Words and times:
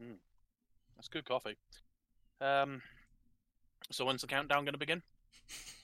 Mm. 0.00 0.16
That's 0.96 1.08
good 1.08 1.24
coffee. 1.24 1.56
Um, 2.40 2.82
so 3.90 4.04
when's 4.04 4.20
the 4.20 4.26
countdown 4.26 4.64
going 4.64 4.74
to 4.74 4.78
begin? 4.78 5.02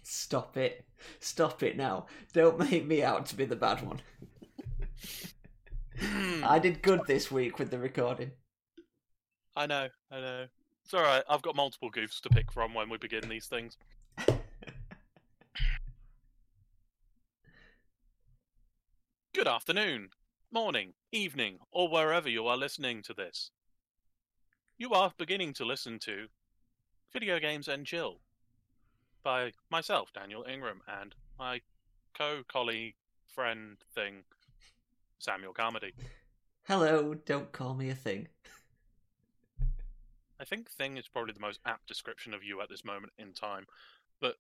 Stop 0.02 0.56
it. 0.56 0.84
Stop 1.20 1.62
it 1.62 1.76
now. 1.76 2.06
Don't 2.32 2.58
make 2.58 2.86
me 2.86 3.02
out 3.02 3.26
to 3.26 3.36
be 3.36 3.44
the 3.44 3.56
bad 3.56 3.82
one. 3.86 4.00
I 6.42 6.58
did 6.58 6.82
good 6.82 7.02
this 7.06 7.30
week 7.30 7.58
with 7.58 7.70
the 7.70 7.78
recording. 7.78 8.32
I 9.56 9.66
know, 9.66 9.88
I 10.10 10.20
know. 10.20 10.46
It's 10.84 10.92
alright, 10.92 11.22
I've 11.28 11.42
got 11.42 11.56
multiple 11.56 11.90
goofs 11.90 12.20
to 12.22 12.28
pick 12.28 12.50
from 12.52 12.74
when 12.74 12.90
we 12.90 12.98
begin 12.98 13.28
these 13.28 13.46
things. 13.46 13.78
Good 19.32 19.48
afternoon, 19.48 20.10
morning, 20.52 20.92
evening, 21.12 21.58
or 21.72 21.88
wherever 21.88 22.28
you 22.28 22.46
are 22.46 22.56
listening 22.56 23.02
to 23.02 23.14
this. 23.14 23.50
You 24.76 24.90
are 24.90 25.12
beginning 25.16 25.52
to 25.54 25.64
listen 25.64 26.00
to 26.00 26.26
Video 27.12 27.38
Games 27.38 27.68
and 27.68 27.86
Chill 27.86 28.18
by 29.22 29.52
myself, 29.70 30.12
Daniel 30.12 30.44
Ingram, 30.50 30.80
and 30.88 31.14
my 31.38 31.60
co 32.18 32.42
colleague, 32.48 32.96
friend 33.24 33.76
thing, 33.94 34.24
Samuel 35.20 35.52
Carmody. 35.52 35.92
Hello, 36.64 37.14
don't 37.14 37.52
call 37.52 37.74
me 37.74 37.88
a 37.88 37.94
thing. 37.94 38.26
I 40.40 40.44
think 40.44 40.68
thing 40.68 40.96
is 40.96 41.06
probably 41.06 41.34
the 41.34 41.40
most 41.40 41.60
apt 41.64 41.86
description 41.86 42.34
of 42.34 42.42
you 42.42 42.60
at 42.60 42.68
this 42.68 42.84
moment 42.84 43.12
in 43.16 43.32
time. 43.32 43.66
But 44.20 44.38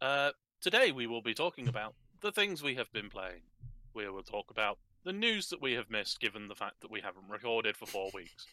uh, 0.00 0.30
today 0.62 0.90
we 0.90 1.06
will 1.06 1.20
be 1.20 1.34
talking 1.34 1.68
about 1.68 1.94
the 2.22 2.32
things 2.32 2.62
we 2.62 2.76
have 2.76 2.90
been 2.94 3.10
playing. 3.10 3.42
We 3.92 4.08
will 4.08 4.22
talk 4.22 4.50
about 4.50 4.78
the 5.04 5.12
news 5.12 5.50
that 5.50 5.60
we 5.60 5.74
have 5.74 5.90
missed, 5.90 6.18
given 6.18 6.48
the 6.48 6.54
fact 6.54 6.80
that 6.80 6.90
we 6.90 7.02
haven't 7.02 7.28
recorded 7.28 7.76
for 7.76 7.84
four 7.84 8.10
weeks. 8.14 8.46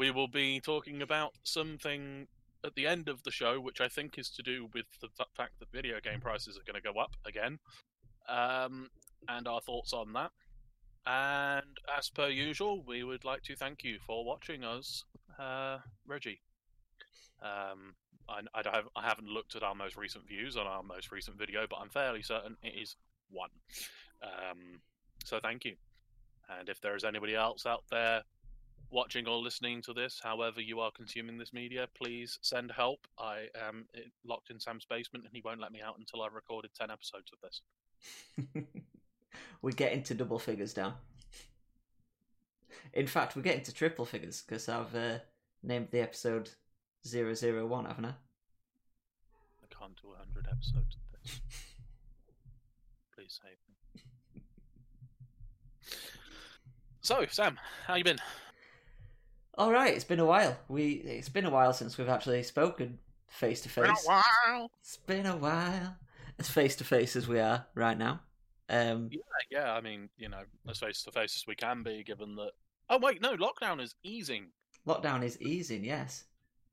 We 0.00 0.10
will 0.10 0.28
be 0.28 0.60
talking 0.60 1.02
about 1.02 1.32
something 1.42 2.26
at 2.64 2.74
the 2.74 2.86
end 2.86 3.06
of 3.06 3.22
the 3.22 3.30
show, 3.30 3.60
which 3.60 3.82
I 3.82 3.88
think 3.88 4.18
is 4.18 4.30
to 4.30 4.42
do 4.42 4.66
with 4.72 4.86
the 5.02 5.08
fact 5.36 5.58
that 5.58 5.70
video 5.70 6.00
game 6.00 6.22
prices 6.22 6.56
are 6.56 6.64
going 6.64 6.82
to 6.82 6.92
go 6.92 6.98
up 6.98 7.16
again, 7.26 7.58
um, 8.26 8.88
and 9.28 9.46
our 9.46 9.60
thoughts 9.60 9.92
on 9.92 10.14
that. 10.14 10.30
And 11.04 11.76
as 11.98 12.08
per 12.08 12.28
usual, 12.28 12.82
we 12.82 13.04
would 13.04 13.26
like 13.26 13.42
to 13.42 13.54
thank 13.54 13.84
you 13.84 13.98
for 14.06 14.24
watching 14.24 14.64
us, 14.64 15.04
uh, 15.38 15.80
Reggie. 16.06 16.40
Um, 17.42 17.92
I, 18.26 18.40
I, 18.54 18.62
have, 18.74 18.86
haven't 18.96 19.28
looked 19.28 19.54
at 19.54 19.62
our 19.62 19.74
most 19.74 19.98
recent 19.98 20.26
views 20.26 20.56
on 20.56 20.66
our 20.66 20.82
most 20.82 21.12
recent 21.12 21.36
video, 21.36 21.66
but 21.68 21.78
I'm 21.78 21.90
fairly 21.90 22.22
certain 22.22 22.56
it 22.62 22.72
is 22.80 22.96
one. 23.30 23.50
Um, 24.22 24.80
so 25.26 25.40
thank 25.42 25.66
you. 25.66 25.74
And 26.58 26.70
if 26.70 26.80
there 26.80 26.96
is 26.96 27.04
anybody 27.04 27.34
else 27.34 27.66
out 27.66 27.84
there 27.90 28.22
watching 28.90 29.26
or 29.26 29.38
listening 29.38 29.82
to 29.82 29.92
this, 29.92 30.20
however 30.22 30.60
you 30.60 30.80
are 30.80 30.90
consuming 30.90 31.38
this 31.38 31.52
media, 31.52 31.88
please 31.96 32.38
send 32.42 32.72
help. 32.72 33.06
I 33.18 33.46
am 33.68 33.86
eh, 33.94 34.00
locked 34.24 34.50
in 34.50 34.60
Sam's 34.60 34.84
basement 34.84 35.24
and 35.24 35.34
he 35.34 35.42
won't 35.44 35.60
let 35.60 35.72
me 35.72 35.80
out 35.80 35.98
until 35.98 36.22
I've 36.22 36.34
recorded 36.34 36.70
10 36.78 36.90
episodes 36.90 37.30
of 37.32 37.38
this. 37.42 38.64
we 39.62 39.72
get 39.72 39.92
into 39.92 40.14
double 40.14 40.38
figures 40.38 40.76
now. 40.76 40.96
In 42.92 43.06
fact, 43.06 43.36
we 43.36 43.42
get 43.42 43.56
into 43.56 43.72
triple 43.72 44.04
figures 44.04 44.42
because 44.42 44.68
I've 44.68 44.94
uh, 44.94 45.18
named 45.62 45.88
the 45.90 46.00
episode 46.00 46.50
001, 47.04 47.84
haven't 47.84 48.04
I? 48.04 48.14
I 49.62 49.74
can't 49.78 49.96
do 50.00 50.08
100 50.08 50.48
episodes 50.50 50.96
of 50.96 51.22
this. 51.22 51.40
Please 53.14 53.40
save 53.42 53.56
me. 53.68 54.02
So, 57.02 57.26
Sam, 57.30 57.58
how 57.86 57.94
you 57.94 58.04
been? 58.04 58.18
All 59.60 59.70
right, 59.70 59.92
it's 59.92 60.04
been 60.04 60.20
a 60.20 60.24
while. 60.24 60.56
We 60.68 60.92
it's 60.92 61.28
been 61.28 61.44
a 61.44 61.50
while 61.50 61.74
since 61.74 61.98
we've 61.98 62.08
actually 62.08 62.42
spoken 62.44 62.98
face 63.28 63.60
to 63.60 63.68
face. 63.68 63.84
Been 63.84 63.90
a 63.90 64.22
while. 64.54 64.70
It's 64.80 64.96
been 64.96 65.26
a 65.26 65.36
while. 65.36 65.96
As 66.38 66.48
face 66.48 66.76
to 66.76 66.84
face 66.84 67.14
as 67.14 67.28
we 67.28 67.40
are 67.40 67.66
right 67.74 67.98
now. 67.98 68.20
Um, 68.70 69.10
Yeah, 69.12 69.18
yeah. 69.50 69.72
I 69.74 69.82
mean, 69.82 70.08
you 70.16 70.30
know, 70.30 70.40
as 70.66 70.78
face 70.78 71.02
to 71.02 71.12
face 71.12 71.36
as 71.36 71.46
we 71.46 71.56
can 71.56 71.82
be, 71.82 72.02
given 72.02 72.36
that. 72.36 72.52
Oh 72.88 72.98
wait, 73.02 73.20
no, 73.20 73.36
lockdown 73.36 73.82
is 73.82 73.94
easing, 74.02 74.46
lockdown 74.88 75.22
is 75.22 75.38
easing, 75.42 75.84
yes. 75.84 76.24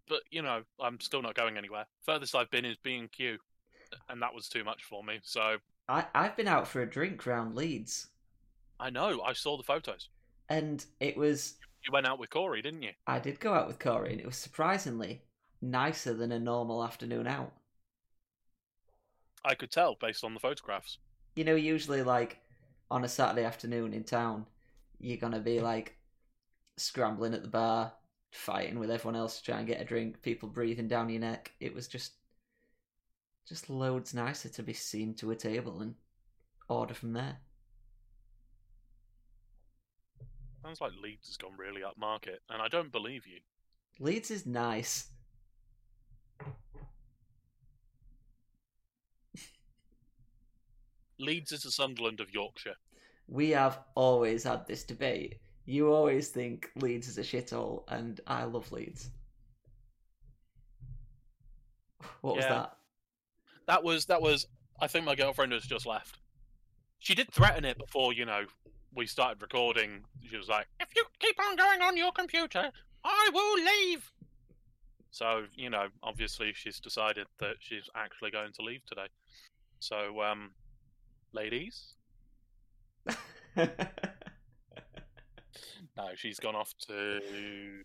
but 0.07 0.21
you 0.31 0.41
know, 0.41 0.61
I'm 0.79 1.01
still 1.01 1.21
not 1.21 1.35
going 1.35 1.57
anywhere. 1.57 1.87
Furthest 2.05 2.35
I've 2.35 2.49
been 2.51 2.63
is 2.63 2.77
B 2.83 2.95
and 2.95 3.11
Q, 3.11 3.37
and 4.07 4.21
that 4.21 4.33
was 4.33 4.47
too 4.47 4.63
much 4.63 4.85
for 4.85 5.03
me. 5.03 5.19
So 5.23 5.57
I 5.89 6.05
I've 6.15 6.37
been 6.37 6.47
out 6.47 6.69
for 6.69 6.81
a 6.83 6.89
drink 6.89 7.25
round 7.25 7.53
Leeds, 7.53 8.07
I 8.79 8.91
know 8.91 9.21
I 9.23 9.33
saw 9.33 9.57
the 9.57 9.63
photos. 9.63 10.07
and 10.47 10.85
it 11.01 11.17
was 11.17 11.55
You 11.85 11.91
went 11.91 12.07
out 12.07 12.19
with 12.19 12.29
Corey, 12.29 12.61
didn't 12.61 12.81
you? 12.81 12.91
I 13.05 13.19
did 13.19 13.39
go 13.39 13.53
out 13.53 13.67
with 13.67 13.79
Corey, 13.79 14.11
and 14.11 14.19
it 14.19 14.25
was 14.25 14.35
surprisingly 14.35 15.21
nicer 15.61 16.13
than 16.13 16.31
a 16.31 16.39
normal 16.39 16.83
afternoon 16.83 17.27
out. 17.27 17.53
I 19.45 19.55
could 19.55 19.71
tell 19.71 19.95
based 19.99 20.23
on 20.23 20.33
the 20.33 20.39
photographs. 20.39 20.97
You 21.35 21.43
know, 21.43 21.55
usually 21.55 22.03
like 22.03 22.41
on 22.91 23.03
a 23.03 23.07
Saturday 23.07 23.45
afternoon 23.45 23.93
in 23.93 24.03
town, 24.03 24.45
you're 24.99 25.17
gonna 25.17 25.39
be 25.39 25.59
like 25.59 25.97
scrambling 26.77 27.33
at 27.33 27.43
the 27.43 27.47
bar, 27.47 27.93
fighting 28.31 28.79
with 28.79 28.91
everyone 28.91 29.15
else 29.15 29.37
to 29.37 29.43
try 29.43 29.57
and 29.59 29.67
get 29.67 29.81
a 29.81 29.85
drink, 29.85 30.21
people 30.21 30.49
breathing 30.49 30.87
down 30.87 31.09
your 31.09 31.21
neck. 31.21 31.53
It 31.59 31.73
was 31.73 31.87
just 31.87 32.13
just 33.47 33.69
loads 33.69 34.13
nicer 34.13 34.49
to 34.49 34.63
be 34.63 34.73
seen 34.73 35.13
to 35.15 35.31
a 35.31 35.35
table 35.35 35.81
and 35.81 35.95
order 36.67 36.93
from 36.93 37.13
there. 37.13 37.37
Sounds 40.61 40.81
like 40.81 40.91
Leeds 41.01 41.27
has 41.27 41.37
gone 41.37 41.55
really 41.57 41.81
upmarket, 41.81 42.37
and 42.49 42.61
I 42.61 42.67
don't 42.67 42.91
believe 42.91 43.25
you. 43.25 43.39
Leeds 43.99 44.31
is 44.31 44.45
nice. 44.45 45.09
Leeds 51.19 51.51
is 51.51 51.63
the 51.63 51.71
Sunderland 51.71 52.19
of 52.19 52.33
Yorkshire. 52.33 52.75
We 53.27 53.49
have 53.51 53.79
always 53.95 54.43
had 54.43 54.67
this 54.67 54.83
debate. 54.83 55.39
You 55.65 55.91
always 55.91 56.29
think 56.29 56.69
Leeds 56.75 57.07
is 57.07 57.17
a 57.17 57.21
shithole, 57.21 57.83
and 57.87 58.21
I 58.27 58.43
love 58.45 58.71
Leeds. 58.71 59.09
What 62.21 62.35
was 62.35 62.45
Yeah. 62.45 62.49
that? 62.53 62.77
That 63.65 63.83
was 63.83 64.05
that 64.05 64.21
was. 64.21 64.47
I 64.79 64.87
think 64.87 65.05
my 65.05 65.15
girlfriend 65.15 65.51
has 65.51 65.65
just 65.65 65.85
left. 65.85 66.19
She 66.99 67.15
did 67.15 67.31
threaten 67.31 67.65
it 67.65 67.77
before 67.77 68.13
you 68.13 68.25
know 68.25 68.45
we 68.97 69.05
started 69.05 69.41
recording. 69.41 70.03
She 70.27 70.35
was 70.35 70.49
like, 70.49 70.67
"If 70.79 70.89
you 70.95 71.05
keep 71.19 71.39
on 71.39 71.55
going 71.55 71.81
on 71.81 71.95
your 71.95 72.11
computer, 72.11 72.71
I 73.03 73.29
will 73.31 73.55
leave." 73.63 74.11
So 75.11 75.45
you 75.55 75.69
know, 75.69 75.87
obviously, 76.03 76.51
she's 76.53 76.79
decided 76.79 77.27
that 77.39 77.57
she's 77.59 77.87
actually 77.95 78.31
going 78.31 78.51
to 78.53 78.63
leave 78.63 78.83
today. 78.85 79.07
So, 79.79 80.21
um, 80.23 80.51
ladies, 81.31 81.93
no, 83.55 83.67
she's 86.15 86.39
gone 86.39 86.55
off 86.55 86.73
to. 86.87 87.83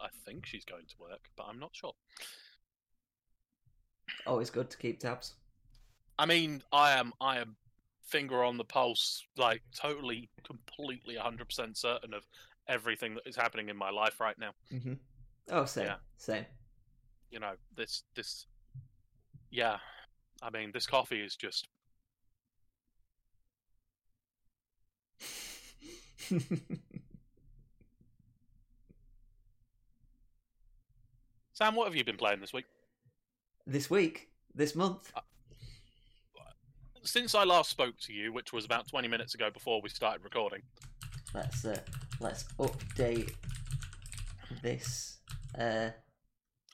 I 0.00 0.08
think 0.24 0.46
she's 0.46 0.64
going 0.64 0.86
to 0.86 0.94
work, 1.00 1.28
but 1.36 1.46
I'm 1.48 1.58
not 1.58 1.70
sure. 1.72 1.94
Always 4.26 4.50
good 4.50 4.70
to 4.70 4.76
keep 4.76 5.00
tabs. 5.00 5.34
I 6.18 6.26
mean, 6.26 6.62
I 6.72 6.92
am 6.92 7.12
I 7.20 7.38
am 7.38 7.56
finger 8.06 8.42
on 8.44 8.56
the 8.56 8.64
pulse, 8.64 9.24
like 9.36 9.62
totally, 9.74 10.30
completely, 10.44 11.16
hundred 11.16 11.48
percent 11.48 11.76
certain 11.76 12.14
of 12.14 12.24
everything 12.68 13.14
that 13.14 13.26
is 13.26 13.36
happening 13.36 13.68
in 13.68 13.76
my 13.76 13.90
life 13.90 14.20
right 14.20 14.38
now. 14.38 14.52
hmm 14.70 14.94
Oh, 15.48 15.64
same, 15.64 15.86
Yeah. 15.86 15.96
same. 16.16 16.44
You 17.30 17.38
know, 17.40 17.52
this 17.76 18.02
this, 18.14 18.46
yeah. 19.50 19.78
I 20.42 20.50
mean, 20.50 20.70
this 20.72 20.86
coffee 20.86 21.20
is 21.20 21.36
just 21.36 21.68
Sam. 31.52 31.74
What 31.74 31.86
have 31.86 31.94
you 31.96 32.04
been 32.04 32.16
playing 32.16 32.40
this 32.40 32.52
week? 32.52 32.66
this 33.66 33.90
week, 33.90 34.28
this 34.54 34.74
month. 34.74 35.12
Since 37.06 37.34
I 37.34 37.44
last 37.44 37.70
spoke 37.70 37.96
to 38.00 38.12
you, 38.12 38.32
which 38.32 38.52
was 38.52 38.64
about 38.64 38.88
twenty 38.88 39.08
minutes 39.08 39.34
ago 39.34 39.50
before 39.50 39.80
we 39.80 39.88
started 39.88 40.22
recording. 40.24 40.62
Let's 41.34 41.64
uh, 41.64 41.78
let's 42.20 42.44
update 42.58 43.32
this. 44.62 45.18
Uh, 45.58 45.90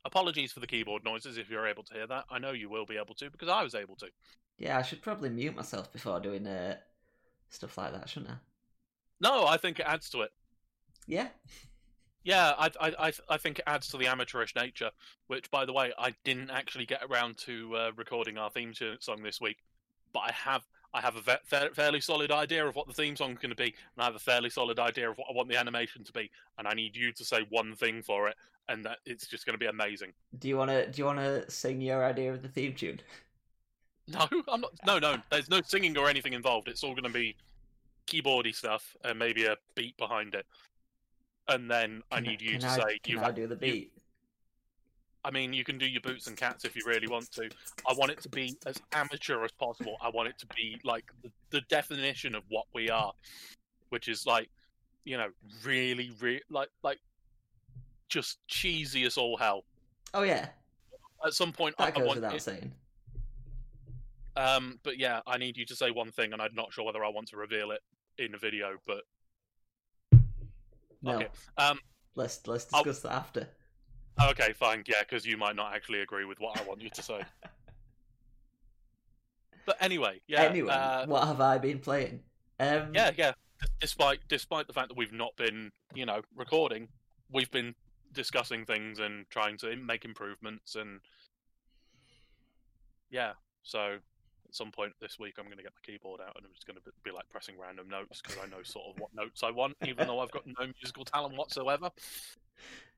Apologies 0.04 0.50
for 0.50 0.58
the 0.58 0.66
keyboard 0.66 1.04
noises 1.04 1.38
if 1.38 1.48
you're 1.48 1.66
able 1.66 1.84
to 1.84 1.94
hear 1.94 2.08
that. 2.08 2.24
I 2.28 2.40
know 2.40 2.50
you 2.50 2.68
will 2.68 2.84
be 2.84 2.96
able 2.96 3.14
to 3.14 3.30
because 3.30 3.48
I 3.48 3.62
was 3.62 3.76
able 3.76 3.94
to. 3.96 4.06
yeah, 4.58 4.76
I 4.76 4.82
should 4.82 5.00
probably 5.00 5.28
mute 5.28 5.54
myself 5.54 5.92
before 5.92 6.18
doing 6.18 6.44
uh, 6.44 6.76
stuff 7.50 7.78
like 7.78 7.92
that, 7.92 8.08
shouldn't 8.08 8.32
I? 8.32 8.36
No, 9.20 9.46
I 9.46 9.58
think 9.58 9.78
it 9.78 9.86
adds 9.86 10.10
to 10.10 10.22
it. 10.22 10.32
Yeah. 11.06 11.28
Yeah, 12.24 12.52
I, 12.58 12.70
I, 12.80 12.94
I, 12.98 13.12
I 13.28 13.36
think 13.36 13.60
it 13.60 13.64
adds 13.68 13.88
to 13.88 13.96
the 13.96 14.08
amateurish 14.08 14.56
nature. 14.56 14.90
Which, 15.28 15.50
by 15.52 15.64
the 15.64 15.72
way, 15.72 15.92
I 15.96 16.14
didn't 16.24 16.50
actually 16.50 16.86
get 16.86 17.02
around 17.08 17.36
to 17.38 17.76
uh, 17.76 17.90
recording 17.96 18.38
our 18.38 18.50
theme 18.50 18.72
song 18.98 19.22
this 19.22 19.40
week, 19.40 19.58
but 20.12 20.20
I 20.20 20.32
have. 20.32 20.62
I 20.94 21.00
have 21.00 21.16
a 21.16 21.22
ve- 21.22 21.32
fa- 21.44 21.70
fairly 21.72 22.02
solid 22.02 22.30
idea 22.30 22.66
of 22.66 22.76
what 22.76 22.86
the 22.86 22.92
theme 22.92 23.16
song's 23.16 23.38
going 23.38 23.48
to 23.48 23.56
be, 23.56 23.64
and 23.94 23.98
I 24.02 24.04
have 24.04 24.14
a 24.14 24.18
fairly 24.18 24.50
solid 24.50 24.78
idea 24.78 25.10
of 25.10 25.16
what 25.16 25.26
I 25.30 25.32
want 25.32 25.48
the 25.48 25.56
animation 25.56 26.04
to 26.04 26.12
be, 26.12 26.30
and 26.58 26.68
I 26.68 26.74
need 26.74 26.94
you 26.94 27.12
to 27.12 27.24
say 27.24 27.46
one 27.48 27.74
thing 27.74 28.02
for 28.02 28.28
it, 28.28 28.36
and 28.68 28.84
that 28.84 28.98
it's 29.06 29.26
just 29.26 29.46
going 29.46 29.54
to 29.54 29.58
be 29.58 29.68
amazing. 29.68 30.12
Do 30.38 30.48
you 30.48 30.58
wanna 30.58 30.86
do 30.90 30.98
you 31.00 31.06
wanna 31.06 31.50
sing 31.50 31.80
your 31.80 32.04
idea 32.04 32.30
of 32.30 32.42
the 32.42 32.48
theme 32.48 32.74
tune? 32.74 33.00
No, 34.08 34.26
I'm 34.48 34.60
not. 34.60 34.72
No, 34.84 34.98
no. 34.98 35.16
There's 35.30 35.48
no 35.48 35.60
singing 35.64 35.96
or 35.96 36.08
anything 36.10 36.32
involved. 36.34 36.66
It's 36.68 36.82
all 36.82 36.90
going 36.90 37.04
to 37.04 37.08
be 37.08 37.36
keyboardy 38.08 38.52
stuff 38.54 38.96
and 39.04 39.16
maybe 39.16 39.44
a 39.46 39.56
beat 39.76 39.96
behind 39.96 40.34
it. 40.34 40.44
And 41.48 41.70
then 41.70 42.02
I 42.10 42.18
need 42.18 42.42
you 42.42 42.50
can 42.58 42.60
to 42.62 42.66
I, 42.68 42.76
say 42.76 42.98
can 43.04 43.12
you've 43.14 43.22
I 43.22 43.30
do 43.30 43.46
the 43.46 43.54
you- 43.54 43.72
beat? 43.72 43.92
I 45.24 45.30
mean, 45.30 45.52
you 45.52 45.62
can 45.64 45.78
do 45.78 45.86
your 45.86 46.00
boots 46.00 46.26
and 46.26 46.36
cats 46.36 46.64
if 46.64 46.74
you 46.74 46.82
really 46.86 47.06
want 47.06 47.30
to. 47.32 47.48
I 47.88 47.92
want 47.96 48.10
it 48.10 48.20
to 48.22 48.28
be 48.28 48.56
as 48.66 48.76
amateur 48.92 49.44
as 49.44 49.52
possible. 49.52 49.96
I 50.02 50.08
want 50.08 50.28
it 50.28 50.38
to 50.40 50.46
be 50.56 50.80
like 50.84 51.04
the, 51.22 51.30
the 51.50 51.60
definition 51.62 52.34
of 52.34 52.42
what 52.48 52.64
we 52.74 52.90
are, 52.90 53.12
which 53.90 54.08
is 54.08 54.26
like, 54.26 54.50
you 55.04 55.16
know, 55.16 55.28
really, 55.64 56.10
really 56.20 56.42
like 56.50 56.68
like 56.82 56.98
just 58.08 58.38
cheesy 58.48 59.04
as 59.04 59.16
all 59.16 59.36
hell. 59.36 59.64
Oh 60.12 60.22
yeah, 60.22 60.48
At 61.24 61.34
some 61.34 61.52
point, 61.52 61.76
I, 61.78 61.86
that 61.86 61.96
I 61.96 61.98
goes 62.00 62.06
want 62.08 62.16
without 62.16 62.34
it, 62.34 62.42
saying. 62.42 62.72
um, 64.36 64.78
but 64.82 64.98
yeah, 64.98 65.20
I 65.26 65.38
need 65.38 65.56
you 65.56 65.64
to 65.66 65.76
say 65.76 65.90
one 65.92 66.10
thing, 66.10 66.32
and 66.32 66.42
I'm 66.42 66.54
not 66.54 66.72
sure 66.72 66.84
whether 66.84 67.04
I 67.04 67.08
want 67.08 67.28
to 67.28 67.36
reveal 67.36 67.70
it 67.70 67.80
in 68.18 68.34
a 68.34 68.38
video, 68.38 68.76
but 68.86 69.02
No, 71.00 71.12
okay. 71.16 71.28
Um, 71.58 71.78
let's 72.16 72.46
let's 72.46 72.66
I'll- 72.74 72.82
discuss 72.84 73.02
that 73.02 73.12
after. 73.12 73.48
Okay, 74.20 74.52
fine, 74.52 74.84
yeah, 74.86 75.00
because 75.00 75.26
you 75.26 75.36
might 75.36 75.56
not 75.56 75.74
actually 75.74 76.00
agree 76.00 76.24
with 76.24 76.40
what 76.40 76.60
I 76.60 76.64
want 76.64 76.80
you 76.80 76.90
to 76.90 77.02
say. 77.02 77.20
But 79.64 79.76
anyway, 79.80 80.20
yeah. 80.26 80.42
anyway, 80.42 80.72
uh, 80.72 81.06
what 81.06 81.26
have 81.26 81.40
I 81.40 81.58
been 81.58 81.78
playing? 81.78 82.20
Um, 82.58 82.90
yeah, 82.94 83.12
yeah. 83.16 83.32
Despite 83.80 84.18
despite 84.28 84.66
the 84.66 84.72
fact 84.72 84.88
that 84.88 84.96
we've 84.96 85.12
not 85.12 85.36
been, 85.36 85.70
you 85.94 86.04
know, 86.04 86.22
recording, 86.36 86.88
we've 87.30 87.50
been 87.50 87.74
discussing 88.12 88.64
things 88.64 88.98
and 88.98 89.24
trying 89.30 89.56
to 89.58 89.76
make 89.76 90.04
improvements 90.04 90.74
and 90.74 91.00
yeah. 93.10 93.32
So 93.62 93.98
at 94.52 94.56
some 94.56 94.70
point 94.70 94.92
this 95.00 95.18
week, 95.18 95.36
I'm 95.38 95.46
going 95.46 95.56
to 95.56 95.62
get 95.62 95.72
my 95.72 95.92
keyboard 95.92 96.20
out 96.20 96.36
and 96.36 96.44
I'm 96.44 96.52
just 96.52 96.66
going 96.66 96.76
to 96.76 96.82
be 97.04 97.10
like 97.10 97.26
pressing 97.30 97.54
random 97.58 97.88
notes 97.88 98.20
because 98.20 98.36
I 98.42 98.46
know 98.46 98.62
sort 98.62 98.84
of 98.90 99.00
what 99.00 99.14
notes 99.14 99.42
I 99.42 99.50
want, 99.50 99.76
even 99.86 100.06
though 100.06 100.20
I've 100.20 100.30
got 100.30 100.46
no 100.46 100.66
musical 100.82 101.06
talent 101.06 101.36
whatsoever. 101.36 101.90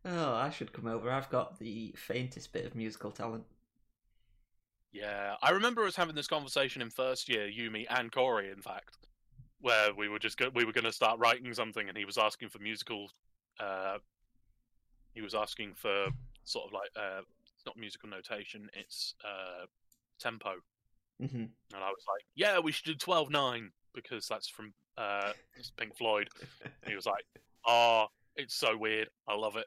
Oh, 0.05 0.35
I 0.35 0.51
should 0.51 0.73
come 0.73 0.89
over. 0.89 1.11
I've 1.11 1.31
got 1.31 1.59
the 1.61 1.95
faintest 1.97 2.53
bit 2.53 2.67
of 2.67 2.75
musical 2.75 3.12
talent. 3.12 3.45
Yeah, 4.93 5.37
I 5.43 5.51
remember 5.51 5.85
us 5.85 5.95
having 5.95 6.17
this 6.17 6.27
conversation 6.27 6.83
in 6.83 6.91
first 6.91 7.29
year, 7.29 7.49
Yumi 7.49 7.87
and 7.89 8.11
Corey, 8.11 8.51
in 8.51 8.61
fact, 8.61 8.99
where 9.61 9.95
we 9.95 10.09
were 10.09 10.19
just 10.19 10.37
go- 10.37 10.51
we 10.55 10.65
were 10.65 10.73
going 10.73 10.85
to 10.85 10.93
start 10.93 11.19
writing 11.21 11.53
something, 11.55 11.89
and 11.89 11.97
he 11.97 12.05
was 12.05 12.19
asking 12.19 12.49
for 12.49 12.59
musical. 12.59 13.11
Uh, 13.59 13.99
he 15.15 15.23
was 15.23 15.35
asking 15.35 15.75
for 15.75 16.09
sort 16.45 16.67
of 16.67 16.73
like 16.73 16.91
uh, 16.97 17.23
it's 17.56 17.65
not 17.65 17.77
musical 17.77 18.09
notation, 18.09 18.69
it's 18.75 19.15
uh, 19.25 19.67
tempo, 20.21 20.56
hmm 21.20 21.26
and 21.37 21.82
I 21.82 21.88
was 21.88 22.05
like, 22.08 22.25
"Yeah, 22.34 22.58
we 22.58 22.72
should 22.72 22.84
do 22.87 22.94
twelve 22.94 23.31
nine 23.31 23.70
because 23.94 24.26
that's 24.28 24.49
from 24.49 24.72
uh, 24.99 25.32
Pink 25.76 25.96
Floyd." 25.96 26.28
And 26.62 26.88
he 26.90 26.94
was 26.94 27.06
like, 27.06 27.25
"Oh, 27.66 28.06
it's 28.37 28.55
so 28.55 28.76
weird. 28.76 29.08
I 29.28 29.34
love 29.34 29.56
it." 29.56 29.66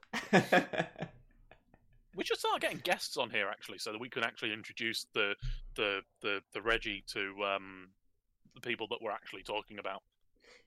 We 2.15 2.23
should 2.23 2.39
start 2.39 2.61
getting 2.61 2.79
guests 2.79 3.15
on 3.17 3.29
here 3.29 3.47
actually, 3.47 3.77
so 3.77 3.91
that 3.91 4.01
we 4.01 4.09
can 4.09 4.23
actually 4.23 4.51
introduce 4.51 5.05
the 5.13 5.35
the 5.75 6.01
the, 6.21 6.41
the 6.53 6.61
Reggie 6.61 7.03
to 7.13 7.33
um, 7.45 7.89
the 8.55 8.61
people 8.61 8.87
that 8.89 8.97
we're 9.01 9.11
actually 9.11 9.43
talking 9.43 9.77
about. 9.77 10.01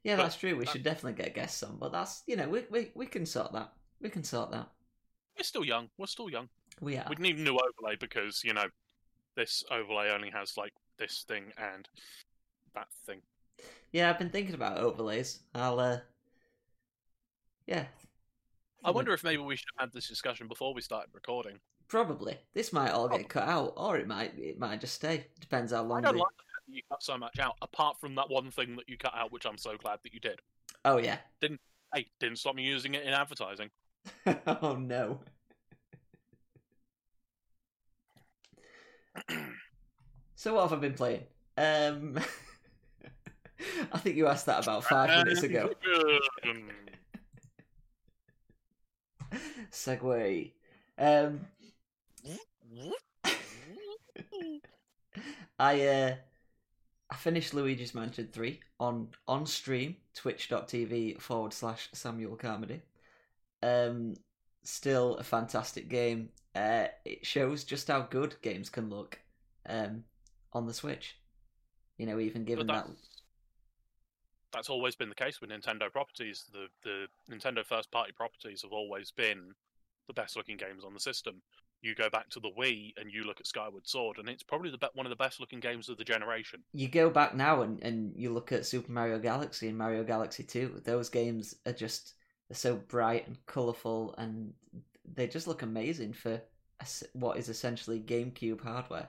yeah, 0.05 0.17
But- 0.17 0.23
that's 0.25 0.37
true. 0.37 0.57
We 0.57 0.65
uh, 0.67 0.71
should 0.71 0.85
definitely 0.85 1.21
get 1.23 1.35
guests 1.35 1.63
on, 1.65 1.77
but 1.79 1.91
that's 1.91 2.23
you 2.27 2.37
know 2.37 2.49
we 2.49 2.65
we 2.71 2.93
we 2.95 3.07
can 3.07 3.27
sort 3.27 3.53
that. 3.53 3.73
We 4.01 4.11
can 4.11 4.23
sort 4.23 4.53
that. 4.53 4.69
We're 5.37 5.43
still 5.45 5.65
young. 5.65 5.89
We're 5.99 6.07
still 6.07 6.31
young. 6.31 6.49
We 6.81 6.97
are. 6.97 7.07
We'd 7.09 7.19
need 7.19 7.39
a 7.39 7.43
new 7.43 7.59
overlay 7.59 7.97
because 7.99 8.43
you 8.45 8.55
know 8.55 8.67
this 9.37 9.65
overlay 9.71 10.11
only 10.11 10.31
has 10.31 10.57
like 10.57 10.73
this 10.99 11.25
thing 11.27 11.53
and 11.57 11.89
that 12.75 12.89
thing. 13.07 13.21
Yeah, 13.93 14.11
I've 14.11 14.19
been 14.19 14.31
thinking 14.31 14.55
about 14.55 14.79
overlays. 14.79 15.41
I'll 15.55 15.81
uh 15.81 15.99
Yeah. 17.67 17.87
I 18.85 18.91
wonder 18.91 19.13
if 19.13 19.23
maybe 19.25 19.43
we 19.43 19.57
should 19.57 19.67
have 19.79 19.89
had 19.89 19.93
this 19.95 20.09
discussion 20.09 20.49
before 20.49 20.73
we 20.73 20.81
started 20.81 21.11
recording. 21.13 21.59
probably. 21.89 22.39
This 22.55 22.73
might 22.73 22.91
all 22.93 23.09
get 23.09 23.29
cut 23.29 23.49
out 23.49 23.75
or 23.77 23.99
it 23.99 24.07
might 24.07 24.39
it 24.39 24.59
might 24.59 24.81
just 24.81 24.95
stay. 24.95 25.27
Depends 25.41 25.73
how 25.73 25.79
I 25.79 25.87
long 25.87 26.03
don't 26.03 26.15
the- 26.15 26.21
like 26.21 26.37
the 26.37 26.43
fact 26.45 26.67
that 26.69 26.75
you 26.77 26.83
cut 26.91 27.03
so 27.03 27.19
much 27.19 27.39
out, 27.39 27.57
apart 27.63 28.01
from 28.01 28.15
that 28.15 28.31
one 28.31 28.51
thing 28.51 28.77
that 28.77 28.89
you 28.89 28.97
cut 28.97 29.13
out, 29.15 29.33
which 29.33 29.45
I'm 29.47 29.59
so 29.59 29.77
glad 29.77 29.99
that 30.03 30.15
you 30.15 30.21
did. 30.21 30.41
Oh 30.85 30.99
yeah. 30.99 31.19
Didn't 31.41 31.61
hey, 31.95 32.07
didn't 32.21 32.39
stop 32.39 32.55
me 32.55 32.63
using 32.63 32.95
it 32.95 33.03
in 33.03 33.13
advertising. 33.13 33.71
oh 34.47 34.77
no. 34.77 35.21
So 40.41 40.55
what 40.55 40.63
have 40.71 40.73
I 40.73 40.81
been 40.81 40.95
playing? 40.95 41.25
Um 41.59 42.19
I 43.93 43.99
think 43.99 44.17
you 44.17 44.27
asked 44.27 44.47
that 44.47 44.63
about 44.63 44.85
five 44.85 45.11
minutes 45.25 45.43
ago. 45.43 45.71
Segue. 49.71 50.53
Um 50.99 51.47
I 55.59 55.87
uh 55.87 56.15
I 57.11 57.17
finished 57.17 57.53
Luigi's 57.53 57.95
Mansion 57.95 58.29
3 58.33 58.61
on 58.79 59.09
on 59.29 59.45
stream, 59.45 59.97
twitch.tv 60.15 61.21
forward 61.21 61.53
slash 61.53 61.91
Samuel 61.93 62.37
Carmody. 62.37 62.81
Um 63.63 64.15
still 64.63 65.17
a 65.17 65.23
fantastic 65.23 65.89
game. 65.91 66.31
Uh 66.55 66.89
it 67.05 67.25
shows 67.25 67.65
just 67.65 67.89
how 67.89 68.03
good 68.03 68.35
games 68.43 68.69
can 68.71 68.91
look 68.91 69.19
um 69.69 70.05
on 70.53 70.67
the 70.67 70.75
Switch. 70.75 71.17
You 71.99 72.07
know, 72.07 72.19
even 72.19 72.45
given 72.45 72.67
that 72.69 72.87
that's, 74.53 74.69
always 74.69 74.97
been 74.97 75.09
the 75.09 75.15
case 75.15 75.41
with 75.41 75.51
Nintendo 75.51 75.93
properties. 75.93 76.45
The 76.53 76.67
the 76.83 77.07
Nintendo 77.33 77.65
first 77.65 77.91
party 77.91 78.13
properties 78.13 78.63
have 78.63 78.73
always 78.73 79.11
been 79.11 79.55
the 80.09 80.13
best 80.15 80.37
looking 80.37 80.57
games 80.57 80.85
on 80.85 80.95
the 80.95 81.01
system. 81.01 81.43
You 81.83 81.95
go 81.95 82.11
back 82.11 82.29
to 82.31 82.41
the 82.41 82.51
Wii 82.59 82.93
and 82.99 83.11
you 83.11 83.25
look 83.25 83.41
at 83.41 83.47
Skyward 83.47 83.87
Sword, 83.89 84.19
and 84.19 84.29
it's 84.29 84.43
probably 84.43 84.71
the 84.71 84.79
be- 84.79 84.89
one 84.95 85.07
of 85.07 85.11
the 85.11 85.17
best 85.17 85.41
looking 85.41 85.61
games 85.61 85.89
of 85.89 85.97
the 85.99 86.05
generation. 86.05 86.63
you 86.73 86.89
go 86.89 87.09
back 87.11 87.35
now 87.35 87.63
and, 87.63 87.83
and 87.83 88.13
you 88.17 88.31
look 88.33 88.53
at 88.53 88.67
Super 88.67 88.93
Mario 88.93 89.19
Galaxy 89.19 89.69
and 89.69 89.79
Mario 89.79 90.05
Galaxy 90.05 90.43
2, 90.43 90.83
those 90.85 91.09
games 91.09 91.55
are 91.67 91.73
just 91.73 92.15
they're 92.49 92.57
so 92.57 92.77
bright 92.77 93.27
and 93.27 93.39
colourful 93.47 94.15
and 94.19 94.53
they 95.15 95.27
just 95.27 95.47
look 95.47 95.63
amazing 95.63 96.13
for 96.13 96.43
what 97.13 97.37
is 97.39 97.49
essentially 97.49 98.01
GameCube 98.01 98.63
hardware. 98.63 99.09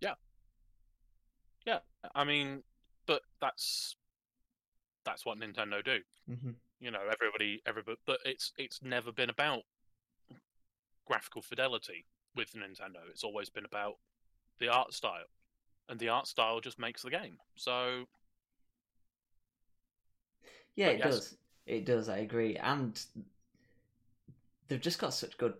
Yeah, 0.00 0.14
Yeah, 1.66 1.80
I 2.14 2.24
mean, 2.24 2.62
but 3.06 3.22
that's 3.40 3.96
that's 5.04 5.24
what 5.26 5.38
Nintendo 5.38 5.84
do. 5.84 5.98
hmm 6.28 6.56
You 6.80 6.90
know, 6.90 7.00
everybody, 7.12 7.62
everybody, 7.66 7.98
but 8.06 8.18
it's 8.24 8.52
it's 8.58 8.82
never 8.82 9.12
been 9.12 9.30
about 9.30 9.62
graphical 11.06 11.42
fidelity 11.42 12.06
with 12.34 12.52
Nintendo. 12.54 13.00
It's 13.10 13.24
always 13.24 13.50
been 13.50 13.64
about 13.64 13.94
the 14.58 14.68
art 14.68 14.92
style, 14.94 15.26
and 15.88 15.98
the 15.98 16.08
art 16.08 16.26
style 16.26 16.60
just 16.60 16.78
makes 16.78 17.02
the 17.02 17.10
game. 17.10 17.38
So 17.56 18.06
Yeah, 20.74 20.86
But 20.86 20.92
it 20.92 20.98
yes. 20.98 21.02
does. 21.02 21.36
It 21.66 21.84
does, 21.84 22.08
I 22.08 22.18
agree. 22.18 22.56
And 22.56 23.00
they've 24.72 24.80
just 24.80 24.98
got 24.98 25.14
such 25.14 25.36
good 25.38 25.54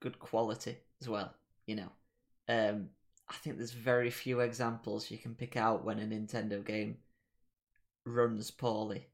good 0.00 0.18
quality 0.18 0.78
as 1.00 1.08
well, 1.08 1.34
you 1.66 1.76
know. 1.76 1.92
Um 2.48 2.90
I 3.28 3.34
think 3.34 3.56
there's 3.58 3.72
very 3.72 4.10
few 4.10 4.40
examples 4.40 5.10
you 5.10 5.18
can 5.18 5.34
pick 5.34 5.56
out 5.56 5.84
when 5.84 5.98
a 6.00 6.06
Nintendo 6.06 6.64
game 6.64 6.98
runs 8.04 8.50
poorly. 8.50 9.06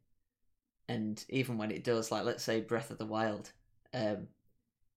And 0.89 1.25
even 1.29 1.59
when 1.59 1.71
it 1.71 1.85
does, 1.85 2.11
like 2.11 2.25
let's 2.25 2.45
say 2.45 2.61
Breath 2.63 2.91
of 2.91 2.99
the 2.99 3.07
Wild, 3.07 3.53
um 3.93 4.29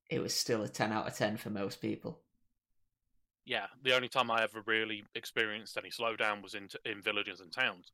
it 0.09 0.19
was 0.21 0.33
still 0.35 0.63
a 0.63 0.69
10 0.69 0.91
out 0.93 1.07
of 1.07 1.15
10 1.15 1.37
for 1.37 1.49
most 1.49 1.81
people. 1.81 2.21
yeah, 3.45 3.67
the 3.83 3.95
only 3.95 4.09
time 4.09 4.29
I 4.29 4.43
ever 4.43 4.61
really 4.65 5.05
experienced 5.15 5.77
any 5.77 5.89
slowdown 5.89 6.43
was 6.43 6.53
in 6.55 6.69
in 6.85 7.01
villages 7.01 7.39
and 7.39 7.51
towns, 7.51 7.91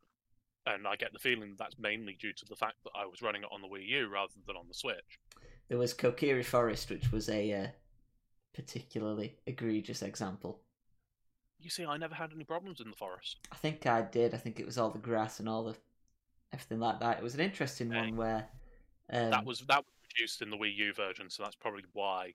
and 0.65 0.87
I 0.87 0.95
get 0.95 1.13
the 1.13 1.19
feeling 1.19 1.51
that 1.51 1.59
that's 1.59 1.79
mainly 1.79 2.17
due 2.19 2.33
to 2.33 2.45
the 2.45 2.55
fact 2.55 2.77
that 2.83 2.91
I 2.95 3.05
was 3.05 3.21
running 3.21 3.43
it 3.43 3.49
on 3.51 3.61
the 3.61 3.67
Wii 3.67 3.87
U 3.87 4.07
rather 4.09 4.33
than 4.47 4.55
on 4.55 4.67
the 4.67 4.73
Switch. 4.73 5.19
There 5.67 5.77
was 5.77 5.93
Kokiri 5.93 6.45
Forest, 6.45 6.89
which 6.89 7.11
was 7.11 7.27
a 7.27 7.51
uh, 7.53 7.67
particularly 8.53 9.39
egregious 9.47 10.01
example. 10.01 10.63
You 11.57 11.71
see, 11.71 11.83
I 11.83 11.97
never 11.97 12.13
had 12.13 12.31
any 12.31 12.43
problems 12.43 12.79
in 12.79 12.91
the 12.91 12.95
forest. 12.95 13.39
I 13.51 13.55
think 13.55 13.85
I 13.85 14.01
did. 14.01 14.33
I 14.33 14.37
think 14.37 14.59
it 14.59 14.65
was 14.65 14.77
all 14.77 14.89
the 14.89 14.99
grass 14.99 15.39
and 15.39 15.47
all 15.47 15.63
the 15.63 15.75
everything 16.53 16.79
like 16.79 16.99
that. 17.01 17.17
It 17.19 17.23
was 17.23 17.35
an 17.35 17.41
interesting 17.41 17.93
Okay. 17.93 17.95
one 17.95 18.15
where 18.15 18.49
um, 19.11 19.29
that 19.29 19.45
was 19.45 19.59
that 19.67 19.79
was 19.85 19.93
produced 20.09 20.41
in 20.41 20.49
the 20.49 20.57
Wii 20.57 20.75
U 20.75 20.93
version, 20.93 21.29
so 21.29 21.43
that's 21.43 21.55
probably 21.55 21.83
why. 21.93 22.33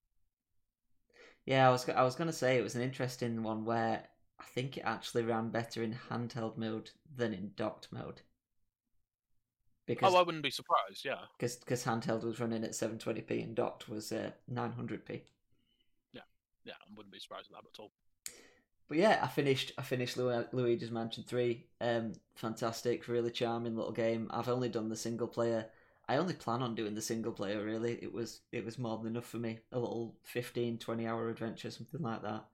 yeah. 1.47 1.69
I 1.69 1.71
was 1.71 1.89
I 1.89 2.03
was 2.03 2.15
gonna 2.17 2.33
say 2.33 2.57
it 2.59 2.63
was 2.63 2.77
an 2.77 2.83
interesting 2.83 3.43
one 3.43 3.65
where 3.65 4.05
I 4.39 4.45
think 4.45 4.77
it 4.77 4.83
actually 4.83 5.25
ran 5.25 5.51
better 5.51 5.83
in 5.83 5.95
handheld 6.11 6.57
mode 6.57 6.91
than 7.17 7.33
in 7.35 7.53
docked 7.57 7.89
mode. 7.93 8.23
Because 9.89 10.15
Oh, 10.15 10.19
I 10.19 10.23
wouldn't 10.23 10.45
be 10.45 10.51
surprised. 10.51 11.05
Yeah. 11.05 11.19
cause, 11.41 11.57
cause 11.67 11.83
handheld 11.85 12.23
was 12.23 12.39
running 12.39 12.63
at 12.63 12.73
720p 12.73 13.43
and 13.43 13.57
docked 13.57 13.89
was 13.89 14.13
uh, 14.13 14.31
900p. 14.53 15.23
Yeah, 16.13 16.21
yeah, 16.65 16.75
I 16.75 16.85
wouldn't 16.95 17.13
be 17.13 17.19
surprised 17.19 17.49
at 17.51 17.57
that 17.63 17.69
at 17.73 17.81
all. 17.81 17.91
But 18.89 18.99
yeah, 18.99 19.19
I 19.23 19.29
finished. 19.29 19.73
I 19.77 19.83
finished 19.83 20.17
Lu- 20.17 20.47
Luigi's 20.53 20.91
Mansion 20.91 21.25
Three. 21.27 21.67
Um, 21.81 22.13
fantastic, 22.37 23.07
really 23.09 23.31
charming 23.31 23.77
little 23.77 23.93
game. 23.93 24.29
I've 24.31 24.49
only 24.49 24.69
done 24.71 24.89
the 24.89 24.97
single 24.97 25.27
player. 25.29 25.67
I 26.09 26.17
only 26.17 26.33
plan 26.33 26.63
on 26.63 26.75
doing 26.75 26.95
the 26.95 27.03
single 27.03 27.33
player. 27.33 27.63
Really, 27.63 27.99
it 28.01 28.13
was 28.13 28.41
it 28.51 28.65
was 28.65 28.79
more 28.79 28.97
than 28.97 29.09
enough 29.09 29.27
for 29.27 29.37
me. 29.37 29.59
A 29.73 29.79
little 29.79 30.17
15, 30.23 30.79
20 30.79 31.07
hour 31.07 31.29
adventure, 31.29 31.71
something 31.71 32.01
like 32.01 32.23
that. 32.23 32.45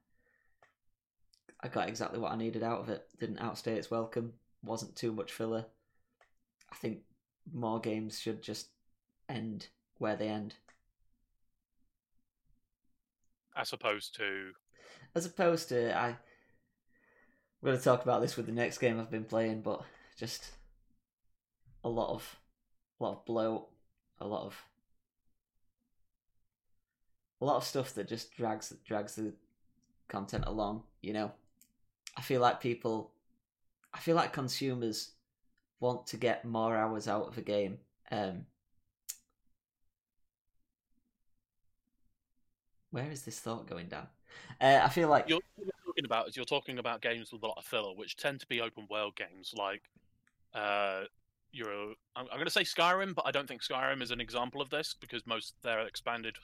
I 1.60 1.68
got 1.68 1.88
exactly 1.88 2.18
what 2.18 2.32
I 2.32 2.36
needed 2.36 2.62
out 2.64 2.80
of 2.80 2.88
it. 2.88 3.06
Didn't 3.20 3.38
outstay 3.38 3.74
its 3.76 3.90
welcome. 3.90 4.32
Wasn't 4.64 4.96
too 4.96 5.12
much 5.12 5.32
filler. 5.32 5.66
I 6.72 6.74
think 6.76 6.98
more 7.52 7.80
games 7.80 8.20
should 8.20 8.42
just 8.42 8.68
end 9.28 9.68
where 9.98 10.16
they 10.16 10.28
end. 10.28 10.54
As 13.56 13.72
opposed 13.72 14.14
to 14.16 14.52
as 15.14 15.26
opposed 15.26 15.68
to 15.68 15.96
I. 15.96 16.16
We're 17.60 17.70
going 17.70 17.78
to 17.78 17.84
talk 17.84 18.02
about 18.02 18.20
this 18.20 18.36
with 18.36 18.44
the 18.46 18.52
next 18.52 18.76
game 18.76 19.00
I've 19.00 19.10
been 19.10 19.24
playing, 19.24 19.62
but 19.62 19.82
just 20.18 20.50
a 21.82 21.88
lot 21.88 22.12
of, 22.12 22.36
a 23.00 23.04
lot 23.04 23.12
of 23.12 23.24
blow, 23.24 23.68
a 24.20 24.26
lot 24.26 24.44
of, 24.44 24.62
a 27.40 27.44
lot 27.46 27.56
of 27.56 27.64
stuff 27.64 27.94
that 27.94 28.06
just 28.06 28.36
drags 28.36 28.74
drags 28.84 29.14
the 29.14 29.32
content 30.08 30.44
along. 30.46 30.82
You 31.00 31.14
know, 31.14 31.32
I 32.18 32.20
feel 32.20 32.42
like 32.42 32.60
people, 32.60 33.12
I 33.94 33.98
feel 33.98 34.16
like 34.16 34.32
consumers 34.32 35.12
want 35.80 36.06
to 36.08 36.16
get 36.16 36.44
more 36.44 36.76
hours 36.76 37.08
out 37.08 37.28
of 37.28 37.38
a 37.38 37.42
game. 37.42 37.78
Um, 38.10 38.46
where 42.90 43.10
is 43.10 43.22
this 43.22 43.40
thought 43.40 43.66
going 43.66 43.88
down? 43.88 44.06
Uh, 44.60 44.80
I 44.82 44.88
feel 44.88 45.08
like 45.08 45.28
you're, 45.28 45.40
talking 45.84 46.04
about 46.04 46.28
is 46.28 46.36
you're 46.36 46.44
talking 46.44 46.78
about 46.78 47.02
games 47.02 47.32
with 47.32 47.42
a 47.42 47.46
lot 47.46 47.58
of 47.58 47.64
filler, 47.64 47.94
which 47.94 48.16
tend 48.16 48.40
to 48.40 48.46
be 48.46 48.60
open 48.60 48.86
world 48.90 49.16
games. 49.16 49.52
Like, 49.56 49.82
uh, 50.54 51.02
you're 51.52 51.94
I'm, 52.16 52.26
I'm 52.30 52.36
going 52.36 52.44
to 52.44 52.50
say 52.50 52.62
Skyrim, 52.62 53.14
but 53.14 53.26
I 53.26 53.30
don't 53.30 53.48
think 53.48 53.62
Skyrim 53.62 54.02
is 54.02 54.10
an 54.10 54.20
example 54.20 54.60
of 54.60 54.70
this 54.70 54.94
because 55.00 55.26
most 55.26 55.54
of 55.56 55.62
their 55.62 55.80
expanded 55.80 56.36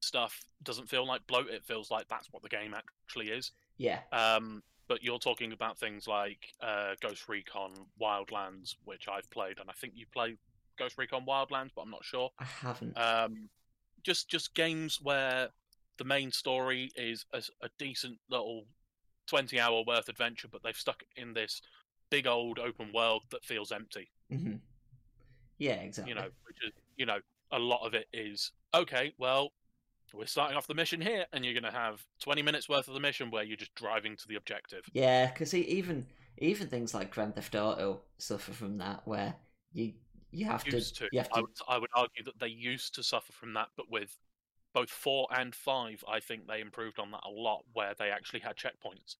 stuff 0.00 0.40
doesn't 0.62 0.88
feel 0.88 1.06
like 1.06 1.26
bloat. 1.26 1.48
It 1.48 1.64
feels 1.64 1.90
like 1.90 2.08
that's 2.08 2.28
what 2.32 2.42
the 2.42 2.48
game 2.48 2.74
actually 2.74 3.28
is. 3.28 3.52
yeah, 3.78 4.00
Um, 4.12 4.62
but 4.88 5.02
you're 5.02 5.18
talking 5.18 5.52
about 5.52 5.78
things 5.78 6.06
like 6.06 6.38
uh, 6.60 6.94
Ghost 7.00 7.28
Recon 7.28 7.72
Wildlands, 8.00 8.76
which 8.84 9.08
I've 9.08 9.30
played, 9.30 9.58
and 9.58 9.70
I 9.70 9.72
think 9.74 9.94
you 9.96 10.06
play 10.12 10.36
Ghost 10.78 10.98
Recon 10.98 11.24
Wildlands, 11.26 11.70
but 11.74 11.82
I'm 11.82 11.90
not 11.90 12.04
sure. 12.04 12.30
I 12.38 12.44
haven't. 12.44 12.96
Um, 12.96 13.48
just 14.02 14.28
just 14.28 14.54
games 14.54 14.98
where 15.02 15.48
the 15.98 16.04
main 16.04 16.32
story 16.32 16.90
is 16.96 17.24
a, 17.32 17.42
a 17.62 17.68
decent 17.78 18.18
little 18.28 18.64
20 19.28 19.58
hour 19.60 19.82
worth 19.86 20.08
adventure, 20.08 20.48
but 20.50 20.62
they've 20.62 20.76
stuck 20.76 21.02
in 21.16 21.32
this 21.32 21.62
big 22.10 22.26
old 22.26 22.58
open 22.58 22.92
world 22.92 23.22
that 23.30 23.44
feels 23.44 23.72
empty. 23.72 24.10
hmm 24.30 24.54
Yeah, 25.58 25.74
exactly. 25.74 26.10
You 26.10 26.16
know, 26.16 26.28
which 26.46 26.58
is 26.66 26.72
you 26.96 27.06
know 27.06 27.18
a 27.52 27.58
lot 27.58 27.86
of 27.86 27.94
it 27.94 28.06
is 28.12 28.52
okay. 28.74 29.12
Well, 29.18 29.52
we're 30.14 30.26
starting 30.26 30.56
off 30.56 30.66
the 30.66 30.74
mission 30.74 31.00
here, 31.00 31.26
and 31.32 31.44
you're 31.44 31.54
going 31.54 31.70
to 31.70 31.76
have 31.78 32.04
20 32.20 32.42
minutes 32.42 32.68
worth 32.68 32.88
of 32.88 32.94
the 32.94 33.00
mission 33.00 33.30
where 33.30 33.42
you're 33.42 33.56
just 33.56 33.74
driving 33.74 34.16
to 34.16 34.28
the 34.28 34.36
objective. 34.36 34.84
Yeah, 34.92 35.28
because 35.30 35.54
even 35.54 36.06
even 36.38 36.68
things 36.68 36.94
like 36.94 37.10
Grand 37.10 37.34
Theft 37.34 37.54
Auto 37.54 38.00
suffer 38.18 38.52
from 38.52 38.78
that, 38.78 39.02
where 39.06 39.34
you 39.72 39.92
you 40.30 40.46
have 40.46 40.64
to, 40.64 40.72
Used 40.72 40.96
to. 40.96 41.08
you 41.12 41.18
have 41.20 41.28
I 41.32 41.36
to 41.36 41.42
would, 41.42 41.50
I 41.68 41.78
would 41.78 41.90
argue 41.94 42.24
that 42.24 42.38
they 42.40 42.48
used 42.48 42.94
to 42.94 43.02
suffer 43.02 43.32
from 43.32 43.52
that, 43.54 43.68
but 43.76 43.90
with 43.90 44.16
both 44.72 44.88
four 44.90 45.28
and 45.36 45.54
five, 45.54 46.02
I 46.08 46.20
think 46.20 46.46
they 46.46 46.60
improved 46.60 46.98
on 46.98 47.10
that 47.10 47.20
a 47.26 47.30
lot, 47.30 47.64
where 47.74 47.92
they 47.98 48.10
actually 48.10 48.40
had 48.40 48.56
checkpoints. 48.56 49.16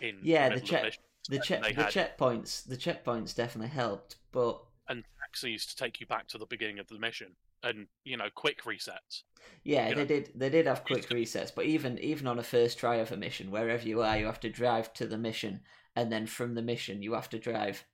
In 0.00 0.18
Yeah, 0.22 0.48
the, 0.50 0.56
the 0.56 0.60
check- 0.60 0.98
the 1.30 1.38
check 1.38 1.62
the 1.62 1.72
had 1.72 1.86
checkpoints 1.86 2.64
the 2.66 2.76
checkpoints 2.76 3.34
definitely 3.34 3.70
helped, 3.70 4.16
but 4.32 4.60
and 4.88 5.02
taxis 5.22 5.64
to 5.66 5.74
take 5.76 5.98
you 6.00 6.06
back 6.06 6.28
to 6.28 6.36
the 6.38 6.44
beginning 6.46 6.78
of 6.78 6.86
the 6.88 6.98
mission, 6.98 7.34
and 7.64 7.88
you 8.04 8.16
know, 8.16 8.28
quick 8.34 8.62
resets. 8.64 9.24
yeah, 9.64 9.90
You 9.90 9.94
they 9.94 10.04
know, 10.04 10.06
did 10.06 10.30
they 10.36 10.48
did 10.50 10.66
have 10.66 10.84
quick 10.84 11.08
resets. 11.10 11.52
But 11.54 11.66
even 11.66 11.98
even 11.98 12.26
on 12.28 12.38
a 12.38 12.42
first 12.44 12.78
try 12.78 12.96
of 12.96 13.10
a 13.12 13.16
mission, 13.16 13.50
wherever 13.50 13.86
you 13.86 14.00
are, 14.02 14.16
you 14.18 14.26
have 14.26 14.40
to 14.40 14.50
drive 14.50 14.92
to 14.94 15.06
the 15.06 15.18
mission, 15.18 15.62
and 15.96 16.12
then 16.12 16.26
from 16.26 16.54
the 16.54 16.62
mission 16.62 17.02
you 17.02 17.14
have 17.14 17.28
to 17.30 17.38
drive 17.38 17.84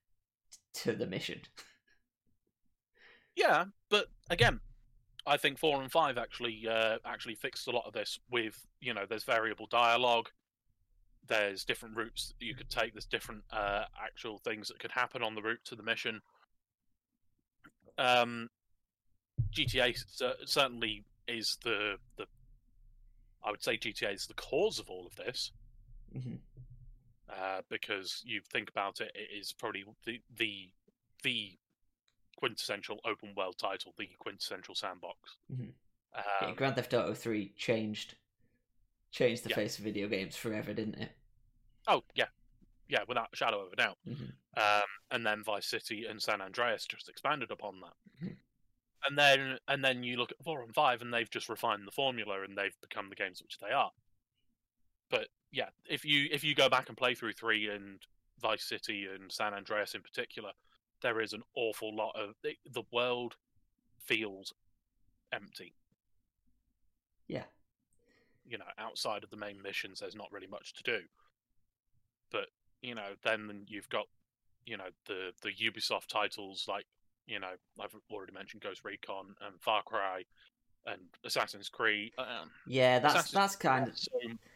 to 0.74 0.94
the 0.94 1.06
mission. 1.06 1.42
Yeah, 3.36 3.66
but 3.88 4.06
again, 4.28 4.60
I 5.26 5.36
think 5.36 5.58
four 5.58 5.82
and 5.82 5.90
five 5.90 6.18
actually 6.18 6.66
uh, 6.68 6.98
actually 7.04 7.34
fixed 7.36 7.68
a 7.68 7.70
lot 7.70 7.86
of 7.86 7.92
this. 7.92 8.18
With 8.30 8.66
you 8.80 8.94
know, 8.94 9.06
there's 9.08 9.24
variable 9.24 9.66
dialogue. 9.66 10.30
There's 11.26 11.64
different 11.64 11.96
routes 11.96 12.34
that 12.38 12.44
you 12.44 12.54
could 12.54 12.70
take. 12.70 12.94
There's 12.94 13.06
different 13.06 13.44
uh, 13.52 13.84
actual 14.02 14.38
things 14.38 14.68
that 14.68 14.80
could 14.80 14.92
happen 14.92 15.22
on 15.22 15.34
the 15.34 15.42
route 15.42 15.64
to 15.66 15.76
the 15.76 15.82
mission. 15.82 16.22
Um, 17.98 18.48
GTA 19.52 19.94
certainly 20.46 21.04
is 21.28 21.58
the 21.62 21.96
the. 22.16 22.26
I 23.44 23.50
would 23.50 23.62
say 23.62 23.76
GTA 23.78 24.12
is 24.14 24.26
the 24.26 24.34
cause 24.34 24.78
of 24.78 24.90
all 24.90 25.06
of 25.06 25.14
this 25.16 25.52
hmm 26.12 26.36
uh, 27.28 27.62
because 27.68 28.22
you 28.24 28.40
think 28.52 28.68
about 28.68 29.00
it, 29.00 29.12
it 29.14 29.28
is 29.34 29.52
probably 29.52 29.84
the 30.04 30.20
the 30.36 30.70
the 31.22 31.56
quintessential 32.36 32.98
open 33.04 33.34
world 33.36 33.56
title, 33.58 33.94
the 33.98 34.08
quintessential 34.18 34.74
sandbox. 34.74 35.36
Mhm. 35.52 35.72
Yeah, 36.14 36.46
Um, 36.48 36.54
Grand 36.56 36.74
Theft 36.76 36.92
Auto 36.94 37.14
Three 37.14 37.50
changed 37.56 38.16
changed 39.12 39.44
the 39.44 39.50
Yeah. 39.50 39.56
face 39.56 39.78
of 39.78 39.84
video 39.84 40.08
games 40.08 40.36
forever, 40.36 40.72
didn't 40.74 40.96
it? 40.96 41.12
oh 41.86 42.02
yeah, 42.14 42.28
yeah, 42.88 43.04
without 43.08 43.28
a 43.32 43.36
shadow 43.36 43.60
of 43.66 43.72
a 43.72 43.76
doubt. 43.76 43.98
Mhm. 44.06 44.32
Um, 44.56 44.86
and 45.12 45.24
then 45.24 45.42
Vice 45.44 45.66
City 45.66 46.06
and 46.06 46.20
San 46.22 46.40
Andreas 46.40 46.86
just 46.86 47.08
expanded 47.08 47.50
upon 47.50 47.80
that. 47.80 47.94
And 49.06 49.16
then 49.18 49.58
and 49.66 49.84
then 49.84 50.02
you 50.02 50.16
look 50.16 50.30
at 50.30 50.44
four 50.44 50.62
and 50.62 50.74
five, 50.74 51.00
and 51.00 51.12
they've 51.12 51.30
just 51.30 51.48
refined 51.48 51.86
the 51.86 51.92
formula, 51.92 52.42
and 52.42 52.56
they've 52.56 52.76
become 52.80 53.08
the 53.08 53.14
games 53.14 53.42
which 53.42 53.58
they 53.58 53.70
are. 53.70 53.90
But 55.10 55.28
yeah, 55.50 55.68
if 55.88 56.04
you 56.04 56.28
if 56.30 56.44
you 56.44 56.54
go 56.54 56.68
back 56.68 56.88
and 56.88 56.96
play 56.96 57.14
through 57.14 57.32
three 57.32 57.68
and 57.68 58.00
Vice 58.40 58.64
City 58.64 59.06
and 59.12 59.30
San 59.30 59.54
Andreas 59.54 59.94
in 59.94 60.02
particular, 60.02 60.50
there 61.02 61.20
is 61.20 61.32
an 61.32 61.42
awful 61.54 61.94
lot 61.94 62.14
of 62.14 62.34
the, 62.42 62.56
the 62.70 62.82
world 62.92 63.36
feels 63.98 64.52
empty. 65.32 65.74
Yeah. 67.26 67.44
You 68.46 68.58
know, 68.58 68.64
outside 68.78 69.22
of 69.22 69.30
the 69.30 69.36
main 69.36 69.62
missions, 69.62 70.00
there's 70.00 70.16
not 70.16 70.32
really 70.32 70.46
much 70.46 70.74
to 70.74 70.82
do. 70.82 70.98
But 72.30 72.46
you 72.82 72.94
know, 72.94 73.14
then 73.22 73.64
you've 73.66 73.88
got 73.88 74.06
you 74.66 74.76
know 74.76 74.90
the 75.06 75.32
the 75.42 75.50
Ubisoft 75.50 76.06
titles 76.08 76.66
like 76.68 76.86
you 77.30 77.40
know 77.40 77.52
I've 77.80 77.94
already 78.10 78.32
mentioned 78.32 78.62
Ghost 78.62 78.84
Recon 78.84 79.34
and 79.46 79.60
Far 79.60 79.82
Cry 79.82 80.24
and 80.86 81.00
Assassin's 81.24 81.68
Creed. 81.68 82.12
Um, 82.18 82.50
Yeah, 82.66 82.98
that's 82.98 83.14
Assassin's 83.14 83.34
that's 83.34 83.56
kind 83.56 83.88
of 83.88 83.96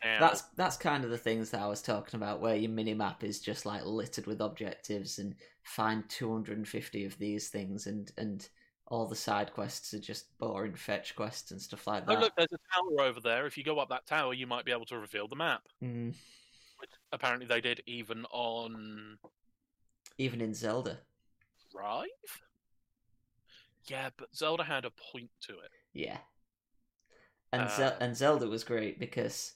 that's 0.03 0.43
that's 0.57 0.77
kind 0.77 1.05
of 1.05 1.11
the 1.11 1.19
things 1.19 1.51
that 1.51 1.61
I 1.61 1.67
was 1.67 1.83
talking 1.83 2.17
about, 2.17 2.41
where 2.41 2.57
your 2.57 2.71
minimap 2.71 3.23
is 3.23 3.41
just 3.41 3.67
like 3.67 3.85
littered 3.85 4.27
with 4.27 4.41
objectives 4.41 5.19
and 5.19 5.35
find 5.63 6.09
250 6.09 7.05
of 7.05 7.19
these 7.19 7.49
things, 7.49 7.87
and 7.87 8.11
and 8.17 8.49
all 8.89 9.07
the 9.07 9.17
side 9.17 9.53
quests 9.53 9.95
are 9.95 9.99
just 9.99 10.37
boring 10.39 10.75
fetch 10.75 11.17
quests 11.17 11.51
and 11.51 11.61
stuff 11.61 11.87
like 11.87 12.07
that. 12.07 12.19
Oh 12.19 12.21
look, 12.21 12.37
there's 12.37 12.49
a 12.53 12.75
tower 12.75 13.09
over 13.09 13.21
there. 13.21 13.47
If 13.47 13.57
you 13.57 13.65
go 13.65 13.79
up 13.79 13.89
that 13.89 14.07
tower, 14.07 14.35
you 14.35 14.47
might 14.47 14.65
be 14.65 14.73
able 14.73 14.87
to 14.87 14.99
reveal 14.99 15.29
the 15.29 15.37
map. 15.37 15.63
Mm, 15.83 16.15
Which 16.79 16.91
apparently 17.13 17.47
they 17.47 17.61
did 17.61 17.83
even 17.87 18.25
on 18.31 19.19
even 20.19 20.41
in 20.41 20.55
Zelda, 20.55 20.99
Drive. 21.73 22.09
Yeah, 23.87 24.11
but 24.17 24.35
Zelda 24.35 24.65
had 24.65 24.85
a 24.85 24.91
point 25.13 25.31
to 25.43 25.53
it. 25.53 25.71
yeah. 25.93 26.19
And 27.53 27.63
Uh, 27.63 27.69
Zel- 27.69 27.97
and 28.01 28.17
Zelda 28.17 28.47
was 28.49 28.65
great 28.65 28.99
because 28.99 29.55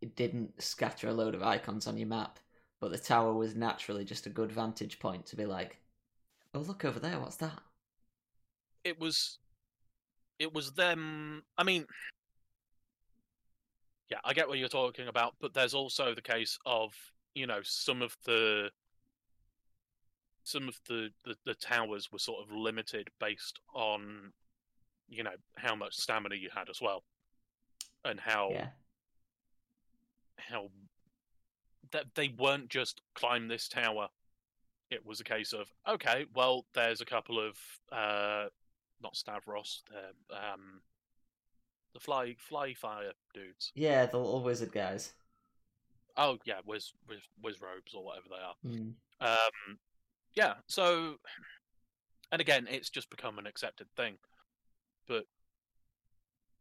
it 0.00 0.14
didn't 0.16 0.62
scatter 0.62 1.08
a 1.08 1.12
load 1.12 1.34
of 1.34 1.42
icons 1.42 1.86
on 1.86 1.96
your 1.96 2.06
map, 2.08 2.38
but 2.80 2.90
the 2.90 2.98
tower 2.98 3.32
was 3.32 3.54
naturally 3.54 4.04
just 4.04 4.26
a 4.26 4.30
good 4.30 4.52
vantage 4.52 4.98
point 4.98 5.26
to 5.26 5.36
be 5.36 5.46
like, 5.46 5.78
oh 6.54 6.60
look 6.60 6.84
over 6.84 7.00
there, 7.00 7.18
what's 7.18 7.36
that? 7.36 7.58
It 8.84 8.98
was, 9.00 9.38
it 10.38 10.54
was 10.54 10.72
them. 10.72 11.42
I 11.58 11.64
mean, 11.64 11.86
yeah, 14.10 14.18
I 14.24 14.32
get 14.32 14.48
what 14.48 14.58
you're 14.58 14.68
talking 14.68 15.08
about, 15.08 15.34
but 15.40 15.52
there's 15.52 15.74
also 15.74 16.14
the 16.14 16.22
case 16.22 16.58
of 16.66 16.94
you 17.34 17.46
know 17.46 17.60
some 17.62 18.02
of 18.02 18.16
the 18.24 18.70
some 20.50 20.68
of 20.68 20.78
the, 20.88 21.10
the, 21.24 21.34
the 21.44 21.54
towers 21.54 22.08
were 22.12 22.18
sort 22.18 22.42
of 22.42 22.54
limited 22.54 23.08
based 23.18 23.58
on 23.74 24.32
you 25.08 25.22
know 25.22 25.30
how 25.56 25.74
much 25.74 25.94
stamina 25.94 26.34
you 26.34 26.48
had 26.54 26.68
as 26.68 26.80
well 26.80 27.02
and 28.04 28.20
how 28.20 28.50
Yeah, 28.52 28.68
how 30.36 30.68
that 31.92 32.06
they 32.14 32.28
weren't 32.28 32.68
just 32.68 33.00
climb 33.14 33.48
this 33.48 33.68
tower. 33.68 34.08
It 34.90 35.04
was 35.06 35.20
a 35.20 35.24
case 35.24 35.52
of 35.52 35.68
okay, 35.88 36.26
well, 36.34 36.66
there's 36.74 37.00
a 37.00 37.06
couple 37.06 37.38
of 37.38 37.56
uh, 37.92 38.46
not 39.02 39.14
Stalfos, 39.14 39.82
they're, 39.90 40.38
um, 40.52 40.80
the 41.94 42.00
fly 42.00 42.36
fly 42.38 42.74
fire 42.74 43.12
dudes. 43.34 43.72
Yeah, 43.74 44.06
the 44.06 44.18
little 44.18 44.42
wizard 44.42 44.72
guys. 44.72 45.12
Oh 46.16 46.38
yeah, 46.44 46.60
whiz 46.64 46.92
whiz, 47.08 47.20
Wizzrobes 47.42 47.94
or 47.94 48.04
whatever 48.04 48.26
they 48.30 48.36
are. 48.36 48.74
Mm. 48.74 48.94
Um, 49.20 49.78
yeah, 50.34 50.54
so, 50.66 51.16
and 52.32 52.40
again, 52.40 52.66
it's 52.70 52.90
just 52.90 53.10
become 53.10 53.38
an 53.38 53.46
accepted 53.46 53.86
thing. 53.96 54.14
But 55.08 55.24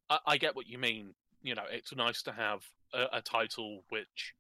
I, 0.09 0.19
I 0.25 0.37
get 0.37 0.55
what 0.55 0.67
you 0.67 0.77
mean. 0.77 1.13
You 1.41 1.55
know, 1.55 1.63
it's 1.71 1.95
nice 1.95 2.21
to 2.23 2.31
have 2.31 2.63
a, 2.93 3.17
a 3.17 3.21
title 3.21 3.83
which 3.89 4.33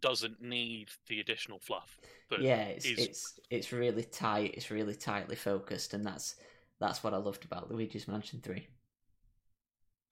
doesn't 0.00 0.40
need 0.42 0.88
the 1.08 1.20
additional 1.20 1.58
fluff. 1.60 1.98
But 2.28 2.42
yeah, 2.42 2.64
it's 2.64 2.84
is- 2.86 2.98
it's 2.98 3.40
it's 3.50 3.72
really 3.72 4.04
tight. 4.04 4.54
It's 4.54 4.70
really 4.70 4.94
tightly 4.94 5.36
focused, 5.36 5.94
and 5.94 6.04
that's 6.04 6.36
that's 6.80 7.04
what 7.04 7.14
I 7.14 7.18
loved 7.18 7.44
about 7.44 7.70
Luigi's 7.70 8.08
Mansion 8.08 8.40
Three. 8.42 8.66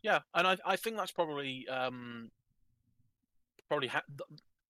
Yeah, 0.03 0.21
and 0.35 0.47
I 0.47 0.57
I 0.65 0.77
think 0.77 0.97
that's 0.97 1.13
probably 1.13 1.67
um 1.69 2.31
probably 3.69 3.89
ha- 3.89 4.03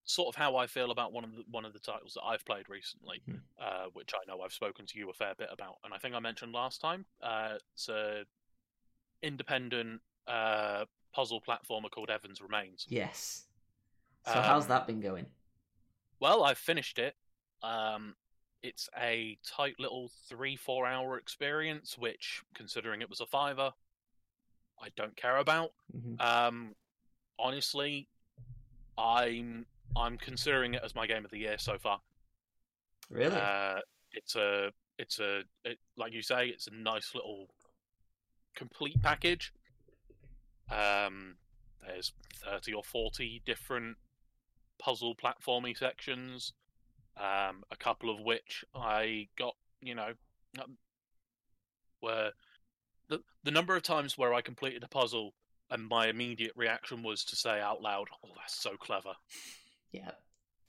sort 0.04 0.28
of 0.28 0.34
how 0.34 0.56
I 0.56 0.66
feel 0.66 0.90
about 0.90 1.12
one 1.12 1.24
of 1.24 1.34
the 1.36 1.44
one 1.50 1.64
of 1.64 1.72
the 1.72 1.78
titles 1.78 2.14
that 2.14 2.22
I've 2.24 2.44
played 2.44 2.68
recently, 2.68 3.22
Hmm. 3.26 3.36
uh, 3.60 3.86
which 3.92 4.12
I 4.14 4.24
know 4.26 4.42
I've 4.42 4.52
spoken 4.52 4.86
to 4.86 4.98
you 4.98 5.10
a 5.10 5.12
fair 5.12 5.34
bit 5.36 5.48
about, 5.50 5.76
and 5.84 5.94
I 5.94 5.98
think 5.98 6.14
I 6.14 6.20
mentioned 6.20 6.52
last 6.52 6.80
time. 6.80 7.06
Uh, 7.22 7.58
it's 7.74 7.88
a 7.88 8.24
independent 9.22 10.00
uh, 10.26 10.84
puzzle 11.14 11.40
platformer 11.40 11.90
called 11.90 12.10
Evans 12.10 12.40
Remains. 12.40 12.86
Yes. 12.88 13.46
So 14.24 14.40
how's 14.40 14.64
Um, 14.64 14.68
that 14.68 14.86
been 14.86 15.00
going? 15.00 15.26
Well, 16.20 16.44
I've 16.44 16.58
finished 16.58 16.98
it. 16.98 17.16
Um, 17.62 18.16
it's 18.62 18.88
a 18.96 19.38
tight 19.44 19.78
little 19.78 20.10
three 20.28 20.56
four 20.56 20.86
hour 20.86 21.18
experience, 21.18 21.98
which, 21.98 22.42
considering 22.54 23.02
it 23.02 23.10
was 23.10 23.20
a 23.20 23.26
fiver, 23.26 23.72
I 24.80 24.88
don't 24.96 25.16
care 25.16 25.38
about. 25.38 25.72
hmm 25.92 26.14
Um, 26.20 26.74
honestly, 27.38 28.08
I'm 28.96 29.66
I'm 29.96 30.18
considering 30.18 30.74
it 30.74 30.82
as 30.84 30.94
my 30.94 31.06
game 31.06 31.24
of 31.24 31.30
the 31.30 31.38
year 31.38 31.58
so 31.58 31.78
far. 31.78 32.00
Really? 33.10 33.36
Uh, 33.36 33.80
it's 34.12 34.36
a 34.36 34.70
it's 34.98 35.18
a 35.18 35.42
it, 35.64 35.78
like 35.96 36.12
you 36.12 36.22
say, 36.22 36.48
it's 36.48 36.66
a 36.66 36.74
nice 36.74 37.14
little 37.14 37.48
complete 38.54 39.00
package. 39.02 39.52
Um, 40.70 41.36
there's 41.86 42.12
thirty 42.44 42.72
or 42.72 42.82
forty 42.84 43.42
different 43.44 43.96
puzzle 44.78 45.14
platformy 45.14 45.76
sections, 45.76 46.52
um, 47.16 47.62
a 47.70 47.76
couple 47.78 48.10
of 48.10 48.20
which 48.20 48.64
I 48.74 49.28
got, 49.38 49.54
you 49.80 49.94
know, 49.94 50.12
where 52.00 52.30
the 53.08 53.20
the 53.44 53.50
number 53.50 53.76
of 53.76 53.82
times 53.82 54.16
where 54.16 54.34
I 54.34 54.40
completed 54.40 54.82
a 54.82 54.88
puzzle 54.88 55.34
and 55.70 55.88
my 55.88 56.08
immediate 56.08 56.52
reaction 56.54 57.02
was 57.02 57.24
to 57.24 57.36
say 57.36 57.60
out 57.60 57.82
loud, 57.82 58.08
"Oh, 58.24 58.30
that's 58.36 58.60
so 58.60 58.76
clever." 58.76 59.14
Yeah. 59.92 60.12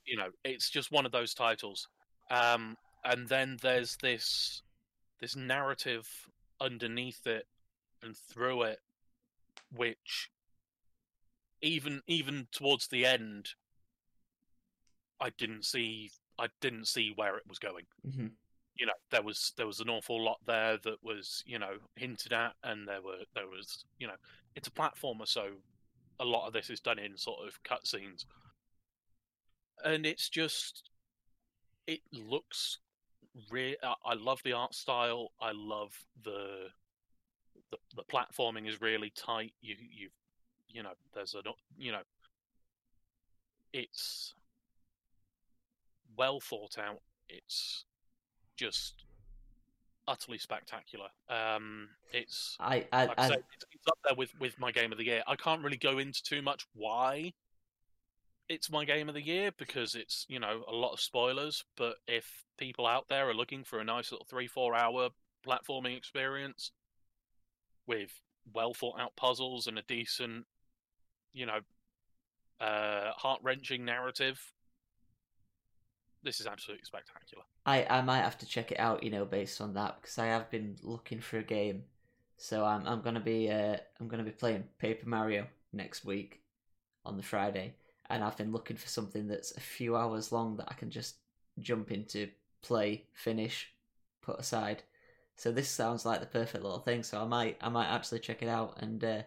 you 0.06 0.18
know, 0.18 0.30
it's 0.44 0.70
just 0.70 0.92
one 0.92 1.06
of 1.06 1.12
those 1.12 1.34
titles. 1.34 1.88
Um, 2.32 2.78
and 3.04 3.28
then 3.28 3.58
there's 3.62 3.98
this 3.98 4.62
this 5.20 5.36
narrative 5.36 6.08
underneath 6.60 7.26
it 7.28 7.48
and 8.02 8.16
through 8.18 8.64
it, 8.64 8.80
which 9.72 10.30
even 11.62 12.02
even 12.08 12.48
towards 12.52 12.88
the 12.88 13.06
end, 13.06 13.50
I 15.20 15.30
didn't 15.32 15.66
see 15.66 16.12
I 16.40 16.48
didn't 16.62 16.88
see 16.88 17.12
where 17.16 17.38
it 17.38 17.48
was 17.48 17.60
going. 17.60 17.86
hmm 18.04 18.28
You 18.76 18.88
know, 18.88 18.94
there 19.12 19.22
was 19.24 19.54
there 19.58 19.68
was 19.68 19.80
an 19.80 19.90
awful 19.90 20.24
lot 20.24 20.40
there 20.46 20.78
that 20.84 21.04
was 21.04 21.44
you 21.46 21.60
know 21.60 21.78
hinted 21.96 22.34
at, 22.34 22.56
and 22.64 22.88
there 22.88 23.02
were 23.02 23.24
there 23.36 23.48
was 23.48 23.86
you 24.00 24.08
know 24.08 24.16
it's 24.56 24.68
a 24.68 24.72
platformer, 24.72 25.28
so 25.28 25.50
a 26.20 26.26
lot 26.26 26.48
of 26.48 26.54
this 26.54 26.70
is 26.70 26.80
done 26.80 27.00
in 27.00 27.18
sort 27.18 27.48
of 27.48 27.62
cutscenes 27.64 28.26
and 29.84 30.06
it's 30.06 30.30
just 30.30 30.90
it 31.88 32.02
looks 32.12 32.80
re- 33.50 33.78
I 33.84 34.14
love 34.14 34.42
the 34.44 34.54
art 34.54 34.74
style. 34.74 35.32
I 35.42 35.52
love 35.54 35.94
the 36.24 36.68
the, 37.72 37.78
the 37.96 38.04
platforming 38.04 38.68
is 38.68 38.82
really 38.82 39.12
tight. 39.16 39.54
You 39.62 39.76
you 39.80 40.10
you 40.70 40.84
know 40.84 40.94
there's 41.14 41.36
a 41.36 41.42
you 41.78 41.92
know 41.92 42.02
it's 43.74 44.34
well 46.18 46.40
thought 46.40 46.78
out. 46.78 47.02
It's 47.30 47.86
just 48.56 49.04
utterly 50.08 50.38
spectacular. 50.38 51.08
Um, 51.30 51.90
it's 52.12 52.56
I 52.60 52.86
I, 52.92 53.06
like 53.06 53.20
I 53.20 53.26
I 53.26 53.28
say, 53.30 53.36
it's, 53.36 53.66
it's 53.72 53.88
up 53.88 53.98
there 54.06 54.16
with 54.16 54.32
with 54.40 54.60
my 54.60 54.72
game 54.72 54.92
of 54.92 54.98
the 54.98 55.06
year. 55.06 55.24
I 55.28 55.36
can't 55.36 55.64
really 55.64 55.78
go 55.78 55.98
into 55.98 56.22
too 56.24 56.42
much 56.42 56.66
why 56.74 57.34
it's 58.50 58.70
my 58.70 58.86
game 58.86 59.10
of 59.10 59.16
the 59.16 59.26
year 59.26 59.52
because 59.58 59.96
it's 59.96 60.26
you 60.28 60.40
know 60.40 60.64
a 60.68 60.74
lot 60.74 60.94
of 60.94 61.00
spoilers. 61.00 61.64
But 61.78 61.96
if 62.08 62.46
people 62.58 62.86
out 62.86 63.08
there 63.10 63.30
are 63.30 63.34
looking 63.34 63.64
for 63.64 63.80
a 63.80 63.84
nice 63.84 64.12
little 64.12 64.28
three 64.30 64.48
four 64.48 64.76
hour 64.76 65.10
platforming 65.46 65.98
experience 65.98 66.72
with 67.88 68.12
well 68.54 68.74
thought 68.74 69.00
out 69.00 69.16
puzzles 69.16 69.68
and 69.68 69.78
a 69.78 69.84
decent, 69.84 70.46
you 71.34 71.46
know, 71.46 71.60
uh, 72.60 73.12
heart 73.14 73.40
wrenching 73.44 73.86
narrative, 73.86 74.40
this 76.24 76.40
is 76.40 76.48
absolutely 76.48 76.86
spectacular. 76.86 77.44
I 77.66 77.86
I 77.90 78.02
might 78.02 78.22
have 78.22 78.38
to 78.40 78.46
check 78.46 78.72
it 78.72 78.80
out, 78.80 79.04
you 79.04 79.10
know, 79.10 79.26
based 79.26 79.62
on 79.62 79.74
that 79.74 80.02
because 80.02 80.18
I 80.18 80.28
have 80.28 80.50
been 80.50 80.76
looking 80.82 81.20
for 81.20 81.38
a 81.38 81.44
game. 81.44 81.84
So 82.38 82.66
I'm 82.66 82.86
I'm 82.88 83.02
gonna 83.02 83.20
be 83.20 83.50
uh 83.50 83.78
I'm 84.00 84.08
gonna 84.08 84.24
be 84.24 84.32
playing 84.32 84.66
Paper 84.80 85.08
Mario 85.08 85.48
next 85.72 86.06
week 86.06 86.42
on 87.06 87.18
the 87.18 87.24
Friday, 87.24 87.76
and 88.14 88.24
I've 88.24 88.38
been 88.38 88.52
looking 88.52 88.78
for 88.78 88.88
something 88.88 89.28
that's 89.28 89.58
a 89.58 89.60
few 89.60 89.96
hours 89.96 90.32
long 90.32 90.58
that 90.58 90.68
I 90.70 90.76
can 90.76 90.92
just 90.92 91.16
jump 91.60 91.92
into, 91.92 92.30
play, 92.62 93.06
finish, 93.14 93.74
put 94.22 94.40
aside. 94.40 94.84
So 95.36 95.52
this 95.52 95.68
sounds 95.68 96.06
like 96.06 96.20
the 96.20 96.28
perfect 96.28 96.64
little 96.64 96.80
thing. 96.80 97.02
So 97.02 97.20
I 97.20 97.26
might 97.26 97.58
I 97.60 97.70
might 97.70 97.88
actually 97.88 98.20
check 98.20 98.44
it 98.44 98.48
out 98.48 98.82
and 98.84 99.04
uh, 99.04 99.24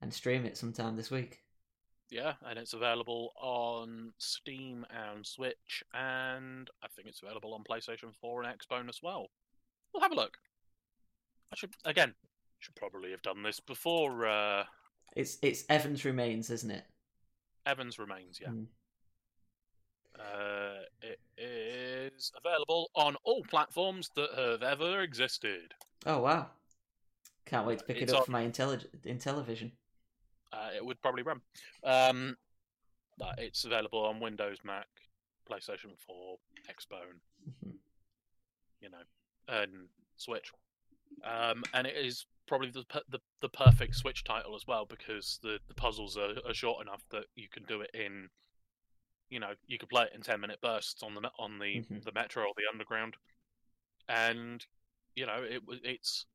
and 0.00 0.12
stream 0.12 0.46
it 0.46 0.56
sometime 0.56 0.96
this 0.96 1.10
week. 1.10 1.40
Yeah, 2.10 2.32
and 2.46 2.58
it's 2.58 2.72
available 2.72 3.32
on 3.40 4.12
Steam 4.18 4.84
and 4.90 5.24
Switch, 5.24 5.84
and 5.94 6.68
I 6.82 6.88
think 6.88 7.06
it's 7.06 7.22
available 7.22 7.54
on 7.54 7.62
PlayStation 7.62 8.12
4 8.20 8.42
and 8.42 8.58
Xbone 8.58 8.88
as 8.88 8.98
well. 9.02 9.28
We'll 9.92 10.02
have 10.02 10.10
a 10.12 10.16
look. 10.16 10.38
I 11.52 11.56
should 11.56 11.74
again 11.84 12.14
should 12.58 12.74
probably 12.74 13.10
have 13.10 13.22
done 13.22 13.42
this 13.42 13.60
before 13.60 14.26
uh, 14.26 14.64
It's 15.14 15.38
it's 15.42 15.64
Evans 15.68 16.04
Remains, 16.04 16.50
isn't 16.50 16.70
it? 16.70 16.84
Evans 17.66 17.98
Remains. 17.98 18.38
Yeah, 18.40 18.48
Mm. 18.48 18.66
uh, 20.18 20.82
it 21.02 21.20
is 21.38 22.32
available 22.36 22.90
on 22.94 23.16
all 23.24 23.42
platforms 23.44 24.10
that 24.16 24.30
have 24.36 24.62
ever 24.62 25.00
existed. 25.02 25.74
Oh 26.06 26.20
wow! 26.20 26.50
Can't 27.46 27.66
wait 27.66 27.78
to 27.78 27.84
pick 27.84 27.98
It's 27.98 28.12
it 28.12 28.14
up 28.14 28.20
on- 28.20 28.24
for 28.26 28.30
my 28.32 28.44
intelli- 28.46 28.86
Intellivision. 29.04 29.72
Uh, 30.52 30.70
it 30.74 30.84
would 30.84 31.00
probably 31.00 31.22
run. 31.22 31.40
Um, 31.84 32.36
but 33.18 33.38
it's 33.38 33.64
available 33.64 34.04
on 34.04 34.18
Windows, 34.20 34.58
Mac, 34.64 34.88
PlayStation 35.48 35.96
4, 36.06 36.38
Xbone. 36.68 37.20
Mhm. 37.62 37.78
you 38.80 38.88
know, 38.88 39.02
and 39.48 39.88
Switch. 40.16 40.50
Um, 41.22 41.62
and 41.74 41.86
it 41.86 41.96
is 41.96 42.24
probably 42.50 42.70
the, 42.72 42.84
the 43.08 43.20
the 43.40 43.48
perfect 43.48 43.94
Switch 43.94 44.24
title 44.24 44.56
as 44.56 44.66
well 44.66 44.84
because 44.84 45.38
the, 45.40 45.60
the 45.68 45.74
puzzles 45.74 46.16
are, 46.16 46.34
are 46.44 46.52
short 46.52 46.84
enough 46.84 47.04
that 47.12 47.26
you 47.36 47.48
can 47.48 47.62
do 47.62 47.80
it 47.80 47.90
in, 47.94 48.28
you 49.30 49.38
know, 49.38 49.52
you 49.68 49.78
could 49.78 49.88
play 49.88 50.02
it 50.02 50.12
in 50.16 50.20
ten 50.20 50.40
minute 50.40 50.60
bursts 50.60 51.04
on 51.04 51.14
the 51.14 51.30
on 51.38 51.60
the 51.60 51.80
Mhm. 51.80 52.04
the 52.04 52.12
metro 52.12 52.42
or 52.42 52.52
the 52.56 52.64
underground, 52.70 53.14
and 54.08 54.66
you 55.14 55.26
know 55.26 55.44
it 55.48 55.64
was 55.64 55.78
it's. 55.84 56.26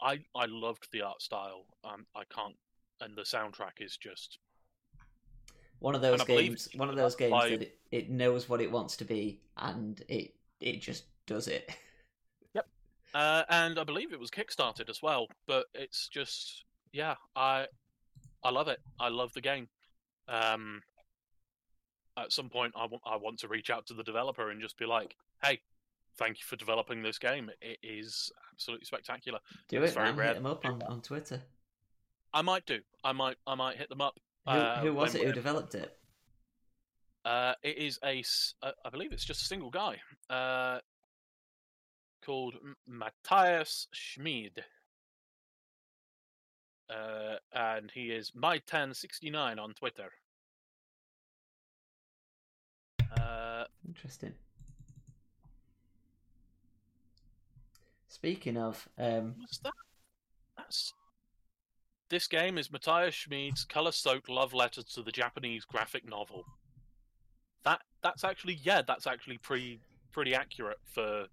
I 0.00 0.24
I 0.34 0.46
loved 0.46 0.88
the 0.92 1.02
art 1.02 1.20
style. 1.20 1.66
Um, 1.84 2.06
I 2.16 2.24
can't, 2.24 2.56
and 3.02 3.14
the 3.14 3.22
soundtrack 3.22 3.80
is 3.80 3.98
just 3.98 4.38
One 5.80 5.94
of 5.94 6.00
those 6.00 6.22
games. 6.22 6.68
One 6.74 6.88
of 6.88 6.96
those 6.96 7.14
games 7.16 7.42
that 7.42 7.62
it, 7.62 7.78
it 7.90 8.10
knows 8.10 8.48
what 8.48 8.60
it 8.62 8.70
wants 8.70 8.96
to 8.96 9.04
be 9.04 9.40
and 9.58 10.02
it 10.08 10.34
it 10.60 10.80
just 10.80 11.04
does 11.26 11.48
it. 11.48 11.70
Uh, 13.14 13.42
and 13.48 13.78
I 13.78 13.84
believe 13.84 14.12
it 14.12 14.20
was 14.20 14.30
kickstarted 14.30 14.88
as 14.88 15.02
well. 15.02 15.26
But 15.46 15.66
it's 15.74 16.08
just, 16.08 16.64
yeah, 16.92 17.14
I, 17.36 17.66
I 18.42 18.50
love 18.50 18.68
it. 18.68 18.78
I 18.98 19.08
love 19.08 19.32
the 19.34 19.40
game. 19.40 19.68
Um, 20.28 20.82
at 22.16 22.32
some 22.32 22.48
point, 22.48 22.74
I 22.76 22.86
want 22.86 23.02
I 23.06 23.16
want 23.16 23.38
to 23.40 23.48
reach 23.48 23.70
out 23.70 23.86
to 23.86 23.94
the 23.94 24.02
developer 24.02 24.50
and 24.50 24.60
just 24.60 24.76
be 24.78 24.84
like, 24.86 25.16
"Hey, 25.42 25.60
thank 26.18 26.38
you 26.38 26.44
for 26.44 26.56
developing 26.56 27.02
this 27.02 27.18
game. 27.18 27.50
It 27.60 27.78
is 27.82 28.30
absolutely 28.52 28.84
spectacular." 28.84 29.38
Do 29.68 29.82
It's 29.82 29.92
it, 29.92 29.94
very 29.94 30.08
man. 30.08 30.16
rare 30.16 30.26
Hit 30.28 30.34
them 30.36 30.46
up 30.46 30.64
on, 30.64 30.82
on 30.82 31.00
Twitter. 31.00 31.42
I 32.34 32.42
might 32.42 32.66
do. 32.66 32.80
I 33.02 33.12
might 33.12 33.36
I 33.46 33.54
might 33.54 33.78
hit 33.78 33.88
them 33.88 34.00
up. 34.00 34.18
Who, 34.46 34.52
uh, 34.52 34.80
who 34.80 34.94
was 34.94 35.14
it 35.14 35.24
who 35.24 35.32
developed 35.32 35.74
it? 35.74 35.96
Uh, 37.24 37.54
it 37.62 37.78
is 37.78 37.98
a, 38.04 38.22
uh, 38.62 38.72
I 38.84 38.90
believe 38.90 39.12
it's 39.12 39.24
just 39.24 39.42
a 39.42 39.44
single 39.44 39.70
guy, 39.70 40.00
uh, 40.28 40.80
called 42.24 42.56
M- 42.62 42.76
Matías 42.88 43.86
Schmied. 43.94 44.58
Uh, 46.90 47.36
and 47.54 47.90
he 47.90 48.10
is 48.10 48.32
my1069 48.32 49.58
on 49.58 49.72
Twitter. 49.74 50.10
Uh, 53.18 53.64
Interesting. 53.86 54.34
Speaking 58.08 58.56
of, 58.56 58.88
um, 58.98 59.34
what's 59.38 59.58
that? 59.58 59.72
That's 60.56 60.92
this 62.10 62.26
game 62.26 62.58
is 62.58 62.68
Matías 62.68 63.12
Schmied's 63.12 63.64
color-soaked 63.64 64.28
love 64.28 64.52
letter 64.52 64.82
to 64.82 65.02
the 65.02 65.10
Japanese 65.10 65.64
graphic 65.64 66.06
novel. 66.06 66.44
That 67.64 67.80
that's 68.02 68.22
actually 68.22 68.60
yeah, 68.62 68.82
that's 68.86 69.06
actually 69.06 69.38
pretty 69.38 69.80
pretty 70.12 70.34
accurate 70.34 70.78
for. 70.84 71.26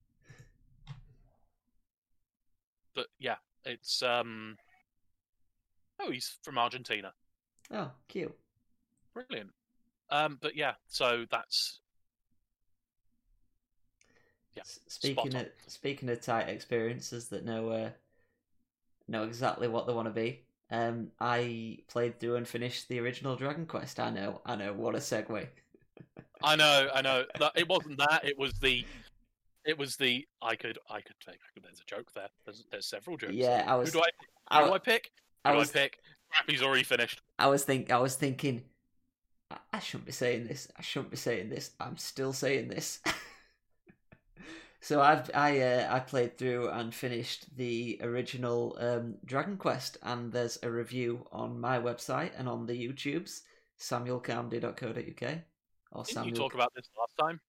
But 2.99 3.07
yeah, 3.17 3.37
it's 3.63 4.03
um. 4.03 4.57
Oh, 6.01 6.11
he's 6.11 6.37
from 6.43 6.57
Argentina. 6.57 7.13
oh, 7.71 7.91
cute. 8.09 8.35
Brilliant. 9.13 9.51
Um, 10.09 10.37
but 10.41 10.53
yeah, 10.53 10.73
so 10.89 11.25
that's 11.31 11.79
Yeah, 14.53 14.63
Speaking 14.87 15.33
of 15.33 15.47
speaking 15.67 16.09
of 16.09 16.19
tight 16.19 16.49
experiences 16.49 17.29
that 17.29 17.45
know 17.45 17.69
uh, 17.69 17.89
know 19.07 19.23
exactly 19.23 19.69
what 19.69 19.87
they 19.87 19.93
want 19.93 20.09
to 20.09 20.13
be. 20.13 20.41
Um, 20.69 21.11
I 21.21 21.77
played 21.87 22.19
through 22.19 22.35
and 22.35 22.45
finished 22.45 22.89
the 22.89 22.99
original 22.99 23.37
Dragon 23.37 23.65
Quest. 23.65 24.01
I 24.01 24.09
know, 24.09 24.41
I 24.45 24.57
know. 24.57 24.73
What 24.73 24.95
a 24.95 24.97
segue. 24.97 25.47
I 26.43 26.55
know, 26.57 26.89
I 26.93 27.01
know. 27.01 27.23
It 27.55 27.69
wasn't 27.69 27.97
that. 27.99 28.25
It 28.25 28.37
was 28.37 28.51
the. 28.59 28.85
It 29.65 29.77
was 29.77 29.95
the. 29.97 30.25
I 30.41 30.55
could. 30.55 30.77
I 30.89 31.01
could 31.01 31.19
take. 31.19 31.39
There's 31.61 31.79
a 31.81 31.85
joke 31.85 32.11
there. 32.13 32.29
There's, 32.45 32.65
there's 32.71 32.85
several 32.87 33.17
jokes. 33.17 33.33
Yeah, 33.33 33.63
I 33.67 33.73
Who 33.73 33.79
was. 33.79 33.91
do 33.91 33.99
I? 33.99 34.09
I, 34.49 34.61
Who 34.61 34.67
do 34.67 34.73
I 34.73 34.77
pick? 34.79 35.11
I 35.45 35.51
Who 35.51 35.57
was. 35.57 35.71
do 35.71 35.79
I 35.79 35.81
pick? 35.83 35.99
Scrappy's 36.31 36.61
already 36.63 36.83
finished. 36.83 37.21
I 37.37 37.47
was 37.47 37.63
think. 37.63 37.91
I 37.91 37.97
was 37.99 38.15
thinking. 38.15 38.63
I, 39.51 39.57
I 39.73 39.79
shouldn't 39.79 40.05
be 40.05 40.11
saying 40.11 40.47
this. 40.47 40.71
I 40.77 40.81
shouldn't 40.81 41.11
be 41.11 41.17
saying 41.17 41.49
this. 41.49 41.71
I'm 41.79 41.97
still 41.97 42.33
saying 42.33 42.69
this. 42.69 42.99
so 44.81 45.01
I've 45.01 45.29
I 45.33 45.59
uh, 45.59 45.87
I 45.93 45.99
played 45.99 46.37
through 46.37 46.69
and 46.69 46.93
finished 46.93 47.55
the 47.57 47.99
original 48.01 48.77
um, 48.79 49.15
Dragon 49.25 49.57
Quest, 49.57 49.97
and 50.03 50.31
there's 50.31 50.57
a 50.63 50.71
review 50.71 51.27
on 51.31 51.59
my 51.59 51.79
website 51.79 52.31
and 52.37 52.47
on 52.47 52.65
the 52.65 52.73
YouTubes, 52.73 53.41
samuelcarmody.co.uk 53.79 55.39
or 55.91 56.03
Didn't 56.03 56.13
Samuel. 56.15 56.29
you 56.29 56.35
talk 56.35 56.53
about 56.53 56.73
this 56.75 56.89
last 56.97 57.17
time? 57.17 57.39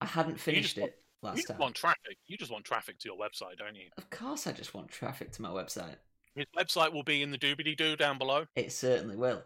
I 0.00 0.06
hadn't 0.06 0.40
finished 0.40 0.76
want- 0.78 0.90
it 0.90 1.02
You 1.22 1.28
last 1.28 1.36
just 1.36 1.48
time. 1.48 1.58
want 1.58 1.74
traffic. 1.76 2.16
You 2.26 2.36
just 2.36 2.50
want 2.50 2.64
traffic 2.64 2.98
to 3.00 3.08
your 3.08 3.18
website, 3.18 3.58
don't 3.58 3.74
you? 3.76 3.88
Of 3.98 4.08
course, 4.10 4.46
I 4.46 4.52
just 4.52 4.74
want 4.74 4.88
traffic 4.90 5.32
to 5.32 5.42
my 5.42 5.50
website. 5.50 5.96
His 6.34 6.46
website 6.56 6.92
will 6.92 7.02
be 7.02 7.22
in 7.22 7.30
the 7.30 7.38
doobity 7.38 7.76
doo 7.76 7.96
down 7.96 8.16
below. 8.18 8.46
It 8.54 8.72
certainly 8.72 9.16
will. 9.16 9.42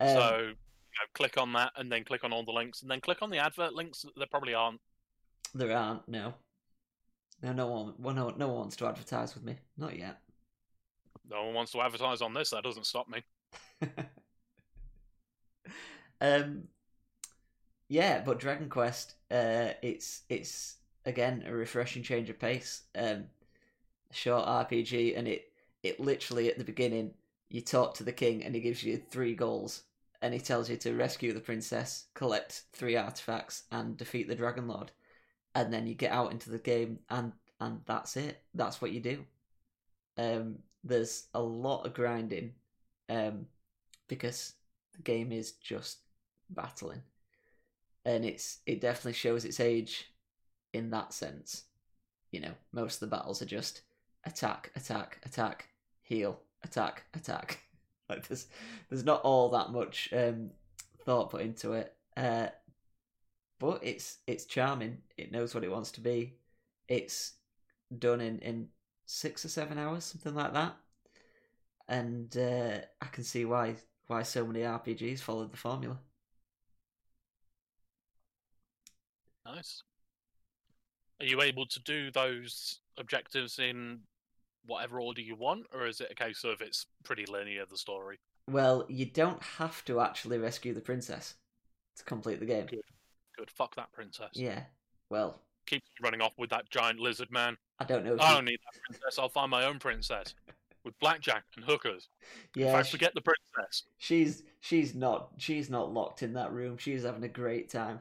Um, 0.00 0.08
so 0.08 0.36
you 0.38 0.46
know, 0.48 1.06
click 1.14 1.38
on 1.38 1.52
that, 1.54 1.72
and 1.76 1.90
then 1.90 2.04
click 2.04 2.22
on 2.24 2.32
all 2.32 2.44
the 2.44 2.52
links, 2.52 2.82
and 2.82 2.90
then 2.90 3.00
click 3.00 3.22
on 3.22 3.30
the 3.30 3.38
advert 3.38 3.72
links. 3.72 4.04
There 4.16 4.26
probably 4.30 4.54
aren't. 4.54 4.80
There 5.54 5.76
aren't 5.76 6.06
no. 6.08 6.34
No, 7.42 7.52
no 7.52 7.66
one. 7.66 7.94
Well, 7.98 8.14
no, 8.14 8.30
no 8.30 8.48
one 8.48 8.56
wants 8.58 8.76
to 8.76 8.86
advertise 8.86 9.34
with 9.34 9.42
me. 9.44 9.56
Not 9.76 9.98
yet. 9.98 10.20
No 11.28 11.44
one 11.46 11.54
wants 11.54 11.72
to 11.72 11.80
advertise 11.80 12.20
on 12.22 12.34
this. 12.34 12.50
That 12.50 12.62
doesn't 12.64 12.86
stop 12.86 13.08
me. 13.08 13.22
um, 16.20 16.64
yeah, 17.88 18.20
but 18.24 18.40
Dragon 18.40 18.68
Quest, 18.68 19.14
uh, 19.30 19.70
it's 19.82 20.22
it's 20.28 20.76
again 21.04 21.44
a 21.46 21.52
refreshing 21.52 22.02
change 22.02 22.30
of 22.30 22.38
pace. 22.38 22.82
Um, 22.94 23.24
short 24.12 24.46
RPG, 24.46 25.14
and 25.16 25.28
it 25.28 25.52
it 25.82 26.00
literally 26.00 26.50
at 26.50 26.58
the 26.58 26.64
beginning 26.64 27.14
you 27.50 27.60
talk 27.60 27.94
to 27.94 28.04
the 28.04 28.12
king, 28.12 28.44
and 28.44 28.54
he 28.54 28.60
gives 28.60 28.82
you 28.84 28.98
three 28.98 29.34
goals, 29.34 29.82
and 30.22 30.34
he 30.34 30.40
tells 30.40 30.70
you 30.70 30.76
to 30.78 30.94
rescue 30.94 31.32
the 31.32 31.40
princess, 31.40 32.06
collect 32.14 32.64
three 32.72 32.96
artifacts, 32.96 33.64
and 33.72 33.96
defeat 33.96 34.28
the 34.28 34.34
Dragon 34.36 34.68
Lord, 34.68 34.92
and 35.54 35.72
then 35.72 35.86
you 35.86 35.94
get 35.94 36.12
out 36.12 36.32
into 36.32 36.50
the 36.50 36.58
game, 36.58 37.00
and 37.10 37.32
and 37.60 37.80
that's 37.86 38.16
it. 38.16 38.42
That's 38.54 38.82
what 38.82 38.92
you 38.92 39.00
do. 39.00 39.24
Um, 40.18 40.58
there's 40.84 41.28
a 41.34 41.40
lot 41.42 41.86
of 41.86 41.94
grinding, 41.94 42.54
um, 43.08 43.46
because 44.08 44.54
the 44.94 45.02
game 45.02 45.32
is 45.32 45.52
just 45.52 45.98
battling, 46.50 47.02
and 48.04 48.24
it's 48.24 48.58
it 48.66 48.80
definitely 48.80 49.14
shows 49.14 49.44
its 49.44 49.60
age 49.60 50.12
in 50.72 50.90
that 50.90 51.12
sense. 51.12 51.64
You 52.30 52.40
know, 52.40 52.54
most 52.72 52.96
of 52.96 53.08
the 53.08 53.16
battles 53.16 53.40
are 53.40 53.46
just 53.46 53.82
attack, 54.24 54.70
attack, 54.74 55.20
attack, 55.24 55.68
heal, 56.02 56.40
attack, 56.62 57.04
attack. 57.14 57.60
Like 58.06 58.28
there's 58.28 58.48
there's 58.90 59.06
not 59.06 59.22
all 59.22 59.48
that 59.48 59.70
much 59.70 60.10
um, 60.12 60.50
thought 61.06 61.30
put 61.30 61.40
into 61.40 61.72
it, 61.72 61.94
uh, 62.18 62.48
but 63.58 63.80
it's 63.82 64.18
it's 64.26 64.44
charming. 64.44 64.98
It 65.16 65.32
knows 65.32 65.54
what 65.54 65.64
it 65.64 65.70
wants 65.70 65.90
to 65.92 66.02
be. 66.02 66.34
It's 66.86 67.32
done 67.98 68.20
in 68.20 68.40
in 68.40 68.68
six 69.06 69.42
or 69.46 69.48
seven 69.48 69.78
hours, 69.78 70.04
something 70.04 70.34
like 70.34 70.52
that. 70.52 70.76
And 71.88 72.36
uh, 72.36 72.80
I 73.00 73.06
can 73.06 73.24
see 73.24 73.46
why 73.46 73.76
why 74.06 74.22
so 74.22 74.46
many 74.46 74.60
RPGs 74.60 75.20
followed 75.20 75.50
the 75.50 75.56
formula. 75.56 75.98
Nice. 79.46 79.82
Are 81.20 81.26
you 81.26 81.42
able 81.42 81.66
to 81.66 81.80
do 81.80 82.10
those 82.10 82.80
objectives 82.98 83.58
in 83.58 84.00
whatever 84.66 85.00
order 85.00 85.20
you 85.20 85.36
want, 85.36 85.66
or 85.72 85.86
is 85.86 86.00
it 86.00 86.08
a 86.10 86.14
case 86.14 86.44
of 86.44 86.60
it's 86.60 86.86
pretty 87.04 87.24
linear 87.26 87.64
the 87.70 87.76
story? 87.76 88.18
Well, 88.50 88.84
you 88.88 89.06
don't 89.06 89.42
have 89.42 89.84
to 89.86 90.00
actually 90.00 90.38
rescue 90.38 90.74
the 90.74 90.80
princess 90.80 91.34
to 91.96 92.04
complete 92.04 92.40
the 92.40 92.46
game. 92.46 92.66
Good. 92.66 92.80
Good. 93.38 93.50
Fuck 93.50 93.74
that 93.76 93.92
princess. 93.92 94.30
Yeah. 94.34 94.62
Well, 95.10 95.40
Keep 95.66 95.82
running 96.02 96.20
off 96.20 96.34
with 96.36 96.50
that 96.50 96.68
giant 96.68 97.00
lizard 97.00 97.30
man. 97.30 97.56
I 97.78 97.84
don't 97.84 98.04
know. 98.04 98.14
If 98.14 98.20
I 98.20 98.28
you- 98.28 98.34
don't 98.34 98.44
need 98.44 98.58
that 98.64 98.80
princess. 98.86 99.18
I'll 99.18 99.30
find 99.30 99.50
my 99.50 99.64
own 99.64 99.78
princess 99.78 100.34
with 100.84 100.98
blackjack 100.98 101.44
and 101.56 101.64
hookers. 101.64 102.08
Yeah, 102.54 102.72
fact, 102.72 102.88
sh- 102.88 102.90
forget 102.90 103.14
the 103.14 103.22
princess. 103.22 103.84
she's 103.96 104.42
she's 104.60 104.94
not 104.94 105.30
she's 105.38 105.70
not 105.70 105.90
locked 105.92 106.22
in 106.22 106.34
that 106.34 106.52
room. 106.52 106.76
She's 106.76 107.04
having 107.04 107.24
a 107.24 107.28
great 107.28 107.70
time. 107.70 108.00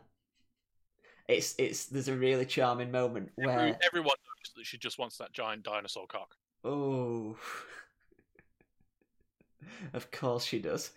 It's 1.28 1.56
it's 1.58 1.86
there's 1.86 2.10
a 2.10 2.16
really 2.16 2.46
charming 2.46 2.92
moment 2.92 3.32
Every- 3.40 3.48
where 3.56 3.80
everyone 3.86 4.16
knows 4.26 4.54
that 4.56 4.66
she 4.66 4.78
just 4.78 5.00
wants 5.00 5.18
that 5.18 5.32
giant 5.32 5.64
dinosaur 5.64 6.06
cock. 6.08 6.36
oh, 6.66 7.38
of 9.94 10.12
course 10.12 10.44
she 10.46 10.60
does. 10.60 10.92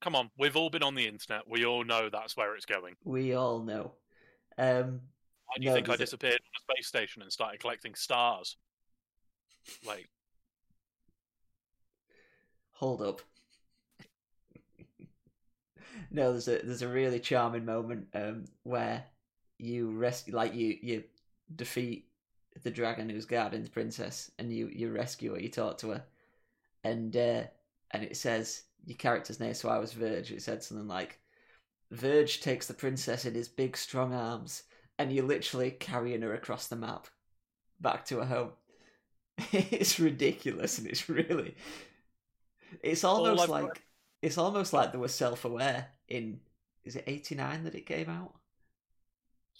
Come 0.00 0.16
on, 0.16 0.30
we've 0.38 0.56
all 0.56 0.70
been 0.70 0.82
on 0.82 0.94
the 0.94 1.06
internet. 1.06 1.48
We 1.48 1.64
all 1.66 1.84
know 1.84 2.08
that's 2.08 2.36
where 2.36 2.56
it's 2.56 2.66
going. 2.66 2.94
We 3.04 3.34
all 3.34 3.60
know. 3.62 3.92
Um, 4.58 5.00
Why 5.46 5.54
do 5.58 5.62
you 5.64 5.68
No, 5.70 5.74
think 5.74 5.88
I 5.88 5.92
does 5.92 6.00
it- 6.00 6.04
disappeared 6.04 6.40
on 6.40 6.58
a 6.58 6.72
space 6.74 6.88
station 6.88 7.22
and 7.22 7.30
started 7.30 7.60
collecting 7.60 7.94
stars? 7.94 8.56
Like, 9.86 10.08
hold 12.72 13.02
up. 13.02 13.20
no, 16.10 16.32
there's 16.32 16.48
a 16.48 16.58
there's 16.64 16.82
a 16.82 16.88
really 16.88 17.20
charming 17.20 17.66
moment 17.66 18.06
um, 18.14 18.46
where 18.62 19.04
you 19.60 19.90
rescue, 19.90 20.34
like 20.34 20.54
you 20.54 20.76
you 20.82 21.04
defeat 21.54 22.08
the 22.62 22.70
dragon 22.70 23.08
who's 23.08 23.26
guarding 23.26 23.62
the 23.62 23.70
princess, 23.70 24.30
and 24.38 24.52
you 24.52 24.68
you 24.68 24.90
rescue 24.90 25.34
her, 25.34 25.40
you 25.40 25.48
talk 25.48 25.78
to 25.78 25.90
her, 25.90 26.04
and 26.84 27.16
uh, 27.16 27.42
and 27.90 28.02
it 28.02 28.16
says 28.16 28.64
your 28.86 28.96
character's 28.96 29.40
name. 29.40 29.54
So 29.54 29.68
I 29.68 29.78
was 29.78 29.92
Verge. 29.92 30.32
It 30.32 30.42
said 30.42 30.62
something 30.62 30.88
like, 30.88 31.18
"Verge 31.90 32.40
takes 32.40 32.66
the 32.66 32.74
princess 32.74 33.24
in 33.24 33.34
his 33.34 33.48
big 33.48 33.76
strong 33.76 34.12
arms, 34.14 34.64
and 34.98 35.12
you're 35.12 35.24
literally 35.24 35.70
carrying 35.70 36.22
her 36.22 36.34
across 36.34 36.66
the 36.66 36.76
map, 36.76 37.08
back 37.80 38.04
to 38.06 38.18
her 38.18 38.26
home." 38.26 38.50
it's 39.52 40.00
ridiculous, 40.00 40.78
and 40.78 40.86
it's 40.86 41.08
really, 41.08 41.54
it's 42.82 43.04
almost 43.04 43.48
like 43.48 43.82
it's 44.22 44.38
almost 44.38 44.72
like 44.72 44.92
they 44.92 44.98
were 44.98 45.08
self-aware. 45.08 45.88
In 46.08 46.40
is 46.84 46.96
it 46.96 47.04
'89 47.06 47.64
that 47.64 47.74
it 47.74 47.86
came 47.86 48.08
out? 48.08 48.39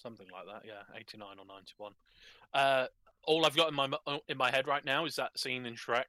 Something 0.01 0.27
like 0.33 0.47
that, 0.47 0.63
yeah, 0.67 0.83
89 0.97 1.27
or 1.39 1.45
91. 1.47 1.93
Uh, 2.55 2.87
all 3.25 3.45
I've 3.45 3.57
got 3.57 3.69
in 3.69 3.75
my 3.75 3.89
in 4.29 4.37
my 4.37 4.51
head 4.51 4.67
right 4.67 4.85
now 4.85 5.05
is 5.05 5.17
that 5.17 5.39
scene 5.39 5.67
in 5.67 5.75
Shrek 5.75 6.05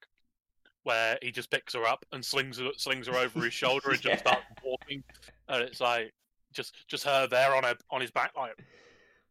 where 0.84 1.18
he 1.22 1.32
just 1.32 1.52
picks 1.52 1.74
her 1.76 1.86
up 1.86 2.06
and 2.12 2.26
slings 2.26 2.58
her, 2.58 2.70
slings 2.78 3.08
her 3.08 3.16
over 3.16 3.42
his 3.42 3.54
shoulder 3.54 3.92
and 3.92 4.04
Yeah. 4.04 4.12
just 4.16 4.24
starts 4.26 4.46
walking, 4.64 5.04
and 5.48 5.62
it's 5.64 5.80
like 5.82 6.14
just 6.54 6.88
just 6.88 7.04
her 7.04 7.28
there 7.28 7.56
on 7.56 7.64
her 7.64 7.76
on 7.90 8.02
his 8.02 8.12
back, 8.12 8.32
like 8.36 8.58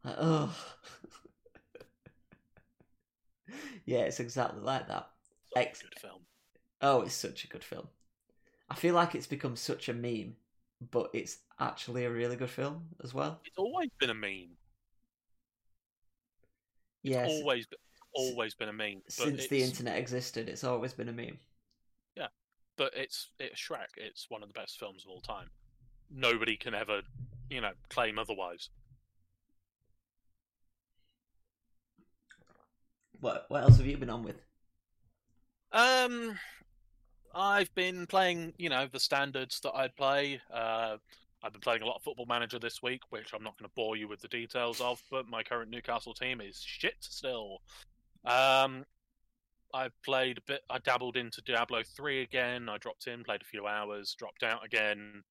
Like, 0.05 0.17
oh. 0.19 0.55
yeah, 3.85 4.01
it's 4.01 4.21
exactly 4.21 4.61
like 4.61 4.87
that. 4.89 5.09
Ex- 5.57 5.83
good 5.83 5.99
film. 5.99 6.21
Oh, 6.81 7.03
it's 7.03 7.15
such 7.15 7.45
a 7.45 7.49
good 7.49 7.65
film. 7.65 7.89
I 8.71 8.75
feel 8.75 8.95
like 8.95 9.15
it's 9.15 9.27
become 9.27 9.57
such 9.57 9.89
a 9.89 9.93
meme 9.93 10.37
but 10.91 11.11
it's 11.13 11.39
actually 11.59 12.05
a 12.05 12.11
really 12.11 12.37
good 12.37 12.51
film 12.51 12.87
as 13.03 13.13
well. 13.13 13.41
It's 13.45 13.59
always 13.59 13.91
been 13.99 14.11
a 14.11 14.15
meme. 14.15 14.57
Yes, 17.03 17.31
Always, 17.31 17.67
always 18.15 18.55
been 18.55 18.69
a 18.69 18.73
meme. 18.73 19.03
Since 19.09 19.49
the 19.49 19.63
internet 19.63 19.97
existed, 19.97 20.49
it's 20.49 20.65
always 20.65 20.93
been 20.93 21.09
a 21.09 21.13
meme. 21.13 21.39
Yeah, 22.17 22.29
but 22.77 22.93
it's 22.95 23.29
it's 23.39 23.61
Shrek. 23.61 23.97
It's 23.97 24.27
one 24.29 24.43
of 24.43 24.49
the 24.49 24.55
best 24.55 24.79
films 24.79 25.05
of 25.05 25.11
all 25.11 25.21
time. 25.21 25.49
Nobody 26.11 26.57
can 26.57 26.75
ever, 26.75 27.01
you 27.49 27.61
know, 27.61 27.73
claim 27.89 28.19
otherwise. 28.19 28.69
What 33.21 33.47
what 33.49 33.63
else 33.63 33.77
have 33.77 33.87
you 33.87 33.97
been 33.97 34.11
on 34.11 34.23
with? 34.23 34.41
Um, 35.73 36.39
I've 37.35 37.73
been 37.75 38.07
playing, 38.07 38.55
you 38.59 38.69
know, 38.69 38.87
the 38.91 39.01
standards 39.01 39.61
that 39.61 39.73
I'd 39.75 39.97
play. 39.97 40.41
Uh, 40.53 40.97
I've 41.43 41.53
been 41.53 41.61
playing 41.61 41.83
a 41.83 41.87
lot 41.87 41.97
of 41.97 42.03
Football 42.03 42.27
Manager 42.27 42.59
this 42.59 42.83
week, 42.83 43.03
which 43.11 43.33
I'm 43.33 43.43
not 43.43 43.59
going 43.59 43.69
to 43.69 43.75
bore 43.75 43.97
you 43.97 44.09
with 44.09 44.21
the 44.21 44.29
details 44.29 44.81
of. 44.81 45.03
But 45.11 45.29
my 45.29 45.43
current 45.43 45.71
Newcastle 45.71 46.15
team 46.15 46.41
is 46.41 46.61
shit 46.61 46.97
still. 47.01 47.63
Um, 48.25 48.85
I 49.73 49.89
played 50.05 50.39
a 50.39 50.43
bit. 50.43 50.63
I 50.69 50.79
dabbled 50.79 51.17
into 51.17 51.41
Diablo 51.43 51.83
three 51.97 52.23
again. 52.23 52.69
I 52.69 52.79
dropped 52.79 53.07
in, 53.07 53.25
played 53.25 53.43
a 53.43 53.47
few 53.47 53.67
hours, 53.67 54.15
dropped 54.19 54.43
out 54.43 54.65
again. 54.65 55.23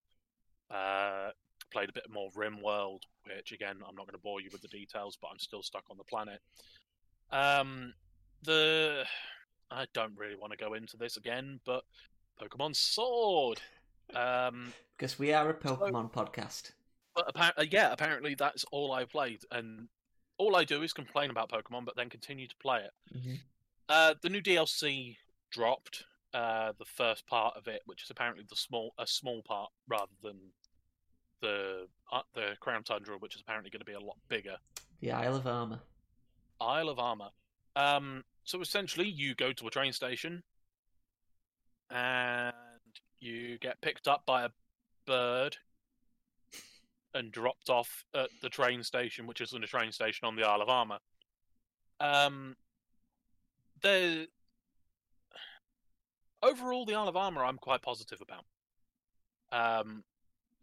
Uh, 0.71 1.29
played 1.71 1.89
a 1.89 1.93
bit 1.93 2.09
more 2.09 2.29
RimWorld, 2.31 3.01
which 3.25 3.51
again 3.51 3.77
I'm 3.87 3.95
not 3.95 4.07
going 4.07 4.13
to 4.13 4.23
bore 4.23 4.41
you 4.41 4.49
with 4.51 4.61
the 4.61 4.67
details, 4.67 5.17
but 5.21 5.29
I'm 5.31 5.39
still 5.39 5.61
stuck 5.61 5.83
on 5.91 5.97
the 5.97 6.03
planet. 6.03 6.39
Um, 7.31 7.93
the 8.43 9.05
I 9.71 9.85
don't 9.93 10.17
really 10.17 10.35
want 10.35 10.51
to 10.51 10.57
go 10.57 10.73
into 10.73 10.97
this 10.97 11.17
again, 11.17 11.59
but 11.65 11.83
Pokemon 12.41 12.75
Sword. 12.75 13.61
Um, 14.15 14.73
Because 14.97 15.19
we 15.19 15.33
are 15.33 15.49
a 15.49 15.53
Pokemon 15.53 16.11
podcast. 16.11 16.71
but 17.15 17.25
apparently, 17.27 17.69
yeah, 17.71 17.91
apparently 17.91 18.35
that's 18.35 18.63
all 18.71 18.91
I 18.91 19.05
played, 19.05 19.41
and 19.51 19.87
all 20.37 20.55
I 20.55 20.63
do 20.63 20.81
is 20.83 20.93
complain 20.93 21.29
about 21.29 21.49
Pokemon, 21.51 21.85
but 21.85 21.95
then 21.95 22.09
continue 22.09 22.47
to 22.47 22.55
play 22.57 22.81
it. 22.83 22.91
hmm 23.21 23.35
Uh, 23.89 24.13
the 24.21 24.29
new 24.29 24.41
DLC 24.41 25.17
dropped. 25.51 26.05
Uh, 26.31 26.73
the 26.77 26.85
first 26.85 27.25
part 27.25 27.57
of 27.57 27.67
it, 27.67 27.81
which 27.87 28.03
is 28.03 28.11
apparently 28.11 28.45
the 28.47 28.55
small 28.55 28.93
a 28.99 29.07
small 29.07 29.41
part 29.41 29.71
rather 29.87 30.11
than 30.21 30.37
the 31.41 31.87
uh, 32.11 32.21
the 32.35 32.55
Crown 32.59 32.83
Tundra, 32.83 33.17
which 33.17 33.35
is 33.35 33.41
apparently 33.41 33.71
going 33.71 33.79
to 33.79 33.85
be 33.85 33.93
a 33.93 33.99
lot 33.99 34.17
bigger. 34.27 34.57
The 35.01 35.11
Isle 35.11 35.35
of 35.37 35.47
Armor. 35.47 35.79
Isle 36.61 36.89
of 36.89 36.99
Armor. 36.99 37.29
Um, 37.75 38.23
so 38.43 38.61
essentially, 38.61 39.07
you 39.07 39.35
go 39.35 39.53
to 39.53 39.67
a 39.67 39.71
train 39.71 39.93
station, 39.93 40.43
and 41.89 42.53
you 43.19 43.57
get 43.59 43.81
picked 43.81 44.07
up 44.07 44.25
by 44.25 44.43
a 44.45 44.49
bird 45.05 45.57
and 47.13 47.31
dropped 47.31 47.69
off 47.69 48.05
at 48.13 48.29
the 48.41 48.49
train 48.49 48.83
station, 48.83 49.27
which 49.27 49.41
isn't 49.41 49.63
a 49.63 49.67
train 49.67 49.91
station 49.91 50.27
on 50.27 50.35
the 50.35 50.43
Isle 50.43 50.61
of 50.61 50.69
Armor. 50.69 50.99
Um. 51.99 52.55
Overall, 56.41 56.85
the 56.85 56.95
Isle 56.95 57.07
of 57.07 57.17
Armor, 57.17 57.43
I'm 57.43 57.57
quite 57.57 57.81
positive 57.81 58.21
about. 58.21 58.45
Um, 59.51 60.03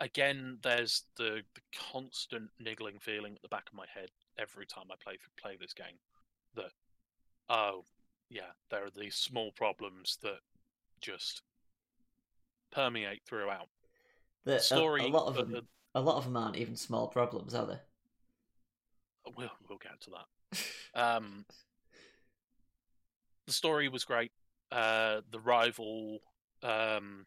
again, 0.00 0.58
there's 0.62 1.04
the 1.16 1.42
the 1.54 1.60
constant 1.92 2.50
niggling 2.58 2.98
feeling 3.00 3.34
at 3.34 3.42
the 3.42 3.48
back 3.48 3.68
of 3.68 3.74
my 3.74 3.86
head 3.92 4.10
every 4.38 4.66
time 4.66 4.84
I 4.90 4.94
play 5.02 5.18
play 5.40 5.56
this 5.60 5.72
game 5.72 5.98
that 6.54 6.72
oh 7.48 7.84
yeah, 8.30 8.52
there 8.70 8.84
are 8.84 8.90
these 8.90 9.14
small 9.14 9.52
problems 9.52 10.18
that 10.22 10.38
just 11.00 11.42
permeate 12.72 13.22
throughout. 13.26 13.68
The, 14.44 14.56
a- 14.56 14.60
Story, 14.60 15.04
a, 15.04 15.08
lot 15.08 15.26
of 15.26 15.38
uh, 15.38 15.44
them, 15.44 15.68
a 15.94 16.00
lot 16.00 16.16
of 16.16 16.24
them 16.24 16.36
aren't 16.36 16.56
even 16.56 16.76
small 16.76 17.08
problems, 17.08 17.54
are 17.54 17.66
they? 17.66 17.78
we'll 19.36 19.50
we'll 19.68 19.78
get 19.78 20.00
to 20.02 20.10
that. 20.10 21.00
Um, 21.00 21.44
the 23.46 23.52
story 23.52 23.88
was 23.88 24.04
great. 24.04 24.32
Uh, 24.72 25.20
the 25.30 25.40
rival, 25.40 26.20
um, 26.62 27.26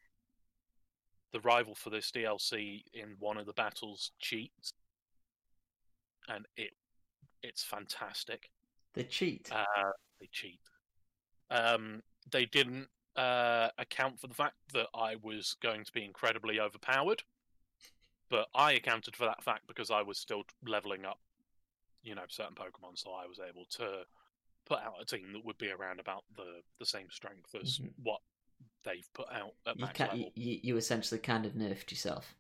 the 1.32 1.40
rival 1.42 1.76
for 1.76 1.90
this 1.90 2.12
DLC 2.12 2.84
in 2.94 3.16
one 3.20 3.38
of 3.38 3.46
the 3.46 3.54
battles 3.54 4.12
cheats, 4.20 4.74
and 6.28 6.46
it 6.58 6.72
it's 7.44 7.64
fantastic. 7.64 8.50
The 8.94 9.04
cheat. 9.04 9.50
Uh, 9.52 9.92
they 10.20 10.28
cheat. 10.32 10.60
Um, 11.50 12.04
they 12.32 12.46
didn't 12.46 12.88
uh, 13.16 13.70
account 13.78 14.20
for 14.20 14.28
the 14.28 14.34
fact 14.34 14.56
that 14.74 14.88
I 14.94 15.16
was 15.22 15.56
going 15.62 15.84
to 15.84 15.92
be 15.92 16.04
incredibly 16.06 16.60
overpowered, 16.60 17.24
but 18.30 18.48
I 18.54 18.74
accounted 18.74 19.16
for 19.16 19.26
that 19.26 19.44
fact 19.44 19.68
because 19.68 19.90
I 19.92 20.02
was 20.02 20.18
still 20.18 20.44
leveling 20.66 21.06
up, 21.06 21.20
you 22.04 22.16
know, 22.16 22.24
certain 22.28 22.56
Pokemon, 22.56 22.96
so 22.98 23.12
I 23.12 23.26
was 23.26 23.40
able 23.40 23.66
to 23.72 24.06
put 24.66 24.80
out 24.80 25.02
a 25.02 25.06
team 25.06 25.34
that 25.34 25.44
would 25.44 25.58
be 25.58 25.72
around 25.72 26.00
about 26.00 26.24
the 26.36 26.62
the 26.80 26.86
same 26.86 27.10
strength 27.10 27.56
as 27.56 27.80
Mhm. 27.80 27.94
what 28.04 28.22
they've 28.84 29.12
put 29.14 29.30
out 29.32 29.56
at 29.66 29.78
you, 29.78 29.86
max 29.86 30.00
level. 30.00 30.32
you, 30.36 30.60
you 30.62 30.78
essentially 30.78 31.20
kind 31.20 31.46
of 31.46 31.54
nerfed 31.54 31.92
yourself. 31.92 32.36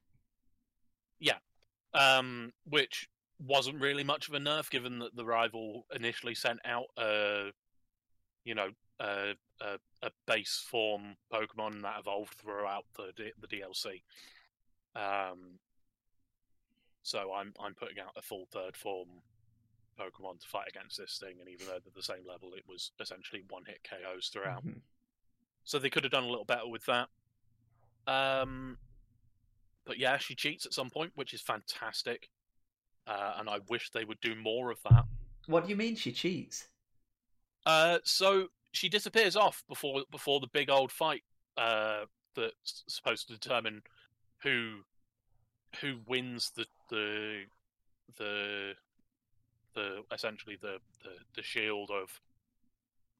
um, 1.96 2.54
which 2.66 3.10
wasn't 3.40 3.82
really 3.82 4.04
much 4.04 4.28
of 4.28 4.36
a 4.36 4.40
nerf, 4.40 4.70
given 4.70 5.00
that 5.00 5.16
the 5.16 5.26
rival 5.26 5.88
initially 5.92 6.36
sent 6.36 6.60
out 6.64 6.86
a, 6.98 7.52
you 8.46 8.56
know, 8.56 8.70
a, 9.00 9.34
a, 9.62 9.78
a 10.04 10.10
base 10.28 10.66
form 10.70 11.16
Pokemon 11.32 11.82
that 11.82 12.00
evolved 12.00 12.34
throughout 12.36 12.86
the 12.96 13.12
D- 13.16 13.32
the 13.40 13.48
DLC. 13.48 14.02
Um, 14.96 15.60
so 17.04 17.32
I'm 17.34 17.54
I'm 17.60 17.74
putting 17.76 18.00
out 18.00 18.12
a 18.18 18.22
full 18.22 18.46
third 18.52 18.76
form 18.76 19.08
Pokemon 20.00 20.40
to 20.42 20.48
fight 20.48 20.68
against 20.70 20.98
this 20.98 21.18
thing, 21.20 21.36
and 21.40 21.50
even 21.50 21.68
though 21.68 21.80
they're 21.84 21.92
the 21.96 22.02
same 22.04 22.26
level, 22.28 22.54
it 22.56 22.64
was 22.68 22.92
essentially 23.00 23.44
one 23.50 23.64
hit 23.66 23.80
KOs 23.84 24.30
throughout. 24.30 24.66
Mhm. 24.66 24.82
So 25.64 25.78
they 25.78 25.90
could 25.90 26.04
have 26.04 26.12
done 26.12 26.24
a 26.24 26.30
little 26.30 26.46
better 26.46 26.68
with 26.68 26.86
that. 26.86 27.10
Um, 28.08 28.78
but 29.86 30.00
yeah, 30.00 30.18
she 30.18 30.36
cheats 30.36 30.66
at 30.66 30.74
some 30.74 30.90
point, 30.90 31.12
which 31.16 31.34
is 31.34 31.42
fantastic. 31.42 32.30
Uh, 33.06 33.34
and 33.38 33.50
I 33.50 33.60
wish 33.70 33.90
they 33.92 34.06
would 34.06 34.20
do 34.22 34.36
more 34.36 34.72
of 34.72 34.80
that. 34.90 35.06
What 35.48 35.64
do 35.64 35.70
you 35.70 35.76
mean 35.76 35.96
she 35.96 36.12
cheats? 36.12 36.68
Uh, 37.66 38.00
so 38.04 38.48
she 38.72 38.90
disappears 38.90 39.36
off 39.36 39.64
before 39.68 40.04
before 40.12 40.40
the 40.40 40.48
big 40.48 40.70
old 40.70 40.92
fight 40.92 41.24
uh, 41.58 42.06
that's 42.36 42.84
supposed 42.88 43.28
to 43.28 43.34
determine 43.34 43.82
who 44.44 44.80
who 45.82 46.00
wins 46.08 46.52
the 46.56 46.66
the 46.90 47.44
the 48.18 48.74
the 49.76 50.04
essentially 50.12 50.58
the 50.62 50.78
the, 51.04 51.12
the 51.36 51.44
shield 51.44 51.90
of 51.92 52.20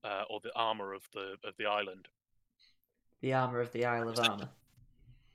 uh, 0.04 0.24
or 0.30 0.40
the 0.42 0.52
armor 0.56 0.94
of 0.94 1.04
the 1.14 1.36
of 1.44 1.56
the 1.58 1.66
island. 1.66 2.08
The 3.22 3.34
armor 3.34 3.60
of 3.60 3.72
the 3.74 3.86
Isle 3.86 4.10
of 4.10 4.20
Armor. 4.20 4.50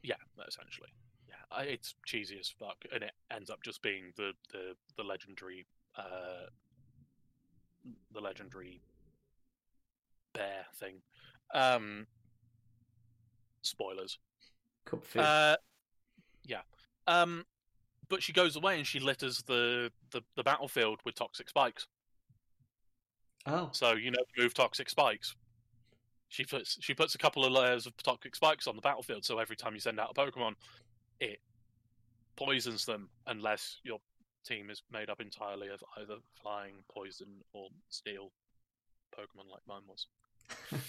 Yeah, 0.02 0.14
essentially. 0.48 0.88
Yeah, 1.28 1.62
it's 1.62 1.94
cheesy 2.06 2.38
as 2.38 2.48
fuck, 2.48 2.76
and 2.92 3.02
it 3.02 3.12
ends 3.30 3.50
up 3.50 3.62
just 3.62 3.82
being 3.82 4.12
the 4.16 4.32
the 4.52 4.74
the 4.96 5.02
legendary, 5.02 5.66
uh, 5.96 6.48
the 8.12 8.20
legendary 8.20 8.80
bear 10.34 10.66
thing. 10.78 10.96
Um, 11.54 12.06
spoilers. 13.62 14.18
Cup. 14.84 15.04
Uh, 15.16 15.56
yeah. 16.44 16.60
Um, 17.06 17.44
but 18.08 18.22
she 18.22 18.32
goes 18.32 18.56
away 18.56 18.76
and 18.76 18.86
she 18.86 19.00
litters 19.00 19.42
the, 19.46 19.90
the 20.10 20.22
the 20.36 20.42
battlefield 20.42 21.00
with 21.04 21.14
toxic 21.14 21.48
spikes. 21.48 21.86
oh, 23.46 23.70
So 23.72 23.92
you 23.94 24.10
know, 24.10 24.22
move 24.36 24.54
toxic 24.54 24.90
spikes. 24.90 25.34
She 26.28 26.44
puts 26.44 26.76
she 26.80 26.94
puts 26.94 27.14
a 27.14 27.18
couple 27.18 27.44
of 27.44 27.52
layers 27.52 27.86
of 27.86 27.96
toxic 27.96 28.34
spikes 28.34 28.66
on 28.66 28.76
the 28.76 28.82
battlefield, 28.82 29.24
so 29.24 29.38
every 29.38 29.56
time 29.56 29.74
you 29.74 29.80
send 29.80 30.00
out 30.00 30.14
a 30.16 30.20
Pokemon, 30.20 30.54
it 31.20 31.38
poisons 32.36 32.84
them 32.84 33.08
unless 33.26 33.78
your 33.84 33.98
team 34.44 34.68
is 34.70 34.82
made 34.92 35.08
up 35.08 35.20
entirely 35.20 35.68
of 35.68 35.82
either 35.98 36.16
flying, 36.42 36.74
poison, 36.90 37.28
or 37.52 37.68
steel 37.88 38.30
Pokemon, 39.16 39.50
like 39.50 39.62
mine 39.66 39.82
was. 39.88 40.06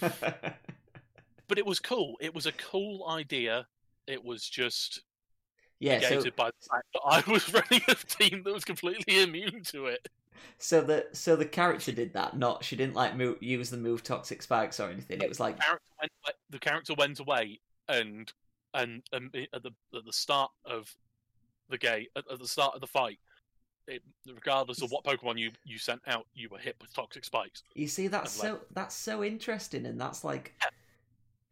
But 1.48 1.58
it 1.58 1.66
was 1.66 1.78
cool. 1.78 2.16
It 2.20 2.34
was 2.34 2.46
a 2.46 2.52
cool 2.52 3.06
idea. 3.08 3.66
It 4.06 4.24
was 4.24 4.48
just 4.48 5.02
yeah. 5.78 6.00
So, 6.00 6.30
by 6.36 6.50
the 6.50 6.68
fact 6.70 6.86
that 6.94 7.00
I 7.04 7.22
was 7.30 7.52
running 7.52 7.82
a 7.88 7.94
team 7.94 8.42
that 8.44 8.52
was 8.52 8.64
completely 8.64 9.22
immune 9.22 9.62
to 9.64 9.86
it. 9.86 10.08
so 10.58 10.80
the 10.80 11.06
so 11.12 11.36
the 11.36 11.44
character 11.44 11.92
did 11.92 12.14
that. 12.14 12.36
Not 12.36 12.64
she 12.64 12.76
didn't 12.76 12.94
like 12.94 13.16
move, 13.16 13.42
use 13.42 13.70
the 13.70 13.76
move 13.76 14.02
toxic 14.02 14.42
spikes 14.42 14.80
or 14.80 14.90
anything. 14.90 15.20
It 15.20 15.28
was 15.28 15.40
like 15.40 15.56
the 15.56 15.62
character 15.62 15.92
went, 16.00 16.12
away- 16.24 16.34
the 16.50 16.58
character 16.58 16.94
went 16.94 17.20
away 17.20 17.60
and 17.88 18.32
and, 18.74 19.02
and 19.12 19.34
at 19.54 19.62
the 19.62 19.70
at 19.94 20.04
the 20.04 20.12
start 20.12 20.50
of 20.64 20.94
the 21.68 21.78
game 21.78 22.06
at, 22.16 22.24
at 22.30 22.38
the 22.38 22.48
start 22.48 22.74
of 22.74 22.80
the 22.80 22.86
fight 22.86 23.18
it, 23.88 24.02
regardless 24.26 24.82
of 24.82 24.90
what 24.90 25.04
pokemon 25.04 25.38
you 25.38 25.50
you 25.64 25.78
sent 25.78 26.00
out 26.06 26.26
you 26.34 26.48
were 26.48 26.58
hit 26.58 26.76
with 26.80 26.92
toxic 26.94 27.24
spikes 27.24 27.62
you 27.74 27.86
see. 27.86 28.08
That's 28.08 28.40
and, 28.42 28.52
like- 28.52 28.60
so 28.60 28.66
that's 28.74 28.94
so 28.94 29.22
interesting, 29.24 29.86
and 29.86 30.00
that's 30.00 30.24
like 30.24 30.54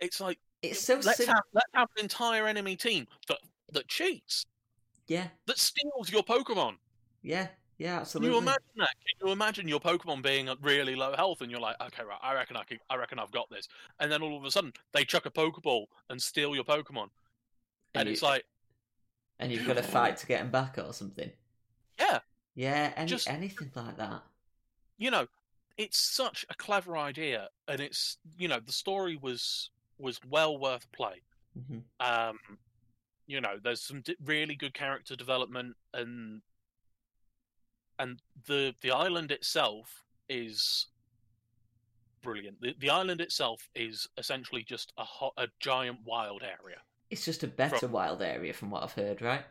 it's 0.00 0.20
like 0.20 0.38
it's 0.62 0.80
so 0.80 0.94
let's 1.04 1.18
sim- 1.18 1.28
have 1.28 1.42
let's 1.52 1.70
have 1.74 1.88
an 1.96 2.02
entire 2.02 2.46
enemy 2.46 2.76
team 2.76 3.06
that 3.28 3.38
that 3.72 3.88
cheats, 3.88 4.46
Yeah, 5.08 5.28
that 5.46 5.58
steals 5.58 6.10
your 6.10 6.22
Pokemon. 6.22 6.76
yeah, 7.22 7.48
yeah, 7.78 7.92
Can 7.92 8.00
absolutely. 8.00 8.30
you 8.34 8.38
imagine 8.38 8.62
that? 8.76 8.90
Can 9.06 9.26
you 9.26 9.32
imagine 9.32 9.68
your 9.68 9.80
Pokemon 9.80 10.22
being 10.22 10.48
at 10.48 10.58
really 10.62 10.94
low 10.94 11.14
health, 11.16 11.40
and 11.40 11.50
you're 11.50 11.60
like, 11.60 11.76
okay, 11.80 12.02
right, 12.04 12.18
I 12.22 12.34
reckon 12.34 12.56
I 12.56 12.64
can, 12.64 12.78
I 12.90 12.96
reckon 12.96 13.18
I've 13.18 13.32
got 13.32 13.50
this, 13.50 13.68
and 14.00 14.10
then 14.12 14.22
all 14.22 14.36
of 14.36 14.44
a 14.44 14.50
sudden 14.50 14.72
they 14.92 15.04
chuck 15.04 15.26
a 15.26 15.30
Pokeball 15.30 15.86
and 16.10 16.20
steal 16.22 16.54
your 16.54 16.64
Pokemon, 16.64 17.08
and, 17.94 18.02
and, 18.02 18.08
you, 18.08 18.12
it's 18.12 18.22
like, 18.22 18.44
and 19.38 19.50
you've 19.50 19.66
got 19.66 19.76
to 19.76 19.82
fight 19.82 20.16
to 20.18 20.26
get 20.26 20.40
them 20.40 20.50
back 20.50 20.78
or 20.78 20.92
something. 20.92 21.30
Yeah, 21.98 22.20
Yeah, 22.54 22.92
any, 22.96 23.08
Just- 23.08 23.28
anything 23.28 23.70
like 23.74 23.96
that. 23.96 24.22
you 24.98 25.10
know, 25.10 25.26
it's 25.76 25.98
such 25.98 26.44
a 26.50 26.54
clever 26.54 26.96
idea, 26.96 27.48
and 27.68 27.80
it's 27.80 28.18
you 28.38 28.46
know 28.48 28.60
the 28.60 28.72
story 28.72 29.16
was 29.16 29.70
was 29.98 30.20
well 30.28 30.58
worth 30.58 30.90
play. 30.92 31.22
hmm 31.68 31.78
Um, 32.00 32.38
you 33.26 33.40
know, 33.40 33.58
there's 33.62 33.80
some 33.80 34.02
di- 34.02 34.16
really 34.24 34.54
good 34.54 34.74
character 34.74 35.16
development, 35.16 35.76
and 35.92 36.42
and 37.98 38.20
the 38.46 38.74
the 38.82 38.90
island 38.90 39.30
itself 39.32 40.04
is 40.28 40.86
brilliant. 42.22 42.60
The 42.60 42.74
the 42.78 42.90
island 42.90 43.20
itself 43.20 43.68
is 43.74 44.08
essentially 44.16 44.62
just 44.62 44.92
a 44.98 45.04
hot, 45.04 45.32
a 45.36 45.48
giant 45.60 45.98
wild 46.04 46.42
area. 46.42 46.78
It's 47.10 47.24
just 47.24 47.42
a 47.42 47.48
better 47.48 47.78
From- 47.78 47.92
wild 47.92 48.22
area 48.22 48.52
from 48.52 48.70
what 48.70 48.82
I've 48.82 48.92
heard, 48.92 49.22
right? 49.22 49.44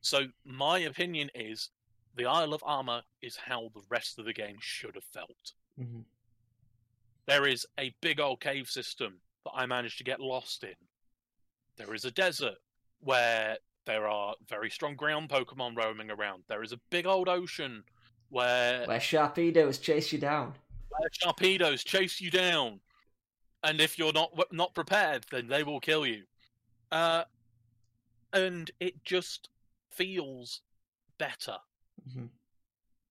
So 0.00 0.26
my 0.44 0.78
opinion 0.80 1.30
is 1.34 1.70
the 2.16 2.26
Isle 2.26 2.54
of 2.54 2.62
Armor 2.64 3.02
is 3.22 3.36
how 3.36 3.70
the 3.74 3.82
rest 3.90 4.18
of 4.18 4.24
the 4.24 4.32
game 4.32 4.56
should 4.60 4.94
have 4.94 5.04
felt. 5.04 5.52
hmm 5.76 6.00
There 7.26 7.46
is 7.46 7.66
a 7.78 7.94
big 8.00 8.20
old 8.20 8.40
cave 8.40 8.68
system 8.68 9.20
that 9.44 9.52
I 9.54 9.66
managed 9.66 9.98
to 9.98 10.04
get 10.04 10.20
lost 10.20 10.64
in. 10.64 10.74
There 11.76 11.94
is 11.94 12.04
a 12.04 12.10
desert 12.10 12.56
where 13.00 13.56
there 13.86 14.06
are 14.08 14.34
very 14.48 14.70
strong 14.70 14.96
ground 14.96 15.28
Pokemon 15.28 15.76
roaming 15.76 16.10
around. 16.10 16.42
There 16.48 16.62
is 16.62 16.72
a 16.72 16.80
big 16.90 17.06
old 17.06 17.28
ocean 17.28 17.84
where, 18.30 18.84
Where 18.86 18.98
Sharpedos 19.00 19.80
chase 19.80 20.12
you 20.12 20.18
down. 20.18 20.54
where 20.90 21.08
Sharpedos 21.22 21.84
chase 21.84 22.20
you 22.20 22.30
down, 22.30 22.80
and 23.62 23.80
if 23.80 23.98
you're 23.98 24.12
not 24.12 24.30
not 24.52 24.74
prepared, 24.74 25.24
then 25.30 25.46
they 25.48 25.62
will 25.62 25.80
kill 25.80 26.04
you. 26.06 26.24
Uh, 26.92 27.24
and 28.32 28.70
it 28.80 29.02
just 29.04 29.48
feels 29.98 30.62
better. 31.18 31.58
hmm 32.14 32.26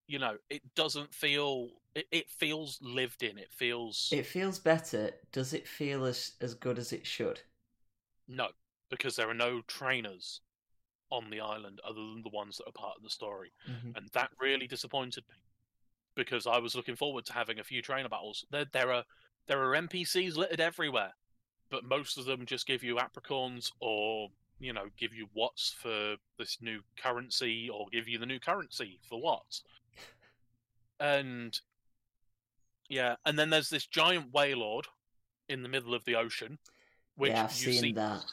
You 0.07 0.19
know, 0.19 0.37
it 0.49 0.61
doesn't 0.75 1.13
feel. 1.13 1.69
It, 1.93 2.07
it 2.11 2.29
feels 2.29 2.79
lived 2.81 3.23
in. 3.23 3.37
It 3.37 3.51
feels 3.51 4.09
It 4.11 4.25
feels 4.25 4.59
better. 4.59 5.11
Does 5.31 5.53
it 5.53 5.67
feel 5.67 6.05
as 6.05 6.33
as 6.41 6.55
good 6.55 6.79
as 6.79 6.93
it 6.93 7.05
should? 7.05 7.41
No, 8.27 8.49
because 8.89 9.15
there 9.15 9.29
are 9.29 9.33
no 9.33 9.61
trainers 9.63 10.41
on 11.11 11.29
the 11.29 11.39
island 11.41 11.79
other 11.83 12.01
than 12.01 12.23
the 12.23 12.29
ones 12.29 12.57
that 12.57 12.67
are 12.67 12.73
part 12.73 12.97
of 12.97 13.03
the 13.03 13.09
story. 13.09 13.51
hmm 13.65 13.91
And 13.95 14.09
that 14.13 14.31
really 14.39 14.67
disappointed 14.67 15.25
me. 15.29 15.35
Because 16.15 16.47
I 16.47 16.59
was 16.59 16.75
looking 16.75 16.95
forward 16.95 17.25
to 17.27 17.33
having 17.33 17.59
a 17.59 17.63
few 17.65 17.81
trainer 17.81 18.09
battles. 18.09 18.45
There 18.51 18.65
there 18.73 18.91
are 18.93 19.05
there 19.47 19.63
are 19.63 19.75
NPCs 19.75 20.37
littered 20.37 20.61
everywhere. 20.61 21.13
But 21.69 21.85
most 21.85 22.17
of 22.17 22.25
them 22.25 22.45
just 22.45 22.67
give 22.67 22.83
you 22.83 22.97
apricorns 22.97 23.71
or, 23.81 24.29
you 24.59 24.73
know, 24.73 24.85
give 24.97 25.13
you 25.13 25.27
Watts 25.33 25.75
for 25.79 26.15
this 26.37 26.57
new 26.61 26.79
currency 27.01 27.69
or 27.69 27.85
give 27.91 28.07
you 28.07 28.17
the 28.17 28.25
new 28.25 28.39
currency 28.39 28.99
for 29.07 29.21
what. 29.21 29.61
And 30.99 31.59
yeah, 32.89 33.15
and 33.25 33.37
then 33.37 33.49
there's 33.49 33.69
this 33.69 33.85
giant 33.85 34.31
Wailord 34.31 34.85
in 35.49 35.61
the 35.61 35.69
middle 35.69 35.93
of 35.93 36.03
the 36.05 36.15
ocean. 36.15 36.57
Which 37.15 37.31
yeah, 37.31 37.45
I've 37.45 37.51
you 37.53 37.71
seen 37.71 37.81
see 37.81 37.91
that. 37.93 38.23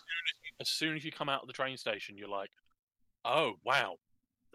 as 0.60 0.68
soon 0.68 0.96
as 0.96 1.04
you 1.04 1.12
come 1.12 1.28
out 1.28 1.42
of 1.42 1.46
the 1.46 1.54
train 1.54 1.76
station, 1.76 2.18
you're 2.18 2.28
like, 2.28 2.50
oh, 3.24 3.54
wow, 3.64 3.96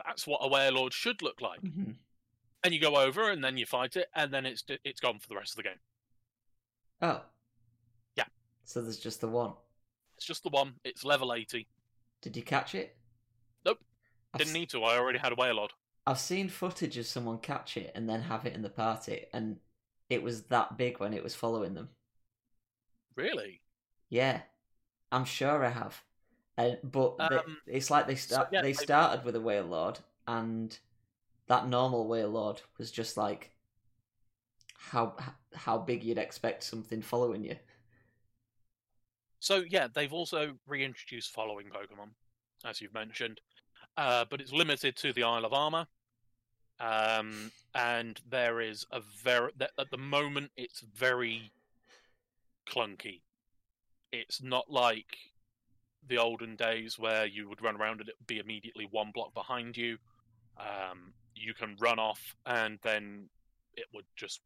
that's 0.06 0.28
what 0.28 0.42
a 0.44 0.50
Wailord 0.50 0.94
should 0.94 1.22
look 1.22 1.42
like. 1.42 1.60
hmm 1.60 1.92
And 2.64 2.74
you 2.74 2.80
go 2.80 2.96
over 2.96 3.32
and 3.32 3.44
then 3.44 3.58
you 3.58 3.66
fight 3.66 3.96
it, 3.96 4.08
and 4.16 4.34
then 4.34 4.46
it's 4.46 4.64
it's 4.84 5.00
gone 5.00 5.20
for 5.20 5.28
the 5.28 5.36
rest 5.36 5.54
of 5.54 5.58
the 5.58 5.64
game. 5.64 5.80
Oh. 7.02 7.22
Yeah. 8.16 8.26
So 8.66 8.82
there's 8.82 9.00
just 9.00 9.22
the 9.22 9.28
one. 9.28 9.54
It's 10.20 10.26
just 10.26 10.44
the 10.44 10.50
one. 10.50 10.74
It's 10.84 11.06
level 11.06 11.34
80. 11.34 11.66
Did 12.22 12.36
you 12.36 12.44
catch 12.44 12.76
it? 12.76 12.98
Nope. 13.66 13.80
I've, 14.34 14.40
Didn't 14.40 14.50
s- 14.50 14.54
need 14.54 14.70
to. 14.72 14.84
I 14.84 14.98
already 14.98 15.18
had 15.18 15.32
a 15.32 15.36
Wailord. 15.38 15.70
I've 16.06 16.20
seen 16.20 16.50
footage 16.50 16.98
of 16.98 17.06
someone 17.06 17.38
catch 17.38 17.78
it 17.78 17.94
and 17.96 18.10
then 18.10 18.24
have 18.24 18.46
it 18.46 18.54
in 18.54 18.62
the 18.62 18.70
party, 18.70 19.28
and 19.32 19.60
it 20.10 20.22
was 20.22 20.42
that 20.48 20.78
big 20.78 21.00
when 21.00 21.14
it 21.14 21.24
was 21.24 21.36
following 21.36 21.74
them. 21.74 21.88
Really? 23.16 23.62
Yeah, 24.10 24.42
I'm 25.10 25.24
sure 25.24 25.64
I 25.64 25.70
have. 25.70 26.04
Uh, 26.58 26.72
but 26.84 27.18
they- 27.18 27.38
Um, 27.38 27.58
it's 27.66 27.90
like 27.90 28.06
they 28.06 28.16
so, 28.16 28.34
start. 28.36 28.50
yeah, 28.52 28.62
they 28.62 28.70
I- 28.72 28.74
started 28.74 29.24
with 29.24 29.38
a 29.38 29.40
Wailord, 29.40 30.00
and 30.28 30.78
that 31.48 31.70
normal 31.70 32.10
Wailord 32.10 32.60
was 32.78 32.92
just 32.92 33.16
like 33.16 33.52
how 34.76 35.16
how 35.56 35.78
big 35.78 36.04
you'd 36.04 36.18
expect 36.18 36.64
something 36.64 37.02
following 37.02 37.46
you. 37.46 37.56
So 39.40 39.64
yeah, 39.68 39.88
they've 39.94 40.14
also 40.14 40.54
reintroduced 40.68 41.32
following 41.32 41.68
Pokemon, 41.68 42.10
as 42.66 42.82
you've 42.82 42.94
mentioned, 42.94 43.40
uh, 43.98 44.26
but 44.30 44.42
it's 44.42 44.52
limited 44.52 44.96
to 44.98 45.14
the 45.14 45.24
Isle 45.24 45.46
of 45.46 45.54
Armor. 45.54 45.88
Um, 46.80 47.52
and 47.76 48.20
there 48.30 48.62
is 48.62 48.86
a 48.92 49.02
very 49.24 49.52
at 49.60 49.92
the 49.92 49.98
moment 49.98 50.52
it's 50.56 50.82
very 50.96 51.52
clunky. 52.68 53.22
It's 54.12 54.42
not 54.42 54.70
like 54.70 55.18
the 56.08 56.18
olden 56.18 56.56
days 56.56 56.98
where 56.98 57.26
you 57.26 57.50
would 57.50 57.62
run 57.62 57.76
around 57.76 58.00
and 58.00 58.10
it 58.10 58.16
would 58.20 58.28
be 58.28 58.40
immediately 58.40 58.88
one 58.90 59.12
block 59.14 59.34
behind 59.34 59.76
you. 59.76 59.98
Um, 60.58 61.14
you 61.36 61.54
can 61.54 61.76
run 61.80 62.00
off 62.00 62.36
and 62.46 62.80
then 62.82 63.30
it 63.76 63.86
would 63.94 64.06
just 64.16 64.42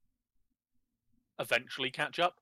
eventually 1.39 1.91
catch 1.91 2.19
up. 2.19 2.35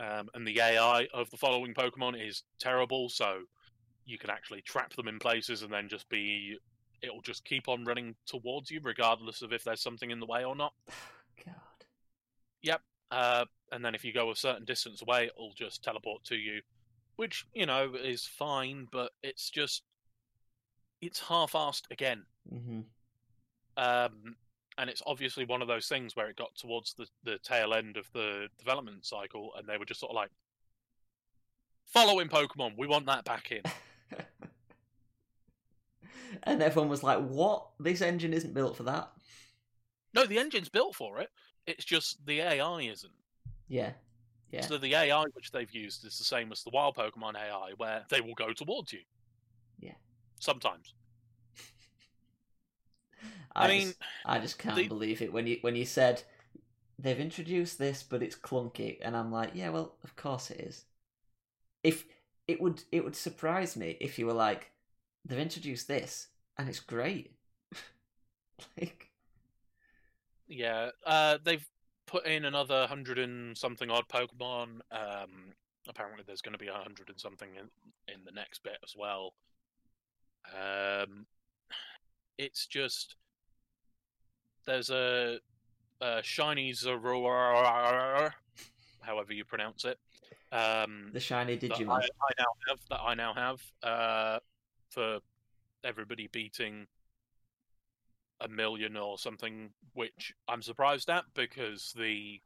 Um, 0.00 0.30
and 0.34 0.46
the 0.46 0.58
AI 0.60 1.06
of 1.12 1.30
the 1.30 1.36
following 1.36 1.74
Pokemon 1.74 2.26
is 2.26 2.42
terrible, 2.58 3.10
so 3.10 3.40
you 4.06 4.16
can 4.16 4.30
actually 4.30 4.62
trap 4.62 4.94
them 4.96 5.08
in 5.08 5.18
places 5.18 5.62
and 5.62 5.72
then 5.72 5.88
just 5.88 6.08
be. 6.08 6.56
It'll 7.02 7.20
just 7.22 7.44
keep 7.44 7.68
on 7.68 7.84
running 7.84 8.14
towards 8.26 8.70
you, 8.70 8.80
regardless 8.82 9.42
of 9.42 9.52
if 9.52 9.64
there's 9.64 9.82
something 9.82 10.10
in 10.10 10.20
the 10.20 10.26
way 10.26 10.44
or 10.44 10.56
not. 10.56 10.72
God. 11.44 11.54
Yep. 12.62 12.80
Uh, 13.10 13.44
and 13.72 13.84
then 13.84 13.94
if 13.94 14.04
you 14.04 14.12
go 14.12 14.30
a 14.30 14.36
certain 14.36 14.64
distance 14.64 15.02
away, 15.02 15.24
it'll 15.24 15.52
just 15.54 15.82
teleport 15.82 16.24
to 16.24 16.36
you, 16.36 16.60
which, 17.16 17.46
you 17.54 17.66
know, 17.66 17.92
is 17.94 18.24
fine, 18.24 18.86
but 18.90 19.12
it's 19.22 19.50
just. 19.50 19.82
It's 21.02 21.20
half 21.20 21.52
assed 21.52 21.84
again. 21.90 22.24
hmm 22.48 22.80
Um, 23.76 24.36
and 24.80 24.88
it's 24.88 25.02
obviously 25.06 25.44
one 25.44 25.60
of 25.60 25.68
those 25.68 25.86
things 25.86 26.16
where 26.16 26.30
it 26.30 26.36
got 26.36 26.56
towards 26.56 26.94
the, 26.94 27.06
the 27.22 27.38
tail 27.38 27.74
end 27.74 27.98
of 27.98 28.10
the 28.14 28.48
development 28.58 29.04
cycle, 29.04 29.52
and 29.56 29.68
they 29.68 29.76
were 29.76 29.84
just 29.84 30.00
sort 30.00 30.10
of 30.10 30.16
like, 30.16 30.30
following 31.84 32.28
Pokemon, 32.28 32.78
we 32.78 32.86
want 32.86 33.04
that 33.04 33.26
back 33.26 33.52
in. 33.52 33.60
and 36.44 36.62
everyone 36.62 36.88
was 36.88 37.02
like, 37.02 37.18
"What? 37.18 37.66
This 37.78 38.00
engine 38.00 38.32
isn't 38.32 38.54
built 38.54 38.74
for 38.74 38.84
that." 38.84 39.10
No, 40.14 40.24
the 40.24 40.38
engine's 40.38 40.70
built 40.70 40.96
for 40.96 41.20
it. 41.20 41.28
It's 41.66 41.84
just 41.84 42.24
the 42.24 42.40
AI 42.40 42.80
isn't. 42.80 43.12
Yeah, 43.68 43.92
yeah. 44.50 44.62
So 44.62 44.78
the 44.78 44.94
AI 44.94 45.24
which 45.34 45.52
they've 45.52 45.70
used 45.70 46.06
is 46.06 46.16
the 46.16 46.24
same 46.24 46.52
as 46.52 46.62
the 46.62 46.70
wild 46.70 46.96
Pokemon 46.96 47.34
AI, 47.34 47.72
where 47.76 48.06
they 48.08 48.22
will 48.22 48.34
go 48.34 48.54
towards 48.54 48.94
you. 48.94 49.00
Yeah. 49.78 49.92
Sometimes. 50.40 50.94
I, 53.54 53.64
I 53.64 53.68
mean, 53.68 53.86
just, 53.88 53.98
I 54.24 54.38
just 54.38 54.58
can't 54.58 54.76
the- 54.76 54.88
believe 54.88 55.22
it 55.22 55.32
when 55.32 55.46
you 55.46 55.58
when 55.60 55.76
you 55.76 55.84
said 55.84 56.22
they've 56.98 57.20
introduced 57.20 57.78
this, 57.78 58.02
but 58.02 58.22
it's 58.22 58.36
clunky, 58.36 58.98
and 59.02 59.16
I'm 59.16 59.32
like, 59.32 59.52
yeah, 59.54 59.70
well, 59.70 59.96
of 60.04 60.16
course 60.16 60.50
it 60.50 60.60
is. 60.60 60.84
If 61.82 62.06
it 62.48 62.60
would, 62.60 62.84
it 62.92 63.04
would 63.04 63.16
surprise 63.16 63.76
me 63.76 63.96
if 64.00 64.18
you 64.18 64.26
were 64.26 64.32
like, 64.32 64.72
they've 65.24 65.38
introduced 65.38 65.88
this, 65.88 66.28
and 66.58 66.68
it's 66.68 66.80
great. 66.80 67.32
like, 68.80 69.10
Yeah. 70.48 70.90
Uh, 71.06 71.38
they've 71.42 71.66
put 72.06 72.26
in 72.26 72.44
another 72.44 72.86
hundred 72.86 73.18
and 73.18 73.56
something 73.56 73.90
odd 73.90 74.08
Pokemon. 74.08 74.80
Um, 74.90 75.54
apparently, 75.88 76.24
there's 76.26 76.42
going 76.42 76.52
to 76.52 76.58
be 76.58 76.68
a 76.68 76.74
hundred 76.74 77.08
and 77.08 77.20
something 77.20 77.50
in, 77.54 77.68
in 78.12 78.24
the 78.24 78.32
next 78.32 78.62
bit 78.62 78.78
as 78.84 78.94
well. 78.96 79.34
Um, 80.54 81.26
it's 82.38 82.66
just 82.66 83.16
there's 84.66 84.90
a, 84.90 85.38
a 86.00 86.20
shiny 86.22 86.72
Zorua, 86.72 88.30
however 89.00 89.32
you 89.32 89.44
pronounce 89.44 89.84
it. 89.84 89.98
Um, 90.52 91.10
the 91.12 91.20
shiny 91.20 91.56
that 91.56 91.72
I, 91.72 91.76
Digimon. 91.76 91.90
I 91.90 92.30
now 92.38 92.44
have 92.68 92.78
that 92.90 93.00
I 93.00 93.14
now 93.14 93.34
have 93.34 93.60
uh, 93.82 94.38
for 94.90 95.18
everybody 95.84 96.28
beating 96.32 96.86
a 98.40 98.48
million 98.48 98.96
or 98.96 99.18
something, 99.18 99.70
which 99.94 100.32
I'm 100.48 100.62
surprised 100.62 101.10
at 101.10 101.24
because 101.34 101.92
the 101.96 102.40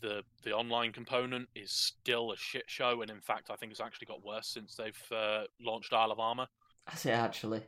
the 0.00 0.22
the 0.42 0.52
online 0.52 0.92
component 0.92 1.48
is 1.54 1.70
still 1.72 2.32
a 2.32 2.36
shit 2.36 2.64
show, 2.66 3.02
and 3.02 3.10
in 3.10 3.20
fact, 3.20 3.50
I 3.50 3.56
think 3.56 3.70
it's 3.72 3.80
actually 3.80 4.06
got 4.06 4.24
worse 4.24 4.48
since 4.48 4.74
they've 4.74 5.12
uh, 5.12 5.44
launched 5.60 5.92
Isle 5.92 6.12
of 6.12 6.20
Armor. 6.20 6.46
I 6.86 6.94
say 6.94 7.12
actually. 7.12 7.62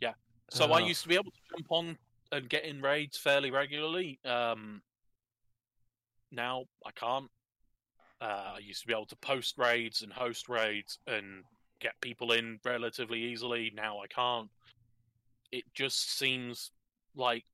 Yeah. 0.00 0.14
So 0.50 0.72
I 0.72 0.80
Oh. 0.80 0.86
used 0.86 1.02
to 1.02 1.08
be 1.08 1.14
able 1.14 1.30
to 1.30 1.40
jump 1.56 1.66
on 1.70 1.98
and 2.32 2.48
getting 2.48 2.80
raids 2.80 3.16
fairly 3.16 3.50
regularly. 3.50 4.18
Um, 4.24 4.82
now 6.30 6.64
I 6.84 6.90
can't. 6.92 7.30
Uh, 8.20 8.54
I 8.56 8.58
used 8.62 8.80
to 8.82 8.86
be 8.86 8.94
able 8.94 9.06
to 9.06 9.16
post 9.16 9.58
raids 9.58 10.02
and 10.02 10.12
host 10.12 10.48
raids 10.48 10.98
and 11.06 11.44
get 11.80 12.00
people 12.00 12.32
in 12.32 12.58
relatively 12.64 13.20
easily. 13.20 13.72
Now 13.74 14.00
I 14.00 14.06
can't. 14.06 14.48
It 15.52 15.64
just 15.74 16.18
seems 16.18 16.72
like 17.14 17.44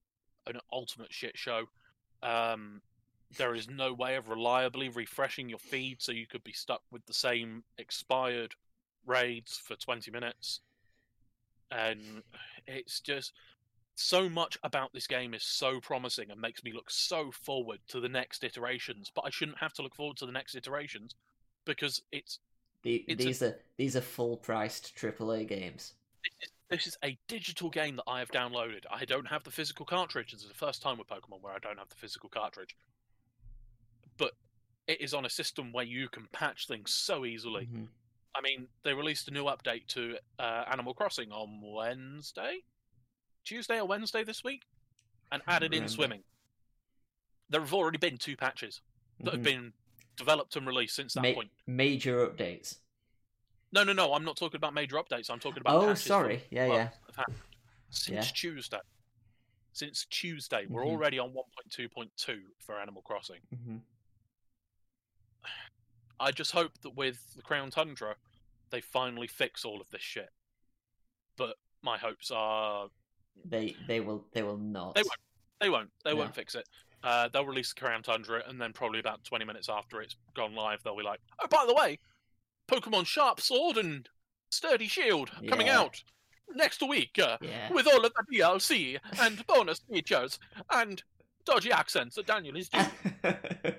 an 0.47 0.59
ultimate 0.73 1.13
shit 1.13 1.37
show. 1.37 1.65
Um, 2.23 2.81
there 3.37 3.55
is 3.55 3.69
no 3.69 3.93
way 3.93 4.17
of 4.17 4.29
reliably 4.29 4.89
refreshing 4.89 5.49
your 5.49 5.59
feed, 5.59 6.03
so 6.03 6.13
you 6.13 6.27
could 6.27 6.45
be 6.45 6.53
stuck 6.53 6.83
with 6.91 7.05
the 7.07 7.15
same 7.15 7.65
expired 7.79 8.55
raids 9.07 9.57
for 9.57 9.75
20 9.75 10.11
minutes. 10.11 10.61
And 11.71 12.23
it's 12.67 13.01
just 13.01 13.33
so 13.95 14.29
much 14.29 14.57
about 14.63 14.93
this 14.93 15.07
game 15.07 15.35
is 15.35 15.43
so 15.45 15.81
promising 15.81 16.31
and 16.31 16.41
makes 16.41 16.65
me 16.65 16.73
look 16.73 16.91
so 16.91 17.31
forward 17.31 17.79
to 17.89 18.01
the 18.01 18.09
next 18.09 18.43
iterations. 18.45 19.11
But 19.15 19.25
I 19.27 19.31
shouldn't 19.31 19.59
have 19.59 19.73
to 19.75 19.83
look 19.83 19.95
forward 19.95 20.17
to 20.19 20.27
the 20.27 20.33
next 20.33 20.55
iterations 20.55 21.15
because 21.65 22.03
it's 22.11 22.39
The, 22.83 23.05
It's 23.07 23.23
a- 23.23 23.27
these 23.27 23.43
are 23.43 23.61
these 23.77 23.97
are 23.97 24.01
full 24.01 24.37
priced 24.37 24.97
AAA 24.97 25.47
games. 25.47 25.95
this 26.25 26.33
is, 26.43 26.51
this 26.69 26.87
is 26.89 26.99
a 27.05 27.17
digital 27.29 27.71
game 27.71 27.97
that 27.97 28.05
I 28.09 28.19
have 28.19 28.31
downloaded. 28.31 28.85
I 28.91 29.05
don't 29.05 29.27
have 29.27 29.45
the 29.45 29.51
physical 29.53 29.87
cartridge. 29.87 30.33
This 30.33 30.43
is 30.43 30.49
the 30.49 30.55
first 30.55 30.83
time 30.83 30.99
with 30.99 31.07
Pokemon 31.09 31.43
where 31.43 31.53
I 31.55 31.59
don't 31.59 31.79
have 31.79 31.89
the 31.91 31.95
physical 31.97 32.29
cartridge. 32.29 32.77
But 34.17 34.33
it 34.89 35.01
is 35.01 35.15
on 35.15 35.25
a 35.27 35.31
system 35.31 35.73
where 35.73 35.85
you 35.85 36.09
can 36.09 36.27
patch 36.33 36.67
things 36.67 36.91
so 36.93 37.25
easily. 37.25 37.67
Mhm. 37.67 37.89
I 38.35 38.41
mean, 38.41 38.67
they 38.83 38.95
released 38.95 39.29
a 39.29 39.31
new 39.31 39.45
update 39.45 39.87
to 39.89 40.19
uh, 40.39 40.65
Animal 40.71 40.95
Crossing 40.95 41.31
on 41.33 41.61
Wednesday, 41.61 42.61
Tuesday 43.45 43.79
or 43.81 43.87
Wednesday 43.87 44.25
this 44.25 44.43
week, 44.45 44.63
and 45.31 45.43
added 45.47 45.75
in 45.75 45.89
swimming. 45.89 46.23
There 47.49 47.61
have 47.61 47.75
already 47.75 47.99
been 47.99 48.19
two 48.19 48.37
patches 48.37 48.81
that 49.21 49.33
have 49.35 49.41
Mhm. 49.41 49.45
been 49.45 49.73
developed 50.17 50.57
and 50.57 50.67
released 50.67 50.95
since 50.95 51.15
that 51.15 51.23
Ma- 51.23 51.33
point. 51.35 51.51
major 51.67 52.27
updates. 52.27 52.79
No, 53.73 53.83
no, 53.85 53.93
no. 53.93 54.13
I'm 54.15 54.25
not 54.25 54.37
talking 54.37 54.57
about 54.57 54.75
major 54.75 54.97
updates. 54.97 55.31
I'm 55.31 55.41
talking 55.41 55.61
about. 55.61 55.77
Oh, 55.77 55.87
patches 55.89 56.05
that 56.05 56.09
sorry. 56.09 56.45
Yeah, 56.51 56.67
well, 56.69 56.77
yeah. 56.77 56.91
have 57.07 57.17
happened 57.17 57.39
Since 57.91 58.27
Yeah. 58.29 58.33
Tuesday. 58.33 58.81
Since 59.75 60.05
Tuesday, 60.07 60.67
we're 60.67 60.83
Mhm. 60.83 60.87
already 60.89 61.19
on 61.19 61.33
1.2.2 61.35 62.55
for 62.59 62.79
Animal 62.81 63.03
Crossing. 63.03 63.41
hmm 63.51 63.79
I 66.21 66.31
just 66.31 66.53
hope 66.53 66.79
that 66.83 66.91
with 66.91 67.35
the 67.35 67.43
Crown 67.43 67.71
Tundra, 67.71 68.17
they 68.71 68.81
finally 68.81 69.27
fix 69.27 69.65
all 69.65 69.81
of 69.81 69.91
this 69.91 70.03
shit. 70.03 70.33
But 71.37 71.59
my 71.83 71.99
hopes 71.99 72.31
are 72.31 72.91
They 73.45 73.75
they 73.89 74.01
will 74.01 74.25
they 74.33 74.43
will 74.43 74.57
not. 74.59 74.95
They 74.95 75.03
won't. 75.03 75.21
they 75.61 75.69
won't. 75.71 75.91
They 76.05 76.11
No. 76.13 76.17
won't 76.17 76.35
fix 76.35 76.55
it. 76.55 76.69
Uh, 77.03 77.29
they'll 77.33 77.45
release 77.47 77.73
the 77.75 77.81
Crown 77.81 78.03
Tundra, 78.03 78.43
and 78.47 78.61
then 78.61 78.73
probably 78.73 79.01
about 79.01 79.25
20 79.25 79.45
minutes 79.45 79.69
after 79.69 80.01
it's 80.01 80.15
gone 80.35 80.55
live, 80.55 80.81
they'll 80.85 80.97
be 80.97 81.03
like, 81.03 81.21
"Oh, 81.41 81.49
by 81.49 81.65
the 81.67 81.75
way, 81.75 81.99
Pokemon 82.69 83.07
Sharp 83.07 83.41
Sword 83.41 83.77
and 83.77 84.09
Sturdy 84.51 84.87
Shield 84.87 85.31
coming 85.49 85.67
Yeah. 85.67 85.81
out 85.81 86.03
next 86.55 86.81
week 86.87 87.19
uh, 87.19 87.39
Yeah. 87.41 87.73
with 87.73 87.89
all 87.89 88.05
of 88.05 88.13
the 88.15 88.37
DLC 88.39 88.99
and 89.21 89.45
bonus 89.49 89.81
features 89.81 90.39
and 90.71 91.03
dodgy 91.45 91.73
accents 91.73 92.15
that 92.15 92.27
Daniel 92.27 92.57
is 92.57 92.69
doing." 92.69 92.87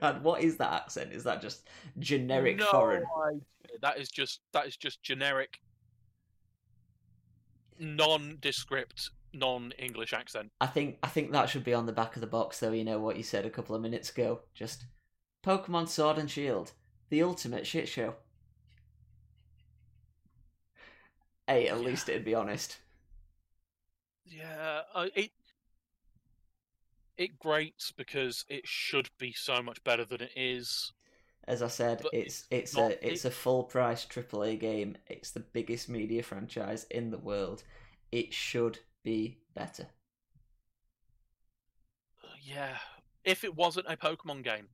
and 0.01 0.21
what 0.21 0.41
is 0.43 0.57
that 0.57 0.73
accent? 0.73 1.13
Is 1.13 1.23
that 1.23 1.41
just 1.41 1.69
generic 1.99 2.57
no 2.57 2.65
foreign? 2.71 3.05
idea. 3.27 3.41
That 3.81 3.97
is 3.99 4.09
just 4.09 4.41
that 4.51 4.67
is 4.67 4.75
just 4.75 5.01
generic, 5.01 5.59
nondescript, 7.79 9.09
non-English 9.33 10.13
accent. 10.13 10.51
I 10.61 10.67
think 10.67 10.97
I 11.03 11.07
think 11.07 11.31
that 11.31 11.49
should 11.49 11.63
be 11.63 11.73
on 11.73 11.85
the 11.85 11.91
back 11.93 12.15
of 12.15 12.21
the 12.21 12.27
box, 12.27 12.59
though. 12.59 12.71
You 12.71 12.83
know 12.83 12.99
what 12.99 13.17
you 13.17 13.23
said 13.23 13.45
a 13.45 13.49
couple 13.49 13.75
of 13.75 13.81
minutes 13.81 14.09
ago. 14.09 14.41
Just 14.53 14.85
Pokemon 15.45 15.87
Sword 15.89 16.17
and 16.17 16.29
Shield, 16.29 16.71
the 17.09 17.23
ultimate 17.23 17.65
shit 17.67 17.87
show. 17.87 18.15
Hey, 21.47 21.67
at 21.67 21.77
Yeah. 21.77 21.83
least 21.83 22.09
it'd 22.09 22.25
be 22.25 22.35
honest. 22.35 22.77
Yeah, 24.25 24.83
uh, 24.93 25.09
it 25.15 25.31
it 27.17 27.37
grates 27.37 27.91
because 27.91 28.43
it 28.49 28.67
should 28.67 29.09
be 29.19 29.31
so 29.33 29.61
much 29.61 29.83
better 29.83 30.03
than 30.05 30.21
it 30.21 30.31
is. 30.35 30.91
As 31.45 31.61
I 31.61 31.67
said, 31.67 31.99
But 32.01 32.13
it's 32.13 32.47
it's 32.49 32.75
not- 32.75 32.91
a 32.91 33.07
it's 33.07 33.25
a 33.25 33.31
full 33.31 33.65
price 33.65 34.05
AAA 34.05 34.55
game. 34.57 34.97
It's 35.07 35.31
the 35.31 35.41
biggest 35.41 35.89
media 35.89 36.23
franchise 36.23 36.85
in 36.85 37.11
the 37.11 37.17
world. 37.19 37.63
It 38.11 38.33
should 38.33 38.79
be 39.03 39.37
better. 39.53 39.87
Uh, 42.23 42.27
Yeah, 42.41 42.77
if 43.23 43.43
it 43.43 43.55
wasn't 43.55 43.87
a 43.87 43.97
Pokemon 43.97 44.43
game, 44.43 44.69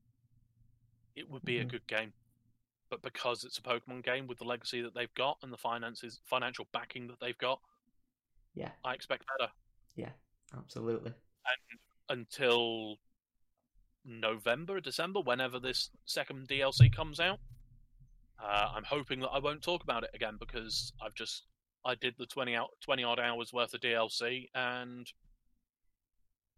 it 1.15 1.30
would 1.30 1.43
be 1.43 1.59
a 1.59 1.65
Mhm. 1.65 1.69
good 1.69 1.88
game. 1.88 2.13
But 2.89 3.01
because 3.01 3.43
it's 3.43 3.57
a 3.57 3.61
Pokemon 3.61 4.03
game 4.03 4.25
with 4.27 4.39
the 4.39 4.45
legacy 4.45 4.82
that 4.82 4.93
they've 4.93 5.13
got 5.13 5.38
and 5.43 5.53
the 5.53 5.57
finances, 5.57 6.21
financial 6.25 6.65
backing 6.71 7.07
that 7.07 7.19
they've 7.19 7.38
got, 7.38 7.61
Yeah. 8.55 8.75
I 8.84 8.93
expect 8.93 9.25
better. 9.38 9.53
Yeah, 9.95 10.13
absolutely. 10.53 11.13
And 11.45 11.80
until 12.09 12.99
November, 14.03 14.82
December, 14.82 15.21
whenever 15.21 15.59
this 15.59 15.91
second 16.05 16.47
DLC 16.47 16.89
comes 16.89 17.19
out. 17.19 17.39
Uh, 18.39 18.71
I'm 18.73 18.86
hoping 18.86 19.19
that 19.19 19.30
I 19.30 19.39
won't 19.39 19.61
talk 19.61 19.84
about 19.84 20.03
it 20.03 20.11
again 20.13 20.38
because 20.38 20.93
I've 21.01 21.13
just 21.13 21.45
I 21.86 21.95
did 21.95 22.15
the 22.17 22.25
20 22.25 22.55
out 22.55 22.69
20 22.82 23.03
odd 23.03 23.19
hours 23.19 23.53
worth 23.53 23.73
of 23.73 23.82
DLC 23.82 24.49
and 24.53 25.07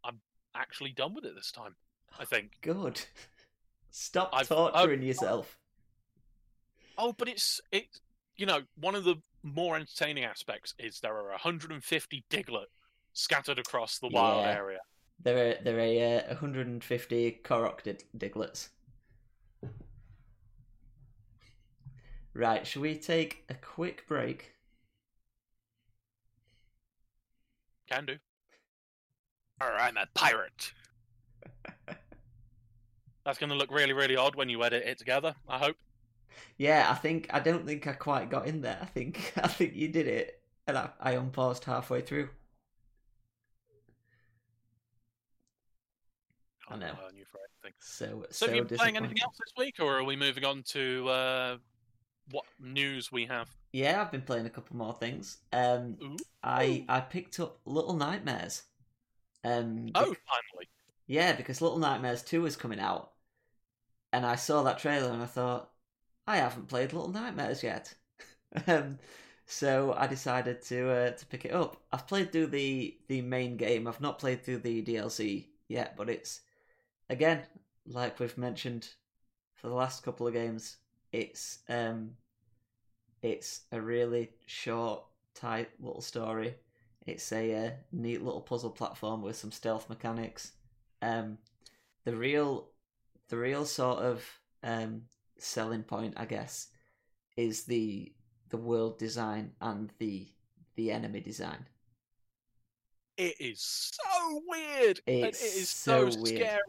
I'm 0.04 0.20
actually 0.56 0.92
done 0.92 1.14
with 1.14 1.26
it 1.26 1.36
this 1.36 1.52
time. 1.52 1.76
I 2.20 2.26
think. 2.26 2.54
Good. 2.62 3.02
Stop 3.92 4.30
I've- 4.34 4.48
torturing 4.48 5.00
I've- 5.00 5.08
yourself. 5.08 5.58
Oh, 6.98 7.14
but 7.18 7.28
it's 7.30 7.60
it. 7.72 7.86
You 8.36 8.46
know, 8.46 8.62
one 8.76 8.96
of 8.96 9.04
the 9.04 9.16
more 9.44 9.76
entertaining 9.76 10.24
aspects 10.24 10.74
is 10.78 11.00
there 11.00 11.16
are 11.16 11.30
150 11.30 12.26
Diglett 12.30 12.66
scattered 13.14 13.60
across 13.60 13.98
the 14.00 14.08
wild 14.10 14.44
Yeah. 14.46 14.52
area. 14.52 14.80
There 15.24 15.52
are 15.52 15.64
there 15.64 15.80
are 15.80 16.20
uh, 16.20 16.28
150 16.30 17.40
Korok 17.44 17.84
dig- 17.84 18.06
Diglets. 18.18 18.70
Right, 22.34 22.66
shall 22.66 22.82
we 22.82 22.96
take 22.96 23.44
a 23.50 23.54
quick 23.56 24.08
break? 24.08 24.54
Can 27.92 28.06
do. 28.06 28.16
Or 29.60 29.74
I'm 29.74 29.98
a 29.98 30.08
pirate. 30.14 30.72
That's 33.26 33.38
going 33.38 33.50
to 33.50 33.56
look 33.56 33.70
really, 33.70 33.92
really 33.92 34.16
odd 34.16 34.36
when 34.36 34.48
you 34.48 34.64
edit 34.64 34.84
it 34.86 34.98
together. 34.98 35.36
I 35.48 35.58
hope. 35.58 35.76
Yeah, 36.58 36.88
I 36.90 36.96
think 36.96 37.28
I 37.34 37.42
don't 37.42 37.66
think 37.66 37.86
I 37.88 37.92
quite 37.92 38.30
got 38.30 38.48
in 38.48 38.62
there. 38.62 38.80
I 38.82 38.86
think 38.86 39.34
I 39.44 39.48
think 39.50 39.76
you 39.76 39.90
did 39.90 40.08
it, 40.08 40.42
and 40.68 40.78
I, 40.78 40.90
I 41.02 41.12
unpaused 41.14 41.66
halfway 41.66 42.00
through. 42.02 42.30
I 46.68 46.70
Can't 46.70 46.82
know. 46.82 46.88
rely 46.94 47.08
on 47.10 47.16
you 47.18 47.26
for 47.30 47.40
anything. 47.64 47.76
So 47.80 48.06
So, 48.06 48.26
so, 48.32 48.46
have 48.48 48.56
you 48.56 48.64
been 48.64 48.78
playing 48.78 48.96
anything 48.98 49.22
else 49.22 49.38
this 49.38 49.54
week, 49.58 49.76
or 49.82 49.98
are 49.98 50.04
we 50.06 50.16
moving 50.16 50.46
on 50.46 50.64
to 50.68 51.10
uh, 51.10 51.58
what 52.32 52.46
news 52.60 53.12
we 53.12 53.26
have? 53.26 53.50
Yeah, 53.74 54.02
I've 54.02 54.12
been 54.12 54.22
playing 54.22 54.46
a 54.46 54.50
couple 54.50 54.76
more 54.78 54.94
things. 54.94 55.38
Um, 55.54 55.98
Ooh. 56.04 56.18
I 56.44 56.86
I 56.90 57.02
picked 57.02 57.40
up 57.40 57.60
Little 57.66 57.94
Nightmares. 57.96 58.64
Um, 59.44 59.92
Oh, 59.96 60.16
finally. 60.28 60.70
yeah, 61.08 61.34
because 61.34 61.62
Little 61.62 61.80
Nightmares 61.80 62.24
Two 62.24 62.46
is 62.46 62.56
coming 62.56 62.80
out, 62.80 63.14
and 64.14 64.26
I 64.26 64.36
saw 64.36 64.64
that 64.64 64.80
trailer 64.80 65.12
and 65.12 65.22
I 65.22 65.26
thought, 65.26 65.72
I 66.28 66.38
haven't 66.38 66.68
played 66.68 66.94
Little 66.94 67.12
Nightmares 67.12 67.64
yet. 67.64 67.96
um, 68.68 69.00
so 69.46 69.94
I 69.94 70.08
decided 70.08 70.62
to 70.64 70.90
uh, 70.92 71.12
to 71.12 71.26
pick 71.28 71.46
it 71.46 71.54
up. 71.54 71.78
I've 71.92 72.08
played 72.08 72.32
through 72.32 72.48
the 72.48 72.98
the 73.08 73.22
main 73.22 73.58
game. 73.58 73.88
I've 73.88 74.02
not 74.02 74.20
played 74.20 74.44
through 74.44 74.60
the 74.60 74.82
DLC 74.84 75.48
yet, 75.68 75.96
but 75.98 76.10
it's 76.10 76.42
again 77.10 77.44
like 77.88 78.20
we've 78.20 78.38
mentioned 78.38 78.90
for 79.56 79.68
the 79.70 79.76
last 79.76 80.04
couple 80.04 80.28
of 80.28 80.34
games. 80.34 80.78
It's 81.12 81.60
um, 81.70 82.12
it's 83.22 83.62
a 83.72 83.82
really 83.82 84.32
short, 84.46 85.04
tight 85.36 85.70
little 85.80 86.02
story. 86.02 86.56
It's 87.06 87.32
a 87.32 87.54
uh, 87.68 87.72
neat 87.92 88.22
little 88.24 88.42
puzzle 88.42 88.70
platform 88.72 89.22
with 89.22 89.36
some 89.36 89.52
stealth 89.52 89.90
mechanics. 89.90 90.54
Um, 91.02 91.38
the 92.04 92.16
real, 92.16 92.70
the 93.30 93.38
real 93.38 93.66
sort 93.66 94.00
of 94.00 94.24
um, 94.64 95.04
selling 95.38 95.84
point, 95.84 96.14
I 96.18 96.26
guess, 96.26 96.68
is 97.38 97.64
the 97.66 98.14
the 98.50 98.58
world 98.58 99.00
design 99.00 99.54
and 99.62 99.92
the 100.00 100.28
the 100.76 100.92
enemy 100.92 101.22
design. 101.22 101.66
It 103.18 103.36
is 103.40 103.62
so 103.62 104.42
weird. 104.48 105.00
and 105.08 105.36
It's 105.42 105.70
so, 105.70 106.10
so 106.10 106.12
weird. 106.20 106.28
scary. 106.28 106.60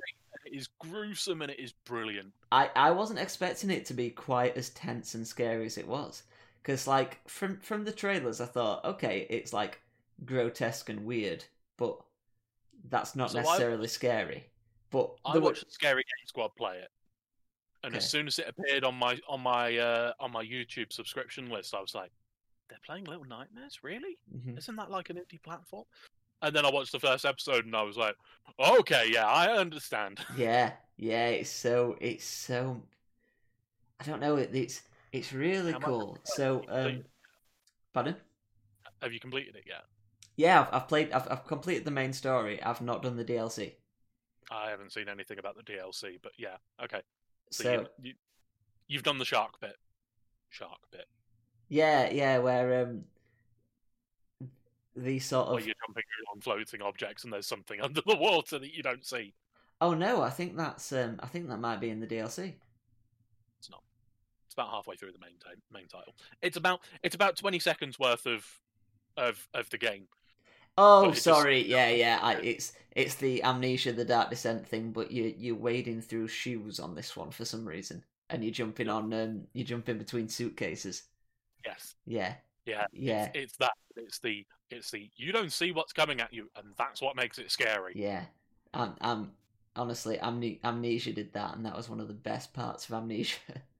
and 0.44 0.54
is 0.54 0.68
gruesome 0.78 1.42
and 1.42 1.50
it 1.50 1.58
is 1.60 1.72
brilliant. 1.72 2.32
I, 2.50 2.70
I 2.76 2.90
wasn't 2.92 3.20
expecting 3.20 3.70
it 3.70 3.86
to 3.86 3.94
be 3.94 4.10
quite 4.10 4.56
as 4.56 4.70
tense 4.70 5.14
and 5.14 5.26
scary 5.26 5.66
as 5.66 5.78
it 5.78 5.86
was. 5.88 6.22
Because, 6.62 6.86
like, 6.86 7.26
from, 7.28 7.58
from 7.58 7.84
the 7.84 7.92
trailers, 7.92 8.40
I 8.40 8.46
thought, 8.46 8.84
okay, 8.84 9.26
it's 9.28 9.52
like 9.52 9.80
grotesque 10.24 10.88
and 10.88 11.04
weird, 11.04 11.44
but 11.76 12.00
that's 12.88 13.16
not 13.16 13.30
So 13.30 13.38
I 13.38 13.42
necessarily 13.42 13.88
scary. 13.88 14.44
But 14.90 15.14
I 15.24 15.38
watched 15.38 15.72
Scary 15.72 16.02
Game 16.02 16.26
Squad 16.26 16.54
play 16.56 16.78
it, 16.78 16.90
and 17.82 17.96
as 17.96 18.08
soon 18.08 18.26
as 18.26 18.38
it 18.38 18.46
appeared 18.48 18.84
on 18.84 18.94
my 18.94 19.18
on 19.28 19.40
my 19.40 19.76
uh, 19.78 20.12
on 20.20 20.30
my 20.32 20.44
YouTube 20.44 20.92
subscription 20.92 21.48
list, 21.48 21.74
I 21.74 21.80
was 21.80 21.94
like, 21.94 22.12
"They're 22.68 22.78
playing 22.84 23.04
Little 23.04 23.24
Nightmares, 23.24 23.82
really? 23.82 24.18
Mhm. 24.34 24.58
Isn't 24.58 24.76
that 24.76 24.90
like 24.90 25.10
an 25.10 25.16
indie 25.16 25.42
platform?" 25.42 25.84
And 26.42 26.54
then 26.54 26.66
I 26.66 26.70
watched 26.70 26.92
the 26.92 27.00
first 27.00 27.24
episode, 27.24 27.64
and 27.64 27.74
I 27.74 27.82
was 27.82 27.96
like, 27.96 28.16
"Okay, 28.58 29.10
yeah, 29.12 29.26
I 29.26 29.56
understand." 29.56 30.20
Yeah, 30.36 30.72
yeah, 30.96 31.28
it's 31.28 31.50
so 31.50 31.96
it's 32.00 32.24
so 32.24 32.82
I 34.00 34.04
don't 34.04 34.20
know, 34.20 34.36
it, 34.36 34.50
it's 34.54 34.82
it's 35.12 35.32
really 35.32 35.72
How 35.72 35.78
cool. 35.78 36.18
have 36.26 36.26
So 36.26 36.64
um 36.68 37.04
pardon? 37.92 38.16
Have 39.02 39.12
you 39.12 39.20
completed 39.20 39.54
it 39.56 39.64
yet? 39.66 39.84
Yeah, 40.36 40.60
I've, 40.60 40.74
I've 40.74 40.88
played 40.88 41.10
I've 41.12 41.26
I've 41.30 41.46
completed 41.46 41.86
the 41.86 41.90
main 41.90 42.12
story. 42.12 42.62
I've 42.62 42.82
not 42.82 43.02
done 43.02 43.16
the 43.16 43.24
DLC. 43.24 43.76
I 44.50 44.70
haven't 44.70 44.92
seen 44.92 45.08
anything 45.08 45.38
about 45.38 45.56
the 45.56 45.62
DLC, 45.64 46.18
but 46.22 46.32
yeah, 46.38 46.56
okay. 46.82 47.02
So, 47.50 47.62
So 47.62 47.70
you, 47.70 47.86
you, 48.10 48.14
you've 48.88 49.02
done 49.02 49.18
the 49.18 49.24
shark 49.24 49.60
bit. 49.60 49.76
Shark 50.50 50.88
bit. 50.92 51.08
yeah, 51.68 52.10
yeah, 52.10 52.38
where 52.38 52.82
um 52.82 53.04
these 54.94 55.24
sort 55.24 55.48
Where 55.48 55.60
of 55.60 55.66
you're 55.66 55.74
jumping 55.86 56.02
on 56.34 56.40
floating 56.40 56.82
objects 56.82 57.24
and 57.24 57.32
there's 57.32 57.46
something 57.46 57.80
under 57.82 58.00
the 58.04 58.16
water 58.16 58.58
that 58.58 58.74
you 58.74 58.82
don't 58.82 59.04
see. 59.06 59.34
Oh 59.82 59.92
no, 59.92 60.22
I 60.22 60.30
think 60.30 60.56
that's 60.56 60.90
um 60.92 61.20
I 61.22 61.26
think 61.26 61.48
that 61.50 61.58
might 61.60 61.78
be 61.78 61.90
in 61.90 62.00
the 62.00 62.06
DLC. 62.06 62.54
It's 63.58 63.70
not. 63.70 63.82
It's 64.52 64.58
about 64.58 64.70
halfway 64.70 64.96
through 64.96 65.12
the 65.12 65.18
main 65.18 65.38
ti- 65.42 65.62
main 65.72 65.88
title. 65.88 66.14
It's 66.42 66.58
about 66.58 66.80
it's 67.02 67.14
about 67.14 67.36
twenty 67.36 67.58
seconds 67.58 67.98
worth 67.98 68.26
of 68.26 68.46
of 69.16 69.48
of 69.54 69.70
the 69.70 69.78
game. 69.78 70.08
Oh, 70.76 71.08
it 71.08 71.12
just- 71.12 71.24
sorry. 71.24 71.66
Yeah, 71.66 71.88
yeah. 71.88 72.18
I, 72.20 72.34
it's 72.34 72.74
it's 72.94 73.14
the 73.14 73.42
Amnesia: 73.44 73.92
The 73.92 74.04
Dark 74.04 74.28
Descent 74.28 74.68
thing, 74.68 74.92
but 74.92 75.10
you 75.10 75.34
you're 75.38 75.54
wading 75.56 76.02
through 76.02 76.28
shoes 76.28 76.78
on 76.80 76.94
this 76.94 77.16
one 77.16 77.30
for 77.30 77.46
some 77.46 77.66
reason, 77.66 78.04
and 78.28 78.44
you're 78.44 78.52
jumping 78.52 78.90
on 78.90 79.10
um 79.14 79.46
you're 79.54 79.64
jumping 79.64 79.96
between 79.96 80.28
suitcases. 80.28 81.04
Yes. 81.64 81.94
Yeah, 82.04 82.34
Yeah. 82.66 82.86
yeah, 82.92 83.24
It's, 83.24 83.36
it's 83.36 83.56
that. 83.56 83.72
It's 83.96 84.18
the 84.18 84.44
it's 84.70 84.90
the 84.90 85.10
you 85.16 85.32
don't 85.32 85.52
see 85.52 85.72
what's 85.72 85.94
coming 85.94 86.20
at 86.20 86.32
you, 86.34 86.50
and 86.56 86.74
that's 86.76 87.00
what 87.00 87.16
makes 87.16 87.38
it 87.38 87.50
scary. 87.50 87.94
yeah. 87.96 88.24
I'm 88.74 88.96
I'm 89.00 89.32
honestly 89.76 90.18
Amne- 90.18 90.60
Amnesia 90.62 91.12
did 91.14 91.32
that, 91.32 91.56
and 91.56 91.64
that 91.64 91.74
was 91.76 91.88
one 91.88 92.00
of 92.00 92.08
the 92.08 92.14
best 92.14 92.52
parts 92.52 92.86
of 92.88 92.94
Amnesia. 92.94 93.38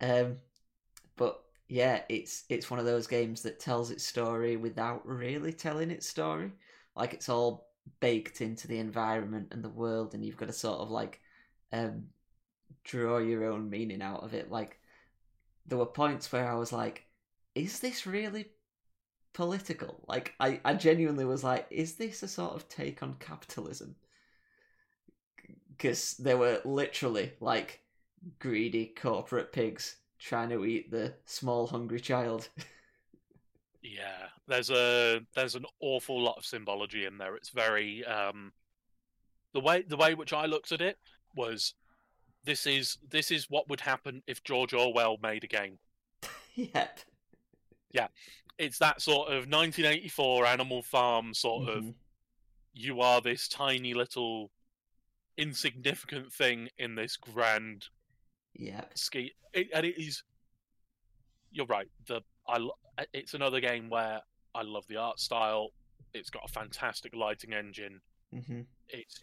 um, 0.00 0.36
but 1.16 1.42
yeah, 1.68 2.02
it's 2.08 2.44
it's 2.48 2.70
one 2.70 2.80
of 2.80 2.86
those 2.86 3.06
games 3.06 3.42
that 3.42 3.60
tells 3.60 3.90
its 3.90 4.04
story 4.06 4.56
without 4.56 5.06
really 5.06 5.52
telling 5.52 5.90
its 5.90 6.08
story. 6.08 6.52
Like 6.96 7.14
it's 7.14 7.28
all 7.28 7.68
baked 8.00 8.40
into 8.40 8.68
the 8.68 8.78
environment 8.78 9.48
and 9.52 9.62
the 9.64 9.68
world, 9.70 10.14
and 10.14 10.24
you've 10.24 10.36
got 10.36 10.46
to 10.48 10.52
sort 10.52 10.80
of 10.80 10.90
like 10.90 11.20
um 11.72 12.04
draw 12.84 13.18
your 13.18 13.44
own 13.46 13.70
meaning 13.70 14.02
out 14.02 14.24
of 14.24 14.34
it. 14.34 14.50
Like 14.50 14.78
there 15.66 15.78
were 15.78 15.86
points 15.86 16.30
where 16.32 16.48
I 16.50 16.54
was 16.56 16.72
like, 16.72 17.06
"Is 17.54 17.80
this 17.80 18.06
really 18.06 18.46
political?" 19.34 20.04
Like 20.08 20.34
I 20.40 20.60
I 20.64 20.74
genuinely 20.74 21.24
was 21.26 21.44
like, 21.44 21.66
"Is 21.70 21.96
this 21.96 22.22
a 22.22 22.28
sort 22.28 22.54
of 22.54 22.68
take 22.68 23.02
on 23.02 23.16
capitalism?" 23.20 23.96
Because 25.68 26.14
there 26.18 26.36
were 26.36 26.60
literally 26.64 27.32
like 27.40 27.79
greedy 28.38 28.86
corporate 28.86 29.52
pigs 29.52 29.96
trying 30.18 30.50
to 30.50 30.64
eat 30.64 30.90
the 30.90 31.14
small 31.24 31.66
hungry 31.66 32.00
child. 32.00 32.48
Yeah, 33.82 34.26
there's 34.46 34.70
a 34.70 35.20
there's 35.34 35.54
an 35.54 35.64
awful 35.80 36.20
lot 36.22 36.36
of 36.36 36.44
symbology 36.44 37.06
in 37.06 37.16
there. 37.18 37.34
It's 37.36 37.48
very 37.48 38.04
um 38.04 38.52
the 39.54 39.60
way 39.60 39.82
the 39.82 39.96
way 39.96 40.14
which 40.14 40.32
I 40.32 40.46
looked 40.46 40.72
at 40.72 40.82
it 40.82 40.98
was 41.34 41.74
this 42.44 42.66
is 42.66 42.98
this 43.08 43.30
is 43.30 43.46
what 43.48 43.68
would 43.68 43.80
happen 43.80 44.22
if 44.26 44.44
George 44.44 44.74
Orwell 44.74 45.16
made 45.22 45.44
a 45.44 45.46
game. 45.46 45.78
yep. 46.54 47.00
Yeah, 47.92 48.08
it's 48.58 48.78
that 48.78 49.00
sort 49.00 49.28
of 49.28 49.46
1984 49.48 50.46
Animal 50.46 50.82
Farm 50.82 51.32
sort 51.34 51.68
of 51.70 51.84
Mhm. 51.84 51.94
you 52.74 53.00
are 53.00 53.20
this 53.22 53.48
tiny 53.48 53.94
little 53.94 54.50
insignificant 55.38 56.32
thing 56.32 56.68
in 56.78 56.94
this 56.94 57.16
grand 57.16 57.88
Yep. 58.54 58.92
ski 58.96 59.32
it, 59.52 59.68
and 59.74 59.86
it 59.86 59.98
is 60.00 60.22
you're 61.52 61.66
right 61.66 61.88
the 62.06 62.20
i 62.48 62.58
it's 63.12 63.34
another 63.34 63.60
game 63.60 63.88
where 63.88 64.20
i 64.54 64.62
love 64.62 64.84
the 64.88 64.96
art 64.96 65.18
style 65.18 65.68
it's 66.14 66.30
got 66.30 66.42
a 66.44 66.48
fantastic 66.52 67.14
lighting 67.14 67.52
engine 67.52 68.00
hmm 68.32 68.60
it's 68.88 69.20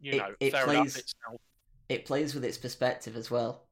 you 0.00 0.12
It- 0.12 0.18
know 0.18 0.34
it 0.40 0.50
fair 0.52 0.64
plays- 0.64 0.96
enough 0.96 1.12
now 1.30 1.38
It 1.88 2.04
plays 2.04 2.34
with 2.34 2.44
its 2.44 2.58
perspective 2.58 3.16
as 3.16 3.30
well, 3.30 3.66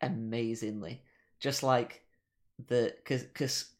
amazingly. 0.00 1.02
Just 1.40 1.62
like 1.62 2.02
the 2.66 2.94
because 2.96 3.24
because 3.24 3.74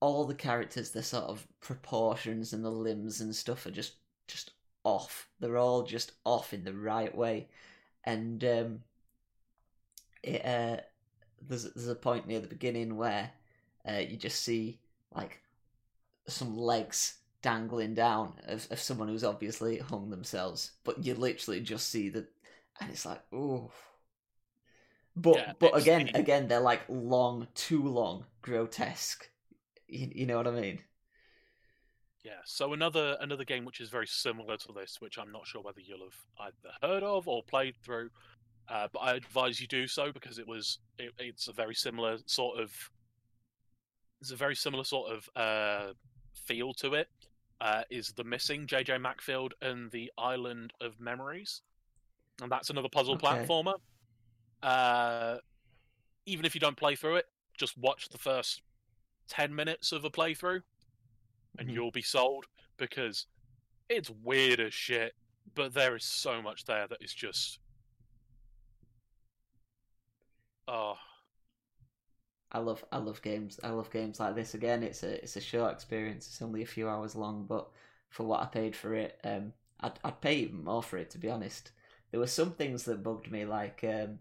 all 0.00 0.24
the 0.24 0.34
characters, 0.34 0.90
the 0.90 1.02
sort 1.02 1.24
of 1.24 1.46
proportions 1.60 2.52
and 2.52 2.64
the 2.64 2.70
limbs 2.70 3.20
and 3.20 3.34
stuff 3.34 3.66
are 3.66 3.70
just 3.72 3.94
just 4.28 4.52
off. 4.84 5.28
They're 5.40 5.56
all 5.58 5.82
just 5.82 6.12
off 6.24 6.52
in 6.54 6.62
the 6.64 6.74
right 6.74 7.14
way, 7.14 7.48
and 8.04 8.42
um, 8.44 8.80
it 10.22 10.44
uh, 10.44 10.82
there's 11.42 11.64
there's 11.74 11.88
a 11.88 11.94
point 11.94 12.26
near 12.26 12.40
the 12.40 12.48
beginning 12.48 12.96
where 12.96 13.32
uh, 13.88 13.98
you 13.98 14.16
just 14.16 14.42
see 14.42 14.80
like 15.14 15.40
some 16.28 16.56
legs 16.56 17.18
dangling 17.42 17.94
down 17.94 18.34
of, 18.46 18.66
of 18.70 18.80
someone 18.80 19.08
who's 19.08 19.24
obviously 19.24 19.78
hung 19.78 20.10
themselves, 20.10 20.72
but 20.84 21.04
you 21.04 21.14
literally 21.14 21.60
just 21.60 21.88
see 21.90 22.08
the, 22.10 22.26
and 22.80 22.90
it's 22.90 23.06
like, 23.06 23.22
oh. 23.32 23.70
But 25.14 25.36
Yeah, 25.36 25.52
but 25.60 25.76
again, 25.76 26.10
the- 26.12 26.14
again, 26.14 26.48
they're 26.48 26.58
like 26.60 26.82
long, 26.88 27.46
too 27.54 27.82
long, 27.84 28.26
grotesque. 28.42 29.30
You, 29.88 30.10
you 30.14 30.26
know 30.26 30.36
what 30.38 30.48
I 30.48 30.52
mean? 30.52 30.84
yeah 32.22 32.40
so 32.44 32.72
another 32.72 33.16
another 33.20 33.44
game 33.44 33.64
which 33.64 33.80
is 33.80 33.88
very 33.88 34.06
similar 34.06 34.56
to 34.56 34.72
this 34.72 35.00
which 35.00 35.18
i'm 35.18 35.32
not 35.32 35.46
sure 35.46 35.62
whether 35.62 35.80
you'll 35.80 36.04
have 36.04 36.46
either 36.54 36.74
heard 36.82 37.02
of 37.02 37.26
or 37.28 37.42
played 37.42 37.74
through 37.82 38.10
uh, 38.70 38.88
but 38.92 39.00
i 39.00 39.14
advise 39.14 39.60
you 39.60 39.66
do 39.66 39.86
so 39.86 40.12
because 40.12 40.38
it 40.38 40.46
was 40.46 40.78
it, 40.98 41.12
it's 41.18 41.48
a 41.48 41.52
very 41.52 41.74
similar 41.74 42.18
sort 42.26 42.58
of 42.58 42.72
it's 44.20 44.30
a 44.30 44.36
very 44.36 44.54
similar 44.54 44.84
sort 44.84 45.10
of 45.12 45.28
uh, 45.34 45.92
feel 46.34 46.74
to 46.74 46.92
it. 46.94 47.08
Uh, 47.62 47.82
is 47.90 48.12
the 48.16 48.24
missing 48.24 48.66
JJ 48.66 49.00
Macfield 49.00 49.54
and 49.62 49.90
the 49.90 50.10
Island 50.18 50.72
of 50.80 50.98
Memories, 51.00 51.62
and 52.42 52.50
that's 52.52 52.70
another 52.70 52.88
puzzle 52.90 53.16
Okay. 53.16 53.26
platformer. 53.26 53.74
Uh, 54.62 55.38
even 56.26 56.44
if 56.44 56.54
you 56.54 56.60
don't 56.60 56.76
play 56.76 56.96
through 56.96 57.16
it, 57.16 57.26
just 57.56 57.76
watch 57.78 58.08
the 58.10 58.18
first 58.18 58.62
ten 59.28 59.54
minutes 59.54 59.92
of 59.92 60.04
a 60.04 60.10
playthrough, 60.10 60.62
and 61.58 61.68
Mhm. 61.68 61.74
you'll 61.74 61.90
be 61.90 62.02
sold 62.02 62.46
because 62.78 63.26
it's 63.88 64.10
weird 64.10 64.60
as 64.60 64.74
shit. 64.74 65.14
But 65.54 65.72
there 65.74 65.96
is 65.96 66.04
so 66.04 66.40
much 66.42 66.64
there 66.66 66.86
that 66.88 67.02
is 67.02 67.12
just, 67.14 67.58
oh, 70.70 70.96
I 72.52 72.58
love 72.60 72.84
I 72.92 72.98
love 72.98 73.22
games. 73.22 73.58
I 73.62 73.70
love 73.70 73.90
games 73.90 74.20
like 74.20 74.34
this. 74.36 74.54
Again, 74.54 74.82
it's 74.84 75.02
a 75.02 75.20
it's 75.22 75.34
a 75.36 75.40
short 75.40 75.72
experience. 75.72 76.26
It's 76.28 76.40
only 76.42 76.62
a 76.62 76.66
few 76.66 76.88
hours 76.88 77.16
long, 77.16 77.44
but 77.46 77.68
for 78.08 78.24
what 78.24 78.40
I 78.40 78.46
paid 78.46 78.76
for 78.76 78.94
it, 78.94 79.18
um, 79.24 79.52
I'd 79.80 79.98
I'd 80.04 80.20
pay 80.20 80.34
even 80.36 80.62
more 80.64 80.82
for 80.82 80.96
it. 80.98 81.10
To 81.10 81.18
be 81.18 81.28
honest, 81.30 81.72
there 82.10 82.20
were 82.20 82.26
some 82.28 82.52
things 82.52 82.84
that 82.84 83.02
bugged 83.02 83.30
me, 83.32 83.44
like 83.44 83.82
um, 83.84 84.20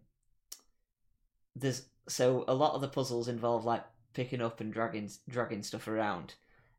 there's 1.55 1.83
so 2.07 2.43
a 2.47 2.55
lot 2.55 2.73
of 2.73 2.81
the 2.81 2.87
puzzles 2.87 3.27
involve 3.27 3.63
like 3.65 3.85
picking 4.13 4.41
up 4.41 4.59
and 4.59 4.73
dragging 4.73 5.09
dragging 5.27 5.61
stuff 5.63 5.87
around, 5.87 6.33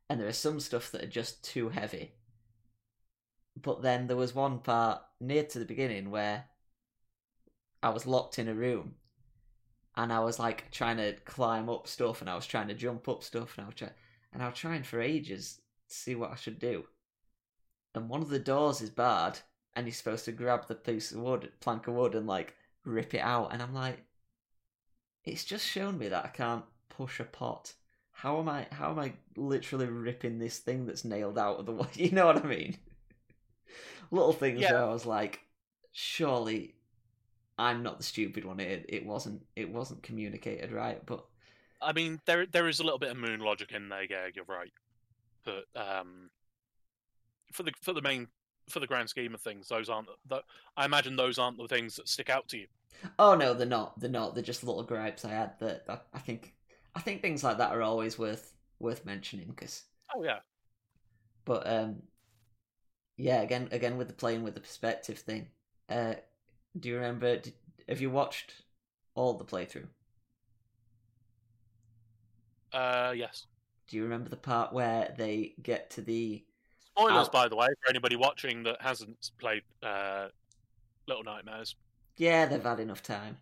and 0.09 0.19
there 0.19 0.27
is 0.27 0.37
some 0.37 0.59
stuff 0.59 0.91
that 0.91 1.03
are 1.03 1.07
just 1.07 1.41
too 1.43 1.69
heavy. 1.69 2.11
But 3.55 3.81
then 3.81 4.07
there 4.07 4.17
was 4.17 4.35
one 4.35 4.59
part 4.59 5.03
near 5.21 5.45
to 5.45 5.57
the 5.59 5.63
beginning 5.63 6.11
where 6.11 6.49
I 7.83 7.89
was 7.89 8.07
locked 8.07 8.39
in 8.39 8.47
a 8.47 8.55
room 8.55 8.95
and 9.95 10.11
I 10.13 10.19
was 10.19 10.39
like 10.39 10.71
trying 10.71 10.97
to 10.97 11.13
climb 11.25 11.69
up 11.69 11.87
stuff 11.87 12.21
and 12.21 12.29
I 12.29 12.35
was 12.35 12.47
trying 12.47 12.67
to 12.69 12.73
jump 12.73 13.07
up 13.09 13.23
stuff 13.23 13.57
and 13.57 13.65
I 13.65 13.67
was 13.67 13.75
trying 13.75 13.91
and 14.33 14.43
I 14.43 14.47
was 14.49 14.57
trying 14.57 14.83
for 14.83 15.01
ages 15.01 15.61
to 15.89 15.95
see 15.95 16.15
what 16.15 16.31
I 16.31 16.35
should 16.35 16.59
do. 16.59 16.85
And 17.95 18.09
one 18.09 18.21
of 18.21 18.27
the 18.27 18.37
doors 18.37 18.81
is 18.81 18.89
barred 18.89 19.39
and 19.73 19.87
you're 19.87 19.93
supposed 19.93 20.25
to 20.25 20.33
grab 20.33 20.67
the 20.67 20.75
piece 20.75 21.13
of 21.13 21.21
wood, 21.21 21.53
plank 21.61 21.87
of 21.87 21.93
wood 21.93 22.15
and 22.15 22.27
like 22.27 22.57
rip 22.83 23.13
it 23.13 23.19
out 23.19 23.53
and 23.53 23.61
I'm 23.61 23.73
like 23.73 24.03
it's 25.23 25.43
just 25.43 25.65
shown 25.67 25.97
me 25.97 26.07
that 26.09 26.25
I 26.25 26.27
can't 26.27 26.65
push 26.89 27.19
a 27.19 27.23
pot. 27.23 27.73
How 28.11 28.39
am 28.39 28.47
I 28.49 28.67
how 28.71 28.91
am 28.91 28.99
I 28.99 29.13
literally 29.35 29.87
ripping 29.87 30.37
this 30.37 30.59
thing 30.59 30.85
that's 30.85 31.03
nailed 31.05 31.37
out 31.39 31.59
of 31.59 31.65
the 31.65 31.71
wall? 31.71 31.87
You 31.95 32.11
know 32.11 32.27
what 32.27 32.43
I 32.43 32.47
mean? 32.47 32.77
Little 34.11 34.33
things 34.33 34.59
Yeah. 34.59 34.69
where 34.69 34.83
I 34.83 34.91
was 34.91 35.05
like 35.05 35.41
surely 35.91 36.75
I'm 37.61 37.83
not 37.83 37.97
the 37.97 38.03
stupid 38.03 38.43
one. 38.43 38.59
It 38.59 38.85
it 38.89 39.05
wasn't 39.05 39.41
it 39.55 39.69
wasn't 39.69 40.03
communicated 40.03 40.71
right, 40.71 41.05
but 41.05 41.25
I 41.81 41.93
mean, 41.93 42.19
there 42.25 42.45
there 42.45 42.67
is 42.67 42.79
a 42.79 42.83
little 42.83 42.99
bit 42.99 43.11
of 43.11 43.17
moon 43.17 43.39
logic 43.39 43.71
in 43.71 43.89
there. 43.89 44.03
Yeah, 44.03 44.27
you're 44.33 44.45
right. 44.45 44.71
But 45.43 45.65
um, 45.75 46.29
for 47.53 47.63
the 47.63 47.71
for 47.81 47.93
the 47.93 48.01
main 48.01 48.27
for 48.69 48.79
the 48.79 48.87
grand 48.87 49.09
scheme 49.09 49.33
of 49.33 49.41
things, 49.41 49.67
those 49.67 49.89
aren't. 49.89 50.07
The, 50.27 50.41
I 50.77 50.85
imagine 50.85 51.15
those 51.15 51.37
aren't 51.39 51.57
the 51.57 51.67
things 51.67 51.95
that 51.97 52.07
stick 52.07 52.29
out 52.29 52.47
to 52.49 52.57
you. 52.57 52.67
oh 53.19 53.35
no, 53.35 53.53
they're 53.53 53.67
not. 53.67 53.99
They're 53.99 54.09
not. 54.09 54.35
They're 54.35 54.43
just 54.43 54.63
little 54.63 54.83
gripes 54.83 55.25
I 55.25 55.29
had 55.31 55.59
that, 55.59 55.85
that 55.87 56.07
I 56.13 56.19
think 56.19 56.55
I 56.95 57.01
think 57.01 57.21
things 57.21 57.43
like 57.43 57.57
that 57.59 57.71
are 57.71 57.81
always 57.81 58.17
worth 58.19 58.53
worth 58.79 59.05
mentioning 59.05 59.47
because 59.49 59.83
Oh 60.15 60.23
yeah, 60.23 60.39
but 61.45 61.67
um 61.67 62.03
yeah 63.17 63.41
again 63.41 63.67
again 63.71 63.97
with 63.97 64.07
the 64.07 64.13
playing 64.13 64.43
with 64.43 64.55
the 64.55 64.61
perspective 64.61 65.19
thing 65.19 65.47
uh 65.89 66.15
do 66.79 66.89
you 66.89 66.95
remember 66.95 67.37
did, 67.37 67.53
have 67.87 68.01
you 68.01 68.09
watched 68.09 68.53
all 69.15 69.33
the 69.33 69.45
playthrough 69.45 69.87
uh, 72.73 73.13
yes. 73.15 73.47
do 73.89 73.97
you 73.97 74.03
remember 74.03 74.29
the 74.29 74.37
part 74.37 74.71
where 74.71 75.13
they 75.17 75.53
get 75.61 75.89
to 75.91 76.01
the 76.01 76.43
Spoilers, 76.97 77.27
Ow. 77.27 77.31
by 77.31 77.47
the 77.47 77.55
way, 77.55 77.67
for 77.81 77.89
anybody 77.89 78.15
watching 78.15 78.63
that 78.63 78.81
hasn't 78.81 79.31
played 79.39 79.63
uh, 79.81 80.27
Little 81.07 81.23
Nightmares. 81.23 81.75
yeah 82.17 82.45
they've 82.45 82.63
had 82.63 82.79
enough 82.79 83.03
time 83.03 83.37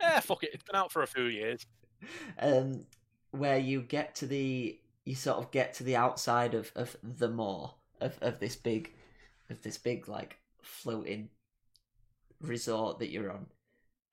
yeah, 0.00 0.20
fuck 0.20 0.42
it. 0.42 0.50
It's 0.52 0.64
been 0.64 0.76
out 0.76 0.92
for 0.92 1.02
a 1.02 1.06
few 1.06 1.24
years. 1.24 1.66
um 2.38 2.86
where 3.32 3.58
you 3.58 3.82
get 3.82 4.14
to 4.16 4.26
the 4.26 4.78
you 5.04 5.14
sort 5.14 5.38
of 5.38 5.50
get 5.50 5.74
to 5.74 5.84
the 5.84 5.96
outside 5.96 6.54
of 6.54 6.72
of 6.74 6.96
the 7.02 7.28
moor 7.28 7.74
of 8.00 8.18
of 8.22 8.40
this 8.40 8.56
big 8.56 8.92
of 9.50 9.62
this 9.62 9.78
big 9.78 10.08
like 10.08 10.38
floating 10.62 11.28
resort 12.40 12.98
that 12.98 13.10
you're 13.10 13.30
on. 13.32 13.46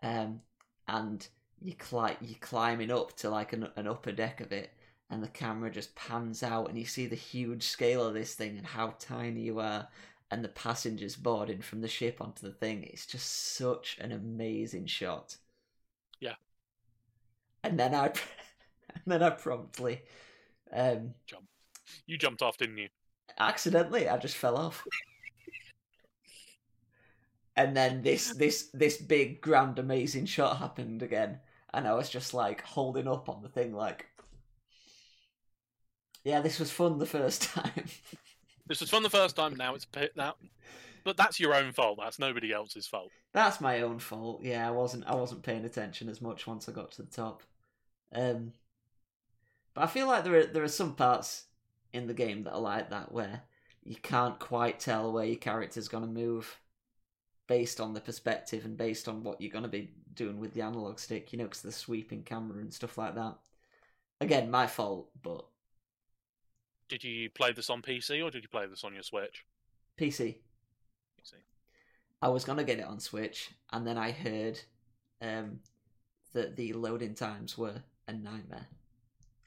Um 0.04 0.42
and 0.88 1.28
you 1.62 1.74
cli- 1.76 2.18
you're 2.22 2.38
climbing 2.40 2.92
up 2.92 3.16
to 3.18 3.30
like 3.30 3.54
an, 3.54 3.68
an 3.76 3.88
upper 3.88 4.12
deck 4.12 4.42
of 4.42 4.52
it 4.52 4.72
and 5.10 5.24
the 5.24 5.28
camera 5.28 5.72
just 5.72 5.96
pans 5.96 6.44
out 6.44 6.70
and 6.70 6.78
you 6.78 6.86
see 6.86 7.08
the 7.08 7.16
huge 7.16 7.64
scale 7.64 8.06
of 8.06 8.14
this 8.14 8.36
thing 8.36 8.58
and 8.58 8.66
how 8.68 8.94
tiny 9.00 9.42
you 9.42 9.60
are 9.60 9.88
and 10.30 10.44
the 10.44 10.50
passengers 10.50 11.16
boarding 11.16 11.62
from 11.62 11.82
the 11.82 11.88
ship 11.88 12.22
onto 12.22 12.46
the 12.46 12.54
thing. 12.54 12.84
It's 12.84 13.06
just 13.06 13.56
such 13.56 13.98
an 14.00 14.12
amazing 14.12 14.86
shot. 14.88 15.38
Yeah. 16.20 16.36
and 17.64 17.80
then 17.80 17.94
i 17.96 18.06
and 18.94 19.04
then 19.06 19.24
i 19.24 19.30
promptly 19.30 20.02
um 20.74 21.14
You 22.06 22.18
jumped 22.18 22.42
off, 22.42 22.58
didn't 22.58 22.78
you? 22.78 22.90
accidentally 23.40 24.10
i 24.10 24.18
just 24.18 24.36
fell 24.36 24.58
off 24.58 24.84
and 27.58 27.76
then 27.76 28.02
this 28.04 28.34
this 28.36 28.70
this 28.74 28.98
big 28.98 29.42
grand 29.42 29.80
amazing 29.80 30.26
shot 30.26 30.58
happened 30.58 31.02
again 31.04 31.40
and 31.74 31.88
i 31.88 31.94
was 31.94 32.10
just 32.10 32.34
like 32.34 32.62
holding 32.62 33.08
up 33.08 33.28
on 33.28 33.42
the 33.42 33.50
thing 33.50 33.74
like 33.74 34.06
yeah 36.24 36.40
this 36.42 36.60
was 36.60 36.72
fun 36.72 36.98
the 37.00 37.06
first 37.06 37.42
time 37.54 37.86
This 38.68 38.82
was 38.82 38.90
fun 38.90 39.02
the 39.02 39.10
first 39.10 39.38
time. 39.38 39.56
Now 39.56 39.76
it's 39.76 39.86
a 39.86 39.98
bit 40.00 40.12
now, 40.18 40.36
but 41.06 41.16
that's 41.16 41.40
your 41.40 41.56
own 41.56 41.72
fault. 41.72 42.00
That's 42.02 42.20
nobody 42.20 42.52
else's 42.52 42.86
fault. 42.86 43.12
that's 43.34 43.62
my 43.62 43.82
own 43.82 44.00
fault 44.00 44.44
yeah 44.44 44.68
i 44.68 44.72
wasn't 44.72 45.06
i 45.08 45.16
wasn't 45.16 45.44
paying 45.44 45.64
attention 45.66 46.10
as 46.10 46.22
much 46.22 46.48
once 46.48 46.68
i 46.68 46.72
got 46.72 46.92
to 46.92 47.02
the 47.04 47.10
top 47.12 47.44
um 48.14 48.52
but 49.74 49.84
i 49.84 49.88
feel 49.88 50.08
like 50.08 50.24
there 50.24 50.36
are 50.40 50.46
there 50.46 50.64
are 50.64 50.68
some 50.68 50.96
parts 50.96 51.46
in 51.94 52.08
the 52.08 52.14
game 52.14 52.44
that 52.44 52.54
are 52.54 52.60
like 52.60 52.90
that 52.90 53.12
where 53.12 53.44
you 53.84 53.96
can't 53.96 54.40
quite 54.40 54.80
tell 54.80 55.12
where 55.14 55.26
your 55.26 55.38
character's 55.38 55.88
going 55.88 56.04
to 56.04 56.10
move 56.10 56.60
based 57.48 57.80
on 57.80 57.94
the 57.94 58.02
perspective 58.02 58.66
and 58.66 58.78
based 58.78 59.08
on 59.08 59.24
what 59.24 59.40
you're 59.42 59.52
going 59.52 59.64
to 59.64 59.70
be 59.70 59.90
doing 60.14 60.40
with 60.40 60.54
the 60.54 60.62
analog 60.62 61.00
stick 61.00 61.32
you 61.32 61.38
know 61.38 61.46
because 61.46 61.62
the 61.62 61.72
sweeping 61.72 62.24
camera 62.24 62.60
and 62.60 62.74
stuff 62.74 62.98
like 62.98 63.16
that 63.16 63.36
again 64.22 64.50
my 64.52 64.68
fault 64.68 65.10
but 65.22 65.46
Did 66.90 67.04
you 67.04 67.30
play 67.30 67.52
this 67.52 67.70
on 67.70 67.82
PC 67.82 68.24
or 68.24 68.32
did 68.32 68.44
you 68.44 68.50
play 68.50 68.66
this 68.68 68.84
on 68.84 68.94
your 68.94 69.04
Switch? 69.04 69.46
pc 70.00 70.36
PC. 71.20 71.34
I 72.22 72.30
was 72.30 72.44
gonna 72.46 72.64
get 72.64 72.80
it 72.80 72.86
on 72.86 73.00
Switch, 73.00 73.52
and 73.72 73.86
then 73.86 73.98
I 73.98 74.12
heard 74.12 74.60
um, 75.22 75.60
that 76.34 76.56
the 76.56 76.74
loading 76.74 77.14
times 77.14 77.58
were 77.58 77.84
a 78.08 78.14
nightmare, 78.14 78.68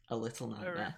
a 0.08 0.16
little 0.16 0.48
nightmare. 0.48 0.94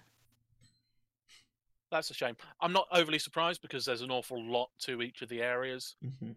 That's 1.91 2.09
a 2.09 2.13
shame. 2.13 2.35
I'm 2.59 2.73
not 2.73 2.87
overly 2.91 3.19
surprised 3.19 3.61
because 3.61 3.85
there's 3.85 4.01
an 4.01 4.11
awful 4.11 4.41
lot 4.43 4.69
to 4.79 5.01
each 5.01 5.21
of 5.21 5.29
the 5.29 5.41
areas, 5.41 5.95
hmm 6.01 6.31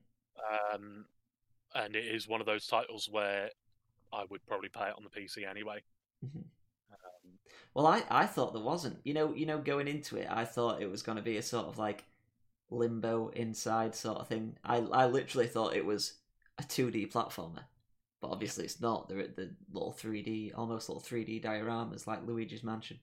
um, 0.75 1.07
and 1.75 1.97
it 1.97 2.07
is 2.07 2.29
one 2.29 2.41
of 2.41 2.47
those 2.47 2.67
titles 2.67 3.09
where 3.11 3.51
I 4.13 4.25
would 4.31 4.47
probably 4.47 4.71
play 4.71 4.89
it 4.89 4.95
on 4.97 5.05
the 5.05 5.11
PC 5.11 5.45
anyway. 5.45 5.83
hmm 6.23 6.47
Um, 6.91 7.39
Well, 7.75 7.87
I, 7.87 8.03
I 8.11 8.27
thought 8.27 8.53
there 8.55 8.63
wasn't. 8.63 8.99
You 9.05 9.15
know, 9.15 9.33
you 9.35 9.47
know, 9.47 9.59
going 9.59 9.87
into 9.89 10.17
it, 10.17 10.27
I 10.31 10.45
thought 10.45 10.83
it 10.83 10.91
was 10.91 11.03
going 11.03 11.17
to 11.17 11.23
be 11.23 11.37
a 11.37 11.43
sort 11.43 11.67
of 11.67 11.79
like 11.79 12.05
limbo 12.71 13.29
inside 13.31 13.95
sort 13.95 14.19
of 14.21 14.29
thing. 14.29 14.59
I 14.65 14.79
I 14.79 15.07
literally 15.07 15.49
thought 15.49 15.77
it 15.77 15.87
was 15.87 16.15
a 16.59 16.65
two 16.65 16.91
D 16.91 17.07
platformer, 17.07 17.65
but 18.23 18.31
obviously 18.31 18.65
it's 18.67 18.81
not. 18.81 19.09
They're 19.09 19.29
the 19.29 19.55
little 19.73 19.93
three 19.93 20.23
D, 20.23 20.53
almost 20.55 20.89
little 20.89 21.01
three 21.03 21.25
D 21.25 21.41
dioramas 21.41 22.07
like 22.07 22.27
Luigi's 22.27 22.65
Mansion. 22.65 23.01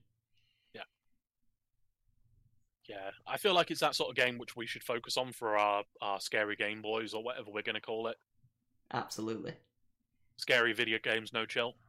Yeah, 2.86 3.10
I 3.26 3.38
feel 3.38 3.54
like 3.54 3.70
it's 3.70 3.80
that 3.80 3.94
sort 3.94 4.10
of 4.10 4.16
game 4.16 4.38
which 4.38 4.56
we 4.56 4.66
should 4.66 4.82
focus 4.82 5.16
on 5.16 5.32
for 5.32 5.56
our, 5.56 5.84
our 6.02 6.20
scary 6.20 6.56
Game 6.56 6.82
Boys 6.82 7.14
or 7.14 7.22
whatever 7.22 7.50
we're 7.50 7.62
going 7.62 7.74
to 7.74 7.80
call 7.80 8.08
it. 8.08 8.16
Absolutely. 8.92 9.54
Scary 10.36 10.72
video 10.72 10.98
games, 11.02 11.32
no 11.32 11.46
chill. 11.46 11.74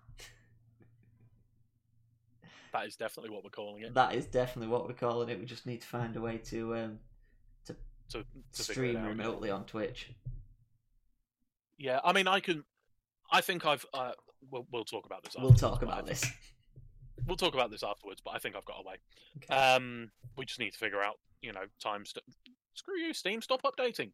That 2.73 2.87
is 2.87 2.97
definitely 2.97 3.29
what 3.29 3.45
we're 3.45 3.51
calling 3.51 3.83
it. 3.83 3.93
That 3.93 4.15
is 4.15 4.25
definitely 4.25 4.67
what 4.67 4.85
we're 4.85 4.95
calling 4.95 5.29
it. 5.29 5.39
We 5.39 5.45
just 5.45 5.65
need 5.65 5.79
to 5.79 5.87
find 5.87 6.13
a 6.17 6.19
way 6.19 6.39
to 6.49 6.75
um, 6.75 6.99
To, 7.67 7.75
to 8.09 8.19
it 8.19 8.25
stream 8.51 9.01
remotely 9.01 9.49
on 9.49 9.63
Twitch. 9.63 10.11
Yeah, 11.77 12.01
I 12.03 12.11
mean, 12.11 12.27
I 12.27 12.41
can. 12.41 12.65
I 13.31 13.39
think 13.39 13.65
I've. 13.65 13.85
Uh, 13.93 14.11
we'll, 14.51 14.67
we'll 14.73 14.83
talk 14.83 15.05
about 15.05 15.23
this. 15.23 15.37
We'll 15.39 15.53
talk 15.53 15.83
about 15.83 16.05
this. 16.05 16.25
We'll 17.27 17.37
talk 17.37 17.53
about 17.53 17.71
this 17.71 17.83
afterwards, 17.83 18.21
but 18.23 18.35
I 18.35 18.39
think 18.39 18.55
I've 18.55 18.65
got 18.65 18.81
a 18.81 18.87
way. 18.87 18.95
Okay. 19.37 19.53
Um, 19.55 20.11
we 20.37 20.45
just 20.45 20.59
need 20.59 20.73
to 20.73 20.77
figure 20.77 21.01
out, 21.01 21.15
you 21.41 21.51
know, 21.53 21.63
times. 21.81 22.13
To... 22.13 22.21
Screw 22.75 22.97
you, 22.97 23.13
Steam. 23.13 23.41
Stop 23.41 23.63
updating. 23.63 24.11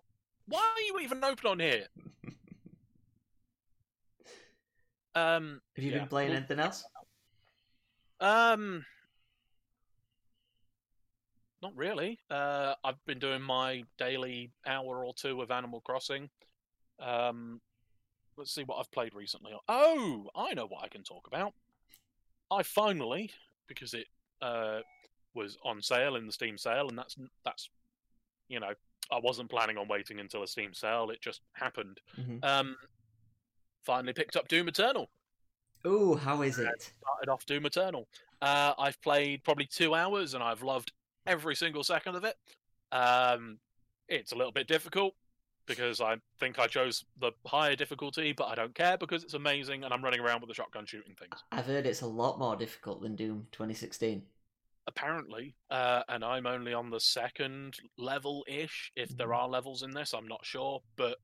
Why 0.47 0.59
are 0.59 0.81
you 0.81 0.99
even 1.03 1.23
open 1.23 1.47
on 1.49 1.59
here? 1.59 1.87
Um, 5.13 5.59
Have 5.75 5.83
you 5.83 5.91
yeah, 5.91 5.99
been 5.99 6.07
playing 6.07 6.29
we'll- 6.29 6.37
anything 6.37 6.59
else? 6.59 6.85
Um, 8.21 8.85
not 11.61 11.75
really. 11.75 12.19
Uh, 12.29 12.75
I've 12.83 13.03
been 13.05 13.19
doing 13.19 13.41
my 13.41 13.83
daily 13.97 14.51
hour 14.65 15.05
or 15.05 15.13
two 15.13 15.41
of 15.41 15.51
Animal 15.51 15.81
Crossing. 15.81 16.29
Um, 16.99 17.59
let's 18.37 18.53
see 18.53 18.63
what 18.63 18.77
I've 18.79 18.91
played 18.91 19.13
recently. 19.13 19.51
Oh, 19.67 20.29
I 20.35 20.53
know 20.53 20.65
what 20.67 20.83
I 20.83 20.87
can 20.87 21.03
talk 21.03 21.27
about. 21.27 21.53
I 22.51 22.63
finally, 22.63 23.31
because 23.67 23.93
it 23.93 24.07
uh, 24.41 24.81
was 25.33 25.57
on 25.63 25.81
sale 25.81 26.15
in 26.17 26.27
the 26.27 26.33
Steam 26.33 26.57
sale, 26.57 26.89
and 26.89 26.97
that's 26.97 27.15
that's, 27.45 27.69
you 28.49 28.59
know, 28.59 28.73
I 29.11 29.19
wasn't 29.19 29.49
planning 29.49 29.77
on 29.77 29.87
waiting 29.87 30.19
until 30.19 30.43
a 30.43 30.47
Steam 30.47 30.73
sale. 30.73 31.09
It 31.09 31.21
just 31.21 31.41
happened. 31.53 31.99
Mhm. 32.19 32.43
Um, 32.43 32.75
finally 33.83 34.13
picked 34.13 34.35
up 34.35 34.47
Doom 34.47 34.67
Eternal 34.67 35.09
Ooh, 35.85 36.15
how 36.15 36.43
is 36.43 36.59
it? 36.59 36.93
started 37.01 37.31
off 37.31 37.45
Doom 37.45 37.65
Eternal. 37.65 38.07
Uh, 38.41 38.73
I've 38.77 39.01
played 39.01 39.43
probably 39.43 39.65
two 39.65 39.95
hours 39.95 40.33
and 40.33 40.43
I've 40.43 40.61
loved 40.61 40.91
every 41.25 41.55
single 41.55 41.83
second 41.83 42.15
of 42.15 42.23
it. 42.23 42.35
Um, 42.91 43.57
it's 44.07 44.31
a 44.31 44.35
little 44.35 44.51
bit 44.51 44.67
difficult 44.67 45.15
because 45.67 46.01
I 46.01 46.17
think 46.39 46.59
I 46.59 46.67
chose 46.67 47.03
the 47.19 47.31
higher 47.45 47.75
difficulty, 47.75 48.33
but 48.33 48.45
I 48.45 48.55
don't 48.55 48.75
care 48.75 48.97
because 48.97 49.23
it's 49.23 49.33
amazing 49.33 49.83
and 49.83 49.93
I'm 49.93 50.03
running 50.03 50.19
around 50.19 50.41
with 50.41 50.49
a 50.49 50.53
shotgun 50.53 50.85
shooting 50.85 51.15
things. 51.15 51.43
I've 51.51 51.65
heard 51.65 51.85
it's 51.85 52.01
a 52.01 52.07
lot 52.07 52.39
more 52.39 52.55
difficult 52.55 53.01
than 53.01 53.15
Doom 53.15 53.47
2016. 53.51 54.23
Apparently, 54.87 55.55
uh, 55.69 56.03
and 56.09 56.25
I'm 56.25 56.47
only 56.47 56.73
on 56.73 56.89
the 56.89 56.99
second 56.99 57.77
level 57.97 58.43
ish. 58.47 58.91
If 58.95 59.15
there 59.15 59.27
Mhm. 59.27 59.37
are 59.37 59.47
levels 59.47 59.83
in 59.83 59.91
this, 59.91 60.13
I'm 60.13 60.27
not 60.27 60.43
sure, 60.45 60.81
but 60.95 61.19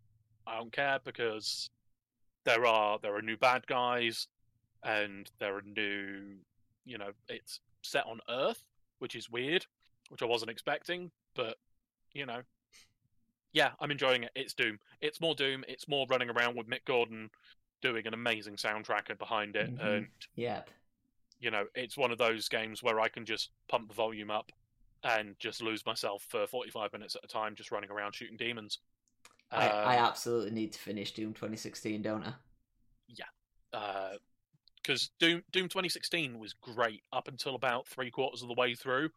I 0.46 0.58
don't 0.58 0.72
care 0.72 1.00
because 1.00 1.70
there 2.46 2.66
are 2.66 2.98
there 3.00 3.14
are 3.16 3.22
new 3.22 3.36
bad 3.36 3.68
guys 3.68 4.28
and 4.84 5.30
there 5.40 5.58
are 5.58 5.62
new 5.64 6.40
you 6.86 6.98
know 6.98 7.12
it's 7.28 7.60
set 7.82 8.06
on 8.06 8.22
earth 8.30 8.64
which 9.00 9.16
is 9.16 9.30
weird 9.30 9.66
which 10.08 10.22
i 10.22 10.26
wasn't 10.26 10.50
expecting 10.50 11.12
but 11.36 11.58
you 12.14 12.26
know 12.26 12.42
yeah 13.58 13.72
i'm 13.80 13.92
enjoying 13.92 14.24
it. 14.24 14.32
It's 14.36 14.54
doom. 14.54 14.78
It's 15.02 15.20
more 15.20 15.36
doom. 15.36 15.64
It's 15.68 15.88
more 15.88 16.06
running 16.10 16.30
around 16.30 16.56
with 16.56 16.68
mick 16.68 16.86
gordon 16.86 17.30
doing 17.82 18.06
an 18.08 18.14
amazing 18.14 18.56
soundtrack 18.56 19.18
behind 19.18 19.56
it. 19.56 19.70
Mhm. 19.76 19.96
and 19.96 20.08
Yep. 20.36 20.70
you 21.40 21.52
know 21.52 21.66
it's 21.76 21.98
one 21.98 22.12
of 22.12 22.18
those 22.18 22.50
games 22.50 22.82
where 22.84 23.00
i 23.00 23.08
can 23.08 23.26
just 23.26 23.52
pump 23.68 23.88
the 23.88 23.94
volume 23.94 24.32
up 24.32 24.52
and 25.04 25.36
just 25.40 25.62
lose 25.62 25.86
myself 25.86 26.24
for 26.30 26.48
45 26.48 26.92
minutes 26.94 27.16
at 27.16 27.24
a 27.24 27.28
time 27.28 27.56
just 27.56 27.72
running 27.72 27.92
around 27.92 28.14
shooting 28.16 28.36
demons. 28.38 28.80
I, 29.52 29.68
I 29.70 29.98
Um, 29.98 30.06
absolutely 30.06 30.52
need 30.52 30.74
to 30.74 30.80
finish 30.80 31.14
Doom 31.14 31.34
2016, 31.34 32.02
don't 32.02 32.24
I? 32.24 32.34
Yeah, 33.08 34.18
because 34.82 35.12
Doom 35.20 35.44
Doom 35.52 35.70
2016 35.70 36.40
was 36.40 36.54
great 36.54 37.04
up 37.14 37.28
until 37.28 37.56
about 37.56 37.88
three 37.88 38.12
quarters 38.12 38.42
of 38.42 38.48
the 38.48 38.56
way 38.56 38.74
through, 38.76 39.10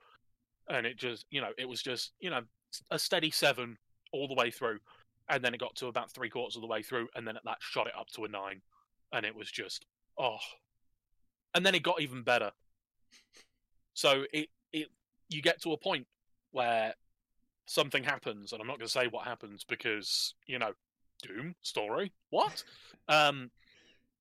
and 0.68 0.86
it 0.86 0.96
just 0.98 1.24
you 1.30 1.40
know 1.40 1.52
it 1.58 1.68
was 1.68 1.82
just 1.82 2.12
you 2.20 2.30
know 2.30 2.42
a 2.90 2.98
steady 2.98 3.30
seven 3.30 3.76
all 4.12 4.28
the 4.28 4.34
way 4.34 4.50
through, 4.50 4.78
and 5.28 5.44
then 5.44 5.54
it 5.54 5.60
got 5.60 5.74
to 5.76 5.86
about 5.86 6.10
three 6.10 6.30
quarters 6.30 6.56
of 6.56 6.62
the 6.62 6.68
way 6.68 6.82
through, 6.82 7.08
and 7.14 7.26
then 7.26 7.36
at 7.36 7.44
that 7.44 7.58
shot 7.60 7.86
it 7.86 7.92
up 7.98 8.08
to 8.10 8.24
a 8.24 8.28
nine, 8.28 8.60
and 9.12 9.24
it 9.24 9.34
was 9.34 9.50
just 9.50 9.86
oh, 10.18 10.38
and 11.54 11.64
then 11.64 11.74
it 11.74 11.82
got 11.82 12.00
even 12.00 12.22
better. 12.22 12.50
So 13.94 14.24
it 14.32 14.48
it 14.72 14.88
you 15.28 15.42
get 15.42 15.62
to 15.62 15.72
a 15.72 15.76
point 15.76 16.06
where 16.52 16.94
something 17.66 18.02
happens, 18.02 18.52
and 18.52 18.60
I'm 18.60 18.66
not 18.66 18.78
going 18.78 18.86
to 18.86 18.92
say 18.92 19.06
what 19.06 19.26
happens 19.26 19.64
because 19.64 20.34
you 20.46 20.58
know 20.58 20.72
Doom 21.22 21.54
story 21.62 22.12
what. 22.30 22.62
Um, 23.08 23.50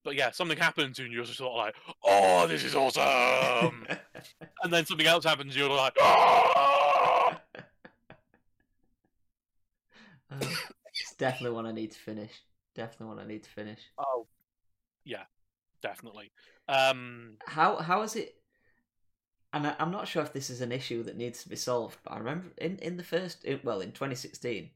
but 0.04 0.16
yeah, 0.16 0.32
something 0.32 0.58
happens 0.58 1.00
and 1.00 1.12
you're 1.12 1.26
just 1.26 1.38
sort 1.38 1.52
of 1.52 1.58
like, 1.58 1.76
"Oh, 2.04 2.48
this 2.48 2.64
is 2.64 2.76
awesome!" 2.76 3.86
and 4.64 4.72
then 4.74 4.86
something 4.86 5.08
else 5.08 5.26
happens, 5.26 5.56
you're 5.56 5.70
like, 5.70 5.94
"Oh!" 6.00 6.76
Uh, 10.32 10.38
it's 11.00 11.16
definitely 11.18 11.56
one 11.56 11.66
I 11.66 11.72
need 11.72 11.92
to 11.92 12.00
finish. 12.00 12.32
Definitely 12.76 13.08
one 13.08 13.20
I 13.20 13.28
need 13.28 13.44
to 13.44 13.50
finish. 13.50 13.80
Oh, 13.98 14.28
yeah, 15.06 15.24
definitely. 15.82 16.32
Um, 16.68 17.38
How 17.48 17.78
how 17.78 18.02
is 18.04 18.16
it? 18.16 18.36
And 19.54 19.68
I, 19.68 19.76
I'm 19.78 19.92
not 19.92 20.08
sure 20.08 20.24
if 20.24 20.34
this 20.34 20.50
is 20.50 20.60
an 20.60 20.72
issue 20.72 21.04
that 21.04 21.16
needs 21.16 21.44
to 21.44 21.50
be 21.50 21.56
solved, 21.56 22.00
but 22.04 22.14
I 22.14 22.18
remember 22.18 22.52
in 22.58 22.78
in 22.80 22.98
the 22.98 23.04
first, 23.04 23.44
in, 23.44 23.60
well, 23.64 23.80
in 23.80 23.92
2016, 23.92 24.72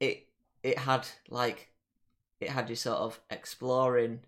it 0.00 0.26
it 0.62 0.78
had 0.78 1.06
like 1.28 1.70
it 2.40 2.50
had 2.50 2.70
you 2.70 2.76
sort 2.76 2.98
of 2.98 3.20
exploring, 3.30 4.20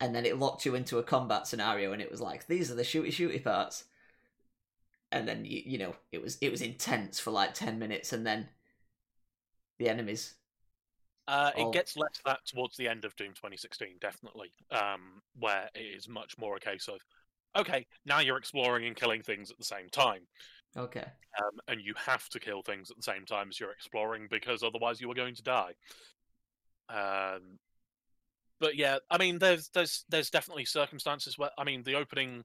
and 0.00 0.14
then 0.14 0.24
it 0.26 0.38
locked 0.38 0.64
you 0.64 0.74
into 0.74 0.98
a 0.98 1.02
combat 1.02 1.46
scenario, 1.46 1.92
and 1.92 2.02
it 2.02 2.10
was 2.10 2.20
like 2.20 2.46
these 2.46 2.70
are 2.70 2.74
the 2.74 2.82
shooty 2.82 3.08
shooty 3.08 3.42
parts, 3.42 3.84
and 5.12 5.28
then 5.28 5.44
you 5.44 5.62
you 5.64 5.78
know 5.78 5.94
it 6.12 6.22
was 6.22 6.38
it 6.40 6.50
was 6.50 6.60
intense 6.62 7.18
for 7.20 7.30
like 7.30 7.54
ten 7.54 7.78
minutes, 7.78 8.12
and 8.12 8.26
then 8.26 8.48
the 9.78 9.88
enemies 9.88 10.34
uh, 11.26 11.50
it 11.56 11.62
Oh. 11.62 11.72
gets 11.72 11.96
less 11.96 12.20
that 12.26 12.40
towards 12.46 12.76
the 12.76 12.88
end 12.88 13.04
of 13.04 13.16
Doom 13.16 13.32
2016, 13.34 13.96
definitely, 14.00 14.52
um, 14.70 15.22
where 15.38 15.70
it 15.74 15.80
is 15.80 16.08
much 16.08 16.36
more 16.38 16.56
a 16.56 16.60
case 16.60 16.86
of, 16.88 17.00
okay, 17.56 17.86
now 18.04 18.20
you're 18.20 18.36
exploring 18.36 18.86
and 18.86 18.96
killing 18.96 19.22
things 19.22 19.50
at 19.50 19.56
the 19.58 19.64
same 19.64 19.88
time. 19.88 20.26
okay 20.76 21.04
um, 21.38 21.58
and 21.68 21.80
you 21.80 21.94
have 21.96 22.28
to 22.28 22.38
kill 22.40 22.62
things 22.62 22.90
at 22.90 22.96
the 22.96 23.02
same 23.02 23.24
time 23.24 23.48
as 23.48 23.58
you're 23.58 23.72
exploring 23.72 24.28
because 24.30 24.62
otherwise 24.62 25.00
you 25.00 25.10
are 25.10 25.14
going 25.14 25.34
to 25.34 25.42
die. 25.42 25.72
Um, 26.88 27.58
but 28.60 28.76
yeah, 28.76 28.98
I 29.10 29.18
mean, 29.18 29.38
there's 29.38 29.68
there's 29.74 30.04
there's 30.08 30.30
definitely 30.30 30.64
circumstances 30.64 31.36
where 31.36 31.50
I 31.58 31.64
mean 31.64 31.82
the 31.82 31.96
opening, 31.96 32.44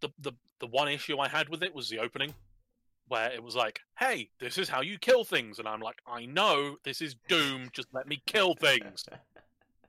the 0.00 0.10
the 0.18 0.32
the 0.58 0.66
one 0.66 0.88
issue 0.88 1.18
I 1.18 1.28
had 1.28 1.48
with 1.48 1.62
it 1.62 1.74
was 1.74 1.88
the 1.88 1.98
opening, 1.98 2.34
where 3.08 3.30
it 3.30 3.42
was 3.42 3.54
like, 3.56 3.80
hey, 3.98 4.30
this 4.40 4.58
is 4.58 4.68
how 4.68 4.80
you 4.82 4.98
kill 4.98 5.24
things, 5.24 5.58
and 5.58 5.66
I'm 5.68 5.80
like, 5.80 5.98
I 6.06 6.26
know 6.26 6.76
this 6.84 7.00
is 7.00 7.16
Doom, 7.28 7.70
just 7.72 7.88
let 7.92 8.06
me 8.08 8.22
kill 8.26 8.54
things. 8.54 9.04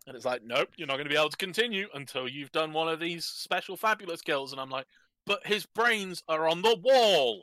And 0.07 0.15
it's 0.15 0.25
like, 0.25 0.43
nope, 0.43 0.69
you're 0.77 0.87
not 0.87 0.95
going 0.95 1.05
to 1.05 1.11
be 1.13 1.15
able 1.15 1.29
to 1.29 1.37
continue 1.37 1.87
until 1.93 2.27
you've 2.27 2.51
done 2.51 2.73
one 2.73 2.87
of 2.89 2.99
these 2.99 3.23
special 3.23 3.77
fabulous 3.77 4.19
kills. 4.19 4.51
And 4.51 4.59
I'm 4.59 4.71
like, 4.71 4.87
but 5.27 5.45
his 5.45 5.67
brains 5.67 6.23
are 6.27 6.49
on 6.49 6.63
the 6.63 6.75
wall. 6.81 7.39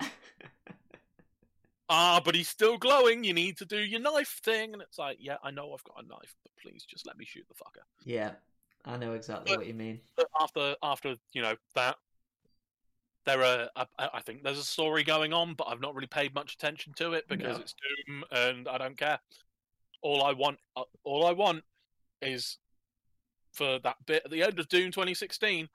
ah, 1.88 2.20
but 2.24 2.34
he's 2.34 2.48
still 2.48 2.76
glowing. 2.76 3.22
You 3.22 3.32
need 3.32 3.56
to 3.58 3.64
do 3.64 3.78
your 3.78 4.00
knife 4.00 4.40
thing. 4.42 4.72
And 4.72 4.82
it's 4.82 4.98
like, 4.98 5.18
yeah, 5.20 5.36
I 5.44 5.52
know 5.52 5.72
I've 5.72 5.84
got 5.84 6.04
a 6.04 6.08
knife, 6.08 6.34
but 6.42 6.50
please 6.60 6.84
just 6.84 7.06
let 7.06 7.16
me 7.16 7.24
shoot 7.24 7.46
the 7.48 7.54
fucker. 7.54 7.84
yeah, 8.04 8.32
I 8.84 8.96
know 8.96 9.12
exactly 9.14 9.52
But- 9.52 9.58
what 9.60 9.66
you 9.68 9.74
mean. 9.74 10.00
After 10.40 10.74
after 10.82 11.14
you 11.32 11.42
know 11.42 11.54
that, 11.76 11.96
there 13.28 13.44
are 13.44 13.68
I, 13.76 14.08
I 14.14 14.20
think 14.22 14.42
there's 14.42 14.58
a 14.58 14.64
story 14.64 15.04
going 15.04 15.32
on, 15.34 15.52
but 15.54 15.68
I've 15.68 15.80
not 15.80 15.94
really 15.94 16.06
paid 16.06 16.34
much 16.34 16.54
attention 16.54 16.94
to 16.94 17.12
it 17.12 17.28
because 17.28 17.56
No. 17.58 17.62
it's 17.62 17.74
Doom 18.06 18.24
and 18.30 18.66
I 18.66 18.78
don't 18.78 18.96
care. 18.96 19.20
All 20.00 20.22
I 20.24 20.32
want, 20.32 20.58
uh, 20.76 20.84
all 21.04 21.26
I 21.26 21.32
want, 21.32 21.62
is 22.22 22.56
for 23.52 23.78
that 23.80 23.96
bit 24.06 24.22
at 24.24 24.30
the 24.30 24.42
end 24.42 24.58
of 24.58 24.68
Doom 24.68 24.90
2016. 24.90 25.68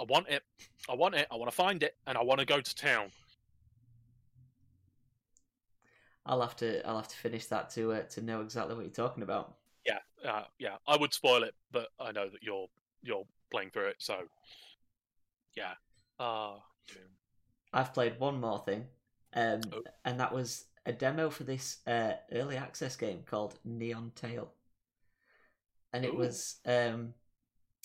I 0.00 0.04
want 0.04 0.28
it. 0.28 0.42
I 0.88 0.94
want 0.94 1.14
it. 1.14 1.26
I 1.30 1.36
want 1.36 1.50
to 1.50 1.56
find 1.56 1.82
it, 1.82 1.96
and 2.06 2.18
I 2.18 2.22
want 2.22 2.40
to 2.40 2.46
go 2.46 2.60
to 2.60 2.74
town. 2.74 3.10
I'll 6.26 6.40
have 6.40 6.56
to 6.56 6.86
I'll 6.86 6.96
have 6.96 7.08
to 7.08 7.16
finish 7.16 7.46
that 7.46 7.70
to 7.70 7.92
uh, 7.92 8.02
to 8.02 8.20
know 8.20 8.42
exactly 8.42 8.74
what 8.74 8.82
you're 8.84 8.92
talking 8.92 9.22
about. 9.22 9.54
Yeah, 9.86 9.98
uh, 10.28 10.44
yeah. 10.58 10.76
I 10.86 10.96
would 10.96 11.14
spoil 11.14 11.42
it, 11.42 11.54
but 11.70 11.88
I 12.00 12.12
know 12.12 12.28
that 12.28 12.42
you're 12.42 12.66
you're 13.02 13.24
playing 13.50 13.70
through 13.70 13.88
it, 13.88 13.96
so 13.98 14.16
yeah. 15.56 15.74
Doom. 16.18 17.10
I've 17.72 17.92
played 17.94 18.18
one 18.18 18.40
more 18.40 18.60
thing, 18.60 18.86
um, 19.34 19.60
Oh. 19.72 19.82
and 20.04 20.20
that 20.20 20.32
was 20.32 20.64
a 20.86 20.92
demo 20.92 21.30
for 21.30 21.44
this 21.44 21.78
uh, 21.86 22.12
early 22.32 22.56
access 22.56 22.96
game 22.96 23.22
called 23.24 23.58
Neon 23.64 24.12
Tail, 24.14 24.52
and 25.92 26.04
it 26.04 26.14
Ooh. 26.14 26.18
was 26.18 26.56
um, 26.66 27.14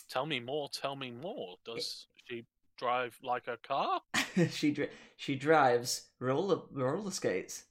Tell 0.10 0.26
me 0.26 0.40
more. 0.40 0.70
Tell 0.70 0.96
me 0.96 1.12
more. 1.12 1.56
Does 1.66 2.08
she 2.28 2.46
drive 2.78 3.18
like 3.24 3.48
a 3.48 3.58
car? 3.58 4.02
she 4.52 4.72
dri- 4.72 4.90
she 5.18 5.36
drives 5.36 6.08
roller 6.20 6.62
roller 6.72 7.12
skates. 7.12 7.64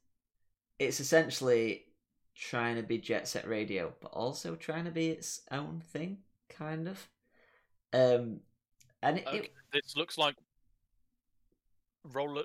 It's 0.78 1.00
essentially 1.00 1.86
trying 2.36 2.76
to 2.76 2.82
be 2.82 2.98
Jet 2.98 3.26
Set 3.26 3.48
Radio, 3.48 3.92
but 4.00 4.12
also 4.12 4.54
trying 4.54 4.84
to 4.84 4.90
be 4.92 5.08
its 5.08 5.42
own 5.50 5.82
thing, 5.92 6.18
kind 6.48 6.88
of. 6.88 7.08
Um, 7.92 8.40
and 9.02 9.18
it, 9.18 9.26
Okay, 9.26 9.38
it 9.38 9.52
this 9.72 9.96
looks 9.96 10.16
like 10.18 10.36
roller 12.04 12.44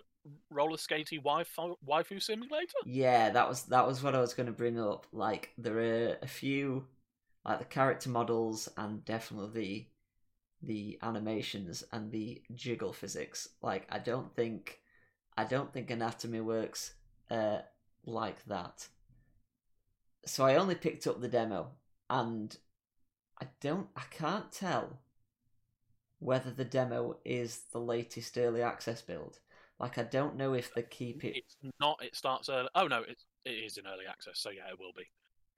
roller 0.49 0.77
skatey 0.77 1.21
waifu 1.21 1.75
waifu 1.87 2.21
simulator. 2.21 2.81
Yeah, 2.85 3.29
that 3.31 3.47
was 3.47 3.63
that 3.63 3.87
was 3.87 4.03
what 4.03 4.15
I 4.15 4.19
was 4.19 4.33
going 4.33 4.47
to 4.47 4.53
bring 4.53 4.79
up. 4.79 5.07
Like 5.11 5.53
there 5.57 5.77
are 5.77 6.17
a 6.21 6.27
few, 6.27 6.87
like 7.45 7.59
the 7.59 7.65
character 7.65 8.09
models 8.09 8.69
and 8.77 9.03
definitely 9.05 9.49
the 9.53 9.87
the 10.65 10.99
animations 11.01 11.83
and 11.91 12.11
the 12.11 12.41
jiggle 12.53 12.93
physics. 12.93 13.49
Like 13.61 13.87
I 13.89 13.99
don't 13.99 14.33
think 14.35 14.79
I 15.37 15.43
don't 15.43 15.71
think 15.73 15.91
anatomy 15.91 16.41
works 16.41 16.93
uh 17.29 17.59
like 18.05 18.43
that. 18.45 18.87
So 20.25 20.45
I 20.45 20.55
only 20.55 20.75
picked 20.75 21.07
up 21.07 21.19
the 21.21 21.27
demo 21.27 21.71
and 22.09 22.55
I 23.41 23.47
don't 23.61 23.87
I 23.95 24.03
can't 24.09 24.51
tell 24.51 24.99
whether 26.23 26.51
the 26.51 26.65
demo 26.65 27.17
is 27.25 27.63
the 27.71 27.79
latest 27.79 28.37
early 28.37 28.61
access 28.61 29.01
build. 29.01 29.39
Like 29.79 29.97
I 29.97 30.03
don't 30.03 30.37
know 30.37 30.53
if 30.53 30.73
they 30.73 30.83
keep 30.83 31.25
it 31.25 31.35
It's 31.37 31.55
not. 31.79 32.01
It 32.01 32.15
starts 32.15 32.49
early. 32.49 32.69
Oh 32.75 32.87
no, 32.87 33.01
it 33.01 33.17
it 33.45 33.49
is 33.51 33.77
in 33.77 33.85
early 33.85 34.05
access. 34.09 34.39
So 34.39 34.49
yeah, 34.49 34.69
it 34.71 34.79
will 34.79 34.93
be. 34.95 35.03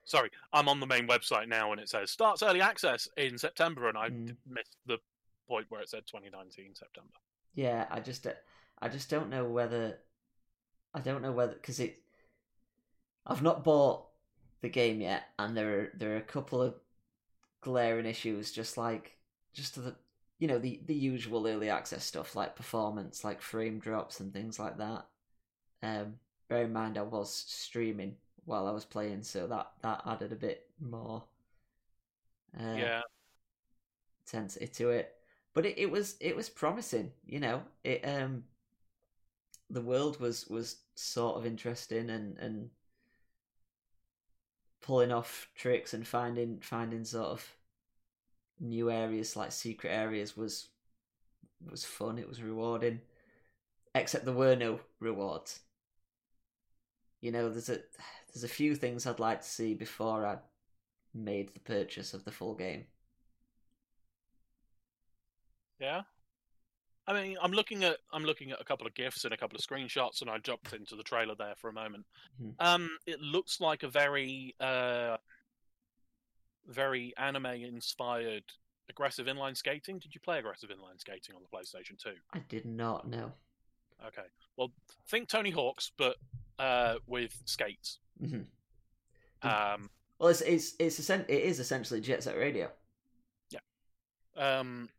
Sorry, 0.05 0.29
I'm 0.53 0.67
on 0.67 0.79
the 0.79 0.87
main 0.87 1.07
website 1.07 1.47
now, 1.47 1.71
and 1.71 1.81
it 1.81 1.89
says 1.89 2.11
starts 2.11 2.41
early 2.43 2.61
access 2.61 3.07
in 3.17 3.37
September, 3.37 3.89
and 3.89 3.97
I 3.97 4.09
Mm. 4.09 4.35
missed 4.47 4.77
the 4.85 4.97
point 5.47 5.67
where 5.69 5.81
it 5.81 5.89
said 5.89 6.05
2019 6.07 6.75
September. 6.75 7.13
Yeah, 7.53 7.85
I 7.91 7.99
just 7.99 8.27
I 8.79 8.89
just 8.89 9.09
don't 9.09 9.29
know 9.29 9.45
whether 9.45 9.99
I 10.93 11.01
don't 11.01 11.21
know 11.21 11.31
whether 11.31 11.53
because 11.53 11.79
it 11.79 12.01
I've 13.27 13.43
not 13.43 13.63
bought 13.63 14.07
the 14.61 14.69
game 14.69 15.01
yet, 15.01 15.23
and 15.37 15.55
there 15.55 15.79
are 15.79 15.91
there 15.95 16.13
are 16.13 16.17
a 16.17 16.21
couple 16.21 16.61
of 16.61 16.75
glaring 17.61 18.05
issues, 18.05 18.51
just 18.51 18.77
like 18.77 19.17
just 19.53 19.75
the 19.75 19.95
you 20.39 20.47
know 20.47 20.59
the 20.59 20.81
the 20.85 20.95
usual 20.95 21.47
early 21.47 21.69
access 21.69 22.05
stuff 22.05 22.35
like 22.35 22.55
performance, 22.55 23.23
like 23.23 23.41
frame 23.41 23.79
drops 23.79 24.19
and 24.19 24.33
things 24.33 24.59
like 24.59 24.77
that. 24.77 25.05
Um, 25.83 26.15
bear 26.49 26.63
in 26.63 26.73
mind 26.73 26.97
I 26.97 27.03
was 27.03 27.33
streaming 27.33 28.15
while 28.45 28.67
I 28.67 28.71
was 28.71 28.85
playing, 28.85 29.23
so 29.23 29.47
that 29.47 29.71
that 29.81 30.01
added 30.05 30.31
a 30.31 30.35
bit 30.35 30.67
more. 30.79 31.23
Uh, 32.59 32.75
yeah, 32.77 33.01
intensity 34.25 34.67
to 34.67 34.89
it. 34.89 35.15
But 35.53 35.65
it, 35.65 35.77
it 35.77 35.91
was 35.91 36.15
it 36.19 36.35
was 36.35 36.49
promising, 36.49 37.11
you 37.25 37.39
know. 37.39 37.63
It 37.83 38.01
um 38.07 38.43
the 39.69 39.81
world 39.81 40.19
was 40.19 40.47
was 40.47 40.77
sort 40.95 41.37
of 41.37 41.45
interesting 41.45 42.09
and 42.09 42.37
and 42.39 42.71
pulling 44.81 45.11
off 45.11 45.49
tricks 45.55 45.93
and 45.93 46.07
finding 46.07 46.59
finding 46.59 47.03
sort 47.03 47.27
of 47.27 47.54
new 48.59 48.89
areas 48.91 49.35
like 49.35 49.51
secret 49.51 49.89
areas 49.91 50.35
was 50.37 50.69
was 51.69 51.83
fun, 51.85 52.17
it 52.19 52.27
was 52.27 52.41
rewarding. 52.41 53.01
Except 53.95 54.25
there 54.25 54.33
were 54.33 54.55
no 54.55 54.81
rewards. 54.99 55.61
You 57.21 57.31
know, 57.33 57.49
there's 57.49 57.67
a 57.69 57.79
there's 58.33 58.43
a 58.45 58.47
few 58.47 58.73
things 58.75 59.05
I'd 59.05 59.19
like 59.19 59.41
to 59.41 59.47
see 59.47 59.73
before 59.73 60.25
I 60.25 60.37
made 61.13 61.53
the 61.53 61.59
purchase 61.61 62.13
of 62.13 62.25
the 62.25 62.31
full 62.31 62.55
game. 62.55 62.87
yeah. 65.79 66.03
I 67.07 67.13
mean, 67.13 67.37
I'm 67.41 67.51
looking 67.51 67.83
at 67.83 67.97
I'm 68.11 68.23
looking 68.23 68.51
at 68.51 68.61
a 68.61 68.63
couple 68.63 68.87
of 68.87 68.95
gifs 68.95 69.25
and 69.25 69.33
a 69.33 69.37
couple 69.37 69.57
of 69.57 69.63
screenshots, 69.63 70.21
and 70.21 70.29
I 70.29 70.39
jumped 70.39 70.73
into 70.73 70.95
the 70.95 71.03
trailer 71.03 71.35
there 71.35 71.53
for 71.57 71.69
a 71.69 71.73
moment. 71.73 72.05
Mhm. 72.39 72.55
Um, 72.59 72.89
it 73.05 73.19
looks 73.21 73.59
like 73.61 73.83
a 73.83 73.87
very 73.89 74.55
uh, 74.59 75.17
very 76.67 77.13
anime 77.17 77.45
inspired 77.47 78.43
aggressive 78.89 79.27
inline 79.27 79.55
skating. 79.57 79.99
Did 79.99 80.13
you 80.13 80.21
play 80.21 80.39
aggressive 80.39 80.69
inline 80.69 80.99
skating 80.99 81.35
on 81.35 81.41
the 81.41 81.57
PlayStation 81.57 81.97
Two? 81.97 82.15
I 82.33 82.39
did 82.49 82.65
not 82.65 83.07
know. 83.07 83.31
Okay, 84.05 84.27
well, 84.57 84.71
think 85.07 85.29
Tony 85.29 85.51
Hawk's, 85.51 85.91
but 85.97 86.17
uh, 86.59 86.95
with 87.07 87.35
skates. 87.45 87.99
hmm 88.19 88.41
Um, 89.41 89.89
Well, 90.19 90.29
it's 90.29 90.41
it's 90.41 90.73
it's 90.79 90.99
essen- 90.99 91.25
it 91.27 91.41
is 91.41 91.59
essentially 91.59 92.01
Jet 92.01 92.23
Set 92.23 92.37
Radio. 92.37 92.71
Um, 94.37 94.89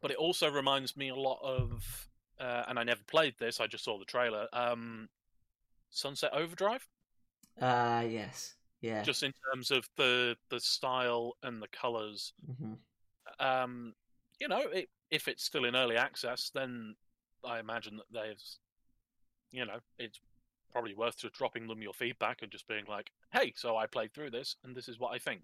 but 0.00 0.10
it 0.10 0.16
also 0.16 0.50
reminds 0.50 0.96
me 0.96 1.10
a 1.10 1.14
lot 1.14 1.38
of, 1.44 2.08
uh, 2.40 2.64
and 2.66 2.76
I 2.76 2.82
never 2.82 3.02
played 3.06 3.34
this. 3.38 3.60
I 3.60 3.68
just 3.68 3.84
saw 3.84 4.00
the 4.00 4.04
trailer. 4.04 4.48
Um, 4.52 5.08
Sunset 5.90 6.30
Overdrive, 6.32 6.88
Ah, 7.62 8.00
yes, 8.00 8.54
yeah. 8.80 9.02
just 9.02 9.22
in 9.22 9.32
terms 9.52 9.70
of 9.70 9.88
the 9.96 10.36
the 10.50 10.60
style 10.60 11.36
and 11.42 11.62
the 11.62 11.68
colors. 11.68 12.32
hmm 12.58 12.74
Um, 13.38 13.94
you 14.40 14.48
know, 14.48 14.62
it, 14.72 14.88
if 15.10 15.28
it's 15.28 15.44
still 15.44 15.64
in 15.64 15.76
early 15.76 15.96
access, 15.96 16.50
then 16.54 16.94
I 17.44 17.58
imagine 17.58 17.96
that 17.96 18.06
there's, 18.10 18.58
you 19.52 19.64
know, 19.66 19.78
it's 19.98 20.20
probably 20.72 20.94
worth 20.94 21.18
just 21.18 21.34
dropping 21.34 21.66
them 21.66 21.82
your 21.82 21.92
feedback 21.92 22.42
and 22.42 22.50
just 22.50 22.68
being 22.68 22.84
like, 22.86 23.10
"Hey, 23.32 23.52
so 23.56 23.76
I 23.76 23.86
played 23.86 24.12
through 24.12 24.30
this, 24.30 24.56
and 24.64 24.74
this 24.74 24.88
is 24.88 24.98
what 24.98 25.12
I 25.12 25.18
think." 25.18 25.42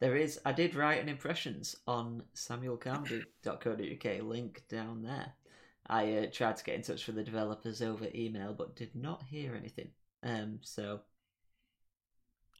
There 0.00 0.16
is. 0.16 0.40
I 0.46 0.52
did 0.52 0.74
write 0.74 1.02
an 1.02 1.08
impressions 1.08 1.76
on 1.86 2.22
samuelcarmody.co.uk. 2.34 4.22
Link 4.22 4.62
down 4.68 5.02
there. 5.02 5.34
I 5.86 6.14
uh, 6.14 6.26
tried 6.30 6.56
to 6.56 6.64
get 6.64 6.76
in 6.76 6.82
touch 6.82 7.06
with 7.06 7.16
the 7.16 7.24
developers 7.24 7.82
over 7.82 8.08
email, 8.14 8.54
but 8.54 8.76
did 8.76 8.94
not 8.94 9.22
hear 9.24 9.54
anything. 9.54 9.90
Um, 10.22 10.60
so 10.62 11.00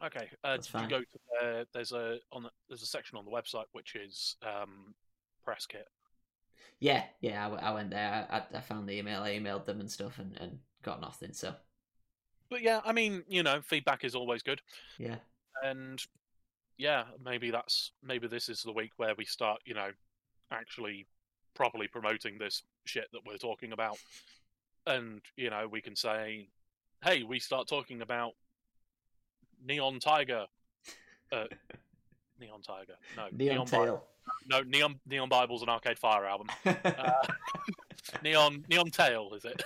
Okay. 0.05 0.29
Uh, 0.43 0.57
did 0.57 0.67
fine. 0.67 0.85
you 0.85 0.89
go 0.89 1.01
to 1.01 1.19
the, 1.41 1.67
there's 1.75 1.93
a 1.93 2.19
on 2.33 2.43
the, 2.45 2.51
there's 2.69 2.83
a 2.83 2.87
section 2.87 3.19
on 3.19 3.25
the 3.25 3.31
website 3.31 3.67
which 3.73 3.95
is 3.95 4.37
um, 4.43 4.95
press 5.45 5.67
kit. 5.67 5.89
yeah, 6.81 7.05
yeah, 7.21 7.47
I 7.49 7.73
went 7.73 7.91
there. 7.91 8.27
I, 8.31 8.43
I 8.57 8.61
found 8.61 8.89
the 8.89 8.97
email. 8.99 9.23
I 9.23 9.39
emailed 9.39 9.67
them 9.67 9.81
and 9.81 9.91
stuff, 9.91 10.19
and, 10.19 10.37
and 10.41 10.59
got 10.83 11.01
nothing. 11.01 11.33
So 11.33 11.55
But 12.49 12.63
yeah, 12.63 12.81
I 12.85 12.93
mean, 12.93 13.25
you 13.29 13.43
know, 13.43 13.61
feedback 13.61 14.05
is 14.05 14.15
always 14.15 14.43
good, 14.43 14.63
yeah, 14.99 15.17
and 15.63 16.01
yeah, 16.79 17.05
maybe 17.23 17.51
that's 17.51 17.93
maybe 18.03 18.27
this 18.27 18.49
is 18.49 18.63
the 18.63 18.73
week 18.73 18.93
where 18.97 19.15
we 19.17 19.27
start, 19.27 19.61
you 19.67 19.75
know, 19.75 19.91
actually 20.51 21.07
properly 21.55 21.89
promoting 21.89 22.39
this 22.39 22.63
shit 22.87 23.09
that 23.13 23.21
we're 23.27 23.37
talking 23.37 23.73
about, 23.73 23.99
and 24.87 25.21
you 25.37 25.51
know, 25.51 25.69
we 25.71 25.83
can 25.83 25.95
say, 25.95 26.49
hey, 27.05 27.23
we 27.23 27.39
start 27.39 27.69
talking 27.69 28.01
about 28.01 28.33
Neon 29.65 29.99
Tiger, 30.01 30.47
uh, 31.33 31.45
Neon 32.41 32.63
Tiger, 32.63 32.95
no, 33.17 33.27
Neon 33.33 33.65
Bi- 33.65 33.71
Tail. 33.71 34.05
no, 34.47 34.63
Neon 34.63 34.99
Neon 35.07 35.29
Bible's 35.29 35.63
an 35.63 35.69
Arcade 35.69 35.99
Fire 35.99 36.25
album. 36.27 36.49
Uh, 36.65 37.13
Neon 38.23 38.65
Neon 38.69 38.91
Tail, 38.91 39.33
is 39.35 39.45
it? 39.45 39.63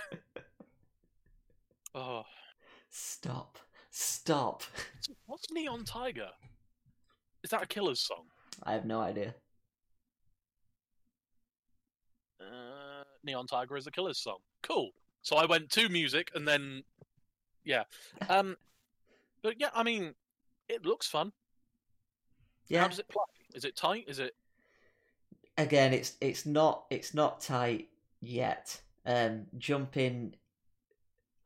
Oh, 1.93 2.23
Stop! 2.89 3.57
Stop! 3.91 4.63
what's 5.25 5.49
Neon 5.51 5.83
Tiger? 5.85 6.29
Is 7.43 7.49
that 7.51 7.63
a 7.63 7.65
Killer's 7.67 7.99
song? 8.01 8.25
I 8.63 8.73
have 8.73 8.85
no 8.85 8.99
idea. 8.99 9.33
Uh, 12.39 13.03
Neon 13.23 13.47
Tiger 13.47 13.77
is 13.77 13.87
a 13.87 13.91
Killer's 13.91 14.19
song. 14.19 14.37
Cool. 14.63 14.91
So 15.21 15.37
I 15.37 15.45
went 15.45 15.69
to 15.71 15.89
music 15.89 16.31
and 16.35 16.47
then, 16.47 16.83
yeah. 17.63 17.83
Um, 18.29 18.55
but 19.45 19.59
yeah, 19.59 19.69
I 19.75 19.83
mean, 19.83 20.13
it 20.67 20.85
looks 20.85 21.07
fun. 21.07 21.31
Yeah. 22.67 22.81
How 22.81 22.87
does 22.87 22.99
it 22.99 23.07
play? 23.07 23.23
Is 23.53 23.63
it 23.63 23.75
tight? 23.75 24.05
Is 24.07 24.19
it? 24.19 24.33
again 25.57 25.93
it's 25.93 26.17
it's 26.19 26.45
not 26.45 26.83
it's 26.89 27.13
not 27.13 27.39
tight 27.39 27.87
yet 28.19 28.77
um 29.05 29.45
jumping 29.57 30.35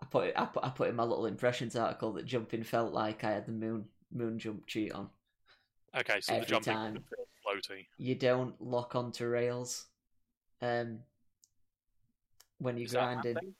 i 0.02 0.06
put 0.08 0.26
it 0.30 0.34
I 0.36 0.46
put, 0.46 0.64
I 0.66 0.70
put 0.70 0.90
in 0.90 0.96
my 0.96 1.04
little 1.04 1.28
impressions 1.28 1.76
article 1.76 2.14
that 2.14 2.26
jumping 2.26 2.64
felt 2.64 2.92
like 2.92 3.24
i 3.24 3.30
had 3.30 3.46
the 3.46 3.52
moon 3.52 3.86
moon 4.12 4.40
jump 4.40 4.66
cheat 4.66 4.94
on 4.94 5.12
Okay, 5.96 6.22
so 6.22 6.34
Every 6.34 6.46
the 6.46 6.50
jumping 6.50 6.74
time. 6.74 7.04
floaty. 7.46 7.86
you 8.00 8.16
don't 8.16 8.60
lock 8.60 8.96
onto 8.96 9.28
rails 9.28 9.86
um 10.64 11.02
when 12.58 12.78
you're 12.78 12.86
Is 12.86 12.92
that 12.94 12.98
a 12.98 13.16
bad 13.16 13.22
grinding 13.22 13.54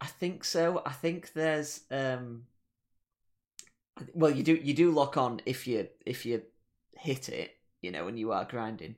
i 0.00 0.06
think 0.06 0.44
so 0.44 0.80
i 0.86 0.92
think 0.92 1.34
there's 1.34 1.80
um 1.90 2.44
well 4.14 4.30
you 4.30 4.42
do 4.42 4.54
you 4.54 4.74
do 4.74 4.90
lock 4.90 5.16
on 5.16 5.40
if 5.46 5.66
you 5.66 5.88
if 6.06 6.24
you 6.26 6.42
hit 6.96 7.28
it 7.28 7.56
you 7.82 7.90
know 7.90 8.04
when 8.04 8.16
you 8.16 8.32
are 8.32 8.44
grinding 8.44 8.94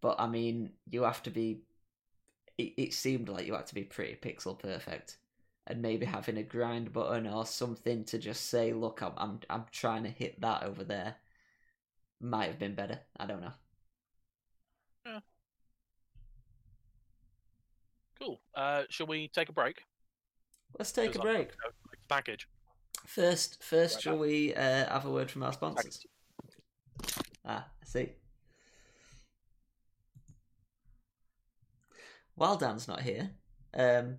but 0.00 0.16
i 0.18 0.26
mean 0.26 0.70
you 0.90 1.02
have 1.02 1.22
to 1.22 1.30
be 1.30 1.62
it, 2.56 2.74
it 2.76 2.94
seemed 2.94 3.28
like 3.28 3.46
you 3.46 3.54
had 3.54 3.66
to 3.66 3.74
be 3.74 3.84
pretty 3.84 4.14
pixel 4.14 4.58
perfect 4.58 5.18
and 5.66 5.82
maybe 5.82 6.06
having 6.06 6.36
a 6.36 6.42
grind 6.42 6.92
button 6.92 7.26
or 7.26 7.44
something 7.46 8.04
to 8.04 8.18
just 8.18 8.46
say 8.46 8.72
look 8.72 9.02
i'm 9.02 9.12
i'm, 9.16 9.40
I'm 9.50 9.64
trying 9.70 10.04
to 10.04 10.10
hit 10.10 10.40
that 10.40 10.62
over 10.62 10.84
there 10.84 11.16
might 12.20 12.46
have 12.46 12.58
been 12.58 12.74
better 12.74 13.00
i 13.16 13.26
don't 13.26 13.40
know 13.40 13.52
yeah. 15.06 15.20
Cool. 18.20 18.40
Uh, 18.54 18.82
shall 18.90 19.06
we 19.06 19.28
take 19.28 19.48
a 19.48 19.52
break? 19.52 19.82
let's 20.78 20.92
take 20.92 21.14
a 21.14 21.18
break 21.18 21.50
like 21.64 21.74
package. 22.08 22.48
First 23.06 23.62
first 23.62 23.96
Right 23.96 24.02
shall 24.02 24.18
we 24.18 24.54
uh, 24.54 24.90
have 24.90 25.04
a 25.06 25.10
word 25.10 25.30
from 25.30 25.42
our 25.42 25.52
sponsors 25.52 26.04
Ah, 27.44 27.66
I 27.82 27.86
see. 27.86 28.10
While 32.34 32.56
Dan's 32.56 32.86
not 32.86 33.00
here, 33.00 33.30
um, 33.74 34.18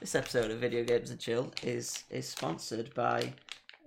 this 0.00 0.14
episode 0.14 0.50
of 0.52 0.58
Video 0.58 0.84
Games 0.84 1.10
and 1.10 1.18
Chill 1.18 1.52
is 1.62 2.04
is 2.08 2.28
sponsored 2.28 2.94
by 2.94 3.32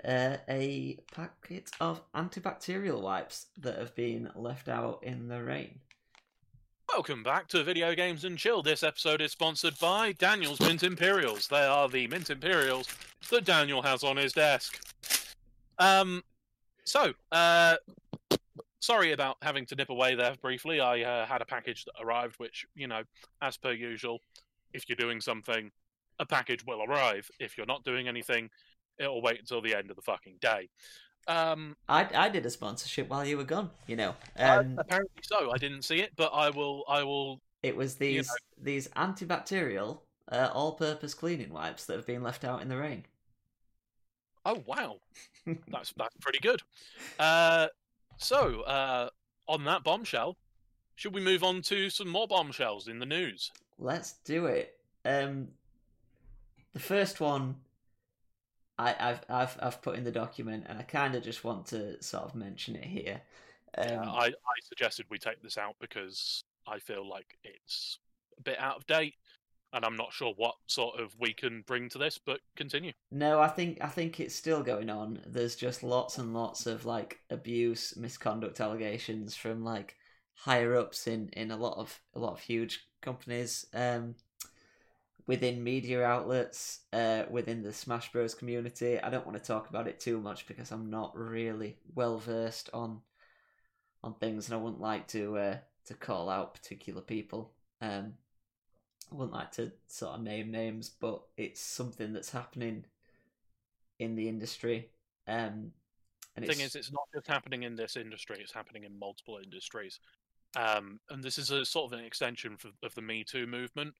uh, 0.04 0.38
a 0.50 1.00
packet 1.14 1.72
of 1.80 2.02
antibacterial 2.14 3.02
wipes 3.02 3.48
that 3.58 3.78
have 3.78 3.96
been 3.96 4.30
left 4.36 4.68
out 4.68 5.04
in 5.04 5.30
the 5.30 5.42
rain. 5.42 5.80
Welcome 6.94 7.22
back 7.22 7.48
to 7.50 7.64
Video 7.64 7.94
Games 7.94 8.26
and 8.26 8.38
Chill. 8.38 8.64
This 8.64 8.82
episode 8.82 9.22
is 9.22 9.32
sponsored 9.32 9.78
by 9.80 10.12
Daniel's 10.14 10.60
Mint 10.60 10.82
Imperials. 10.82 11.48
They 11.48 11.64
are 11.64 11.88
the 11.88 12.08
Mint 12.08 12.32
Imperials 12.32 12.88
that 13.30 13.46
Daniel 13.46 13.82
has 13.84 14.04
on 14.04 14.18
his 14.18 14.34
desk. 14.34 14.82
Um, 15.78 16.24
so, 16.86 17.14
uh, 17.32 17.76
sorry 18.80 19.12
about 19.12 19.38
having 19.44 19.68
to 19.68 19.76
nip 19.76 19.90
away 19.90 20.16
there 20.16 20.36
briefly. 20.42 20.82
I 20.82 21.04
uh, 21.04 21.26
had 21.28 21.42
a 21.42 21.46
package 21.46 21.86
that 21.86 21.94
arrived, 22.04 22.36
which, 22.38 22.66
you 22.76 22.88
know, 22.88 23.04
as 23.42 23.56
per 23.56 23.72
usual, 23.72 24.20
if 24.74 24.90
you're 24.90 24.96
doing 24.96 25.22
something, 25.22 25.72
a 26.18 26.26
package 26.26 26.66
will 26.66 26.84
arrive. 26.84 27.30
If 27.40 27.56
you're 27.56 27.68
not 27.68 27.86
doing 27.86 28.08
anything, 28.08 28.50
it'll 28.98 29.22
wait 29.22 29.40
until 29.40 29.62
the 29.62 29.76
end 29.76 29.92
of 29.92 29.96
the 29.96 30.02
fucking 30.02 30.38
day. 30.42 30.70
Um, 31.28 31.76
I 31.88 32.08
I 32.14 32.30
did 32.30 32.46
a 32.46 32.50
sponsorship 32.50 33.10
while 33.10 33.26
you 33.26 33.38
were 33.38 33.44
gone. 33.44 33.70
You 33.88 33.96
know, 33.96 34.16
uh, 34.40 34.60
um, 34.62 34.76
apparently 34.78 35.22
so. 35.22 35.52
I 35.52 35.58
didn't 35.58 35.84
see 35.84 36.00
it, 36.00 36.12
but 36.16 36.32
I 36.34 36.50
will. 36.50 36.84
I 36.88 37.04
will 37.04 37.42
it 37.62 37.76
was 37.76 37.94
you 37.94 38.00
these 38.00 38.32
these 38.62 38.88
antibacterial 38.90 40.00
uh, 40.32 40.50
all-purpose 40.54 41.14
cleaning 41.14 41.52
wipes 41.52 41.86
that 41.86 41.96
have 41.96 42.06
been 42.06 42.24
left 42.24 42.44
out 42.44 42.62
in 42.62 42.70
the 42.70 42.78
rain. 42.78 43.06
Oh 44.46 44.64
wow, 44.66 44.98
that's 45.68 45.94
that's 45.98 46.16
pretty 46.22 46.40
good. 46.40 46.62
Uh, 47.20 47.68
so 48.18 48.62
uh, 48.62 49.10
on 49.48 49.66
that 49.66 49.84
bombshell, 49.84 50.38
should 50.96 51.14
we 51.14 51.22
move 51.22 51.44
on 51.44 51.62
to 51.64 51.90
some 51.90 52.08
more 52.08 52.28
bombshells 52.28 52.88
in 52.88 53.00
the 53.00 53.06
news? 53.06 53.52
Let's 53.78 54.14
do 54.24 54.46
it. 54.46 54.78
Um, 55.06 55.50
the 56.74 56.80
first 56.80 57.20
one, 57.20 57.56
I, 58.80 58.96
I've 59.00 59.22
I've 59.30 59.58
I've 59.62 59.82
put 59.82 59.98
in 59.98 60.04
the 60.06 60.12
document, 60.12 60.66
and 60.68 60.80
I 60.80 60.84
kind 60.84 61.16
of 61.16 61.24
just 61.24 61.44
want 61.44 61.68
to 61.68 62.02
sort 62.02 62.24
of 62.24 62.36
mention 62.36 62.76
it 62.76 62.86
here. 62.86 63.22
Um, 63.78 64.08
Uh, 64.08 64.12
I, 64.12 64.28
I 64.28 64.58
suggested 64.64 65.06
we 65.10 65.20
take 65.20 65.42
this 65.42 65.58
out 65.58 65.76
because 65.80 66.44
I 66.68 66.80
feel 66.80 67.08
like 67.08 67.38
it's 67.44 68.00
a 68.38 68.42
bit 68.42 68.60
out 68.60 68.78
of 68.78 68.88
date, 68.88 69.16
and 69.74 69.86
I'm 69.86 69.96
not 69.98 70.14
sure 70.14 70.34
what 70.36 70.56
sort 70.68 71.00
of 71.00 71.16
we 71.20 71.34
can 71.34 71.62
bring 71.68 71.90
to 71.90 71.98
this. 71.98 72.18
But 72.18 72.40
continue. 72.56 72.94
No, 73.12 73.40
I 73.40 73.48
think 73.48 73.84
I 73.84 73.88
think 73.88 74.20
it's 74.20 74.36
still 74.36 74.64
going 74.64 74.90
on. 74.90 75.22
There's 75.26 75.56
just 75.56 75.84
lots 75.84 76.18
and 76.18 76.34
lots 76.34 76.66
of 76.66 76.86
like 76.86 77.20
abuse, 77.30 77.96
misconduct 77.98 78.60
allegations 78.62 79.36
from 79.36 79.64
like 79.64 79.96
higher 80.36 80.76
ups 80.76 81.08
in 81.08 81.30
in 81.34 81.52
a 81.52 81.58
lot 81.58 81.78
of 81.78 82.00
a 82.14 82.20
lot 82.20 82.34
of 82.34 82.40
huge 82.42 82.88
companies, 83.02 83.66
um, 83.74 84.16
within 85.30 85.64
media 85.64 86.04
outlets, 86.04 86.80
uh, 86.92 87.22
within 87.30 87.62
the 87.62 87.72
Smash 87.72 88.12
Bros 88.12 88.34
community. 88.34 89.00
I 89.00 89.12
don't 89.12 89.28
want 89.28 89.38
to 89.38 89.44
talk 89.44 89.70
about 89.70 89.88
it 89.88 90.00
too 90.00 90.20
much 90.20 90.48
because 90.48 90.72
I'm 90.72 90.90
not 90.90 91.16
really 91.16 91.78
well 91.94 92.18
versed 92.18 92.72
on 92.74 93.02
on 94.04 94.16
things, 94.16 94.48
and 94.48 94.56
I 94.56 94.58
wouldn't 94.58 94.82
like 94.82 95.08
to 95.10 95.38
uh, 95.38 95.58
to 95.86 95.94
call 95.94 96.32
out 96.32 96.56
particular 96.56 97.02
people. 97.02 97.52
Um, 97.80 98.16
I 99.12 99.16
wouldn't 99.16 99.34
like 99.34 99.52
to 99.52 99.72
sort 99.88 100.16
of 100.16 100.24
name 100.24 100.50
names, 100.50 100.90
but 100.90 101.22
it's 101.38 101.62
something 101.62 102.12
that's 102.12 102.32
happening 102.32 102.86
in 104.00 104.16
the 104.16 104.28
industry. 104.28 104.90
Um, 105.28 105.74
and 106.36 106.44
The 106.44 106.54
thing 106.54 106.66
is, 106.66 106.74
it's 106.76 106.92
not 106.92 107.08
just 107.14 107.28
happening 107.28 107.62
in 107.62 107.76
this 107.76 107.98
industry; 107.98 108.38
it's 108.42 108.54
happening 108.54 108.84
in 108.84 108.98
multiple 108.98 109.40
industries. 109.44 110.00
Um, 110.56 111.00
and 111.12 111.24
this 111.24 111.38
is 111.38 111.52
a 111.52 111.64
sort 111.66 111.94
of 111.94 112.00
an 112.00 112.04
extension 112.04 112.58
for, 112.58 112.70
of 112.82 112.96
the 112.96 113.04
Me 113.04 113.24
Too 113.24 113.46
movement, 113.46 113.94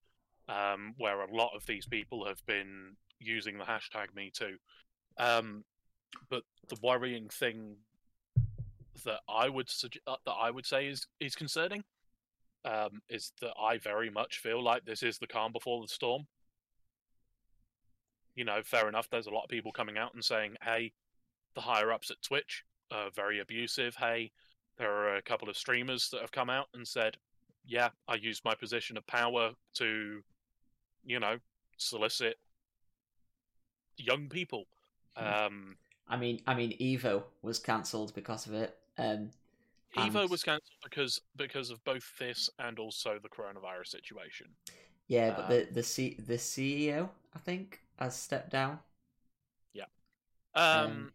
um, 0.50 0.94
where 0.98 1.22
a 1.22 1.34
lot 1.34 1.52
of 1.56 1.66
these 1.66 1.86
people 1.86 2.26
have 2.26 2.46
been 2.46 2.96
using 3.20 3.58
the 3.58 3.64
hashtag 3.64 4.14
Me 4.16 4.32
Too. 4.34 4.58
Um, 5.18 5.64
but 6.30 6.44
the 6.68 6.78
worrying 6.82 7.30
thing 7.30 7.78
that 9.06 9.20
I 9.30 9.48
would 9.48 9.70
uh, 10.08 10.16
that 10.26 10.32
I 10.32 10.52
would 10.52 10.66
say 10.66 10.88
is 10.88 11.06
is 11.20 11.36
concerning 11.36 11.84
um, 12.66 13.02
is 13.10 13.32
that 13.42 13.54
I 13.60 13.78
very 13.78 14.10
much 14.10 14.40
feel 14.40 14.62
like 14.62 14.86
this 14.86 15.04
is 15.04 15.18
the 15.18 15.28
calm 15.28 15.52
before 15.52 15.82
the 15.82 15.88
storm. 15.88 16.28
You 18.36 18.46
know, 18.46 18.62
fair 18.64 18.88
enough. 18.88 19.10
There's 19.10 19.28
a 19.28 19.32
lot 19.32 19.44
of 19.44 19.50
people 19.50 19.72
coming 19.72 19.98
out 19.98 20.14
and 20.14 20.24
saying, 20.24 20.56
"Hey, 20.64 20.94
the 21.56 21.62
higher 21.62 21.92
ups 21.92 22.12
at 22.12 22.22
Twitch 22.22 22.64
are 22.92 23.12
very 23.12 23.40
abusive." 23.40 23.96
Hey, 23.96 24.32
there 24.78 24.92
are 24.92 25.16
a 25.16 25.22
couple 25.22 25.50
of 25.50 25.58
streamers 25.58 26.10
that 26.10 26.22
have 26.22 26.32
come 26.32 26.50
out 26.50 26.68
and 26.74 26.88
said, 26.88 27.18
"Yeah, 27.66 27.90
I 28.08 28.16
used 28.16 28.46
my 28.46 28.56
position 28.56 28.98
of 28.98 29.06
power 29.08 29.52
to, 29.76 30.24
you 31.04 31.20
know, 31.20 31.38
solicit 31.78 32.40
young 33.98 34.30
people." 34.30 34.68
Um, 35.16 35.78
I 36.08 36.18
mean, 36.18 36.42
I 36.48 36.54
mean, 36.56 36.78
Evo 36.80 37.24
was 37.42 37.60
cancelled 37.60 38.14
because 38.14 38.48
of 38.48 38.54
it. 38.54 38.78
Um, 38.98 39.32
Evo 39.96 40.22
and- 40.22 40.30
was 40.30 40.44
cancelled 40.44 40.80
because 40.84 41.22
because 41.36 41.70
of 41.70 41.84
both 41.84 42.18
this 42.18 42.50
and 42.60 42.80
also 42.80 43.20
the 43.20 43.30
coronavirus 43.30 43.88
situation. 43.88 44.48
yeah, 45.08 45.32
but 45.36 45.46
Um, 45.46 45.50
the 45.50 45.68
the 45.74 45.84
C, 45.84 46.14
the 46.16 46.38
CEO, 46.38 47.10
I 47.34 47.40
think, 47.40 47.82
has 47.98 48.16
stepped 48.16 48.52
down. 48.52 48.80
Um, 50.56 50.64
Um, 50.66 51.14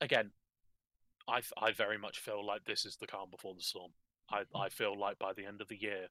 again, 0.00 0.32
I 1.28 1.42
I 1.58 1.72
very 1.72 1.98
much 1.98 2.18
feel 2.20 2.42
like 2.44 2.64
this 2.64 2.84
is 2.86 2.96
the 2.96 3.06
calm 3.06 3.30
before 3.30 3.54
the 3.54 3.62
storm. 3.62 3.92
I 4.30 4.44
I 4.54 4.70
feel 4.70 4.98
like 4.98 5.18
by 5.18 5.32
the 5.34 5.44
end 5.44 5.60
of 5.60 5.68
the 5.68 5.76
year, 5.76 6.08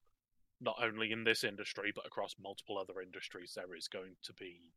not 0.61 0.75
only 0.81 1.11
in 1.11 1.23
this 1.23 1.43
industry 1.43 1.91
but 1.93 2.05
across 2.05 2.35
multiple 2.41 2.77
other 2.77 3.01
industries, 3.01 3.53
there 3.55 3.75
is 3.75 3.87
going 3.87 4.15
to 4.23 4.33
be 4.33 4.73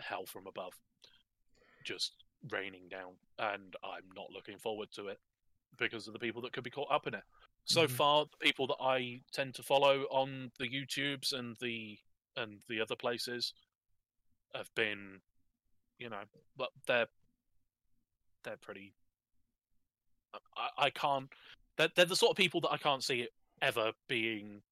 hell 0.00 0.26
from 0.26 0.46
above, 0.46 0.74
just 1.84 2.24
raining 2.50 2.88
down, 2.88 3.12
and 3.38 3.74
I'm 3.82 4.04
not 4.14 4.30
looking 4.30 4.58
forward 4.58 4.90
to 4.92 5.08
it 5.08 5.18
because 5.78 6.06
of 6.06 6.12
the 6.12 6.18
people 6.18 6.42
that 6.42 6.52
could 6.52 6.64
be 6.64 6.70
caught 6.70 6.90
up 6.90 7.06
in 7.06 7.14
it. 7.14 7.24
So 7.64 7.86
Mhm. 7.86 7.90
far, 7.90 8.26
the 8.26 8.36
people 8.36 8.66
that 8.68 8.80
I 8.80 9.22
tend 9.32 9.54
to 9.56 9.62
follow 9.62 10.04
on 10.04 10.52
the 10.58 10.68
YouTubes 10.68 11.32
and 11.32 11.56
the 11.56 11.98
and 12.36 12.62
the 12.68 12.80
other 12.82 12.96
places 12.96 13.54
have 14.54 14.72
been, 14.74 15.22
you 15.98 16.10
know, 16.10 16.24
but 16.56 16.70
they're 16.86 17.08
they're 18.42 18.58
pretty. 18.58 18.94
I, 20.56 20.70
I 20.78 20.90
can't. 20.90 21.32
They're, 21.76 21.88
they're 21.94 22.04
the 22.04 22.16
sort 22.16 22.30
of 22.30 22.36
people 22.36 22.60
that 22.62 22.72
I 22.72 22.76
can't 22.78 23.02
see 23.02 23.22
it 23.22 23.32
ever 23.62 23.92
being 24.08 24.62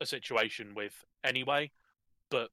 a 0.00 0.06
situation 0.06 0.74
with 0.74 0.92
anyway. 1.22 1.70
But 2.30 2.50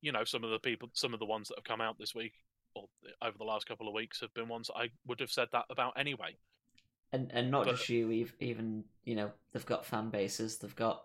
you 0.00 0.12
know, 0.12 0.24
some 0.24 0.44
of 0.44 0.50
the 0.50 0.58
people, 0.58 0.90
some 0.94 1.14
of 1.14 1.20
the 1.20 1.26
ones 1.26 1.48
that 1.48 1.58
have 1.58 1.64
come 1.64 1.80
out 1.80 1.98
this 1.98 2.14
week 2.14 2.32
or 2.74 2.86
over 3.22 3.36
the 3.38 3.44
last 3.44 3.66
couple 3.66 3.86
of 3.88 3.94
weeks 3.94 4.20
have 4.20 4.32
been 4.34 4.48
ones 4.48 4.66
that 4.68 4.76
I 4.78 4.88
would 5.06 5.20
have 5.20 5.30
said 5.30 5.48
that 5.52 5.64
about 5.70 5.92
anyway. 5.96 6.36
and 7.12 7.30
and 7.32 7.50
not 7.50 7.64
But- 7.66 7.76
just 7.76 7.88
you, 7.88 8.10
even 8.40 8.84
you 9.04 9.14
know 9.14 9.30
they've 9.52 9.66
got 9.66 9.84
fan 9.84 10.10
bases, 10.10 10.58
they've 10.58 10.74
got 10.76 11.04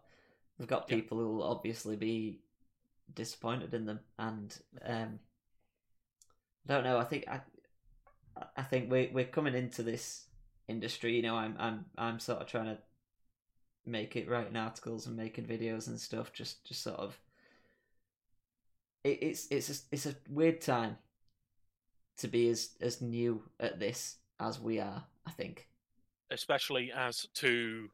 they've 0.58 0.68
got 0.68 0.89
Yeah. 0.89 0.95
people 0.98 1.18
who 1.20 1.36
will 1.36 1.43
obviously 1.43 1.95
be 1.95 2.39
disappointed 3.14 3.74
in 3.74 3.86
them, 3.86 4.00
and 4.18 4.58
um, 4.84 5.20
I 6.68 6.74
don't 6.74 6.84
know. 6.84 6.98
I 6.98 7.04
think 7.06 7.28
I 7.28 7.41
I 8.56 8.64
think 8.64 8.91
we 8.91 9.08
we're 9.14 9.26
coming 9.26 9.54
into 9.56 9.84
this 9.84 10.28
industry. 10.68 11.16
You 11.16 11.22
know, 11.24 11.36
I'm 11.36 11.56
I'm 11.60 11.86
I'm 11.98 12.20
sort 12.20 12.41
of 12.41 12.48
trying 12.48 12.66
to 12.66 12.78
make 13.88 14.16
it 14.16 14.30
writing 14.30 14.56
articles 14.58 15.08
and 15.08 15.16
making 15.18 15.46
videos 15.46 15.88
and 15.88 16.00
stuff. 16.00 16.34
Just 16.34 16.64
just 16.66 16.84
sort 16.84 17.00
of. 17.00 17.20
It, 19.04 19.20
it's 19.24 19.48
it's 19.50 19.70
a, 19.70 19.76
it's 19.92 20.06
a 20.06 20.16
weird 20.30 20.62
time 20.62 20.98
to 22.18 22.28
be 22.28 22.50
as 22.50 22.72
as 22.82 23.02
new 23.02 23.44
at 23.60 23.80
this 23.80 24.18
as 24.40 24.60
we 24.60 24.80
are. 24.80 25.06
I 25.26 25.32
think. 25.32 25.68
especially 26.32 26.92
as 26.92 27.28
two 27.34 27.90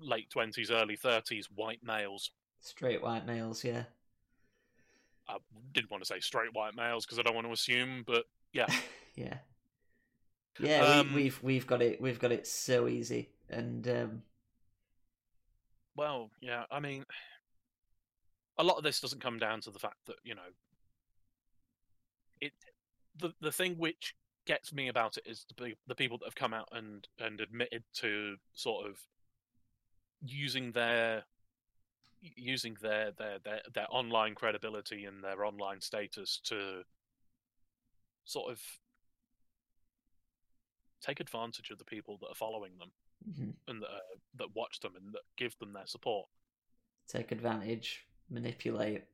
late 0.00 0.30
twenties, 0.30 0.70
early 0.70 0.96
thirties 0.96 1.50
white 1.50 1.82
males. 1.84 2.32
Straight 2.60 3.02
white 3.02 3.26
males, 3.26 3.62
yeah. 3.64 3.84
I 5.28 5.38
didn't 5.72 5.90
want 5.90 6.02
to 6.02 6.06
say 6.06 6.20
straight 6.20 6.52
white 6.54 6.74
males 6.74 7.06
because 7.06 7.18
I 7.18 7.22
don't 7.22 7.34
want 7.34 7.46
to 7.46 7.52
assume, 7.52 8.02
but 8.06 8.24
yeah, 8.52 8.68
yeah. 9.14 9.38
Yeah, 10.58 10.84
Um, 11.00 11.12
we, 11.12 11.24
we've 11.24 11.42
we've 11.42 11.66
got 11.66 11.82
it 11.82 12.00
we've 12.00 12.18
got 12.18 12.32
it 12.32 12.46
so 12.46 12.86
easy, 12.88 13.30
and 13.48 13.86
um, 13.88 14.22
well, 16.00 16.30
yeah. 16.40 16.64
I 16.70 16.80
mean, 16.80 17.04
a 18.56 18.64
lot 18.64 18.78
of 18.78 18.82
this 18.82 19.00
doesn't 19.00 19.20
come 19.20 19.38
down 19.38 19.60
to 19.60 19.70
the 19.70 19.78
fact 19.78 19.98
that 20.06 20.16
you 20.24 20.34
know, 20.34 20.50
it. 22.40 22.52
The 23.18 23.34
the 23.42 23.52
thing 23.52 23.74
which 23.76 24.14
gets 24.46 24.72
me 24.72 24.88
about 24.88 25.18
it 25.18 25.24
is 25.26 25.44
the 25.58 25.74
the 25.86 25.94
people 25.94 26.16
that 26.16 26.24
have 26.24 26.34
come 26.34 26.54
out 26.54 26.68
and 26.72 27.06
and 27.18 27.38
admitted 27.38 27.84
to 27.96 28.36
sort 28.54 28.86
of 28.88 28.98
using 30.22 30.72
their 30.72 31.24
using 32.22 32.78
their 32.80 33.12
their 33.18 33.38
their, 33.44 33.60
their 33.74 33.86
online 33.90 34.34
credibility 34.34 35.04
and 35.04 35.22
their 35.22 35.44
online 35.44 35.82
status 35.82 36.40
to 36.44 36.80
sort 38.24 38.50
of 38.50 38.58
take 41.02 41.20
advantage 41.20 41.70
of 41.70 41.76
the 41.76 41.84
people 41.84 42.16
that 42.22 42.28
are 42.28 42.34
following 42.34 42.72
them 42.78 42.90
mhm, 43.28 43.54
and 43.68 43.82
that, 43.82 43.88
uh, 43.88 43.98
that 44.36 44.54
watch 44.54 44.80
them 44.80 44.92
and 44.96 45.12
that 45.14 45.22
give 45.36 45.56
them 45.58 45.72
their 45.72 45.86
support. 45.86 46.26
take 47.08 47.32
advantage, 47.32 48.06
manipulate. 48.28 49.04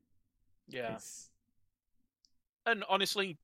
Yeah, 0.68 0.94
It's, 0.94 1.30
and 2.66 2.84
honestly, 2.88 3.38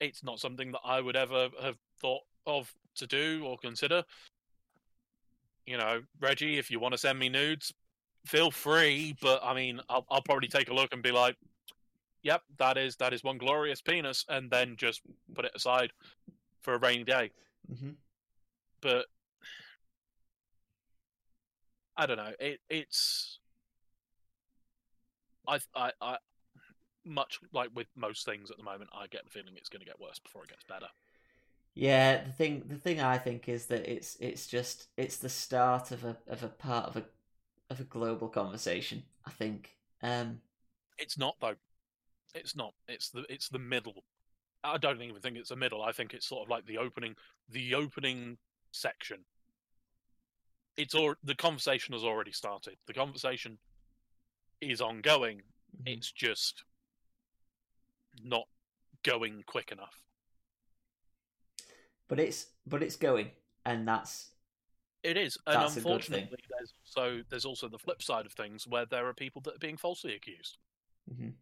it's 0.00 0.22
not 0.22 0.40
something 0.40 0.72
that 0.72 0.80
I 0.84 1.00
would 1.00 1.16
ever 1.16 1.48
have 1.62 1.78
thought 2.00 2.22
of 2.46 2.72
to 2.96 3.06
do 3.06 3.44
or 3.46 3.56
consider. 3.58 4.04
You 5.66 5.78
know, 5.78 6.02
Reggie, 6.20 6.58
if 6.58 6.70
you 6.70 6.78
want 6.78 6.92
to 6.92 6.98
send 6.98 7.18
me 7.18 7.28
nudes, 7.28 7.72
feel 8.26 8.50
free. 8.50 9.16
But 9.20 9.40
I 9.42 9.54
mean, 9.54 9.80
I'll, 9.88 10.04
I'll 10.10 10.22
probably 10.22 10.48
take 10.48 10.68
a 10.68 10.74
look 10.74 10.92
and 10.92 11.02
be 11.02 11.12
like, 11.12 11.36
"Yep, 12.22 12.42
that 12.58 12.76
is 12.76 12.96
that 12.96 13.12
is 13.12 13.24
one 13.24 13.38
glorious 13.38 13.80
penis," 13.80 14.24
and 14.28 14.50
then 14.50 14.76
just 14.76 15.00
put 15.34 15.44
it 15.46 15.52
aside 15.54 15.92
for 16.60 16.74
a 16.74 16.78
rainy 16.78 17.04
day. 17.04 17.30
mhm. 17.72 17.96
But 18.82 19.06
I 21.96 22.06
don't 22.06 22.16
know. 22.16 22.32
It 22.40 22.60
it's 22.68 23.38
I 25.46 25.58
I 25.74 25.92
I 26.00 26.16
much 27.04 27.40
like 27.52 27.70
with 27.74 27.88
most 27.96 28.24
things 28.26 28.50
at 28.50 28.56
the 28.56 28.62
moment, 28.64 28.90
I 28.94 29.06
get 29.08 29.24
the 29.24 29.30
feeling 29.30 29.54
it's 29.56 29.68
going 29.68 29.80
to 29.80 29.86
get 29.86 30.00
worse 30.00 30.18
before 30.18 30.44
it 30.44 30.50
gets 30.50 30.64
better. 30.64 30.88
Yeah, 31.74 32.22
the 32.24 32.32
thing 32.32 32.62
the 32.68 32.76
thing 32.76 33.00
I 33.00 33.18
think 33.18 33.48
is 33.48 33.66
that 33.66 33.86
it's 33.90 34.16
it's 34.20 34.46
just 34.46 34.88
it's 34.96 35.16
the 35.16 35.28
start 35.28 35.90
of 35.90 36.04
a 36.04 36.16
of 36.28 36.42
a 36.42 36.48
part 36.48 36.86
of 36.86 36.96
a 36.96 37.04
of 37.70 37.80
a 37.80 37.84
global 37.84 38.28
conversation. 38.28 39.04
I 39.24 39.30
think. 39.30 39.76
Um, 40.02 40.40
It's 40.98 41.18
not 41.18 41.36
though. 41.40 41.56
It's 42.34 42.56
not. 42.56 42.74
It's 42.88 43.10
the 43.10 43.24
it's 43.28 43.48
the 43.48 43.58
middle. 43.58 44.04
I 44.64 44.78
don't 44.78 45.02
even 45.02 45.20
think 45.20 45.36
it's 45.36 45.50
the 45.50 45.56
middle. 45.56 45.82
I 45.82 45.92
think 45.92 46.14
it's 46.14 46.28
sort 46.28 46.44
of 46.44 46.50
like 46.50 46.66
the 46.66 46.78
opening 46.78 47.16
the 47.48 47.74
opening 47.74 48.38
section. 48.72 49.24
It's 50.76 50.94
all 50.94 51.14
the 51.22 51.34
conversation 51.34 51.92
has 51.94 52.04
already 52.04 52.32
started. 52.32 52.76
The 52.86 52.94
conversation 52.94 53.58
is 54.60 54.80
ongoing. 54.80 55.42
mhm. 55.82 55.86
It's 55.96 56.10
just 56.12 56.64
not 58.22 58.46
going 59.02 59.42
quick 59.46 59.72
enough. 59.72 60.00
but 62.08 62.20
it's 62.20 62.46
but 62.66 62.82
it's 62.82 62.96
going, 62.96 63.30
and 63.64 63.86
that's 63.88 64.30
It 65.02 65.16
is, 65.16 65.36
and 65.46 65.56
That's 65.56 65.76
a 65.76 65.80
good 65.80 66.02
thing. 66.04 66.22
unfortunately, 66.22 66.38
there's 66.50 66.72
also 66.96 67.22
there's 67.28 67.44
also 67.44 67.68
the 67.68 67.78
flip 67.78 68.02
side 68.02 68.26
of 68.26 68.32
things 68.32 68.66
where 68.66 68.86
there 68.86 69.06
are 69.06 69.14
people 69.14 69.40
that 69.42 69.54
are 69.56 69.58
being 69.58 69.76
falsely 69.76 70.14
accused, 70.14 70.58
mhm. 71.12 71.34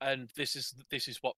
and 0.00 0.28
this 0.36 0.54
is 0.56 0.74
this 0.90 1.08
is 1.08 1.18
what 1.22 1.36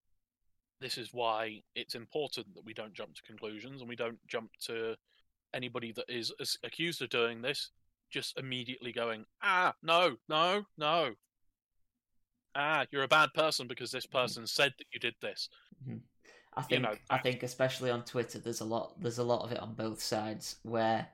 this 0.80 0.98
is 0.98 1.12
why 1.14 1.62
it's 1.74 1.94
important 1.94 2.52
that 2.54 2.64
we 2.64 2.74
don't 2.74 2.92
jump 2.94 3.14
to 3.14 3.22
conclusions 3.22 3.80
and 3.80 3.88
we 3.88 3.96
don't 3.96 4.18
jump 4.26 4.50
to 4.60 4.96
anybody 5.54 5.92
that 5.92 6.04
is 6.08 6.32
accused 6.64 7.02
of 7.02 7.08
doing 7.10 7.42
this 7.42 7.70
just 8.10 8.38
immediately 8.38 8.92
going 8.92 9.24
ah 9.42 9.72
no 9.82 10.16
no 10.28 10.62
no 10.76 11.12
ah 12.54 12.84
you're 12.90 13.02
a 13.04 13.08
bad 13.08 13.32
person 13.34 13.66
because 13.66 13.90
this 13.90 14.06
person 14.06 14.46
said 14.46 14.72
that 14.78 14.86
you 14.92 15.00
did 15.00 15.14
this 15.20 15.48
I 16.54 16.62
think 16.62 16.82
know, 16.82 16.94
I 17.08 17.18
think 17.18 17.42
especially 17.42 17.90
on 17.90 18.04
Twitter, 18.04 18.38
there's 18.38 18.60
a 18.60 18.64
lot 18.66 19.00
there's 19.00 19.18
a 19.18 19.24
lot 19.24 19.42
of 19.44 19.52
it 19.52 19.58
on 19.60 19.72
both 19.74 20.02
sides 20.02 20.56
where 20.62 21.08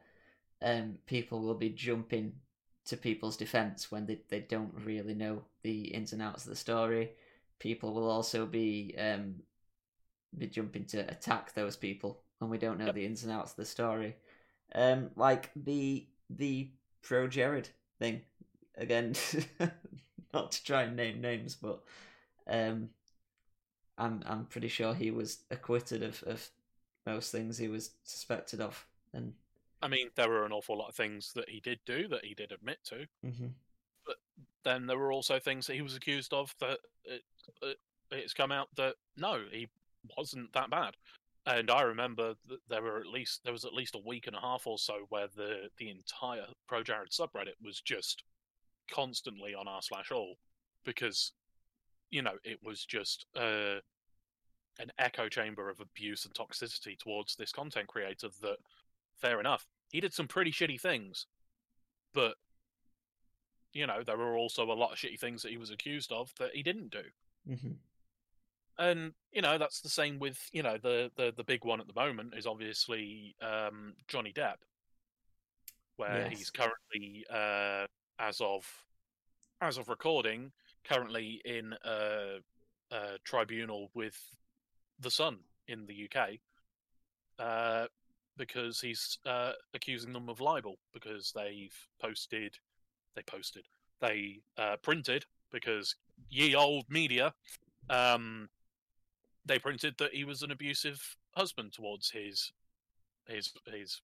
um, 0.62 0.98
people 1.06 1.40
will 1.40 1.54
be 1.54 1.70
jumping 1.70 2.32
to 2.86 2.96
people's 2.96 3.36
defense 3.36 3.90
when 3.92 4.06
they, 4.06 4.18
they 4.28 4.40
don't 4.40 4.72
really 4.84 5.14
know 5.14 5.42
the 5.62 5.82
ins 5.94 6.12
and 6.12 6.22
outs 6.22 6.44
of 6.44 6.50
the 6.50 6.56
story. 6.56 7.10
People 7.60 7.94
will 7.94 8.10
also 8.10 8.46
be 8.46 8.96
um, 8.98 9.36
be 10.36 10.48
jumping 10.48 10.84
to 10.86 10.98
attack 11.08 11.54
those 11.54 11.76
people 11.76 12.20
when 12.40 12.50
we 12.50 12.58
don't 12.58 12.78
know 12.78 12.86
Yep. 12.86 12.94
the 12.96 13.06
ins 13.06 13.22
and 13.22 13.32
outs 13.32 13.52
of 13.52 13.56
the 13.58 13.64
story. 13.64 14.16
Um, 14.74 15.10
like 15.16 15.50
the 15.56 16.06
the 16.30 16.70
ProJared 17.02 17.68
thing 17.98 18.22
again. 18.76 19.14
not 20.32 20.52
to 20.52 20.64
try 20.64 20.82
and 20.82 20.96
name 20.96 21.20
names, 21.20 21.54
but 21.54 21.82
um, 22.48 22.90
I'm 23.96 24.22
I'm 24.26 24.44
pretty 24.46 24.68
sure 24.68 24.94
he 24.94 25.10
was 25.10 25.38
acquitted 25.50 26.02
of, 26.02 26.22
of 26.24 26.48
most 27.06 27.32
things 27.32 27.58
he 27.58 27.68
was 27.68 27.90
suspected 28.04 28.60
of, 28.60 28.86
and 29.12 29.32
I 29.82 29.88
mean, 29.88 30.10
there 30.16 30.28
were 30.28 30.44
an 30.44 30.52
awful 30.52 30.78
lot 30.78 30.88
of 30.88 30.94
things 30.94 31.32
that 31.34 31.48
he 31.48 31.60
did 31.60 31.80
do 31.86 32.08
that 32.08 32.24
he 32.24 32.34
did 32.34 32.52
admit 32.52 32.78
to. 32.84 33.06
mhm. 33.24 33.50
Then 34.64 34.86
there 34.86 34.98
were 34.98 35.12
also 35.12 35.38
things 35.38 35.66
that 35.66 35.76
he 35.76 35.82
was 35.82 35.96
accused 35.96 36.34
of 36.34 36.54
that 36.60 36.78
it, 37.04 37.22
it, 37.62 37.78
it's 38.10 38.34
come 38.34 38.52
out 38.52 38.68
that 38.76 38.96
no, 39.16 39.44
he 39.50 39.68
wasn't 40.16 40.52
that 40.52 40.70
bad. 40.70 40.96
And 41.48 41.70
I 41.70 41.80
remember 41.80 42.34
there 42.68 42.82
were 42.82 43.00
at 43.00 43.06
least 43.06 43.40
there 43.42 43.54
was 43.54 43.64
at 43.64 43.72
least 43.72 43.94
a 43.94 44.06
week 44.06 44.26
and 44.26 44.36
a 44.36 44.40
half 44.40 44.66
or 44.66 44.78
so 44.78 45.06
where 45.08 45.28
the 45.34 45.70
the 45.78 45.88
entire 45.88 46.44
ProJared 46.70 47.10
subreddit 47.10 47.56
was 47.64 47.80
just 47.80 48.22
constantly 48.90 49.54
on 49.54 49.66
r 49.66 49.80
slash 49.80 50.10
all 50.12 50.36
because 50.84 51.32
you 52.10 52.20
know 52.20 52.34
it 52.44 52.58
was 52.62 52.84
just 52.84 53.24
uh, 53.34 53.80
an 54.78 54.92
echo 54.98 55.28
chamber 55.28 55.70
of 55.70 55.80
abuse 55.80 56.26
and 56.26 56.34
toxicity 56.34 56.98
towards 56.98 57.34
this 57.34 57.50
content 57.50 57.86
creator 57.88 58.28
that 58.42 58.58
fair 59.16 59.40
enough 59.40 59.66
he 59.90 60.00
did 60.00 60.12
some 60.12 60.28
pretty 60.28 60.52
shitty 60.52 60.80
things 60.80 61.26
but 62.12 62.34
you 63.72 63.86
know 63.86 64.02
there 64.04 64.18
were 64.18 64.36
also 64.36 64.70
a 64.70 64.72
lot 64.72 64.92
of 64.92 64.98
shitty 64.98 65.18
things 65.18 65.42
that 65.42 65.50
he 65.50 65.56
was 65.56 65.70
accused 65.70 66.12
of 66.12 66.30
that 66.38 66.54
he 66.54 66.62
didn't 66.62 66.90
do 66.90 67.02
Mhm. 67.48 67.76
And 68.78 69.12
you 69.32 69.42
know 69.42 69.58
that's 69.58 69.80
the 69.80 69.88
same 69.88 70.18
with 70.18 70.38
you 70.52 70.62
know 70.62 70.78
the 70.82 71.10
the, 71.16 71.32
the 71.36 71.44
big 71.44 71.64
one 71.64 71.80
at 71.80 71.86
the 71.86 72.00
moment 72.00 72.34
is 72.36 72.46
obviously 72.46 73.34
um, 73.42 73.94
Johnny 74.06 74.32
Depp, 74.32 74.56
where 75.96 76.28
Yes. 76.28 76.38
he's 76.38 76.50
currently 76.50 77.24
uh, 77.32 77.86
as 78.18 78.40
of 78.40 78.64
as 79.60 79.78
of 79.78 79.88
recording 79.88 80.52
currently 80.88 81.40
in 81.44 81.74
a, 81.84 82.38
a 82.92 83.18
tribunal 83.24 83.90
with 83.94 84.16
the 85.00 85.10
Sun 85.10 85.38
in 85.66 85.86
the 85.86 86.08
UK 86.08 86.30
uh, 87.38 87.86
because 88.36 88.80
he's 88.80 89.18
uh, 89.26 89.52
accusing 89.74 90.12
them 90.12 90.28
of 90.28 90.40
libel 90.40 90.78
because 90.92 91.32
they've 91.34 91.76
posted 92.00 92.54
they 93.16 93.22
posted 93.22 93.64
they 94.00 94.38
uh, 94.56 94.76
printed 94.82 95.24
because 95.50 95.96
ye 96.30 96.54
old 96.54 96.84
media 96.88 97.32
um, 97.90 98.48
they 99.48 99.58
printed 99.58 99.94
that 99.98 100.14
he 100.14 100.24
was 100.24 100.42
an 100.42 100.50
abusive 100.50 101.16
husband 101.34 101.72
towards 101.72 102.10
his 102.10 102.52
his 103.26 103.52
his 103.66 104.00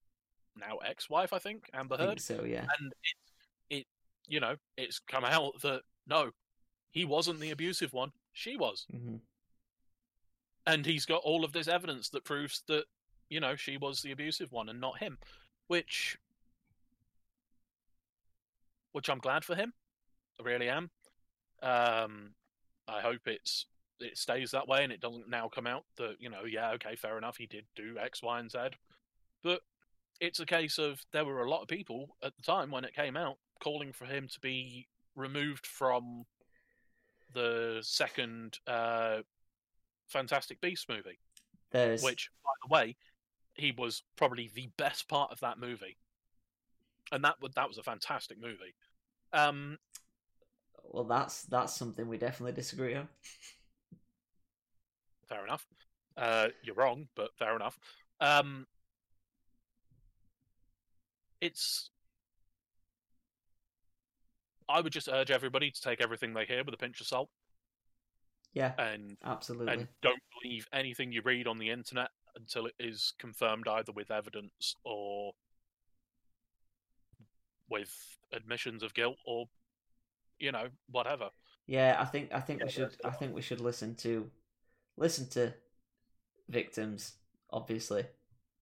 now 0.57 0.79
ex-wife, 0.79 1.33
I 1.33 1.39
think, 1.39 1.69
Amber 1.73 1.97
think 1.97 2.09
Heard, 2.09 2.21
so, 2.21 2.45
yeah. 2.45 2.67
and 2.79 2.93
it 3.71 3.77
it 3.79 3.87
you 4.27 4.41
know 4.41 4.57
it's 4.77 4.99
come 4.99 5.25
out 5.25 5.61
that 5.63 5.83
no, 6.07 6.31
he 6.91 7.05
wasn't 7.05 7.41
the 7.41 7.51
abusive 7.51 7.93
one, 7.93 8.13
she 8.33 8.57
was, 8.57 8.87
hmm 8.91 9.17
and 10.67 10.87
he's 10.87 11.05
got 11.05 11.21
all 11.25 11.45
of 11.45 11.53
this 11.53 11.69
evidence 11.69 12.09
that 12.09 12.25
proves 12.25 12.63
that 12.69 12.85
you 13.29 13.41
know 13.41 13.55
she 13.57 13.77
was 13.77 14.01
the 14.01 14.13
abusive 14.13 14.51
one 14.53 14.69
and 14.69 14.81
not 14.81 14.99
him, 14.99 15.19
which 15.69 16.17
which 18.93 19.09
I'm 19.09 19.19
glad 19.19 19.45
for 19.45 19.55
him, 19.57 19.73
I 20.41 20.45
really 20.45 20.69
am. 20.69 20.91
Um, 21.63 22.31
I 22.87 23.01
hope 23.01 23.23
it's 23.27 23.67
it 24.01 24.19
stays 24.19 24.51
that 24.51 24.69
way 24.69 24.83
and 24.83 24.93
it 24.93 25.01
doesn't 25.01 25.29
now 25.29 25.49
come 25.49 25.67
out 25.67 25.85
that 25.97 26.17
you 26.19 26.29
know 26.29 26.45
yeah 26.45 26.73
okay 26.73 26.97
fair 26.97 27.17
enough 27.17 27.37
he 27.37 27.47
did 27.47 27.65
do 27.77 27.97
X 27.99 28.23
Y 28.23 28.41
and 28.41 28.51
Z, 28.51 28.59
but 29.43 29.61
it's 30.21 30.41
a 30.41 30.47
case 30.47 30.79
of 30.79 31.01
there 31.13 31.25
were 31.25 31.43
a 31.43 31.51
lot 31.51 31.63
of 31.63 31.69
people 31.69 32.17
at 32.23 32.35
the 32.37 32.43
time 32.43 32.71
when 32.71 32.85
it 32.85 32.95
came 32.95 33.17
out 33.17 33.37
calling 33.63 33.93
for 33.93 34.05
him 34.05 34.29
to 34.29 34.41
be 34.41 34.87
removed 35.17 35.67
from 35.67 36.25
the 37.33 37.79
second 37.83 38.59
uh, 38.67 39.19
Fantastic 40.09 40.61
Beast 40.61 40.89
movie, 40.89 41.19
There's 41.71 42.03
which 42.03 42.31
by 42.45 42.51
the 42.63 42.73
way 42.73 42.97
he 43.55 43.73
was 43.73 44.03
probably 44.17 44.51
the 44.55 44.69
best 44.77 45.09
part 45.09 45.31
of 45.33 45.41
that 45.41 45.59
movie, 45.59 45.97
and 47.13 47.25
that 47.25 47.37
that 47.55 47.69
was 47.69 47.79
a 47.79 47.83
fantastic 47.83 48.41
movie. 48.41 48.75
Um, 49.33 49.79
well, 50.85 51.05
that's 51.05 51.43
that's 51.43 51.75
something 51.75 52.09
we 52.09 52.19
definitely 52.19 52.53
disagree 52.53 52.95
on. 52.95 53.09
fair 55.35 55.45
enough. 55.45 55.67
Uh, 56.17 56.49
you're 56.63 56.75
wrong, 56.77 57.09
but 57.17 57.31
fair 57.39 57.57
enough. 57.57 57.79
Um, 58.21 58.67
it's. 61.41 61.91
I 64.69 64.81
would 64.81 64.93
just 64.93 65.09
urge 65.09 65.31
everybody 65.31 65.71
to 65.71 65.81
take 65.81 66.01
everything 66.01 66.33
they 66.33 66.47
hear 66.47 66.65
with 66.65 66.75
a 66.75 66.79
pinch 66.79 67.01
of 67.01 67.07
salt, 67.07 67.29
Yeah, 68.55 68.73
and 68.79 69.17
absolutely. 69.25 69.75
and 69.75 69.89
don't 70.03 70.23
believe 70.43 70.67
anything 70.73 71.13
you 71.13 71.21
read 71.23 71.47
on 71.47 71.59
the 71.59 71.71
internet 71.71 72.09
until 72.37 72.67
it 72.67 72.75
is 72.79 73.13
confirmed 73.19 73.69
either 73.69 73.93
with 73.93 74.11
evidence 74.11 74.75
or 74.85 75.33
with 77.69 77.93
admissions 78.33 78.83
of 78.83 78.95
guilt 78.95 79.17
or 79.27 79.47
you 80.39 80.51
know 80.51 80.69
whatever. 80.91 81.29
Yeah, 81.67 81.97
I 81.99 82.07
think 82.07 82.33
I 82.33 82.41
think 82.41 82.61
Yeah, 82.61 82.67
we 82.67 82.73
should 82.73 82.97
I 83.05 83.11
think 83.11 83.35
we 83.35 83.43
should 83.43 83.61
listen 83.61 83.95
to 83.97 84.31
listen 84.97 85.29
to 85.31 85.55
victims, 86.49 87.15
obviously. 87.51 88.05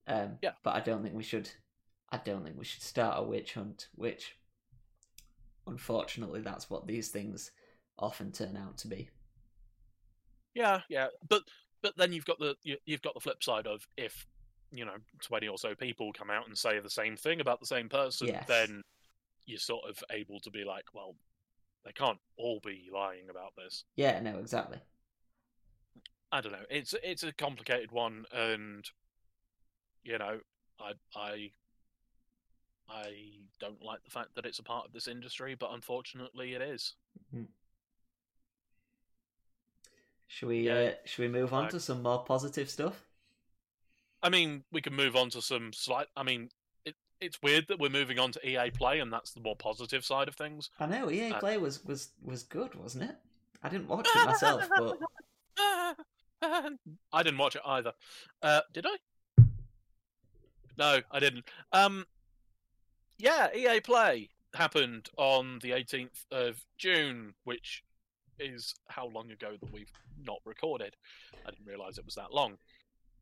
Um, 0.06 0.38
Yeah. 0.42 0.52
But 0.62 0.74
I 0.74 0.80
don't 0.80 1.02
think 1.02 1.14
we 1.14 1.22
should. 1.22 1.50
I 2.10 2.18
don't 2.18 2.44
think 2.44 2.58
we 2.58 2.64
should 2.64 2.82
start 2.82 3.18
a 3.18 3.22
witch 3.22 3.54
hunt. 3.54 3.88
Which, 3.94 4.36
unfortunately, 5.66 6.40
that's 6.40 6.68
what 6.70 6.86
these 6.86 7.08
things 7.08 7.50
often 7.98 8.32
turn 8.32 8.56
out 8.56 8.78
to 8.78 8.88
be. 8.88 9.08
Yeah, 10.54 10.80
yeah, 10.88 11.06
but 11.28 11.42
but 11.82 11.96
then 11.96 12.12
you've 12.12 12.26
got 12.26 12.38
the 12.38 12.56
you, 12.62 12.76
you've 12.84 13.02
got 13.02 13.14
the 13.14 13.20
flip 13.20 13.42
side 13.42 13.66
of 13.66 13.86
if 13.96 14.26
you 14.70 14.84
know 14.84 14.96
twenty 15.22 15.48
or 15.48 15.56
so 15.58 15.74
people 15.74 16.12
come 16.12 16.30
out 16.30 16.46
and 16.46 16.56
say 16.56 16.78
the 16.80 16.90
same 16.90 17.16
thing 17.16 17.40
about 17.40 17.60
the 17.60 17.66
same 17.66 17.88
person, 17.88 18.28
Yes. 18.28 18.44
then 18.46 18.82
you're 19.46 19.58
sort 19.58 19.88
of 19.88 20.02
able 20.10 20.40
to 20.40 20.50
be 20.50 20.64
like, 20.64 20.84
well, 20.94 21.16
they 21.84 21.92
can't 21.92 22.18
all 22.36 22.60
be 22.64 22.88
lying 22.92 23.28
about 23.30 23.52
this. 23.56 23.84
Yeah. 23.96 24.20
No. 24.20 24.38
Exactly. 24.38 24.78
I 26.32 26.40
don't 26.40 26.52
know. 26.52 26.64
It's 26.70 26.94
it's 27.04 27.22
a 27.22 27.32
complicated 27.32 27.92
one, 27.92 28.24
and 28.32 28.88
you 30.02 30.16
know, 30.18 30.40
I 30.80 30.92
I 31.14 31.50
I 32.88 33.12
don't 33.60 33.82
like 33.82 34.02
the 34.02 34.10
fact 34.10 34.34
that 34.34 34.46
it's 34.46 34.58
a 34.58 34.62
part 34.62 34.86
of 34.86 34.92
this 34.92 35.06
industry, 35.06 35.54
but 35.54 35.70
unfortunately, 35.72 36.54
it 36.54 36.62
is. 36.62 36.94
Should 40.26 40.48
we? 40.48 40.60
Yeah, 40.66 40.74
uh, 40.74 40.92
should 41.04 41.22
we 41.22 41.28
move 41.28 41.52
on 41.52 41.64
like- 41.64 41.72
to 41.72 41.80
some 41.80 42.02
more 42.02 42.24
positive 42.24 42.70
stuff? 42.70 43.04
I 44.22 44.30
mean, 44.30 44.64
we 44.72 44.80
can 44.80 44.94
move 44.94 45.16
on 45.16 45.30
to 45.30 45.42
some 45.42 45.72
slight. 45.72 46.06
I 46.16 46.22
mean, 46.22 46.48
it, 46.84 46.94
it's 47.20 47.42
weird 47.42 47.66
that 47.68 47.78
we're 47.80 47.90
moving 47.90 48.18
on 48.18 48.32
to 48.32 48.48
EA 48.48 48.70
Play, 48.70 49.00
and 49.00 49.12
that's 49.12 49.32
the 49.32 49.40
more 49.40 49.56
positive 49.56 50.04
side 50.04 50.28
of 50.28 50.36
things. 50.36 50.70
I 50.80 50.86
know 50.86 51.10
EA 51.10 51.32
Uh, 51.32 51.40
Play 51.40 51.58
was 51.58 51.84
was 51.84 52.08
was 52.22 52.42
good, 52.42 52.74
wasn't 52.74 53.04
it? 53.10 53.16
I 53.62 53.68
didn't 53.68 53.88
watch 53.88 54.08
it 54.14 54.24
myself, 54.24 54.66
but 54.78 54.98
I 57.12 57.22
didn't 57.22 57.38
watch 57.38 57.56
it 57.56 57.62
either. 57.64 57.92
Uh, 58.42 58.60
did 58.72 58.86
I? 58.86 59.44
No, 60.78 61.00
I 61.10 61.20
didn't. 61.20 61.44
Um, 61.72 62.06
yeah, 63.18 63.48
EA 63.54 63.80
Play 63.80 64.30
happened 64.54 65.08
on 65.16 65.58
the 65.62 65.70
18th 65.70 66.24
of 66.30 66.64
June, 66.78 67.34
which 67.44 67.82
is 68.38 68.74
how 68.88 69.06
long 69.06 69.30
ago 69.30 69.52
that 69.60 69.72
we've 69.72 69.92
not 70.24 70.40
recorded. 70.44 70.96
I 71.46 71.50
didn't 71.50 71.66
realize 71.66 71.98
it 71.98 72.04
was 72.04 72.16
that 72.16 72.32
long. 72.32 72.56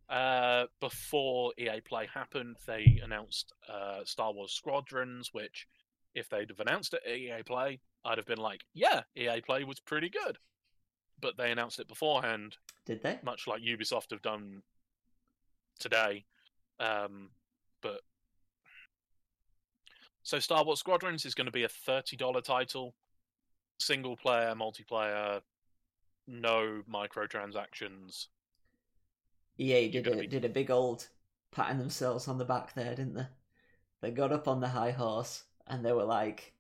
Uh, 0.08 0.66
before 0.80 1.52
EA 1.58 1.80
Play 1.80 2.08
happened, 2.12 2.56
they 2.66 3.00
announced 3.02 3.52
uh, 3.68 4.00
Star 4.04 4.32
Wars 4.32 4.52
Squadrons, 4.52 5.30
which, 5.32 5.66
if 6.14 6.28
they'd 6.28 6.48
have 6.48 6.60
announced 6.60 6.94
it 6.94 7.02
at 7.06 7.16
EA 7.16 7.42
Play, 7.44 7.80
I'd 8.04 8.18
have 8.18 8.26
been 8.26 8.38
like, 8.38 8.64
yeah, 8.74 9.02
EA 9.16 9.40
Play 9.40 9.64
was 9.64 9.78
pretty 9.80 10.08
good. 10.08 10.38
But 11.20 11.36
they 11.36 11.50
announced 11.50 11.80
it 11.80 11.88
beforehand, 11.88 12.56
did 12.86 13.02
they? 13.02 13.18
much 13.22 13.46
like 13.46 13.62
Ubisoft 13.62 14.10
have 14.10 14.22
done 14.22 14.62
today. 15.78 16.24
Um, 16.78 17.30
but 17.82 18.00
so 20.22 20.38
Star 20.38 20.64
Wars 20.64 20.80
Squadrons 20.80 21.24
is 21.24 21.34
going 21.34 21.46
to 21.46 21.52
be 21.52 21.64
a 21.64 21.68
thirty 21.68 22.16
dollar 22.16 22.40
title, 22.40 22.94
single 23.78 24.16
player, 24.16 24.54
multiplayer, 24.54 25.42
no 26.26 26.82
microtransactions. 26.90 28.26
EA 29.58 29.90
did 29.90 30.06
a 30.06 30.16
be- 30.16 30.26
did 30.26 30.44
a 30.44 30.48
big 30.48 30.70
old 30.70 31.08
patting 31.50 31.78
themselves 31.78 32.28
on 32.28 32.38
the 32.38 32.44
back 32.44 32.74
there, 32.74 32.94
didn't 32.94 33.14
they? 33.14 33.26
they 34.00 34.10
got 34.10 34.32
up 34.32 34.48
on 34.48 34.60
the 34.60 34.68
high 34.68 34.92
horse 34.92 35.44
and 35.66 35.84
they 35.84 35.92
were 35.92 36.04
like, 36.04 36.54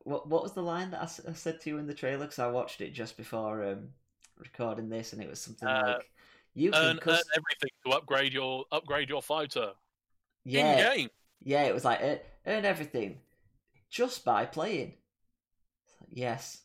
"What? 0.00 0.28
What 0.28 0.42
was 0.42 0.52
the 0.52 0.62
line 0.62 0.90
that 0.90 1.02
I 1.02 1.32
said 1.32 1.60
to 1.60 1.70
you 1.70 1.78
in 1.78 1.86
the 1.86 1.94
trailer? 1.94 2.24
Because 2.24 2.38
I 2.38 2.48
watched 2.48 2.80
it 2.80 2.92
just 2.92 3.16
before 3.16 3.64
um, 3.64 3.90
recording 4.40 4.88
this, 4.88 5.12
and 5.12 5.22
it 5.22 5.28
was 5.28 5.40
something 5.40 5.68
Uh, 5.68 5.82
like, 5.82 6.10
"You 6.54 6.72
can 6.72 6.88
Earn, 6.88 7.00
earn 7.08 7.22
everything 7.36 7.70
to 7.86 7.92
upgrade 7.92 8.32
your 8.32 8.66
upgrade 8.72 9.08
your 9.08 9.22
fighter 9.22 9.74
yeah, 10.44 10.60
in 10.60 10.94
game. 10.96 11.08
yeah." 11.40 11.64
It 11.64 11.74
was 11.74 11.84
like 11.84 12.00
"Earn- 12.02 12.20
earn 12.46 12.64
everything 12.64 13.20
just 13.90 14.24
by 14.24 14.46
playing. 14.46 14.94
Yes, 16.10 16.62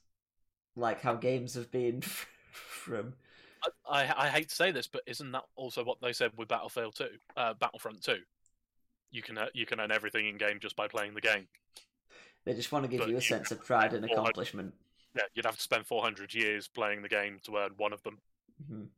like 0.75 1.01
how 1.01 1.15
games 1.15 1.55
have 1.55 1.71
been 1.71 2.01
from. 2.51 3.15
I, 3.63 4.03
I 4.03 4.25
I 4.25 4.29
hate 4.29 4.49
to 4.49 4.55
say 4.55 4.71
this, 4.71 4.87
but 4.87 5.01
isn't 5.05 5.31
that 5.31 5.43
also 5.55 5.83
what 5.83 5.99
they 6.01 6.13
said 6.13 6.31
with 6.37 6.47
Battlefield 6.47 6.95
Two, 6.95 7.09
uh, 7.35 7.53
Battlefront 7.53 8.03
Two? 8.03 8.19
You 9.11 9.21
can 9.21 9.37
uh, 9.37 9.47
you 9.53 9.65
can 9.65 9.79
earn 9.79 9.91
everything 9.91 10.27
in 10.27 10.37
game 10.37 10.59
just 10.59 10.75
by 10.75 10.87
playing 10.87 11.13
the 11.13 11.21
game. 11.21 11.47
They 12.45 12.53
just 12.53 12.71
want 12.71 12.85
to 12.85 12.89
give 12.89 13.01
But 13.01 13.09
you 13.09 13.17
a 13.17 13.21
you 13.21 13.27
sense 13.27 13.51
of 13.51 13.63
pride 13.65 13.93
and 13.93 14.05
accomplishment. 14.05 14.73
Yeah, 15.15 15.23
you'd 15.33 15.45
have 15.45 15.55
to 15.55 15.61
spend 15.61 15.87
400 15.87 16.33
years 16.33 16.67
playing 16.67 17.01
the 17.01 17.09
game 17.09 17.39
to 17.43 17.57
earn 17.57 17.71
one 17.77 17.93
of 17.93 18.03
them. 18.03 18.19
Mhm. 18.63 18.89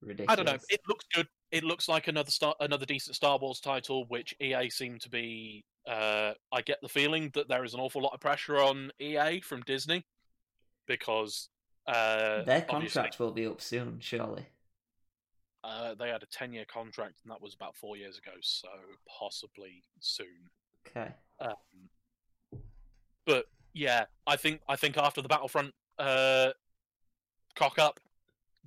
Ridiculous. 0.00 0.32
I 0.32 0.36
don't 0.36 0.46
know. 0.46 0.58
It 0.68 0.80
looks 0.88 1.04
good. 1.14 1.28
It 1.50 1.64
looks 1.64 1.88
like 1.88 2.08
another 2.08 2.30
star, 2.30 2.54
another 2.60 2.84
decent 2.84 3.16
Star 3.16 3.38
Wars 3.38 3.60
title, 3.60 4.04
which 4.06 4.34
EA 4.40 4.68
seem 4.68 4.98
to 4.98 5.08
be. 5.08 5.64
Uh, 5.86 6.34
I 6.52 6.62
get 6.62 6.80
the 6.82 6.88
feeling 6.88 7.30
that 7.34 7.48
there 7.48 7.64
is 7.64 7.74
an 7.74 7.80
awful 7.80 8.02
lot 8.02 8.12
of 8.12 8.20
pressure 8.20 8.58
on 8.58 8.90
EA 8.98 9.40
from 9.40 9.62
Disney 9.62 10.04
because 10.86 11.48
uh, 11.86 12.42
Their 12.42 12.62
contract 12.62 13.18
will 13.18 13.32
be 13.32 13.46
up 13.46 13.60
soon, 13.60 14.00
surely. 14.00 14.46
Uh, 15.62 15.94
they 15.94 16.08
had 16.08 16.22
a 16.22 16.26
10 16.26 16.52
year 16.52 16.66
contract, 16.66 17.20
and 17.22 17.30
that 17.30 17.40
was 17.40 17.54
about 17.54 17.76
four 17.76 17.96
years 17.96 18.18
ago, 18.18 18.32
so 18.40 18.68
possibly 19.18 19.82
soon. 20.00 20.50
Okay. 20.86 21.14
Um, 21.40 22.60
but 23.24 23.46
yeah, 23.74 24.04
I 24.26 24.36
think 24.36 24.60
I 24.68 24.76
think 24.76 24.96
after 24.96 25.20
the 25.20 25.28
Battlefront 25.28 25.74
uh, 25.98 26.50
cock 27.56 27.78
up, 27.78 28.00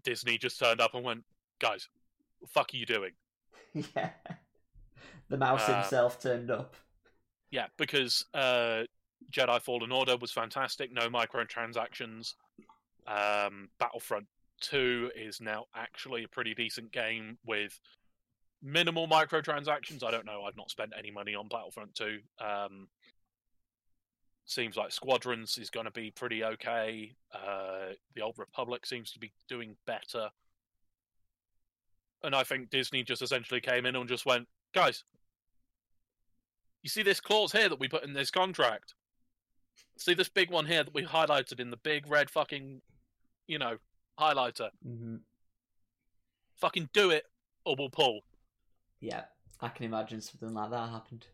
Disney 0.04 0.38
just 0.38 0.60
turned 0.60 0.82
up 0.82 0.94
and 0.94 1.04
went, 1.04 1.24
"Guys, 1.60 1.88
what 2.40 2.48
the 2.48 2.54
fuck 2.54 2.74
are 2.74 2.78
you 2.78 2.86
doing?" 2.86 3.12
yeah. 3.96 4.10
The 5.30 5.38
mouse 5.38 5.68
Uh, 5.68 5.82
himself 5.82 6.22
turned 6.22 6.52
up. 6.52 6.76
Yeah, 7.52 7.68
because 7.78 8.26
uh, 8.34 8.84
Jedi 9.32 9.62
Fallen 9.62 9.92
Order 9.92 10.18
was 10.18 10.32
fantastic, 10.32 10.92
no 10.92 11.10
microtransactions. 11.10 12.34
Um, 13.08 13.70
Battlefront 13.80 14.28
Two 14.60 15.12
is 15.16 15.40
now 15.40 15.66
actually 15.76 16.24
a 16.24 16.28
pretty 16.28 16.54
decent 16.54 16.92
game 16.92 17.38
with 17.46 17.80
minimal 18.62 19.08
microtransactions. 19.08 20.04
I 20.04 20.12
don't 20.12 20.26
know. 20.26 20.44
I've 20.44 20.58
not 20.58 20.72
spent 20.72 20.92
any 20.98 21.12
money 21.12 21.36
on 21.36 21.48
Battlefront 21.48 21.96
Two. 21.96 22.20
Um, 22.40 22.88
seems 24.48 24.78
like 24.78 24.92
Squadrons 24.92 25.58
is 25.58 25.70
going 25.70 25.86
to 25.86 25.92
be 25.92 26.10
pretty 26.10 26.44
okay. 26.44 27.14
Uh, 27.34 27.94
the 28.16 28.22
Old 28.22 28.40
Republic 28.40 28.86
seems 28.86 29.12
to 29.12 29.20
be 29.20 29.32
doing 29.48 29.76
better. 29.86 30.30
And 32.24 32.34
I 32.34 32.44
think 32.44 32.70
Disney 32.70 33.04
just 33.04 33.22
essentially 33.22 33.62
came 33.62 33.86
in 33.86 33.96
and 33.96 34.10
just 34.10 34.26
went, 34.26 34.48
guys, 34.74 35.04
you 36.82 36.90
see 36.90 37.04
this 37.04 37.20
clause 37.20 37.52
here 37.52 37.70
that 37.70 37.80
we 37.80 37.90
put 37.90 38.06
in 38.06 38.14
this 38.14 38.32
contract? 38.32 38.94
See 39.98 40.14
this 40.14 40.30
big 40.30 40.50
one 40.50 40.66
here 40.66 40.84
that 40.84 40.94
we 40.94 41.04
highlighted 41.04 41.60
in 41.60 41.70
the 41.70 41.78
big 41.78 42.10
red 42.10 42.30
fucking, 42.30 42.82
you 43.48 43.60
know, 43.60 43.78
highlighter? 44.20 44.70
hmm 44.84 45.18
Fucking 46.56 46.90
do 46.94 47.12
it 47.12 47.26
or 47.66 47.76
we'll 47.78 47.90
pull. 47.90 48.22
Yeah, 49.00 49.26
I 49.62 49.68
can 49.68 49.86
imagine 49.86 50.22
something 50.22 50.54
like 50.54 50.72
that 50.72 50.90
happened. 50.90 51.28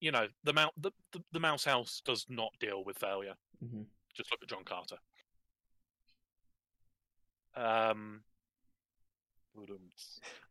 You 0.00 0.12
know, 0.12 0.26
the, 0.44 0.52
mou- 0.52 0.70
the, 0.76 0.90
the, 1.12 1.22
the 1.32 1.40
Mouse 1.40 1.64
House 1.64 2.02
does 2.04 2.26
not 2.28 2.52
deal 2.60 2.84
with 2.84 2.98
failure. 2.98 3.34
hmm 3.60 3.82
Just 4.14 4.30
look 4.30 4.42
at 4.42 4.48
John 4.48 4.64
Carter. 4.64 4.96
Um, 7.56 8.20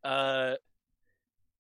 uh, 0.04 0.56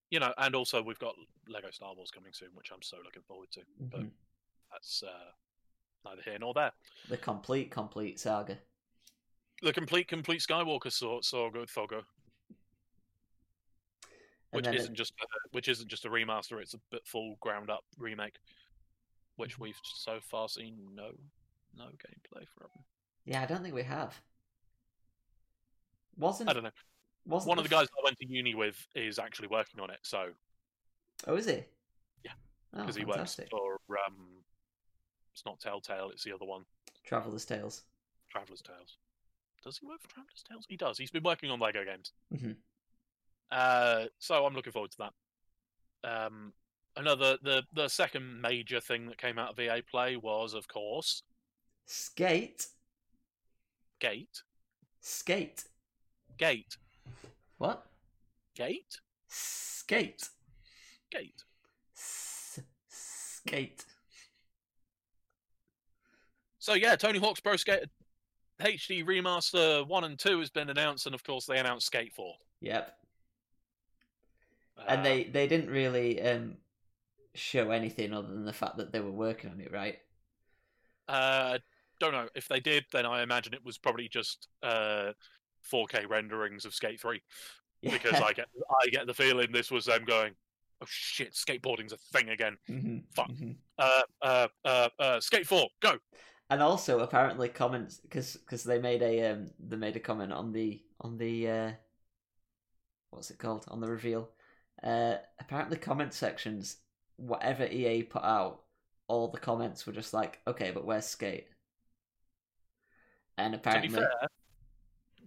you 0.09 0.19
know, 0.19 0.33
and 0.37 0.55
also 0.55 0.81
we've 0.81 0.99
got 0.99 1.13
Lego 1.47 1.69
Star 1.71 1.93
Wars 1.95 2.11
coming 2.11 2.33
soon, 2.33 2.49
which 2.53 2.71
I'm 2.73 2.81
so 2.81 2.97
looking 3.03 3.23
forward 3.27 3.51
to. 3.51 3.61
But 3.91 4.01
hmm 4.01 4.07
that's 4.71 5.03
uh, 5.03 5.31
neither 6.03 6.21
here 6.23 6.37
nor 6.39 6.53
there. 6.53 6.71
The 7.09 7.17
complete, 7.17 7.71
complete 7.71 8.19
saga. 8.19 8.57
The 9.61 9.71
complete, 9.71 10.07
complete 10.07 10.41
Skywalker 10.41 10.91
saw 10.91 11.21
saw 11.21 11.49
good 11.49 11.69
Fogo, 11.69 11.97
And 11.97 12.05
which 14.55 14.65
then 14.65 14.73
it- 14.73 14.79
isn't 14.81 14.95
just 14.95 15.13
a, 15.21 15.25
which 15.51 15.67
isn't 15.67 15.87
just 15.89 16.05
a 16.05 16.09
remaster; 16.09 16.61
it's 16.61 16.73
a 16.73 16.79
bit 16.91 17.05
full 17.05 17.35
ground 17.41 17.69
up 17.69 17.83
remake, 17.97 18.37
which 19.35 19.57
we've 19.59 19.79
so 19.83 20.19
far 20.21 20.47
seen 20.49 20.77
no 20.93 21.11
no 21.77 21.85
gameplay 21.85 22.45
from. 22.57 22.69
yeah, 23.25 23.41
I 23.41 23.45
don't 23.45 23.61
think 23.61 23.75
we 23.75 23.83
have. 23.83 24.19
Wasn't 26.17 26.49
I 26.49 26.53
don't 26.53 26.63
know. 26.63 26.71
wasn't 27.25 27.49
One 27.49 27.57
of 27.57 27.63
the 27.65 27.69
guys 27.69 27.87
I 27.99 28.03
went 28.03 28.17
to 28.19 28.27
uni 28.27 28.55
with 28.55 28.77
is 28.95 29.19
actually 29.19 29.47
working 29.49 29.79
on 29.79 29.89
it, 29.89 29.99
so 30.03 30.29
Oh, 31.27 31.35
is 31.35 31.45
he? 31.45 31.63
Yeah, 32.23 32.31
Oh, 32.73 32.85
he 32.91 33.03
works 33.05 33.39
for 33.49 33.79
um, 34.07 34.43
it's 35.33 35.45
not 35.45 35.59
Telltale, 35.59 36.09
it's 36.11 36.23
the 36.23 36.33
other 36.33 36.45
one, 36.45 36.65
Traveller's 37.03 37.45
Tales. 37.45 37.83
Traveller's 38.29 38.61
Tales. 38.61 38.97
Does 39.63 39.77
he 39.79 39.85
work 39.87 40.01
for 40.01 40.07
Traveller's 40.09 40.43
Tales? 40.47 40.65
He 40.69 40.77
does. 40.77 40.97
He's 40.97 41.11
been 41.11 41.23
working 41.23 41.49
on 41.49 41.59
Lego 41.59 41.83
games. 41.83 42.13
Mhm. 42.33 42.55
Uh, 43.51 44.05
so 44.19 44.45
I'm 44.45 44.53
looking 44.53 44.73
forward 44.73 44.91
to 44.91 44.97
that. 46.03 46.25
Um, 46.25 46.53
another 46.95 47.37
the 47.41 47.63
the 47.73 47.87
second 47.87 48.41
major 48.41 48.79
thing 48.79 49.07
that 49.07 49.17
came 49.17 49.39
out 49.39 49.51
of 49.51 49.59
EA 49.59 49.81
Play 49.89 50.17
was, 50.17 50.53
of 50.53 50.67
course, 50.67 51.23
Skate. 51.85 52.67
Gate. 53.99 54.41
Skate. 55.01 55.63
Gate. 56.37 56.77
What? 57.57 57.85
Gate. 58.55 58.99
Skate. 59.27 60.29
Gate. 61.11 61.43
S- 61.95 62.59
skate. 62.89 63.85
So 66.59 66.73
yeah, 66.73 66.95
Tony 66.95 67.19
Hawk's 67.19 67.39
Pro 67.39 67.55
Skater 67.55 67.85
HD 68.61 69.05
Remaster 69.05 69.87
One 69.87 70.03
and 70.03 70.17
Two 70.17 70.39
has 70.39 70.49
been 70.49 70.69
announced, 70.69 71.05
and 71.05 71.13
of 71.13 71.23
course 71.23 71.45
they 71.45 71.59
announced 71.59 71.87
Skate 71.87 72.13
Four. 72.13 72.33
Yep. 72.61 72.97
And 74.87 75.05
they 75.05 75.23
they 75.25 75.47
didn't 75.47 75.69
really 75.69 76.21
um 76.21 76.57
show 77.33 77.71
anything 77.71 78.13
other 78.13 78.27
than 78.29 78.45
the 78.45 78.53
fact 78.53 78.77
that 78.77 78.91
they 78.91 78.99
were 79.01 79.11
working 79.11 79.49
on 79.51 79.59
it, 79.59 79.71
right? 79.71 79.99
Uh, 81.07 81.57
don't 81.99 82.11
know 82.13 82.27
if 82.35 82.47
they 82.47 82.59
did. 82.59 82.85
Then 82.91 83.05
I 83.05 83.21
imagine 83.23 83.53
it 83.53 83.63
was 83.65 83.77
probably 83.77 84.07
just 84.07 84.47
uh, 84.63 85.13
4K 85.71 86.05
renderings 86.07 86.65
of 86.65 86.73
Skate 86.73 86.99
Three 86.99 87.21
Yeah. 87.81 87.91
because 87.91 88.19
I 88.21 88.33
get 88.33 88.47
I 88.83 88.87
get 88.89 89.07
the 89.07 89.13
feeling 89.13 89.51
this 89.51 89.71
was 89.71 89.85
them 89.85 90.03
going, 90.05 90.33
"Oh 90.81 90.85
shit, 90.89 91.33
skateboarding's 91.33 91.93
a 91.93 91.97
thing 91.97 92.29
again." 92.29 92.57
Mhm, 92.69 93.03
Fuck. 93.15 93.29
mhm. 93.31 93.55
Uh, 93.77 94.01
uh, 94.21 94.47
uh, 94.63 94.89
uh, 94.99 95.19
Skate 95.19 95.47
Four, 95.47 95.67
go! 95.81 95.97
And 96.49 96.61
also 96.61 96.99
apparently 96.99 97.49
comments 97.49 97.97
because 97.99 98.35
because 98.37 98.63
they 98.63 98.79
made 98.79 99.01
a 99.01 99.31
um 99.31 99.51
they 99.59 99.77
made 99.77 99.95
a 99.95 99.99
comment 99.99 100.31
on 100.31 100.51
the 100.51 100.83
on 101.01 101.17
the 101.17 101.49
uh 101.49 101.71
what's 103.09 103.31
it 103.31 103.39
called 103.39 103.65
on 103.67 103.79
the 103.79 103.89
reveal. 103.89 104.29
Uh, 104.85 105.15
apparently 105.39 105.77
comment 105.77 106.13
sections 106.13 106.77
whatever 107.17 107.65
EA 107.65 108.03
put 108.03 108.23
out, 108.23 108.61
all 109.07 109.27
the 109.27 109.39
comments 109.39 109.85
were 109.85 109.93
just 109.93 110.13
like, 110.13 110.39
okay, 110.47 110.71
but 110.71 110.85
where's 110.85 111.05
Skate? 111.05 111.47
And 113.37 113.53
To 113.53 113.57
be 113.57 113.61
apparently, 113.61 113.89
fair, 113.89 114.11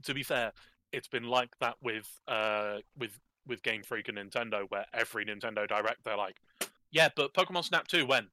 to 0.05 0.14
be 0.14 0.22
fair, 0.22 0.52
it's 0.93 1.09
been 1.09 1.24
like 1.24 1.51
that 1.60 1.76
with 1.82 2.09
uh 2.26 2.78
with 2.97 3.18
with 3.47 3.62
Game 3.62 3.82
Freak 3.82 4.09
and 4.09 4.18
Nintendo, 4.18 4.64
where 4.70 4.86
every 4.94 5.24
Nintendo 5.26 5.66
Direct 5.68 6.05
they're 6.05 6.16
like, 6.16 6.36
"Yeah, 6.90 7.09
but 7.14 7.35
Pokemon 7.35 7.64
Snap 7.64 7.86
Two 7.89 8.06
when?" 8.06 8.28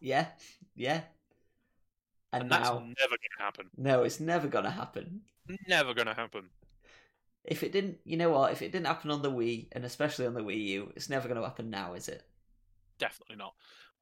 yeah, 0.00 0.28
yeah. 0.74 1.02
And, 2.32 2.42
And 2.42 2.50
that's 2.50 2.70
now, 2.70 2.78
never 2.78 3.16
going 3.16 3.36
to 3.38 3.42
happen. 3.42 3.70
no, 3.76 4.02
it's 4.02 4.20
never 4.20 4.48
gonna 4.48 4.70
happen. 4.70 5.22
Never 5.68 5.94
going 5.94 6.06
to 6.08 6.14
happen. 6.14 6.50
If 7.46 7.62
it 7.62 7.72
didn't, 7.72 7.98
you 8.04 8.16
know 8.16 8.30
what? 8.30 8.52
If 8.52 8.62
it 8.62 8.72
didn't 8.72 8.86
happen 8.86 9.10
on 9.10 9.22
the 9.22 9.30
Wii, 9.30 9.68
and 9.72 9.84
especially 9.84 10.26
on 10.26 10.34
the 10.34 10.40
Wii 10.42 10.64
U, 10.66 10.92
it's 10.96 11.08
never 11.08 11.28
gonna 11.28 11.42
happen 11.42 11.70
now, 11.70 11.94
is 11.94 12.08
it? 12.08 12.22
Definitely 12.98 13.36
not. 13.36 13.54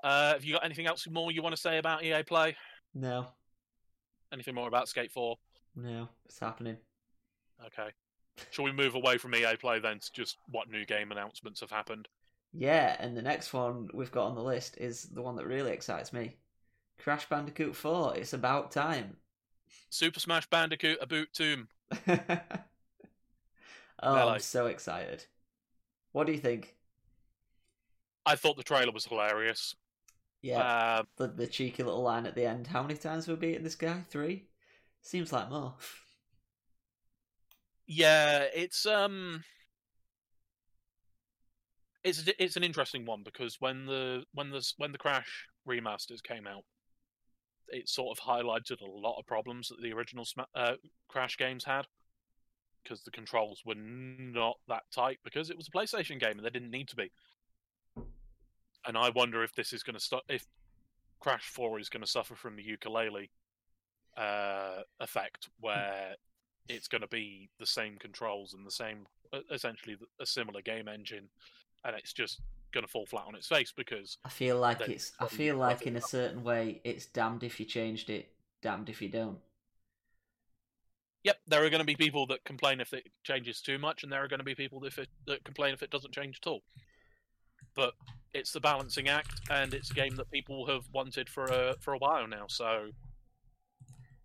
Uh, 0.02 0.32
have 0.34 0.44
you 0.44 0.54
got 0.54 0.64
anything 0.64 0.86
else 0.86 1.06
more 1.08 1.32
you 1.32 1.42
want 1.42 1.54
to 1.54 1.60
say 1.60 1.78
about 1.78 2.04
EA 2.04 2.22
Play? 2.22 2.56
No, 2.94 3.26
Anything 4.32 4.54
more 4.54 4.68
about 4.68 4.88
Skate 4.88 5.12
4? 5.12 5.36
no, 5.76 6.08
it's 6.26 6.38
happening. 6.38 6.76
Okay. 7.66 7.90
Shall 8.50 8.64
we 8.64 8.72
move 8.72 8.94
away 8.96 9.16
from 9.18 9.34
EA 9.34 9.56
Play 9.56 9.78
then 9.78 10.00
to 10.00 10.12
just 10.12 10.38
what 10.48 10.68
new 10.68 10.84
game 10.84 11.12
announcements 11.12 11.60
have 11.60 11.70
happened? 11.70 12.08
Yeah, 12.52 12.96
and 12.98 13.16
the 13.16 13.22
next 13.22 13.52
one 13.52 13.88
we've 13.94 14.10
got 14.12 14.26
on 14.26 14.34
the 14.34 14.42
list 14.42 14.76
is 14.78 15.04
the 15.04 15.22
one 15.22 15.36
that 15.36 15.46
really 15.46 15.72
excites 15.72 16.12
me. 16.12 16.36
Crash 16.98 17.28
Bandicoot 17.28 17.74
4. 17.76 18.16
It's 18.16 18.32
about 18.32 18.70
time. 18.70 19.16
Super 19.90 20.20
Smash 20.20 20.48
Bandicoot 20.48 20.98
A 21.00 21.06
Boot 21.06 21.28
Tomb. 21.32 21.68
oh, 24.05 24.28
I'm 24.28 24.40
so 24.40 24.66
excited. 24.66 25.26
What 26.12 26.26
do 26.26 26.32
you 26.32 26.39
think? 26.40 26.76
I 28.26 28.36
thought 28.36 28.56
the 28.56 28.62
trailer 28.62 28.93
was 28.93 29.06
hilarious. 29.06 29.74
Yeah, 30.43 30.62
Uh, 30.62 31.05
the 31.16 31.28
the 31.28 31.47
cheeky 31.47 31.82
little 31.82 32.02
line 32.02 32.26
at 32.26 32.35
the 32.35 32.47
end. 32.47 32.66
How 32.66 32.82
many 32.82 32.97
times 32.97 33.26
have 33.26 33.40
we 33.40 33.48
beaten 33.48 33.64
this 33.64 33.76
guy? 33.76 34.02
Three. 34.10 34.48
Seems 35.02 35.32
like 35.32 35.51
more. 35.51 35.74
yeah, 37.86 38.47
it's 38.55 38.86
um, 38.86 39.44
it's 42.02 42.24
it's 42.39 42.56
an 42.56 42.64
interesting 42.64 43.05
one 43.06 43.22
because 43.24 43.56
when 43.60 43.86
the 43.86 44.24
when 44.32 44.51
the 44.51 44.64
when 44.76 44.93
the 44.93 44.98
Crash 44.98 45.48
remasters 45.68 46.22
came 46.22 46.47
out, 46.47 46.64
it 47.68 47.89
sort 47.89 48.16
of 48.18 48.24
highlighted 48.24 48.81
a 48.81 48.86
lot 48.86 49.18
of 49.18 49.26
problems 49.26 49.68
that 49.68 49.81
the 49.82 49.93
original 49.93 50.26
uh, 50.55 50.74
Crash 51.09 51.36
games 51.36 51.64
had 51.64 51.86
because 52.85 53.02
the 53.02 53.11
controls 53.11 53.62
were 53.65 53.74
not 53.74 54.59
that 54.69 54.82
tight 54.93 55.19
because 55.24 55.51
it 55.51 55.56
was 55.56 55.69
a 55.69 55.70
PlayStation 55.70 56.20
game 56.20 56.36
and 56.36 56.44
they 56.44 56.51
didn't 56.51 56.70
need 56.70 56.89
to 56.89 56.97
be. 56.97 57.11
And 58.86 58.98
I 58.98 59.11
wonder 59.11 59.43
if 59.43 59.55
this 59.55 59.73
is 59.73 59.82
going 59.82 59.94
to 59.94 60.01
start 60.01 60.24
if 60.28 60.47
Crash 61.20 61.48
Four 61.48 61.81
is 61.81 61.89
going 61.89 62.02
to 62.02 62.11
suffer 62.11 62.35
from 62.35 62.56
the 62.56 62.62
Yooka-Laylee 62.62 63.31
uh, 64.16 64.82
effect, 65.01 65.48
where 65.59 66.16
it's 66.69 66.86
going 66.86 67.01
to 67.01 67.09
be 67.09 67.48
the 67.59 67.66
same 67.66 67.97
controls 67.97 68.52
and 68.52 68.66
the 68.66 68.70
same, 68.70 69.06
essentially 69.51 69.97
a 70.20 70.27
similar 70.27 70.61
game 70.61 70.86
engine, 70.86 71.28
and 71.85 71.97
it's 71.97 72.12
just 72.12 72.40
going 72.73 72.85
to 72.85 72.90
fall 72.90 73.06
flat 73.06 73.24
on 73.27 73.35
its 73.35 73.47
face 73.47 73.73
because 73.74 74.19
I 74.24 74.28
feel 74.28 74.59
like 74.59 74.81
it's. 74.82 75.12
I 75.19 75.27
feel 75.27 75.56
like 75.56 75.86
in 75.86 75.97
a 75.97 76.01
certain 76.01 76.43
way, 76.43 76.82
it's 76.85 77.06
damned 77.06 77.43
if 77.43 77.59
you 77.59 77.66
changed 77.66 78.11
it, 78.11 78.32
damned 78.61 78.90
if 78.90 79.01
you 79.01 79.09
don't. 79.09 79.39
Yep, 81.24 81.38
there 81.46 81.64
are 81.64 81.70
going 81.70 81.80
to 81.80 81.86
be 81.86 81.96
people 81.96 82.26
that 82.26 82.44
complain 82.44 82.80
if 82.80 82.92
it 82.92 83.06
changes 83.22 83.60
too 83.60 83.78
much, 83.78 84.02
and 84.02 84.12
there 84.12 84.22
are 84.22 84.28
going 84.28 84.38
to 84.38 84.44
be 84.44 84.55
people 84.55 84.78
that, 84.80 84.96
it, 84.98 85.09
that 85.26 85.44
complain 85.44 85.72
if 85.72 85.82
it 85.82 85.90
doesn't 85.90 86.14
change 86.14 86.38
at 86.42 86.46
all. 86.46 86.62
But 87.74 87.94
it's 88.34 88.52
the 88.52 88.60
balancing 88.60 89.09
act, 89.09 89.40
and 89.51 89.74
it's 89.74 89.90
a 89.90 89.94
game 89.94 90.16
that 90.16 90.30
people 90.30 90.66
have 90.66 90.84
wanted 90.92 91.28
for 91.28 91.44
a 91.44 91.74
for 91.80 91.94
a 91.94 91.98
while 91.98 92.26
now. 92.26 92.44
So 92.48 92.90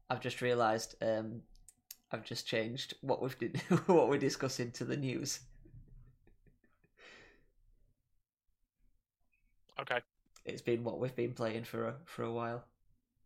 I've 0.10 0.22
just 0.22 0.42
realised. 0.42 0.96
Um, 1.02 1.42
I've 2.12 2.26
just 2.26 2.48
changed 2.48 2.96
what 3.02 3.22
we've 3.22 3.38
did, 3.38 3.58
what 3.86 4.10
we're 4.10 4.18
discussing 4.18 4.72
to 4.72 4.84
the 4.84 4.98
news. 4.98 5.42
okay. 9.82 10.00
It's 10.46 10.62
been 10.62 10.84
what 10.84 11.00
we've 11.00 11.16
been 11.16 11.34
playing 11.34 11.64
for 11.64 11.88
a 11.88 11.96
for 12.06 12.24
a 12.24 12.32
while. 12.32 12.64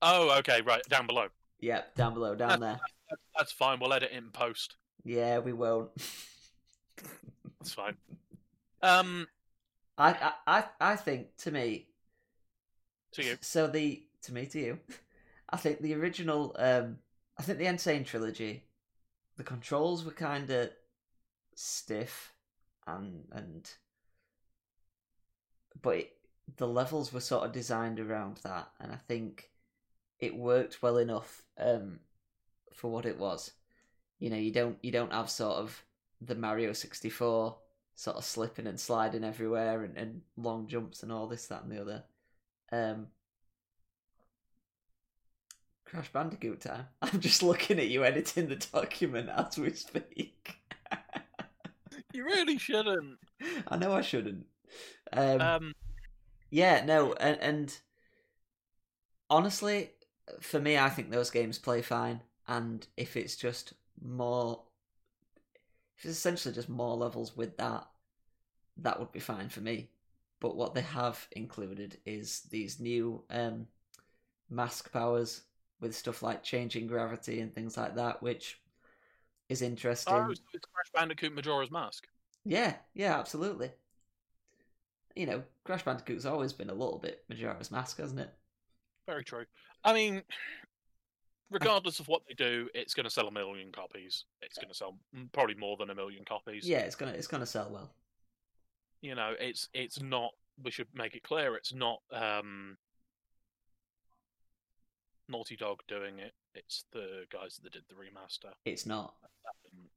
Oh, 0.01 0.37
okay, 0.39 0.61
right 0.61 0.81
down 0.89 1.07
below. 1.07 1.27
Yep, 1.63 1.95
down 1.95 2.13
below, 2.13 2.35
down 2.35 2.59
there. 2.59 2.77
That's, 3.37 3.53
fine. 3.53 3.79
We'll 3.79 3.93
edit 3.93 4.11
it 4.11 4.17
in 4.17 4.31
post. 4.31 4.75
Yeah, 5.05 5.39
we 5.39 5.53
won't. 5.53 5.91
That's 7.57 7.73
fine. 7.73 7.95
Um, 8.81 9.27
I, 9.97 10.33
I, 10.45 10.57
I, 10.57 10.63
I 10.81 10.95
think 10.97 11.37
to 11.37 11.51
me. 11.51 11.87
to 13.13 13.23
you. 13.23 13.37
So 13.39 13.67
the 13.67 14.03
to 14.23 14.33
me 14.33 14.45
to 14.47 14.59
you, 14.59 14.79
I 15.49 15.55
think 15.55 15.79
the 15.79 15.93
original. 15.93 16.53
Um, 16.59 16.97
I 17.39 17.43
think 17.43 17.59
the 17.59 17.67
N. 17.67 17.77
Sane 17.77 18.03
trilogy, 18.03 18.65
the 19.37 19.43
controls 19.45 20.03
were 20.03 20.11
kind 20.11 20.49
of 20.49 20.69
stiff, 21.55 22.33
and 22.85 23.23
and. 23.31 23.71
But 25.81 25.95
it, 25.95 26.11
the 26.57 26.67
levels 26.67 27.13
were 27.13 27.21
sort 27.21 27.45
of 27.45 27.53
designed 27.53 28.01
around 28.01 28.41
that, 28.43 28.67
and 28.81 28.91
I 28.91 28.97
think 28.97 29.49
it 30.23 30.35
worked 30.35 30.81
well 30.81 30.97
enough 30.97 31.43
um, 31.57 31.99
for 32.73 32.91
what 32.91 33.05
it 33.05 33.17
was. 33.19 33.51
You 34.19 34.29
know, 34.29 34.37
you 34.37 34.51
don't 34.51 34.77
you 34.81 34.91
don't 34.91 35.11
have 35.13 35.29
sort 35.29 35.57
of 35.57 35.83
the 36.21 36.35
Mario 36.35 36.73
sixty 36.73 37.09
four 37.09 37.57
sort 37.95 38.17
of 38.17 38.25
slipping 38.25 38.67
and 38.67 38.79
sliding 38.79 39.23
everywhere 39.23 39.83
and, 39.83 39.97
and 39.97 40.21
long 40.37 40.67
jumps 40.67 41.03
and 41.03 41.11
all 41.11 41.27
this, 41.27 41.47
that, 41.47 41.63
and 41.63 41.71
the 41.71 41.81
other. 41.81 42.03
Um, 42.71 43.07
Crash 45.85 46.11
Bandicoot 46.11 46.61
time. 46.61 46.87
I'm 47.01 47.19
just 47.21 47.43
looking 47.43 47.79
at 47.79 47.87
you 47.89 48.03
editing 48.03 48.47
the 48.49 48.55
document 48.57 49.29
as 49.29 49.57
we 49.57 49.71
speak. 49.73 50.57
You 52.13 52.23
really 52.25 52.57
shouldn't. 52.57 53.19
I 53.67 53.77
know 53.77 53.91
I 53.93 54.01
shouldn't. 54.01 54.45
Um, 55.11 55.39
Um, 55.39 55.73
yeah, 56.51 56.85
no, 56.85 57.13
and, 57.13 57.39
and 57.41 57.79
honestly, 59.29 59.91
for 60.39 60.59
me, 60.59 60.77
I 60.77 60.89
think 60.89 61.09
those 61.09 61.29
games 61.29 61.57
play 61.57 61.81
fine. 61.81 62.21
And 62.47 62.85
if 62.97 63.15
it's 63.15 63.35
just 63.35 63.73
more, 64.01 64.61
if 65.97 66.05
it's 66.05 66.17
essentially 66.17 66.53
just 66.53 66.69
more 66.69 66.95
levels 66.95 67.35
with 67.35 67.57
that, 67.57 67.87
that 68.77 68.99
would 68.99 69.11
be 69.11 69.19
fine 69.19 69.49
for 69.49 69.61
me. 69.61 69.89
But 70.39 70.55
what 70.55 70.73
they 70.73 70.81
have 70.81 71.27
included 71.31 71.97
is 72.05 72.41
these 72.51 72.79
new 72.79 73.23
um, 73.29 73.67
mask 74.49 74.91
powers 74.91 75.41
with 75.79 75.95
stuff 75.95 76.21
like 76.21 76.43
changing 76.43 76.87
gravity 76.87 77.39
and 77.39 77.53
things 77.53 77.77
like 77.77 77.95
that, 77.95 78.21
which 78.21 78.59
is 79.49 79.61
interesting. 79.61 80.13
oh, 80.13 80.33
so 80.33 80.43
it's 80.53 80.65
Crash 80.73 80.91
Bandicoot 80.93 81.33
Majora's 81.33 81.71
Mask. 81.71 82.07
Yeah, 82.45 82.75
yeah, 82.93 83.17
absolutely. 83.17 83.71
You 85.15 85.27
know, 85.27 85.43
Crash 85.63 85.83
Bandicoot's 85.83 86.25
always 86.25 86.53
been 86.53 86.69
a 86.69 86.73
little 86.73 86.97
bit 86.97 87.23
Majora's 87.29 87.71
Mask, 87.71 87.97
hasn't 87.99 88.19
it? 88.19 88.33
Very 89.07 89.23
true. 89.23 89.45
I 89.83 89.93
mean, 89.93 90.23
regardless 91.51 91.99
of 91.99 92.07
what 92.07 92.21
they 92.27 92.33
do, 92.33 92.69
it's 92.73 92.93
going 92.93 93.03
to 93.03 93.09
sell 93.09 93.27
a 93.27 93.31
million 93.31 93.71
copies. 93.71 94.25
It's 94.41 94.57
going 94.57 94.69
to 94.69 94.73
sell 94.75 94.97
probably 95.31 95.55
more 95.55 95.77
than 95.77 95.89
a 95.89 95.95
million 95.95 96.23
copies. 96.25 96.67
Yeah, 96.67 96.79
it's 96.79 96.95
gonna 96.95 97.11
it's 97.11 97.27
gonna 97.27 97.45
sell 97.45 97.69
well. 97.71 97.93
You 99.01 99.15
know, 99.15 99.33
it's 99.39 99.69
it's 99.73 100.01
not. 100.01 100.31
We 100.63 100.71
should 100.71 100.87
make 100.93 101.15
it 101.15 101.23
clear. 101.23 101.55
It's 101.55 101.73
not 101.73 101.99
um, 102.11 102.77
Naughty 105.27 105.55
Dog 105.55 105.81
doing 105.87 106.19
it. 106.19 106.33
It's 106.55 106.85
the 106.93 107.25
guys 107.31 107.59
that 107.63 107.73
did 107.73 107.83
the 107.89 107.95
remaster. 107.95 108.53
It's 108.65 108.85
not. 108.85 109.15
Um, 109.73 109.89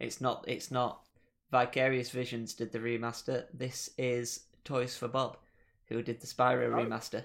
It's 0.00 0.20
not. 0.20 0.44
It's 0.48 0.70
not. 0.70 1.04
Vicarious 1.50 2.10
Visions 2.10 2.54
did 2.54 2.72
the 2.72 2.78
remaster. 2.78 3.44
This 3.54 3.90
is 3.98 4.44
Toys 4.64 4.96
for 4.96 5.08
Bob, 5.08 5.38
who 5.88 6.02
did 6.02 6.20
the 6.20 6.26
Spyro 6.26 6.66
Oh. 6.72 6.76
remaster, 6.84 7.24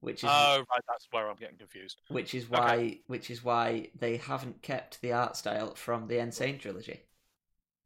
which 0.00 0.22
is 0.24 0.30
Oh, 0.32 0.64
right. 0.70 0.82
That's 0.88 1.06
where 1.10 1.28
I'm 1.28 1.36
getting 1.36 1.58
confused. 1.58 2.00
which 2.08 2.34
is 2.34 2.48
why 2.48 3.00
which 3.06 3.30
is 3.30 3.42
why 3.44 3.90
they 3.94 4.16
haven't 4.18 4.62
kept 4.62 5.00
the 5.00 5.12
art 5.12 5.36
style 5.36 5.74
from 5.74 6.06
the 6.08 6.20
N. 6.20 6.32
Sane 6.32 6.58
trilogy. 6.58 7.02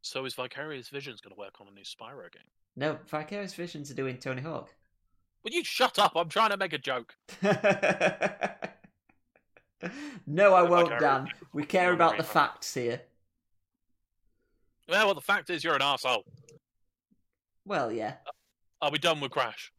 So 0.01 0.25
is 0.25 0.33
Vicarious 0.33 0.89
Visions 0.89 1.21
going 1.21 1.33
to 1.35 1.39
work 1.39 1.61
on 1.61 1.67
a 1.67 1.71
new 1.71 1.83
Spyro 1.83 2.31
game? 2.31 2.49
No, 2.75 2.97
Vicarious 3.07 3.53
Visions 3.53 3.91
are 3.91 3.95
doing 3.95 4.17
Tony 4.17 4.41
Hawk. 4.41 4.73
Will 5.43 5.51
you 5.51 5.63
shut 5.63 5.99
up? 5.99 6.13
I'm 6.15 6.29
trying 6.29 6.49
to 6.51 6.57
make 6.57 6.73
a 6.73 6.77
joke. 6.77 7.15
no, 10.27 10.53
I 10.53 10.61
won't, 10.63 10.99
Dan. 10.99 11.27
We 11.53 11.63
care 11.65 11.93
about 11.93 12.17
the 12.17 12.23
facts 12.23 12.73
here. 12.73 13.01
Well, 14.87 15.05
well, 15.07 15.15
the 15.15 15.21
fact 15.21 15.49
is, 15.49 15.63
you're 15.63 15.75
an 15.75 15.81
asshole. 15.81 16.25
Well, 17.65 17.91
yeah. 17.91 18.15
Are 18.81 18.91
we 18.91 18.97
done 18.97 19.19
with 19.21 19.31
Crash? 19.31 19.71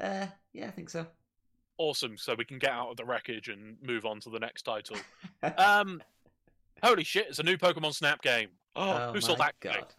Uh, 0.00 0.26
yeah, 0.52 0.66
I 0.66 0.70
think 0.70 0.90
so. 0.90 1.06
Awesome. 1.78 2.16
So 2.16 2.34
we 2.36 2.44
can 2.44 2.58
get 2.58 2.70
out 2.70 2.90
of 2.90 2.96
the 2.96 3.04
wreckage 3.04 3.48
and 3.48 3.76
move 3.82 4.04
on 4.04 4.20
to 4.20 4.30
the 4.30 4.38
next 4.38 4.62
title. 4.62 4.96
Um, 5.56 6.02
holy 6.82 7.04
shit! 7.04 7.28
It's 7.28 7.38
a 7.38 7.44
new 7.44 7.56
Pokemon 7.56 7.94
Snap 7.94 8.22
game. 8.22 8.48
Oh, 8.74 8.90
oh 9.08 9.12
who 9.12 9.20
saw 9.20 9.36
that 9.36 9.54
coming? 9.60 9.78
god. 9.78 9.94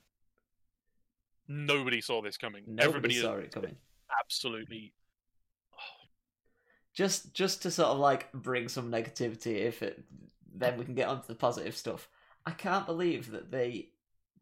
Nobody 1.48 2.02
saw 2.02 2.22
this 2.22 2.38
coming. 2.38 2.64
Nobody 2.68 2.88
Everybody 2.90 3.22
saw 3.22 3.34
it 3.36 3.52
coming. 3.52 3.76
absolutely. 4.22 4.94
Just 6.94 7.34
just 7.34 7.62
to 7.62 7.72
sort 7.72 7.90
of 7.90 8.00
like 8.00 8.32
bring 8.34 8.68
some 8.68 8.92
negativity 8.92 9.60
if 9.62 9.82
it 9.82 10.04
then 10.54 10.78
we 10.78 10.84
can 10.84 10.96
get 10.96 11.08
onto 11.08 11.28
the 11.28 11.36
positive 11.36 11.78
stuff. 11.78 12.10
I 12.46 12.52
can't 12.52 12.86
believe 12.86 13.32
that 13.32 13.52
they 13.52 13.90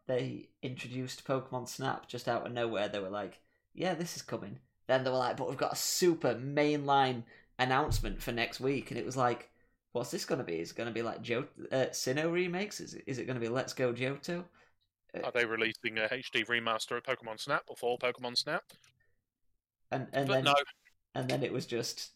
they 0.07 0.49
introduced 0.61 1.25
Pokemon 1.25 1.67
Snap 1.67 2.07
just 2.07 2.27
out 2.27 2.47
of 2.47 2.53
nowhere. 2.53 2.88
They 2.88 2.99
were 2.99 3.09
like, 3.09 3.39
"Yeah, 3.73 3.93
this 3.93 4.15
is 4.15 4.21
coming." 4.21 4.59
Then 4.88 5.03
they 5.03 5.09
were 5.09 5.18
like, 5.18 5.38
"But 5.38 5.49
we've 5.49 5.57
got 5.57 5.73
a 5.73 5.77
super 5.77 6.35
mainline 6.35 7.23
announcement 7.59 8.22
for 8.22 8.31
next 8.31 8.59
week," 8.59 8.91
and 8.91 8.99
it 8.99 9.05
was 9.05 9.18
like, 9.18 9.49
"What's 9.91 10.11
this 10.11 10.26
going 10.26 10.39
to 10.39 10.45
be? 10.45 10.59
Is 10.59 10.72
it 10.72 10.77
going 10.77 10.88
to 10.88 10.93
be 10.93 11.01
like 11.01 11.22
jo- 11.22 11.47
uh, 11.72 11.88
Sinnoh 11.91 12.31
remakes? 12.31 12.80
Is 12.80 12.93
it, 12.93 13.03
is 13.07 13.19
it 13.19 13.26
going 13.26 13.39
to 13.39 13.45
be 13.45 13.49
Let's 13.49 13.73
Go 13.73 13.93
Johto?" 13.93 14.45
Are 15.23 15.31
they 15.31 15.45
releasing 15.45 15.97
a 15.97 16.07
HD 16.07 16.45
remaster 16.45 16.97
of 16.97 17.03
Pokemon 17.03 17.39
Snap 17.39 17.65
before 17.65 17.97
Pokemon 17.97 18.38
Snap? 18.38 18.64
And 19.91 20.07
and 20.14 20.27
But 20.27 20.34
then 20.34 20.43
no, 20.45 20.55
and 21.15 21.30
then 21.30 21.43
it 21.43 21.51
was 21.51 21.65
just 21.65 22.11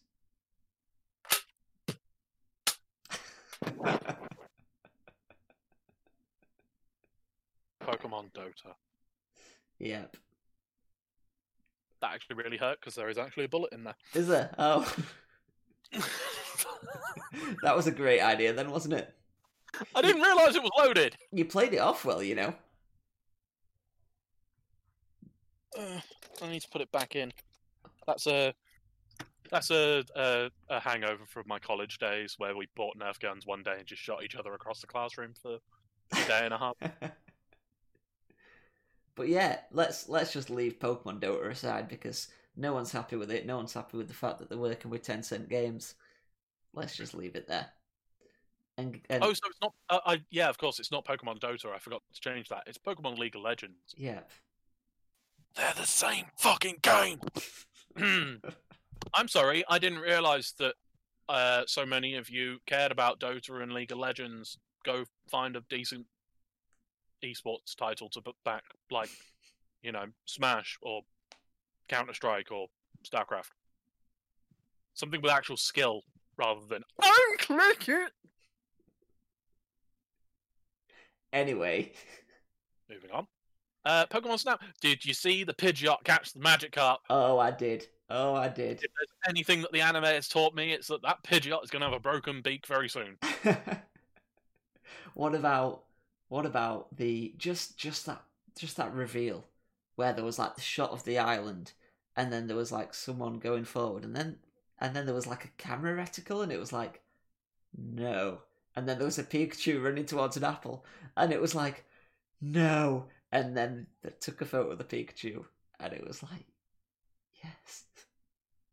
Pokemon 7.82 8.32
Dota. 8.32 8.74
yep. 9.78 10.16
That 12.02 12.12
actually 12.12 12.36
really 12.36 12.56
hurt 12.56 12.80
because 12.80 12.96
there 12.96 13.08
is 13.08 13.16
actually 13.16 13.44
a 13.44 13.48
bullet 13.48 13.72
in 13.72 13.84
there. 13.84 13.94
Is 14.12 14.26
there? 14.26 14.52
Oh, 14.58 14.92
that 17.62 17.76
was 17.76 17.86
a 17.86 17.92
great 17.92 18.20
idea 18.20 18.52
then, 18.52 18.70
wasn't 18.70 18.94
it? 18.94 19.14
I 19.94 20.02
didn't 20.02 20.20
realise 20.20 20.56
it 20.56 20.62
was 20.62 20.72
loaded. 20.76 21.16
You 21.30 21.44
played 21.44 21.72
it 21.72 21.78
off 21.78 22.04
well, 22.04 22.20
you 22.20 22.34
know. 22.34 22.54
Uh, 25.78 26.00
I 26.42 26.48
need 26.48 26.60
to 26.62 26.68
put 26.68 26.82
it 26.82 26.90
back 26.90 27.14
in. 27.14 27.32
That's 28.06 28.26
a 28.26 28.52
that's 29.50 29.70
a, 29.70 30.02
a 30.16 30.50
a 30.68 30.80
hangover 30.80 31.24
from 31.26 31.44
my 31.46 31.60
college 31.60 31.98
days 31.98 32.34
where 32.36 32.56
we 32.56 32.66
bought 32.74 32.98
Nerf 32.98 33.20
guns 33.20 33.46
one 33.46 33.62
day 33.62 33.76
and 33.78 33.86
just 33.86 34.02
shot 34.02 34.24
each 34.24 34.34
other 34.34 34.54
across 34.54 34.80
the 34.80 34.88
classroom 34.88 35.34
for 35.40 35.58
a 36.12 36.26
day 36.26 36.40
and 36.42 36.52
a 36.52 36.58
half. 36.58 36.74
but 39.16 39.28
yeah, 39.28 39.58
let's 39.70 40.08
let's 40.08 40.32
just 40.32 40.50
leave 40.50 40.78
Pokemon 40.78 41.20
Dota 41.20 41.50
aside 41.50 41.88
because 41.88 42.28
no 42.56 42.72
one's 42.72 42.92
happy 42.92 43.16
with 43.16 43.30
it. 43.30 43.46
No 43.46 43.56
one's 43.56 43.72
happy 43.72 43.96
with 43.96 44.08
the 44.08 44.14
fact 44.14 44.38
that 44.38 44.48
they're 44.48 44.58
working 44.58 44.90
with 44.90 45.06
Tencent 45.06 45.48
Games. 45.48 45.94
Let's 46.74 46.96
just 46.96 47.14
leave 47.14 47.36
it 47.36 47.48
there. 47.48 47.66
And, 48.78 49.00
and 49.10 49.22
Oh, 49.22 49.32
so 49.32 49.40
it's 49.46 49.58
not. 49.60 49.74
Uh, 49.90 50.00
I 50.06 50.22
yeah, 50.30 50.48
of 50.48 50.56
course, 50.58 50.78
it's 50.78 50.90
not 50.90 51.04
Pokemon 51.04 51.38
Dota. 51.40 51.66
I 51.74 51.78
forgot 51.78 52.02
to 52.14 52.20
change 52.20 52.48
that. 52.48 52.62
It's 52.66 52.78
Pokemon 52.78 53.18
League 53.18 53.36
of 53.36 53.42
Legends. 53.42 53.94
yeah, 53.96 54.20
They're 55.56 55.74
the 55.76 55.84
same 55.86 56.26
fucking 56.38 56.78
game. 56.82 57.20
I'm 59.14 59.28
sorry, 59.28 59.64
I 59.68 59.78
didn't 59.78 59.98
realize 59.98 60.54
that 60.58 60.74
uh, 61.28 61.64
so 61.66 61.84
many 61.84 62.14
of 62.14 62.30
you 62.30 62.58
cared 62.66 62.92
about 62.92 63.20
Dota 63.20 63.62
and 63.62 63.72
League 63.72 63.92
of 63.92 63.98
Legends. 63.98 64.58
Go 64.84 65.04
find 65.28 65.54
a 65.56 65.62
decent 65.68 66.06
esports 67.24 67.74
title 67.76 68.08
to 68.10 68.20
put 68.20 68.36
back, 68.44 68.64
like 68.90 69.10
you 69.82 69.92
know, 69.92 70.04
Smash 70.26 70.78
or 70.82 71.02
Counter 71.88 72.14
Strike 72.14 72.52
or 72.52 72.68
StarCraft. 73.04 73.50
Something 74.94 75.20
with 75.22 75.32
actual 75.32 75.56
skill 75.56 76.02
rather 76.36 76.60
than 76.68 76.82
I 77.00 77.36
click 77.38 77.88
it. 77.88 78.12
anyway, 81.32 81.92
Moving 82.90 83.10
on. 83.10 83.26
Uh, 83.84 84.06
Pokemon 84.06 84.38
Snap. 84.38 84.62
Did 84.80 85.04
you 85.04 85.14
see 85.14 85.44
the 85.44 85.54
Pidgeot 85.54 86.04
catch 86.04 86.32
the 86.32 86.40
Magic 86.40 86.72
Magikarp? 86.72 86.98
oh, 87.10 87.38
I 87.38 87.50
did. 87.50 87.86
Oh, 88.10 88.34
I 88.34 88.48
did. 88.48 88.74
If 88.74 88.90
there's 88.96 89.08
anything 89.28 89.62
that 89.62 89.72
the 89.72 89.80
anime 89.80 90.04
has 90.04 90.28
taught 90.28 90.54
me, 90.54 90.72
it's 90.72 90.88
that 90.88 91.02
that 91.02 91.24
Pidgeot 91.24 91.64
is 91.64 91.70
going 91.70 91.80
to 91.80 91.86
have 91.86 91.94
a 91.96 92.00
broken 92.00 92.42
beak 92.42 92.66
very 92.66 92.88
soon. 92.88 93.16
what 95.14 95.34
about 95.34 95.84
what 96.32 96.46
about 96.46 96.96
the 96.96 97.34
just 97.36 97.76
just 97.76 98.06
that 98.06 98.22
just 98.56 98.78
that 98.78 98.90
reveal 98.94 99.44
where 99.96 100.14
there 100.14 100.24
was 100.24 100.38
like 100.38 100.54
the 100.54 100.62
shot 100.62 100.90
of 100.90 101.04
the 101.04 101.18
island 101.18 101.72
and 102.16 102.32
then 102.32 102.46
there 102.46 102.56
was 102.56 102.72
like 102.72 102.94
someone 102.94 103.38
going 103.38 103.66
forward 103.66 104.02
and 104.02 104.16
then 104.16 104.36
and 104.80 104.96
then 104.96 105.04
there 105.04 105.14
was 105.14 105.26
like 105.26 105.44
a 105.44 105.62
camera 105.62 105.94
reticle 105.94 106.42
and 106.42 106.50
it 106.50 106.58
was 106.58 106.72
like 106.72 107.02
no. 107.76 108.38
And 108.74 108.88
then 108.88 108.96
there 108.96 109.04
was 109.04 109.18
a 109.18 109.24
Pikachu 109.24 109.84
running 109.84 110.06
towards 110.06 110.38
an 110.38 110.44
apple 110.44 110.86
and 111.18 111.34
it 111.34 111.40
was 111.40 111.54
like 111.54 111.84
no. 112.40 113.08
And 113.30 113.54
then 113.54 113.86
they 114.02 114.12
took 114.18 114.40
a 114.40 114.46
photo 114.46 114.70
of 114.70 114.78
the 114.78 114.84
Pikachu 114.84 115.44
and 115.78 115.92
it 115.92 116.06
was 116.06 116.22
like 116.22 116.46
yes 117.44 117.84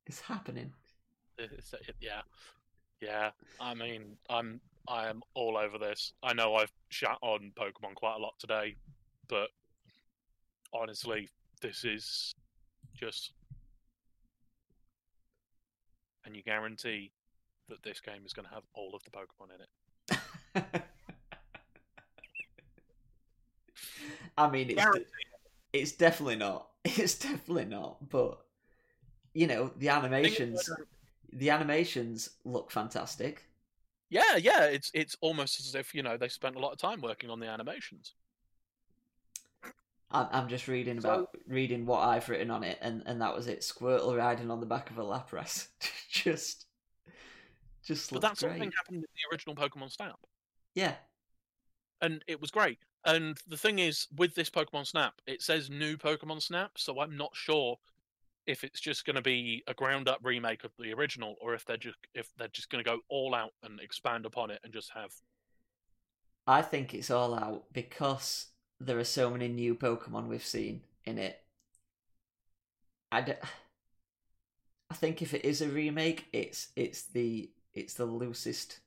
it's 0.07 0.21
happening. 0.21 0.71
Uh, 1.37 1.43
yeah, 1.99 2.21
yeah. 3.01 3.31
I 3.59 3.73
mean, 3.73 4.15
I'm 4.29 4.61
I 4.87 5.07
am 5.07 5.21
all 5.33 5.57
over 5.57 5.77
this. 5.77 6.13
I 6.23 6.33
know 6.33 6.55
I've 6.55 6.71
shat 6.89 7.17
on 7.21 7.51
Pokemon 7.55 7.95
quite 7.95 8.15
a 8.15 8.21
lot 8.21 8.33
today, 8.39 8.75
but 9.27 9.49
honestly, 10.73 11.29
this 11.61 11.83
is 11.83 12.33
just. 12.95 13.33
And 16.25 16.35
you 16.35 16.43
guarantee 16.43 17.11
that 17.69 17.81
this 17.83 17.99
game 17.99 18.25
is 18.25 18.33
going 18.33 18.47
to 18.47 18.53
have 18.53 18.63
all 18.73 18.95
of 18.95 19.01
the 19.03 19.11
Pokemon 19.11 19.55
in 19.55 19.61
it. 19.61 20.83
I 24.37 24.49
mean, 24.49 24.69
it's 24.69 24.81
Guarantee. 24.81 25.05
it's 25.73 25.91
definitely 25.93 26.37
not. 26.37 26.67
It's 26.85 27.19
definitely 27.19 27.65
not. 27.65 28.09
But 28.09 28.39
you 29.33 29.47
know, 29.47 29.71
the 29.77 29.89
animations, 29.89 30.69
the 31.31 31.49
animations 31.49 32.29
look 32.45 32.71
fantastic. 32.71 33.43
Yeah, 34.09 34.37
yeah. 34.37 34.65
It's 34.65 34.89
it's 34.93 35.15
almost 35.21 35.59
as 35.59 35.75
if 35.75 35.93
you 35.93 36.01
know 36.03 36.17
they 36.17 36.29
spent 36.29 36.55
a 36.55 36.59
lot 36.59 36.71
of 36.71 36.79
time 36.79 37.01
working 37.01 37.29
on 37.29 37.39
the 37.39 37.47
animations. 37.47 38.13
I'm, 40.11 40.27
I'm 40.31 40.49
just 40.49 40.67
reading 40.67 40.99
So- 41.01 41.09
about 41.09 41.29
reading 41.47 41.85
what 41.85 41.99
I've 41.99 42.27
written 42.29 42.49
on 42.49 42.63
it, 42.63 42.79
and, 42.81 43.03
and 43.05 43.21
that 43.21 43.35
was 43.35 43.47
it. 43.47 43.61
Squirtle 43.61 44.17
riding 44.17 44.49
on 44.49 44.59
the 44.59 44.65
back 44.65 44.89
of 44.89 44.97
a 44.97 45.03
Lapras, 45.03 45.67
just, 46.11 46.65
just 47.85 48.09
But 48.09 48.15
looks 48.23 48.29
that 48.29 48.37
sort 48.39 48.51
great. 48.53 48.57
of 48.57 48.63
thing 48.63 48.71
happened 48.75 48.97
in 48.97 49.01
the 49.01 49.31
original 49.35 49.55
Pokemon 49.55 49.91
Snap. 49.91 50.19
Yeah, 50.73 50.95
and 52.01 52.23
it 52.27 52.41
was 52.41 52.49
great. 52.49 52.79
And 53.05 53.37
the 53.47 53.57
thing 53.57 53.77
is, 53.79 54.07
with 54.17 54.33
this 54.33 54.49
Pokemon 54.49 54.87
Snap, 54.87 55.13
it 55.27 55.43
says 55.43 55.69
new 55.69 55.95
Pokemon 55.95 56.41
Snap, 56.41 56.71
so 56.77 56.99
I'm 56.99 57.15
not 57.15 57.35
sure 57.35 57.77
if 58.47 58.63
it's 58.63 58.79
just 58.79 59.05
going 59.05 59.15
to 59.15 59.21
be 59.21 59.63
a 59.67 59.73
ground 59.73 60.07
up 60.07 60.19
remake 60.23 60.63
of 60.63 60.71
the 60.79 60.93
original, 60.93 61.35
or 61.41 61.53
if 61.53 61.65
they're 61.65 61.77
just 61.77 61.97
if 62.13 62.29
they're 62.37 62.47
just 62.49 62.69
going 62.69 62.83
to 62.83 62.89
go 62.89 62.99
all 63.09 63.35
out 63.35 63.51
and 63.63 63.79
expand 63.79 64.25
upon 64.25 64.49
it 64.51 64.59
and 64.63 64.73
just 64.73 64.91
have 64.93 65.11
I 66.47 66.61
think 66.61 66.93
it's 66.93 67.11
all 67.11 67.33
out 67.35 67.71
because 67.73 68.47
there 68.79 68.97
are 68.99 69.03
so 69.03 69.29
many 69.29 69.47
new 69.47 69.75
Pokemon 69.75 70.27
we've 70.27 70.45
seen 70.45 70.81
in 71.05 71.17
it. 71.17 71.39
I, 73.11 73.21
d- 73.21 73.33
I 74.89 74.95
think 74.95 75.21
if 75.21 75.33
it 75.33 75.45
is 75.45 75.61
a 75.61 75.69
remake, 75.69 76.27
it's 76.33 76.69
it's 76.75 77.03
the 77.03 77.51
it's 77.73 77.93
the 77.93 78.05
loosest 78.05 78.79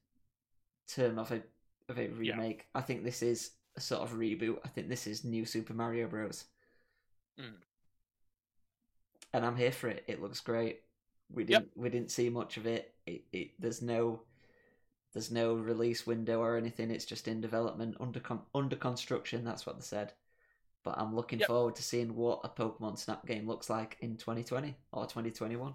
term 0.89 1.19
of 1.19 1.31
a 1.33 1.43
of 1.89 1.99
a 1.99 2.09
Yeah. 2.21 2.37
remake. 2.37 2.67
I 2.75 2.81
think 2.81 3.05
this 3.05 3.23
is 3.23 3.53
a 3.77 3.81
sort 3.81 4.03
of 4.03 4.13
reboot. 4.15 4.59
I 4.65 4.69
think 4.69 4.89
this 4.89 5.07
is 5.07 5.25
new 5.25 5.45
Super 5.45 5.75
Mario 5.75 6.09
Bros. 6.09 6.45
Mm. 7.39 7.57
And 9.33 9.45
I'm 9.47 9.57
here 9.57 9.73
for 9.73 9.89
it. 9.89 10.05
It 10.07 10.21
looks 10.23 10.41
great. 10.41 10.83
We 11.31 11.45
didn't 11.45 11.71
we 11.77 11.89
didn't 11.89 12.11
see 12.11 12.29
much 12.29 12.57
of 12.57 12.67
it. 12.67 12.95
It, 13.07 13.25
it 13.33 13.51
there's 13.59 13.83
no 13.83 14.23
there's 15.13 15.31
no 15.31 15.55
release 15.55 16.07
window 16.07 16.41
or 16.41 16.57
anything. 16.57 16.91
It's 16.91 17.05
just 17.05 17.29
in 17.29 17.41
development 17.41 17.97
under 18.01 18.21
con- 18.21 18.43
under 18.55 18.77
construction. 18.77 19.45
That's 19.45 19.67
what 19.67 19.77
they 19.77 19.83
said. 19.85 20.13
But 20.85 20.99
I'm 20.99 21.15
looking 21.15 21.41
Yep. 21.41 21.49
forward 21.49 21.77
to 21.77 21.83
seeing 21.83 22.15
what 22.17 22.41
a 22.45 22.49
Pokemon 22.49 22.99
Snap 22.99 23.27
game 23.27 23.47
looks 23.47 23.71
like 23.71 23.97
in 24.01 24.17
2020 24.17 24.77
or 24.93 25.07
2021. 25.07 25.75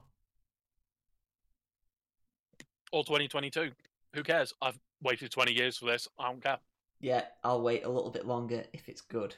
or 2.92 3.04
2022. 3.04 3.72
Who 4.14 4.24
cares? 4.24 4.54
I've 4.62 4.80
waited 5.02 5.32
20 5.32 5.52
years 5.54 5.78
for 5.78 5.86
this. 5.86 6.08
I 6.18 6.30
don't 6.30 6.42
care. 6.44 6.60
Yeah, 7.00 7.26
I'll 7.44 7.62
wait 7.62 7.84
a 7.86 7.90
little 7.90 8.10
bit 8.12 8.26
longer 8.26 8.66
if 8.74 8.90
it's 8.90 9.02
good. 9.02 9.36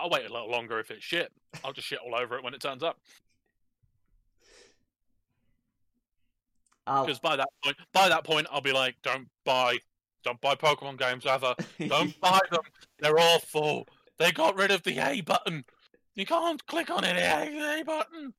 I'll 0.00 0.10
wait 0.10 0.26
a 0.26 0.32
little 0.32 0.50
longer 0.50 0.78
if 0.78 0.90
it's 0.90 1.04
shit. 1.04 1.32
I'll 1.64 1.72
just 1.72 1.86
shit 1.86 1.98
all 2.04 2.14
over 2.14 2.36
it 2.36 2.44
when 2.44 2.54
it 2.54 2.60
turns 2.60 2.82
up. 2.82 2.98
Because 6.86 7.18
by 7.18 7.36
that 7.36 7.48
point, 7.62 7.76
by 7.92 8.08
that 8.08 8.24
point, 8.24 8.46
I'll 8.50 8.60
be 8.60 8.72
like, 8.72 8.96
don't 9.02 9.28
buy, 9.44 9.78
don't 10.24 10.40
buy 10.40 10.54
Pokemon 10.56 10.98
games 10.98 11.24
ever. 11.26 11.54
Don't 11.86 12.18
buy 12.20 12.40
them. 12.50 12.62
They're 12.98 13.18
awful. 13.18 13.86
They 14.18 14.32
got 14.32 14.56
rid 14.56 14.70
of 14.70 14.82
the 14.82 14.98
A 14.98 15.20
button. 15.20 15.64
You 16.14 16.26
can't 16.26 16.64
click 16.66 16.90
on 16.90 17.04
any 17.04 17.20
A 17.20 17.84
button. 17.84 18.34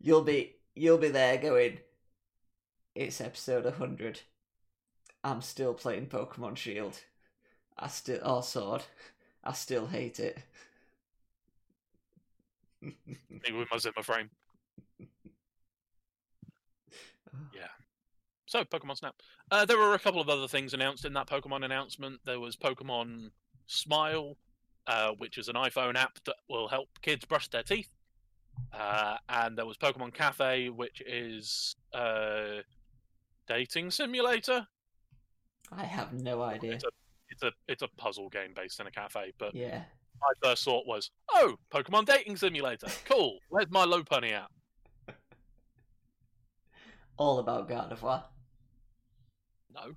you'll 0.00 0.22
be 0.22 0.56
you'll 0.74 0.98
be 0.98 1.08
there 1.08 1.38
going. 1.38 1.78
It's 2.94 3.20
episode 3.20 3.64
100. 3.64 4.20
I'm 5.24 5.40
still 5.40 5.72
playing 5.72 6.06
Pokemon 6.06 6.56
Shield. 6.56 7.00
I 7.78 7.88
still 7.88 8.20
or 8.24 8.42
Sword. 8.42 8.82
I 9.48 9.52
still 9.54 9.86
hate 9.86 10.20
it. 10.20 10.38
Maybe 12.82 13.66
my 13.70 13.78
Zimmer 13.78 14.02
frame. 14.02 14.30
Yeah. 17.54 17.68
So, 18.46 18.64
Pokemon 18.64 18.96
Snap. 18.96 19.14
Uh, 19.50 19.64
there 19.64 19.78
were 19.78 19.94
a 19.94 19.98
couple 19.98 20.20
of 20.20 20.28
other 20.28 20.48
things 20.48 20.74
announced 20.74 21.04
in 21.04 21.12
that 21.12 21.28
Pokemon 21.28 21.64
announcement. 21.64 22.18
There 22.24 22.40
was 22.40 22.56
Pokemon 22.56 23.30
Smile, 23.66 24.36
uh, 24.88 25.12
which 25.18 25.38
is 25.38 25.48
an 25.48 25.54
iPhone 25.54 25.94
app 25.94 26.18
that 26.24 26.34
will 26.48 26.66
help 26.66 26.88
kids 27.00 27.24
brush 27.26 27.46
their 27.48 27.62
teeth. 27.62 27.90
Uh, 28.72 29.18
and 29.28 29.56
there 29.56 29.66
was 29.66 29.76
Pokemon 29.76 30.14
Cafe, 30.14 30.68
which 30.70 31.00
is 31.06 31.76
a 31.94 32.62
dating 33.46 33.92
simulator. 33.92 34.66
I 35.70 35.84
have 35.84 36.12
no 36.12 36.42
idea. 36.42 36.72
It's 36.72 36.84
a 36.84 36.90
it's 37.40 37.54
a 37.54 37.72
it's 37.72 37.82
a 37.82 37.88
puzzle 37.96 38.28
game 38.28 38.52
based 38.54 38.80
in 38.80 38.86
a 38.86 38.90
cafe. 38.90 39.32
But 39.38 39.54
Yeah. 39.54 39.82
my 40.20 40.32
first 40.42 40.64
thought 40.64 40.86
was, 40.86 41.10
oh, 41.32 41.56
Pokemon 41.72 42.06
dating 42.06 42.36
simulator, 42.36 42.88
cool. 43.04 43.38
Where's 43.48 43.70
my 43.70 43.84
Lopunny 43.84 44.32
at? 44.32 44.50
All 47.16 47.38
about 47.38 47.68
Gardevoir. 47.68 48.24
No. 49.72 49.92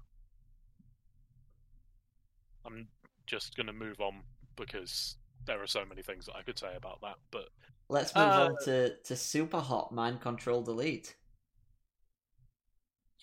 I'm 2.66 2.88
just 3.26 3.56
going 3.56 3.68
to 3.68 3.74
move 3.74 4.00
on 4.02 4.22
because 4.56 5.18
there 5.46 5.62
are 5.62 5.68
so 5.68 5.84
many 5.86 6.04
things 6.04 6.28
that 6.28 6.36
I 6.36 6.44
could 6.44 6.60
say 6.60 6.76
about 6.76 7.02
that. 7.02 7.16
But 7.32 7.50
Let's 7.90 8.16
move 8.16 8.24
Uh, 8.32 8.46
on 8.46 8.56
to, 8.66 8.96
to 8.96 9.16
Super 9.18 9.60
Hot 9.60 9.92
Mind 9.92 10.22
Control 10.22 10.62
Delete. 10.62 11.16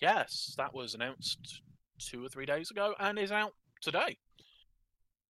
yes, 0.01 0.53
that 0.57 0.73
was 0.73 0.93
announced 0.93 1.61
two 1.97 2.23
or 2.23 2.29
three 2.29 2.45
days 2.45 2.69
ago 2.71 2.93
and 2.99 3.17
is 3.17 3.31
out 3.31 3.53
today. 3.81 4.17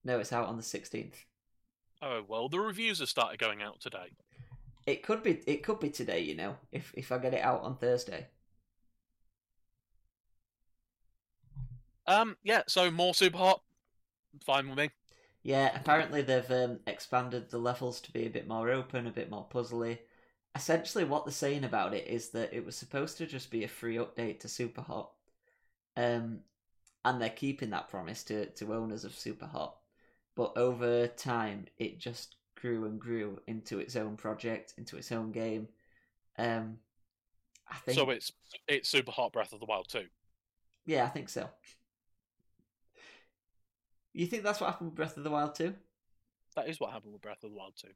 No, 0.04 0.20
it's 0.20 0.34
out 0.34 0.48
on 0.48 0.58
the 0.58 0.64
16th. 0.64 1.16
Oh 2.02 2.24
well, 2.28 2.48
the 2.48 2.60
reviews 2.60 3.00
have 3.00 3.10
started 3.10 3.40
going 3.40 3.62
out 3.62 3.82
today. 3.82 4.12
It 4.88 5.04
could 5.04 5.22
be 5.22 5.42
it 5.46 5.64
could 5.64 5.80
be 5.80 5.90
today, 5.90 6.22
you 6.22 6.36
know, 6.36 6.56
if 6.72 6.94
if 6.96 7.12
I 7.12 7.18
get 7.18 7.34
it 7.34 7.42
out 7.42 7.62
on 7.62 7.76
Thursday. 7.76 8.28
Um, 12.08 12.38
yeah. 12.44 12.64
So 12.68 12.90
more 12.90 13.14
super 13.14 13.38
hot. 13.38 13.62
Fine 14.46 14.70
with 14.70 14.78
me. 14.78 14.90
Yeah, 15.44 15.72
apparently 15.76 16.22
they've 16.22 16.52
um, 16.52 16.80
expanded 16.88 17.50
the 17.50 17.60
levels 17.60 18.02
to 18.02 18.12
be 18.12 18.26
a 18.26 18.30
bit 18.30 18.48
more 18.48 18.70
open, 18.70 19.08
a 19.08 19.12
bit 19.12 19.30
more 19.30 19.48
puzzly. 19.50 20.00
Essentially, 20.56 21.06
what 21.06 21.26
they're 21.26 21.32
saying 21.32 21.64
about 21.64 21.94
it 21.94 22.08
is 22.08 22.30
that 22.30 22.54
it 22.54 22.66
was 22.66 22.76
supposed 22.76 23.18
to 23.18 23.26
just 23.26 23.52
be 23.52 23.64
a 23.64 23.68
free 23.68 23.96
update 23.96 24.40
to 24.42 24.48
Super 24.50 24.82
Hot, 24.82 25.12
um, 25.96 26.40
and 27.06 27.22
they're 27.22 27.30
keeping 27.30 27.70
that 27.72 27.90
promise 27.90 28.24
to 28.26 28.48
to 28.48 28.74
owners 28.74 29.04
of 29.04 29.16
Super 29.16 29.46
Hot. 29.46 29.76
But 30.36 30.58
over 30.58 31.08
time, 31.08 31.66
it 31.78 32.00
just 32.00 32.36
grew 32.56 32.86
and 32.86 33.00
grew 33.00 33.40
into 33.48 33.80
its 33.80 33.96
own 33.96 34.18
project, 34.18 34.74
into 34.78 34.98
its 34.98 35.12
own 35.12 35.32
game. 35.32 35.68
Um, 36.38 36.78
I 37.70 37.76
think. 37.76 37.98
So 37.98 38.10
it's 38.10 38.32
it's 38.68 38.90
super 38.90 39.12
hot 39.12 39.34
Breath 39.34 39.54
of 39.54 39.60
the 39.60 39.66
Wild 39.66 39.88
too. 39.90 40.06
Yeah, 40.86 41.06
I 41.06 41.10
think 41.10 41.30
so. 41.30 41.50
You 44.14 44.26
think 44.26 44.44
that's 44.44 44.60
what 44.60 44.72
happened 44.72 44.90
with 44.90 44.96
Breath 44.96 45.18
of 45.18 45.24
the 45.24 45.30
Wild 45.30 45.56
too? 45.56 45.76
That 46.56 46.68
is 46.68 46.80
what 46.80 46.92
happened 46.92 47.14
with 47.14 47.22
Breath 47.22 47.44
of 47.44 47.52
the 47.52 47.56
Wild 47.58 47.74
too. 47.76 47.94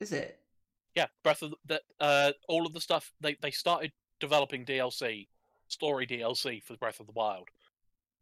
Is 0.00 0.12
it? 0.12 0.40
Yeah, 0.96 1.06
Breath 1.22 1.42
of 1.42 1.50
the, 1.50 1.56
that 1.66 1.82
uh, 2.00 2.32
all 2.48 2.66
of 2.66 2.72
the 2.72 2.80
stuff 2.80 3.12
they 3.20 3.36
they 3.40 3.50
started 3.50 3.92
developing 4.20 4.64
DLC, 4.64 5.28
story 5.68 6.06
DLC 6.06 6.62
for 6.62 6.76
Breath 6.76 7.00
of 7.00 7.06
the 7.06 7.12
Wild. 7.12 7.48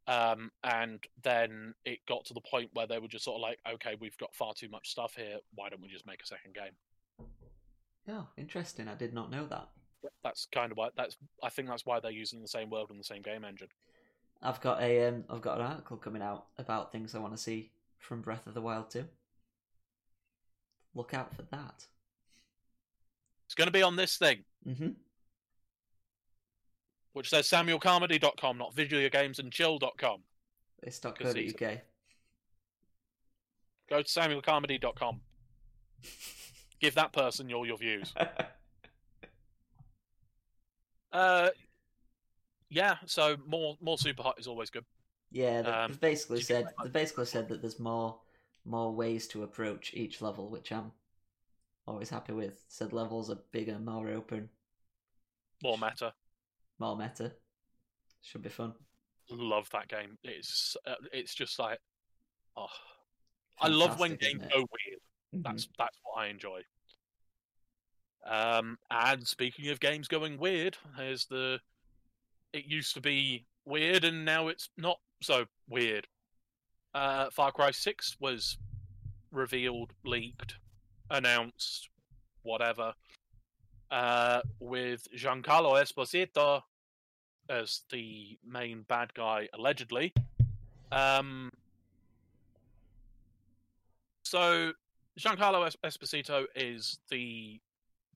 Um, 0.09 0.51
and 0.65 1.01
then 1.23 1.75
it 1.85 1.99
got 2.09 2.25
to 2.27 2.35
the 2.35 2.41
point 2.41 2.71
where 2.73 2.87
they 2.87 2.99
were 2.99 3.09
just 3.09 3.27
sort 3.27 3.37
of 3.37 3.43
like, 3.43 3.59
okay, 3.75 3.95
we've 4.01 4.17
got 4.17 4.35
far 4.35 4.55
too 4.55 4.71
much 4.71 4.91
stuff 4.91 5.15
here. 5.15 5.37
Why 5.55 5.69
don't 5.69 5.83
we 5.83 5.89
just 5.89 6.07
make 6.07 6.23
a 6.23 6.27
second 6.27 6.55
game? 6.55 7.27
Yeah, 8.07 8.23
interesting. 8.39 8.89
I 8.89 8.95
did 8.95 9.13
not 9.13 9.31
know 9.31 9.47
that. 9.49 9.69
That's 10.25 10.47
kind 10.51 10.73
of 10.73 10.79
why. 10.79 10.89
That's 10.97 11.17
I 11.43 11.51
think 11.51 11.69
that's 11.69 11.85
why 11.85 12.01
they're 12.01 12.11
using 12.11 12.41
the 12.41 12.49
same 12.49 12.71
world 12.71 12.89
and 12.91 12.99
the 12.99 13.05
same 13.05 13.21
game 13.21 13.45
engine. 13.45 13.69
I've 14.41 14.61
got 14.63 14.81
a 14.81 15.09
um, 15.09 15.25
I've 15.29 15.43
got 15.43 15.59
an 15.59 15.67
article 15.67 15.99
coming 15.99 16.23
out 16.23 16.47
about 16.57 16.91
things 16.91 17.15
I 17.15 17.19
want 17.19 17.37
to 17.37 17.43
see 17.43 17.71
from 17.99 18.23
Breath 18.23 18.47
of 18.47 18.55
the 18.55 18.63
Wild 18.63 18.91
too. 18.91 19.05
Look 20.95 21.13
out 21.13 21.35
for 21.35 21.43
that. 21.51 21.85
It's 23.47 23.55
going 23.55 23.67
to 23.67 23.73
be 23.73 23.83
on 23.83 23.97
this 23.97 24.17
thing, 24.17 24.45
Mm-hmm. 24.67 24.91
Which 27.13 27.31
says 27.31 27.47
SamuelCarmody.com, 27.49 28.59
not 28.59 28.75
videogamesandchill.com. 28.75 30.21
It's 30.83 31.03
not 31.03 31.19
season. 31.19 31.57
UK. 31.61 31.79
Go 33.91 34.03
to 34.03 34.09
SamuelCarmody.com. 34.09 35.21
Give 36.81 36.95
that 36.95 37.13
person 37.13 37.53
all 37.53 37.67
your 37.67 37.79
views. 37.79 38.15
Uh, 41.11 41.49
yeah. 42.69 42.97
So 43.07 43.37
more 43.47 43.77
more 43.81 43.97
super 43.97 44.23
hot 44.23 44.39
is 44.39 44.47
always 44.47 44.69
good. 44.69 44.85
yeah, 45.31 45.63
they- 45.63 45.71
Um, 45.71 45.93
basically 46.01 46.43
said 46.43 46.67
they 46.83 46.91
basically 46.91 47.25
said 47.25 47.49
that 47.49 47.63
there's 47.63 47.81
more 47.81 48.21
more 48.67 48.93
ways 48.93 49.27
to 49.29 49.43
approach 49.43 49.95
each 49.95 50.21
level, 50.21 50.51
which 50.51 50.71
I'm 50.71 50.93
always 51.87 52.11
happy 52.11 52.35
with. 52.35 52.63
Said 52.69 52.93
levels 52.93 53.31
are 53.31 53.39
bigger, 53.53 53.79
more 53.79 54.11
open, 54.11 54.51
More 55.63 55.79
meta. 55.79 56.13
More 56.79 56.97
meta. 56.97 57.33
Should 58.23 58.43
be 58.43 58.49
fun. 58.49 58.75
Love 59.31 59.69
that 59.71 59.89
game. 59.89 60.17
It's 60.25 60.77
uh, 60.87 60.95
it's 61.13 61.35
just 61.35 61.59
like, 61.59 61.79
oh, 62.57 62.67
I 63.61 63.69
love 63.69 63.99
when 63.99 64.17
games 64.17 64.43
go 64.53 64.59
weird. 64.59 65.01
Mhm. 65.35 65.43
That's 65.45 65.69
that's 65.79 65.99
what 66.03 66.23
I 66.23 66.29
enjoy. 66.29 66.63
Um, 68.27 68.79
and 68.91 69.27
speaking 69.27 69.69
of 69.69 69.81
games 69.81 70.09
going 70.09 70.39
weird, 70.39 70.77
here's 70.97 71.27
the. 71.27 71.61
It 72.53 72.65
used 72.65 72.95
to 72.95 73.01
be 73.01 73.47
weird, 73.65 74.05
and 74.05 74.25
now 74.25 74.49
it's 74.49 74.71
not 74.77 74.99
so 75.23 75.45
weird. 75.69 76.07
Uh, 76.95 77.29
Far 77.31 77.53
Cry 77.53 77.71
Six 77.71 78.17
was 78.19 78.57
revealed, 79.31 79.93
leaked, 80.05 80.55
announced, 81.11 81.91
whatever, 82.43 82.95
uh, 83.91 84.41
with 84.61 85.07
Giancarlo 85.17 85.81
Esposito 85.83 86.63
as 87.49 87.83
the 87.91 88.39
main 88.47 88.83
bad 88.89 89.15
guy, 89.15 89.49
allegedly. 89.55 90.13
Um, 90.93 91.51
so 94.23 94.73
Giancarlo 95.19 95.67
Es- 95.67 95.77
Esposito 95.85 96.45
is 96.55 96.99
the 97.11 97.61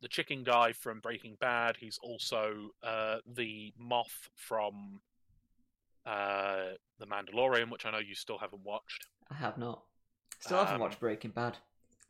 the 0.01 0.09
chicken 0.09 0.43
guy 0.43 0.73
from 0.73 0.99
Breaking 0.99 1.37
Bad. 1.41 1.77
He's 1.79 1.99
also 2.03 2.71
uh, 2.83 3.19
the 3.35 3.73
Moff 3.81 4.29
from 4.35 5.01
uh, 6.05 6.71
The 6.99 7.07
Mandalorian, 7.07 7.71
which 7.71 7.87
I 7.87 7.93
know 7.93 7.99
you 8.01 8.17
still 8.17 8.37
haven't 8.39 8.65
watched. 8.65 9.07
I 9.31 9.35
have 9.35 9.59
not. 9.59 9.83
Still 10.41 10.59
haven't 10.59 10.75
Um, 10.75 10.81
watched 10.81 10.99
Breaking 10.99 11.31
Bad. 11.31 11.57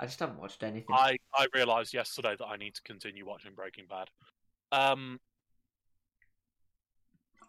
I 0.03 0.07
just 0.07 0.19
haven't 0.19 0.41
watched 0.41 0.65
anything. 0.65 0.93
I, 0.93 1.17
I 1.33 1.47
realized 1.55 1.95
yesterday 1.95 2.35
that 2.37 2.47
I 2.47 2.57
need 2.57 2.75
to 2.75 2.83
continue 2.83 3.25
watching 3.25 3.53
Breaking 3.55 3.85
Bad. 3.89 4.09
Um, 4.73 5.21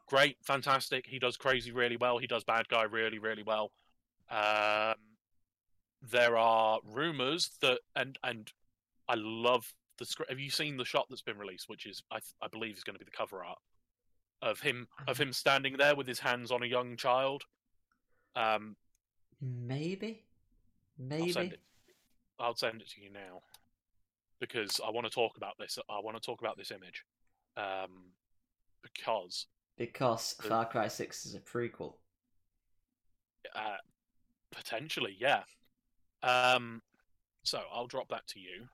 great, 0.07 0.37
fantastic. 0.43 1.07
He 1.07 1.17
does 1.17 1.35
crazy 1.35 1.71
really 1.71 1.97
well. 1.97 2.19
He 2.19 2.27
does 2.27 2.43
bad 2.43 2.67
guy 2.69 2.83
really, 2.83 3.17
really 3.17 3.41
well. 3.41 3.71
Um, 4.29 4.93
there 6.11 6.37
are 6.37 6.79
rumors 6.85 7.49
that, 7.61 7.79
and 7.95 8.19
and 8.23 8.51
I 9.09 9.15
love 9.17 9.73
the 9.97 10.05
script. 10.05 10.29
Have 10.29 10.39
you 10.39 10.51
seen 10.51 10.77
the 10.77 10.85
shot 10.85 11.07
that's 11.09 11.23
been 11.23 11.39
released, 11.39 11.67
which 11.67 11.87
is 11.87 12.03
I, 12.11 12.19
I 12.39 12.49
believe 12.49 12.77
is 12.77 12.83
going 12.83 12.93
to 12.93 13.03
be 13.03 13.05
the 13.05 13.17
cover 13.17 13.43
art 13.43 13.57
of 14.43 14.59
him 14.59 14.87
of 15.07 15.17
him 15.17 15.33
standing 15.33 15.75
there 15.77 15.95
with 15.95 16.05
his 16.05 16.19
hands 16.19 16.51
on 16.51 16.61
a 16.61 16.67
young 16.67 16.97
child. 16.97 17.41
Um, 18.35 18.75
Maybe. 19.41 20.21
Maybe. 20.99 21.53
I'll 22.39 22.55
send 22.55 22.81
it 22.81 22.89
to 22.91 23.01
you 23.01 23.11
now 23.11 23.41
because 24.39 24.79
I 24.85 24.89
want 24.91 25.05
to 25.07 25.11
talk 25.13 25.37
about 25.37 25.53
this. 25.59 25.77
I 25.89 25.99
want 25.99 26.17
to 26.17 26.21
talk 26.25 26.41
about 26.41 26.57
this 26.57 26.71
image 26.71 27.03
um, 27.57 28.11
because 28.81 29.47
Because 29.77 30.35
The- 30.41 30.49
Far 30.49 30.65
Cry 30.65 30.87
6 30.87 31.25
is 31.25 31.35
a 31.35 31.39
prequel. 31.39 31.95
uh, 33.55 33.77
potentially, 34.51 35.15
yeah. 35.19 35.43
Um, 36.23 36.81
so 37.43 37.61
I'll 37.73 37.87
drop 37.87 38.09
that 38.09 38.25
to 38.27 38.39
you 38.39 38.67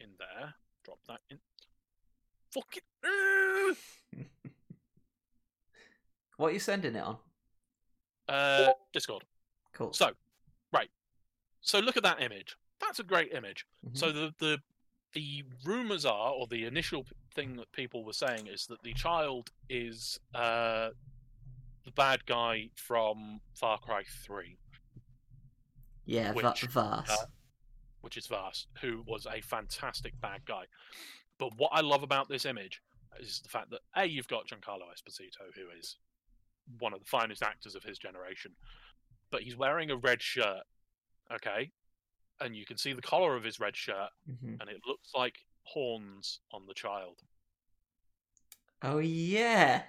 in 0.00 0.08
there. 0.18 0.54
Drop 0.84 0.98
that 1.08 1.20
in. 1.30 1.38
Fucking. 2.52 2.82
What 6.36 6.48
are 6.48 6.52
you 6.52 6.58
sending 6.58 6.96
it 6.96 7.00
on? 7.04 7.16
Uh, 8.28 8.72
Discord. 8.92 9.22
Cool. 9.72 9.92
So. 9.92 10.10
So 11.64 11.80
look 11.80 11.96
at 11.96 12.02
that 12.02 12.22
image. 12.22 12.56
That's 12.78 13.00
a 13.00 13.02
great 13.02 13.32
image. 13.32 13.66
Mhm. 13.84 13.96
So 13.96 14.12
the 14.12 14.34
the 14.38 14.58
the 15.14 15.44
rumors 15.64 16.04
are, 16.04 16.32
or 16.32 16.46
the 16.46 16.64
initial 16.64 17.06
thing 17.34 17.56
that 17.56 17.70
people 17.72 18.04
were 18.04 18.12
saying 18.12 18.48
is 18.48 18.66
that 18.66 18.82
the 18.82 18.92
child 18.94 19.50
is 19.68 20.18
uh, 20.34 20.90
the 21.84 21.90
bad 21.92 22.26
guy 22.26 22.70
from 22.74 23.40
Far 23.54 23.78
Cry 23.78 24.02
Three, 24.24 24.58
yeah, 26.04 26.32
which, 26.32 26.44
Vaas. 26.68 27.08
uh, 27.08 27.26
which 28.02 28.16
is 28.16 28.26
Vaas, 28.26 28.66
who 28.80 29.02
was 29.06 29.26
a 29.26 29.40
fantastic 29.40 30.20
bad 30.20 30.44
guy. 30.44 30.64
But 31.38 31.56
what 31.56 31.70
I 31.72 31.80
love 31.80 32.02
about 32.02 32.28
this 32.28 32.44
image 32.44 32.82
is 33.20 33.40
the 33.40 33.48
fact 33.48 33.70
that 33.70 33.80
a 33.96 34.04
you've 34.04 34.28
got 34.28 34.48
Giancarlo 34.48 34.82
Esposito, 34.92 35.54
who 35.54 35.70
is 35.78 35.96
one 36.78 36.92
of 36.92 36.98
the 37.00 37.06
finest 37.06 37.42
actors 37.42 37.74
of 37.74 37.84
his 37.84 37.98
generation, 37.98 38.52
but 39.30 39.42
he's 39.42 39.56
wearing 39.56 39.90
a 39.90 39.96
red 39.96 40.20
shirt, 40.20 40.64
okay, 41.32 41.70
and 42.40 42.56
you 42.56 42.64
can 42.66 42.76
see 42.76 42.92
the 42.92 43.02
collar 43.02 43.36
of 43.36 43.44
his 43.44 43.60
red 43.60 43.76
shirt 43.76 44.10
Mhm. 44.28 44.60
and 44.60 44.68
it 44.70 44.80
looks 44.86 45.10
like 45.14 45.44
horns 45.62 46.40
on 46.52 46.66
the 46.66 46.74
child. 46.74 47.22
Oh, 48.82 48.98
yeah. 48.98 49.82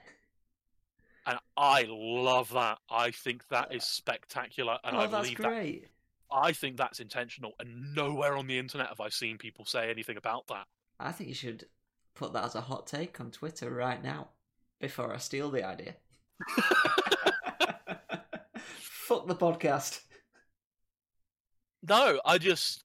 And 1.26 1.40
I 1.58 1.86
love 1.90 2.52
that. 2.54 2.78
I 2.90 3.12
think 3.12 3.48
that 3.50 3.74
is 3.74 3.84
spectacular, 3.84 4.78
and 4.84 4.96
oh, 4.96 5.00
I 5.02 5.08
believe 5.08 5.38
that. 5.38 5.44
great. 5.48 5.88
I 6.32 6.54
think 6.54 6.78
that's 6.78 7.00
intentional, 7.00 7.54
and 7.60 7.94
nowhere 7.96 8.36
on 8.38 8.48
the 8.48 8.58
internet 8.60 8.88
have 8.90 9.00
I 9.02 9.10
seen 9.10 9.38
people 9.38 9.66
say 9.66 9.90
anything 9.90 10.18
about 10.18 10.48
that. 10.48 10.68
I 11.00 11.12
think 11.12 11.28
you 11.30 11.36
should 11.36 11.68
put 12.14 12.32
that 12.34 12.46
as 12.46 12.56
a 12.56 12.62
hot 12.62 12.88
take 12.88 13.20
on 13.20 13.32
Twitter 13.32 13.70
right 13.70 14.02
now 14.02 14.30
before 14.80 15.14
I 15.14 15.18
steal 15.18 15.50
the 15.52 15.64
idea. 15.66 15.96
Fuck 18.68 19.28
the 19.28 19.36
podcast. 19.36 20.02
No, 21.88 22.20
I 22.26 22.38
just 22.38 22.84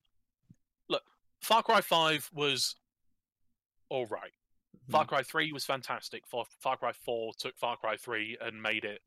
look. 0.89 1.03
Far 1.41 1.63
Cry 1.63 1.81
Five 1.81 2.29
was 2.33 2.77
all 3.89 4.07
right. 4.07 4.33
Far 4.91 5.05
Cry 5.05 5.23
Three 5.23 5.53
was 5.53 5.65
fantastic. 5.65 6.27
Far, 6.27 6.45
Far 6.59 6.77
Cry 6.77 6.93
Four 6.93 7.33
took 7.39 7.57
Far 7.59 7.77
Cry 7.77 7.97
Three 7.97 8.37
and 8.41 8.61
made 8.61 8.85
it 8.85 9.01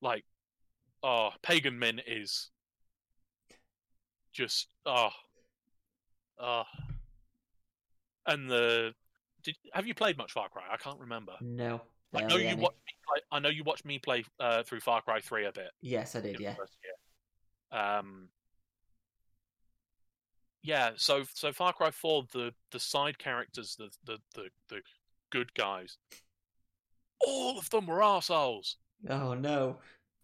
like, 0.00 0.24
oh, 1.02 1.30
Pagan 1.42 1.78
Min 1.78 2.00
is 2.06 2.50
just 4.32 4.68
oh, 4.84 5.10
oh, 6.38 6.64
and 8.26 8.50
the 8.50 8.92
did 9.44 9.56
have 9.72 9.86
you 9.86 9.94
played 9.94 10.18
much 10.18 10.32
Far 10.32 10.48
Cry? 10.48 10.64
I 10.70 10.76
can't 10.76 10.98
remember. 10.98 11.34
No. 11.40 11.80
I 12.14 12.22
know 12.22 12.36
you 12.36 12.56
watched 12.56 12.78
me 12.86 12.94
play, 13.08 13.20
I 13.32 13.38
know 13.40 13.48
you 13.48 13.64
watched 13.64 13.84
me 13.84 13.98
play 13.98 14.24
uh, 14.38 14.62
through 14.62 14.80
Far 14.80 15.02
Cry 15.02 15.20
Three 15.20 15.46
a 15.46 15.52
bit. 15.52 15.70
Yes, 15.80 16.14
I 16.14 16.20
did. 16.20 16.38
Yeah. 16.40 16.54
Um. 17.72 18.28
Yeah, 20.64 20.90
so 20.96 21.22
so 21.32 21.52
Far 21.52 21.72
Cry 21.72 21.92
Four, 21.92 22.24
the 22.32 22.52
the 22.72 22.80
side 22.80 23.18
characters, 23.18 23.76
the 23.76 23.90
the 24.04 24.18
the, 24.34 24.48
the 24.68 24.80
good 25.30 25.54
guys, 25.54 25.98
all 27.24 27.58
of 27.58 27.70
them 27.70 27.86
were 27.86 28.02
assholes. 28.02 28.78
Oh 29.08 29.34
no. 29.34 29.76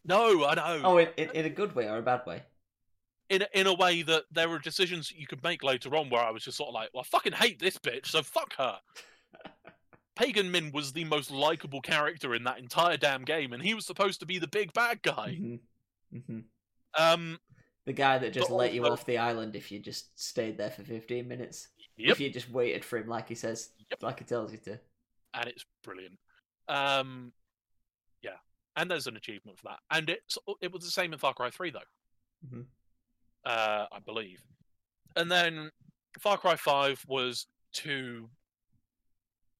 No, 0.02 0.46
I 0.46 0.54
know. 0.54 0.80
Oh, 0.82 0.96
in, 0.96 1.08
in, 1.18 1.30
in 1.34 1.44
a 1.44 1.50
good 1.50 1.74
way 1.74 1.86
or 1.86 1.98
a 1.98 2.02
bad 2.02 2.24
way? 2.26 2.42
in 3.30 3.42
a, 3.42 3.46
in 3.54 3.66
a 3.66 3.74
way 3.74 4.02
that 4.02 4.24
there 4.30 4.48
were 4.48 4.58
decisions 4.58 5.12
you 5.16 5.26
could 5.26 5.42
make 5.42 5.62
later 5.62 5.94
on 5.96 6.10
where 6.10 6.20
I 6.22 6.30
was 6.30 6.42
just 6.42 6.58
sort 6.58 6.68
of 6.68 6.74
like, 6.74 6.90
well, 6.92 7.02
I 7.02 7.04
fucking 7.04 7.32
hate 7.32 7.60
this 7.60 7.78
bitch, 7.78 8.06
so 8.06 8.22
fuck 8.22 8.54
her. 8.56 8.78
Pagan 10.16 10.50
Min 10.50 10.72
was 10.72 10.92
the 10.92 11.04
most 11.04 11.30
likable 11.30 11.80
character 11.80 12.34
in 12.34 12.44
that 12.44 12.58
entire 12.58 12.96
damn 12.96 13.24
game, 13.24 13.52
and 13.52 13.62
he 13.62 13.72
was 13.72 13.86
supposed 13.86 14.20
to 14.20 14.26
be 14.26 14.38
the 14.38 14.48
big 14.48 14.72
bad 14.72 15.00
guy. 15.02 15.36
hmm 15.38 15.54
hmm 16.26 16.40
Um, 16.98 17.38
The 17.86 17.92
guy 17.92 18.18
that 18.18 18.32
just 18.32 18.50
But 18.50 18.56
let 18.56 18.74
you 18.74 18.84
off 18.86 19.06
the 19.06 19.18
island 19.18 19.56
if 19.56 19.72
you 19.72 19.78
just 19.78 20.18
stayed 20.22 20.58
there 20.58 20.70
for 20.70 20.82
15 20.84 21.26
minutes. 21.26 21.68
yep, 21.96 22.12
If 22.12 22.20
you 22.20 22.30
just 22.30 22.50
waited 22.50 22.84
for 22.84 22.98
him 22.98 23.08
like 23.08 23.28
he 23.28 23.34
says, 23.34 23.70
Yep. 23.90 24.02
like 24.02 24.18
he 24.18 24.24
tells 24.24 24.52
you 24.52 24.58
to. 24.58 24.80
and 25.34 25.48
it's 25.48 25.64
brilliant. 25.82 26.18
Um, 26.68 27.32
yeah, 28.22 28.36
and 28.76 28.90
there's 28.90 29.06
an 29.06 29.16
achievement 29.16 29.58
for 29.58 29.68
that, 29.68 29.80
and 29.90 30.10
it's 30.10 30.36
it 30.60 30.70
was 30.72 30.84
the 30.84 30.90
same 30.90 31.12
in 31.12 31.18
Far 31.18 31.34
Cry 31.34 31.50
Three 31.50 31.70
though, 31.70 31.80
Mhm. 32.46 32.66
uh, 33.44 33.86
I 33.90 33.98
believe, 34.00 34.42
and 35.16 35.30
then 35.30 35.70
Far 36.18 36.36
Cry 36.38 36.56
Five 36.56 37.04
was 37.08 37.46
to. 37.74 38.30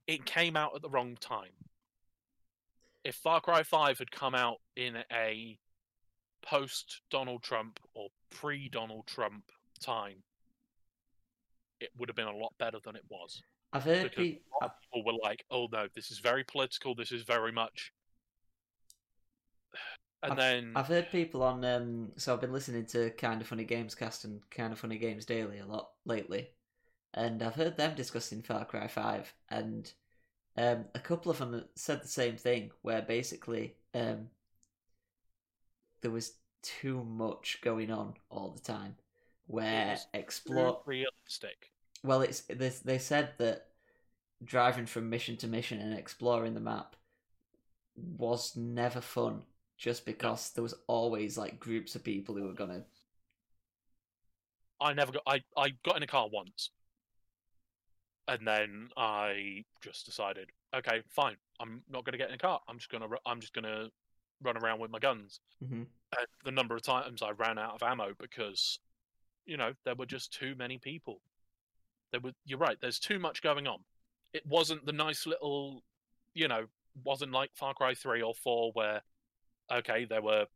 It 0.07 0.25
came 0.27 0.57
out 0.57 0.75
at 0.75 0.83
the 0.83 0.89
wrong 0.91 1.17
time. 1.17 1.53
If 3.05 3.15
Far 3.17 3.41
Cry 3.41 3.63
Five 3.63 3.99
had 3.99 4.11
come 4.11 4.35
out 4.35 4.61
in 4.77 5.03
a 5.13 5.59
post 6.43 7.03
Donald 7.11 7.43
Trump 7.43 7.81
or 7.95 8.09
pre 8.31 8.69
Donald 8.69 9.07
Trump 9.07 9.45
time, 9.81 10.23
it 11.81 11.91
would 11.99 12.09
have 12.09 12.17
been 12.17 12.27
a 12.27 12.37
lot 12.37 12.53
better 12.59 12.79
than 12.85 12.97
it 12.97 13.05
was 13.09 13.43
I've 13.73 13.85
heard 13.85 14.03
because 14.03 14.27
pe- 14.27 14.33
a 14.33 14.65
lot 14.65 14.73
of 14.73 14.81
people 14.81 15.05
were 15.05 15.19
like, 15.23 15.45
"Oh 15.51 15.69
no, 15.71 15.87
this 15.95 16.11
is 16.11 16.19
very 16.19 16.45
political. 16.45 16.95
This 16.95 17.13
is 17.13 17.23
very 17.23 17.53
much." 17.53 17.93
And 20.23 20.39
then 20.39 20.73
I've 20.77 20.87
heard 20.87 21.11
people 21.11 21.43
on. 21.43 21.65
Um, 21.65 22.13
so 22.19 22.35
I've 22.35 22.43
been 22.43 22.53
listening 22.53 22.85
to 22.89 23.09
Kind 23.13 23.41
of 23.41 23.47
Funny 23.47 23.65
Games 23.65 23.95
Cast 23.95 24.27
and 24.27 24.43
Kind 24.51 24.71
of 24.71 24.79
Funny 24.79 24.99
Games 24.99 25.25
Daily 25.25 25.61
a 25.61 25.65
lot 25.65 25.93
lately, 26.05 26.51
and 27.15 27.43
I've 27.43 27.55
heard 27.55 27.79
them 27.79 27.95
discussing 27.95 28.43
Far 28.43 28.67
Cry 28.67 28.87
Five, 28.87 29.33
and 29.49 29.91
um, 30.59 30.85
a 30.95 30.99
couple 30.99 31.33
of 31.33 31.39
them 31.39 31.65
said 31.75 32.03
the 32.03 32.09
same 32.09 32.37
thing, 32.37 32.71
where 32.83 33.01
basically 33.01 33.77
um, 33.95 34.29
there 36.03 36.11
was 36.11 36.35
too 36.63 37.05
much 37.05 37.59
going 37.63 37.91
on 37.91 38.15
all 38.31 38.51
the 38.51 38.61
time, 38.61 38.97
where 39.47 39.97
explore. 40.15 40.81
realistic. 40.87 41.73
Well, 42.03 42.23
it's 42.23 42.43
they, 42.43 42.73
they 42.85 42.99
said 42.99 43.33
that 43.39 43.67
driving 44.43 44.87
from 44.87 45.11
mission 45.11 45.37
to 45.39 45.47
mission 45.47 45.81
and 45.81 45.95
exploring 45.95 46.55
the 46.55 46.61
map 46.61 46.97
was 47.95 48.57
never 48.57 49.01
fun 49.01 49.43
just 49.77 50.07
because 50.07 50.51
there 50.53 50.63
was 50.63 50.75
always 50.87 51.37
like 51.37 51.61
groups 51.61 51.95
of 51.95 52.05
people 52.05 52.35
who 52.35 52.45
were 52.47 52.55
gonna 52.55 52.85
I 54.81 54.93
never 54.95 55.13
got. 55.13 55.23
I 55.27 55.43
I 55.57 55.71
got 55.85 55.97
in 55.97 56.03
a 56.03 56.07
car 56.07 56.29
once, 56.33 56.71
and 58.29 58.47
then 58.47 58.89
I 58.97 59.65
just 59.83 60.07
decided, 60.07 60.49
okay, 60.75 61.03
fine. 61.09 61.37
I'm 61.61 61.83
not 61.91 62.05
going 62.05 62.13
to 62.13 62.19
get 62.19 62.29
in 62.29 62.35
a 62.35 62.39
car. 62.39 62.61
I'm 62.67 62.79
just 62.79 62.91
gonna. 62.91 63.07
I'm 63.27 63.41
just 63.41 63.53
gonna 63.53 63.89
run 64.43 64.57
around 64.57 64.81
with 64.81 64.91
my 64.91 64.99
guns. 64.99 65.41
Mhm. 65.63 65.87
And 66.17 66.27
the 66.45 66.51
number 66.53 66.75
of 66.75 66.83
times 66.83 67.23
I 67.23 67.31
ran 67.31 67.59
out 67.59 67.75
of 67.75 67.83
ammo 67.83 68.15
because, 68.15 68.81
you 69.45 69.57
know, 69.57 69.75
there 69.85 69.95
were 69.95 70.07
just 70.07 70.33
too 70.33 70.55
many 70.55 70.79
people. 70.79 71.23
There 72.11 72.21
were. 72.21 72.33
You're 72.45 72.59
right. 72.59 72.81
There's 72.81 72.99
too 72.99 73.19
much 73.19 73.43
going 73.43 73.67
on. 73.67 73.85
It 74.33 74.45
wasn't 74.47 74.85
the 74.87 74.93
nice 74.93 75.27
little, 75.27 75.85
you 76.35 76.49
know, 76.49 76.69
wasn't 77.05 77.33
like 77.33 77.55
Far 77.55 77.75
Cry 77.75 77.95
three 77.95 78.23
or 78.23 78.35
four 78.35 78.73
where, 78.73 79.03
okay, 79.71 80.05
there 80.05 80.23
were 80.23 80.47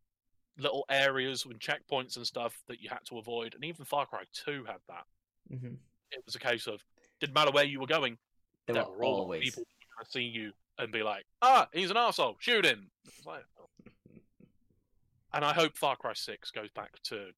little 0.57 0.85
areas 0.89 1.45
and 1.45 1.59
checkpoints 1.61 2.17
and 2.17 2.27
stuff 2.27 2.63
that 2.67 2.81
you 2.81 2.89
had 2.89 3.05
to 3.07 3.19
avoid, 3.19 3.55
and 3.55 3.65
even 3.65 3.85
Far 3.85 4.07
Cry 4.07 4.25
Two 4.33 4.65
had 4.65 4.81
that. 4.89 5.07
Mhm. 5.51 5.79
It 6.13 6.25
was 6.25 6.35
a 6.35 6.41
case 6.41 6.67
of 6.67 6.85
didn't 7.21 7.35
matter 7.35 7.51
where 7.51 7.65
you 7.65 7.81
were 7.81 7.87
going, 7.87 8.19
there 8.67 8.75
there 8.75 8.85
were 8.85 9.05
always 9.05 9.45
people 9.45 9.65
who 9.65 9.87
were 9.89 9.95
gonna 9.97 10.11
see 10.11 10.23
you 10.25 10.53
and 10.79 10.93
be 10.93 11.03
like, 11.03 11.25
"Ah, 11.43 11.69
he's 11.73 11.91
an 11.91 11.97
asshole, 11.97 12.37
shoot 12.39 12.65
him." 12.65 12.91
Like- 13.27 13.45
and 15.33 15.45
I 15.45 15.53
hope 15.53 15.77
Far 15.77 15.97
Cry 15.97 16.13
Six 16.15 16.51
goes 16.51 16.71
back 16.71 17.01
to 17.05 17.31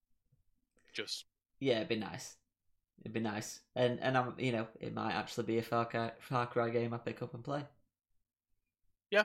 just 0.93 1.25
yeah 1.61 1.77
it'd 1.77 1.89
be 1.89 1.97
nice 1.97 2.37
it'd 3.03 3.13
be 3.13 3.21
nice 3.21 3.61
and 3.75 3.99
and 4.01 4.17
I'm 4.17 4.35
you 4.39 4.53
know 4.53 4.67
it 4.81 4.95
might 4.95 5.13
actually 5.13 5.45
be 5.45 5.59
a 5.59 5.63
Far 5.63 5.85
Cry, 5.85 6.11
Far 6.21 6.47
Cry 6.47 6.71
game 6.71 6.95
I 6.95 6.99
pick 6.99 7.23
up 7.23 7.35
and 7.35 7.45
play 7.45 7.65
Yeah, 9.11 9.25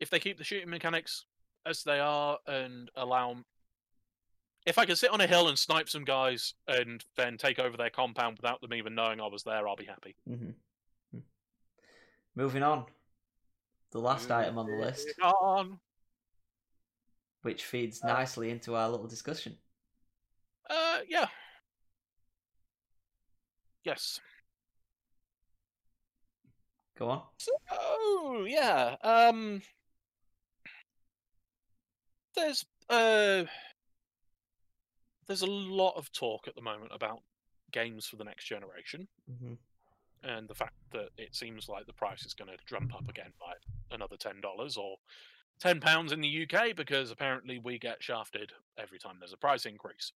if 0.00 0.10
they 0.10 0.18
keep 0.20 0.38
the 0.38 0.44
shooting 0.44 0.70
mechanics 0.70 1.24
as 1.66 1.82
they 1.82 1.98
are 2.00 2.38
and 2.46 2.90
allow. 2.94 3.36
If 4.66 4.78
I 4.78 4.86
can 4.86 4.96
sit 4.96 5.10
on 5.10 5.20
a 5.20 5.26
hill 5.26 5.48
and 5.48 5.58
snipe 5.58 5.90
some 5.90 6.04
guys 6.04 6.54
and 6.66 7.04
then 7.16 7.36
take 7.36 7.58
over 7.58 7.76
their 7.76 7.90
compound 7.90 8.38
without 8.38 8.62
them 8.62 8.72
even 8.72 8.94
knowing 8.94 9.20
I 9.20 9.26
was 9.26 9.42
there, 9.42 9.68
I'll 9.68 9.76
be 9.76 9.84
happy. 9.84 10.16
hmm 10.26 10.50
moving 12.34 12.62
on 12.64 12.84
the 13.94 14.00
last 14.00 14.30
item 14.30 14.58
on 14.58 14.66
the 14.66 14.74
list 14.76 15.08
On. 15.22 15.78
which 17.42 17.64
feeds 17.64 18.02
nicely 18.04 18.50
into 18.50 18.74
our 18.74 18.90
little 18.90 19.06
discussion 19.06 19.56
Uh, 20.68 20.98
yeah. 21.08 21.28
Yes. 23.84 24.20
go 26.98 27.08
on 27.08 27.22
Oh 27.70 28.44
yeah. 28.48 28.96
Um. 29.02 29.62
There's 32.34 32.64
uh. 32.88 33.44
There's 35.26 35.42
a 35.42 35.46
lot 35.46 35.96
of 35.96 36.10
talk 36.12 36.48
at 36.48 36.54
the 36.54 36.62
moment 36.62 36.92
about 36.94 37.20
games 37.72 38.06
for 38.06 38.16
the 38.16 38.24
next 38.24 38.44
generation, 38.46 39.06
hmm 39.40 39.54
and 40.22 40.48
the 40.48 40.54
fact 40.54 40.72
that 40.92 41.08
it 41.18 41.34
seems 41.36 41.68
like 41.68 41.84
the 41.86 41.92
price 41.92 42.24
is 42.24 42.32
going 42.32 42.48
to 42.50 42.56
jump 42.66 42.94
up 42.94 43.06
again 43.10 43.30
by 43.38 43.52
another 43.90 44.16
ten 44.16 44.40
dollars 44.40 44.76
or 44.76 44.96
ten 45.60 45.80
pounds 45.80 46.12
in 46.12 46.20
the 46.20 46.46
UK 46.48 46.74
because 46.76 47.10
apparently 47.10 47.58
we 47.58 47.78
get 47.78 48.02
shafted 48.02 48.52
every 48.78 48.98
time 48.98 49.16
there's 49.18 49.32
a 49.32 49.38
price 49.38 49.66
increase. 49.66 50.12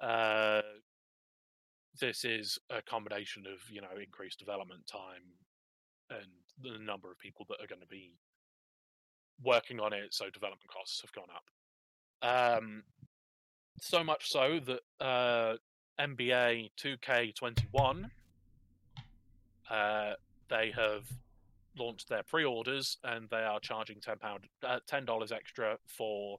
Uh, 0.00 0.62
this 2.00 2.24
is 2.24 2.58
a 2.70 2.82
combination 2.82 3.44
of 3.46 3.60
you 3.70 3.80
know 3.80 3.88
increased 4.02 4.38
development 4.38 4.86
time 4.86 5.22
and 6.10 6.26
the 6.62 6.78
number 6.78 7.10
of 7.10 7.18
people 7.18 7.44
that 7.48 7.62
are 7.62 7.66
going 7.66 7.80
to 7.80 7.86
be 7.86 8.12
working 9.44 9.80
on 9.80 9.92
it, 9.92 10.14
so 10.14 10.30
development 10.30 10.70
costs 10.70 11.00
have 11.02 11.12
gone 11.12 11.24
up. 11.34 12.58
Um, 12.58 12.82
so 13.80 14.02
much 14.02 14.30
so 14.30 14.58
that 14.64 14.80
uh, 15.04 15.56
NBA 16.00 16.70
2K21 16.82 18.10
uh, 19.70 20.12
they 20.48 20.72
have 20.74 21.04
launched 21.78 22.08
their 22.08 22.22
pre-orders 22.22 22.98
and 23.04 23.28
they 23.30 23.42
are 23.42 23.60
charging 23.60 24.00
ten 24.00 24.18
pound 24.18 24.44
uh, 24.66 24.80
ten 24.86 25.04
dollars 25.04 25.32
extra 25.32 25.76
for 25.86 26.38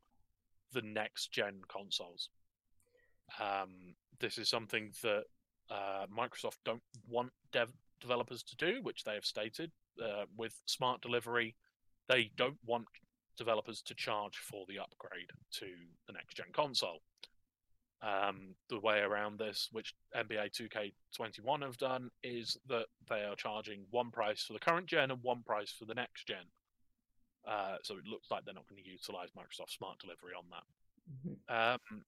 the 0.74 0.82
next 0.82 1.32
gen 1.32 1.62
consoles. 1.68 2.30
Um, 3.40 3.96
this 4.20 4.38
is 4.38 4.50
something 4.50 4.92
that 5.04 5.24
uh, 5.70 6.06
Microsoft 6.16 6.58
don't 6.66 6.82
want 7.08 7.32
dev- 7.52 7.74
developers 8.00 8.44
to 8.44 8.56
do, 8.56 8.80
which 8.82 9.04
they 9.04 9.14
have 9.14 9.26
stated 9.26 9.72
uh, 10.04 10.26
with 10.36 10.62
smart 10.66 11.02
delivery. 11.02 11.56
They 12.08 12.32
don't 12.38 12.58
want 12.66 12.86
developers 13.38 13.82
to 13.84 13.94
charge 13.96 14.38
for 14.38 14.66
the 14.68 14.80
upgrade 14.80 15.30
to 15.60 15.68
the 16.08 16.14
next 16.14 16.38
gen 16.38 16.48
console. 16.54 17.02
Um, 18.00 18.54
the 18.70 18.80
way 18.80 19.00
around 19.00 19.40
this, 19.40 19.70
which 19.72 19.96
NBA 20.16 20.52
2K21 20.52 21.64
have 21.64 21.78
done, 21.78 22.12
is 22.24 22.56
that 22.68 22.86
they 23.10 23.24
are 23.24 23.36
charging 23.36 23.86
one 23.90 24.12
price 24.12 24.44
for 24.44 24.54
the 24.54 24.60
current 24.60 24.86
gen 24.86 25.10
and 25.10 25.24
one 25.24 25.42
price 25.44 25.72
for 25.72 25.86
the 25.86 25.96
next 25.96 26.28
gen. 26.28 26.46
Uh, 27.48 27.78
so 27.82 27.96
it 27.98 28.06
looks 28.06 28.30
like 28.30 28.46
they're 28.46 28.54
not 28.54 28.68
going 28.68 28.84
to 28.84 28.90
utilize 28.90 29.30
Microsoft 29.32 29.72
Smart 29.72 29.98
Delivery 30.00 30.34
on 30.38 30.46
that. 30.52 30.64
Mhm. 31.50 31.74
Um, 31.96 32.06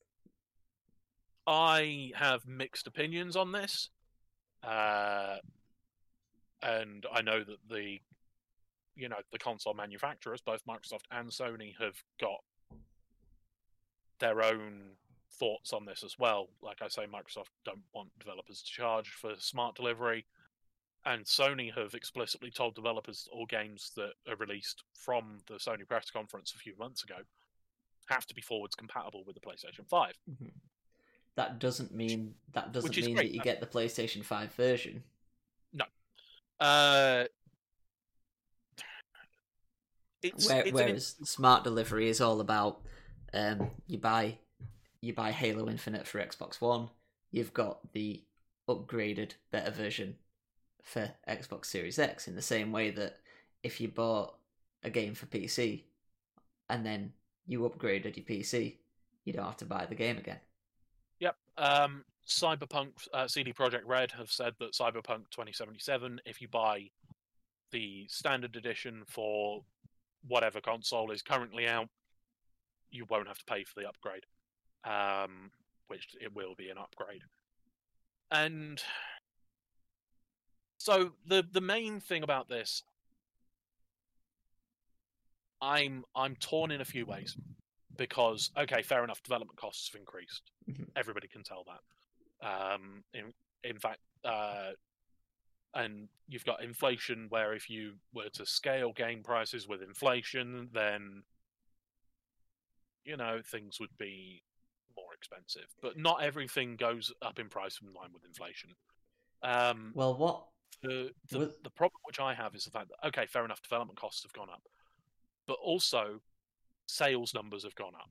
I 1.48 2.11
have 2.16 2.45
mixed 2.45 2.86
opinions 2.86 3.36
on 3.36 3.52
this, 3.52 3.90
uh, 4.61 5.40
and 6.61 7.06
I 7.11 7.22
know 7.22 7.44
that 7.44 7.68
the, 7.68 7.99
you 8.95 9.10
know, 9.10 9.22
the 9.32 9.40
console 9.40 9.74
manufacturers, 9.74 10.41
both 10.41 10.64
Microsoft 10.66 11.06
and 11.10 11.30
Sony, 11.30 11.76
have 11.80 12.03
got 12.20 12.44
their 14.20 14.44
own 14.44 14.98
thoughts 15.31 15.73
on 15.73 15.85
this 15.85 16.03
as 16.03 16.18
well. 16.18 16.47
Like 16.61 16.81
I 16.81 16.88
say, 16.88 17.03
Microsoft 17.03 17.49
don't 17.65 17.84
want 17.93 18.10
developers 18.19 18.61
to 18.61 18.72
charge 18.72 19.10
for 19.10 19.34
smart 19.38 19.76
delivery, 19.76 20.26
and 21.06 21.26
Sony 21.26 21.73
have 21.76 21.93
explicitly 21.93 22.51
told 22.51 22.76
developers 22.76 23.27
all 23.31 23.45
games 23.45 23.91
that 23.95 24.14
are 24.27 24.35
released 24.35 24.84
from 24.93 25.39
the 25.47 25.56
Sony 25.56 25.88
press 25.88 26.10
conference 26.10 26.53
a 26.56 26.57
few 26.57 26.73
months 26.77 27.03
ago 27.03 27.15
have 28.07 28.26
to 28.26 28.34
be 28.34 28.41
forwards 28.41 28.76
compatible 28.76 29.23
with 29.26 29.35
the 29.35 29.41
PlayStation 29.41 29.88
5. 29.88 30.18
Mhm. 30.30 30.51
That 31.35 31.60
doesn't 31.60 31.93
mean 31.93 32.35
that 32.53 32.72
doesn't 32.73 32.95
mean 32.97 33.15
great. 33.15 33.27
that 33.27 33.34
you 33.34 33.41
get 33.41 33.61
the 33.61 33.68
PlayStation 33.68 34.26
Five 34.26 34.51
version. 34.56 35.03
No. 35.72 35.85
Uh, 36.60 37.26
it's, 40.22 40.49
Where, 40.49 40.60
it's 40.60 40.69
an 40.69 40.73
whereas 40.73 41.15
smart 41.23 41.64
delivery 41.64 42.10
is 42.10 42.19
all 42.19 42.41
about 42.41 42.81
um, 43.34 43.72
you 43.88 43.99
buy 43.99 44.39
you 45.01 45.13
buy 45.13 45.31
Halo 45.31 45.69
Infinite 45.69 46.07
for 46.07 46.19
Xbox 46.19 46.59
One, 46.61 46.89
you've 47.31 47.53
got 47.53 47.93
the 47.93 48.23
upgraded 48.67 49.34
better 49.51 49.71
version 49.71 50.15
for 50.84 51.11
Xbox 51.27 51.65
Series 51.65 51.99
X 51.99 52.27
in 52.27 52.35
the 52.35 52.41
same 52.41 52.71
way 52.71 52.91
that 52.91 53.17
if 53.63 53.81
you 53.81 53.88
bought 53.88 54.35
a 54.84 54.89
game 54.89 55.13
for 55.13 55.26
PC 55.26 55.84
and 56.69 56.85
then 56.85 57.13
you 57.45 57.61
upgraded 57.61 58.15
your 58.15 58.26
PC, 58.26 58.76
you 59.26 59.34
don't 59.34 59.45
have 59.45 59.57
to 59.57 59.65
buy 59.65 59.85
the 59.85 59.95
game 59.95 60.17
again. 60.17 60.39
Yep. 61.19 61.35
Um, 61.57 62.03
Cyberpunk, 62.27 62.91
uh, 63.13 63.27
CD 63.27 63.51
Projekt 63.51 63.85
Red 63.85 64.11
have 64.11 64.31
said 64.31 64.53
that 64.59 64.73
Cyberpunk 64.73 65.30
2077, 65.31 66.21
if 66.26 66.41
you 66.41 66.47
buy 66.47 66.89
the 67.71 68.07
standard 68.07 68.55
edition 68.55 69.03
for 69.07 69.61
whatever 70.27 70.61
console 70.61 71.11
is 71.11 71.21
currently 71.21 71.67
out, 71.67 71.88
you 72.91 73.05
won't 73.09 73.27
have 73.27 73.38
to 73.39 73.45
pay 73.45 73.63
for 73.63 73.80
the 73.80 73.88
upgrade, 73.88 74.23
um, 74.84 75.51
which 75.88 76.07
it 76.22 76.35
will 76.35 76.56
be 76.56 76.69
an 76.69 76.77
upgrade. 76.77 77.23
And 78.31 78.81
so 80.77 81.11
the 81.26 81.43
the 81.51 81.61
main 81.61 81.99
thing 81.99 82.23
about 82.23 82.47
this, 82.47 82.84
I'm 85.61 86.03
I'm 86.15 86.35
torn 86.35 86.72
in 86.72 86.81
a 86.81 86.85
few 86.85 87.06
ways 87.06 87.35
because 87.97 88.51
okay, 88.57 88.81
fair 88.81 89.03
enough, 89.03 89.22
development 89.23 89.60
costs 89.60 89.89
have 89.91 89.99
increased. 89.99 90.51
Mhm. 90.69 90.89
Everybody 90.95 91.27
can 91.27 91.43
tell 91.43 91.65
that. 91.65 92.47
Um, 92.47 93.03
in 93.14 93.34
in 93.64 93.77
fact, 93.80 93.99
uh, 94.23 94.72
and 95.73 96.07
you've 96.27 96.45
got 96.45 96.64
inflation 96.64 97.27
where 97.30 97.53
if 97.53 97.69
you 97.69 97.95
were 98.14 98.30
to 98.30 98.45
scale 98.45 98.93
game 98.93 99.22
prices 99.23 99.68
with 99.68 99.81
inflation, 99.81 100.69
then 100.73 101.23
you 103.03 103.18
know 103.18 103.41
things 103.43 103.80
would 103.80 103.97
be 103.97 104.43
expensive. 105.19 105.67
But 105.81 105.97
not 105.97 106.23
everything 106.23 106.75
goes 106.77 107.11
up 107.21 107.39
in 107.39 107.49
price 107.49 107.79
in 107.81 107.93
line 107.93 108.11
with 108.13 108.23
inflation. 108.25 108.71
Um, 109.43 109.91
Well, 109.93 110.15
what 110.17 110.45
the 110.81 111.11
the, 111.29 111.39
With- 111.39 111.63
the 111.63 111.69
problem 111.71 111.99
which 112.05 112.19
I 112.19 112.33
have 112.33 112.55
is 112.55 112.63
the 112.63 112.71
fact 112.71 112.89
that 112.89 113.07
okay, 113.09 113.25
fair 113.25 113.45
enough, 113.45 113.61
development 113.61 113.99
costs 113.99 114.23
have 114.23 114.33
gone 114.33 114.49
up, 114.49 114.63
but 115.47 115.57
also 115.61 116.21
sales 116.87 117.33
numbers 117.33 117.63
have 117.63 117.75
gone 117.75 117.95
up. 117.95 118.09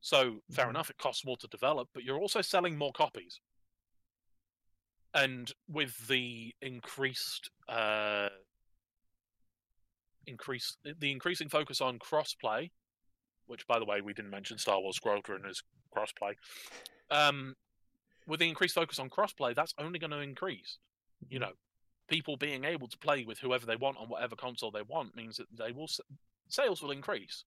So 0.00 0.42
fair 0.50 0.66
Mhm. 0.66 0.70
enough, 0.70 0.90
it 0.90 0.98
costs 0.98 1.24
more 1.24 1.36
to 1.36 1.46
develop, 1.48 1.88
but 1.94 2.02
you're 2.02 2.18
also 2.18 2.40
selling 2.40 2.76
more 2.76 2.92
copies. 2.92 3.40
And 5.14 5.52
with 5.68 5.94
the 6.08 6.54
increased 6.62 7.50
uh, 7.68 8.30
increase 10.26 10.76
the 10.84 11.10
increasing 11.12 11.48
focus 11.48 11.80
on 11.80 11.98
crossplay, 11.98 12.70
which 13.46 13.66
by 13.66 13.78
the 13.78 13.84
way 13.84 14.00
we 14.00 14.12
didn't 14.12 14.30
mention 14.30 14.58
Star 14.58 14.80
Wars 14.80 14.96
Squadron 14.96 15.42
as 15.48 15.62
crossplay. 15.96 16.34
Um, 17.10 17.54
with 18.26 18.40
the 18.40 18.48
increased 18.48 18.74
focus 18.74 18.98
on 18.98 19.10
crossplay, 19.10 19.54
that's 19.54 19.74
only 19.78 19.98
going 19.98 20.12
to 20.12 20.20
increase 20.20 20.78
you 21.28 21.38
know, 21.38 21.52
people 22.08 22.36
being 22.36 22.64
able 22.64 22.88
to 22.88 22.98
play 22.98 23.24
with 23.24 23.38
whoever 23.38 23.66
they 23.66 23.76
want 23.76 23.96
on 23.98 24.08
whatever 24.08 24.36
console 24.36 24.70
they 24.70 24.82
want 24.82 25.16
means 25.16 25.36
that 25.36 25.46
they 25.56 25.72
will 25.72 25.88
sales 26.48 26.82
will 26.82 26.90
increase. 26.90 27.44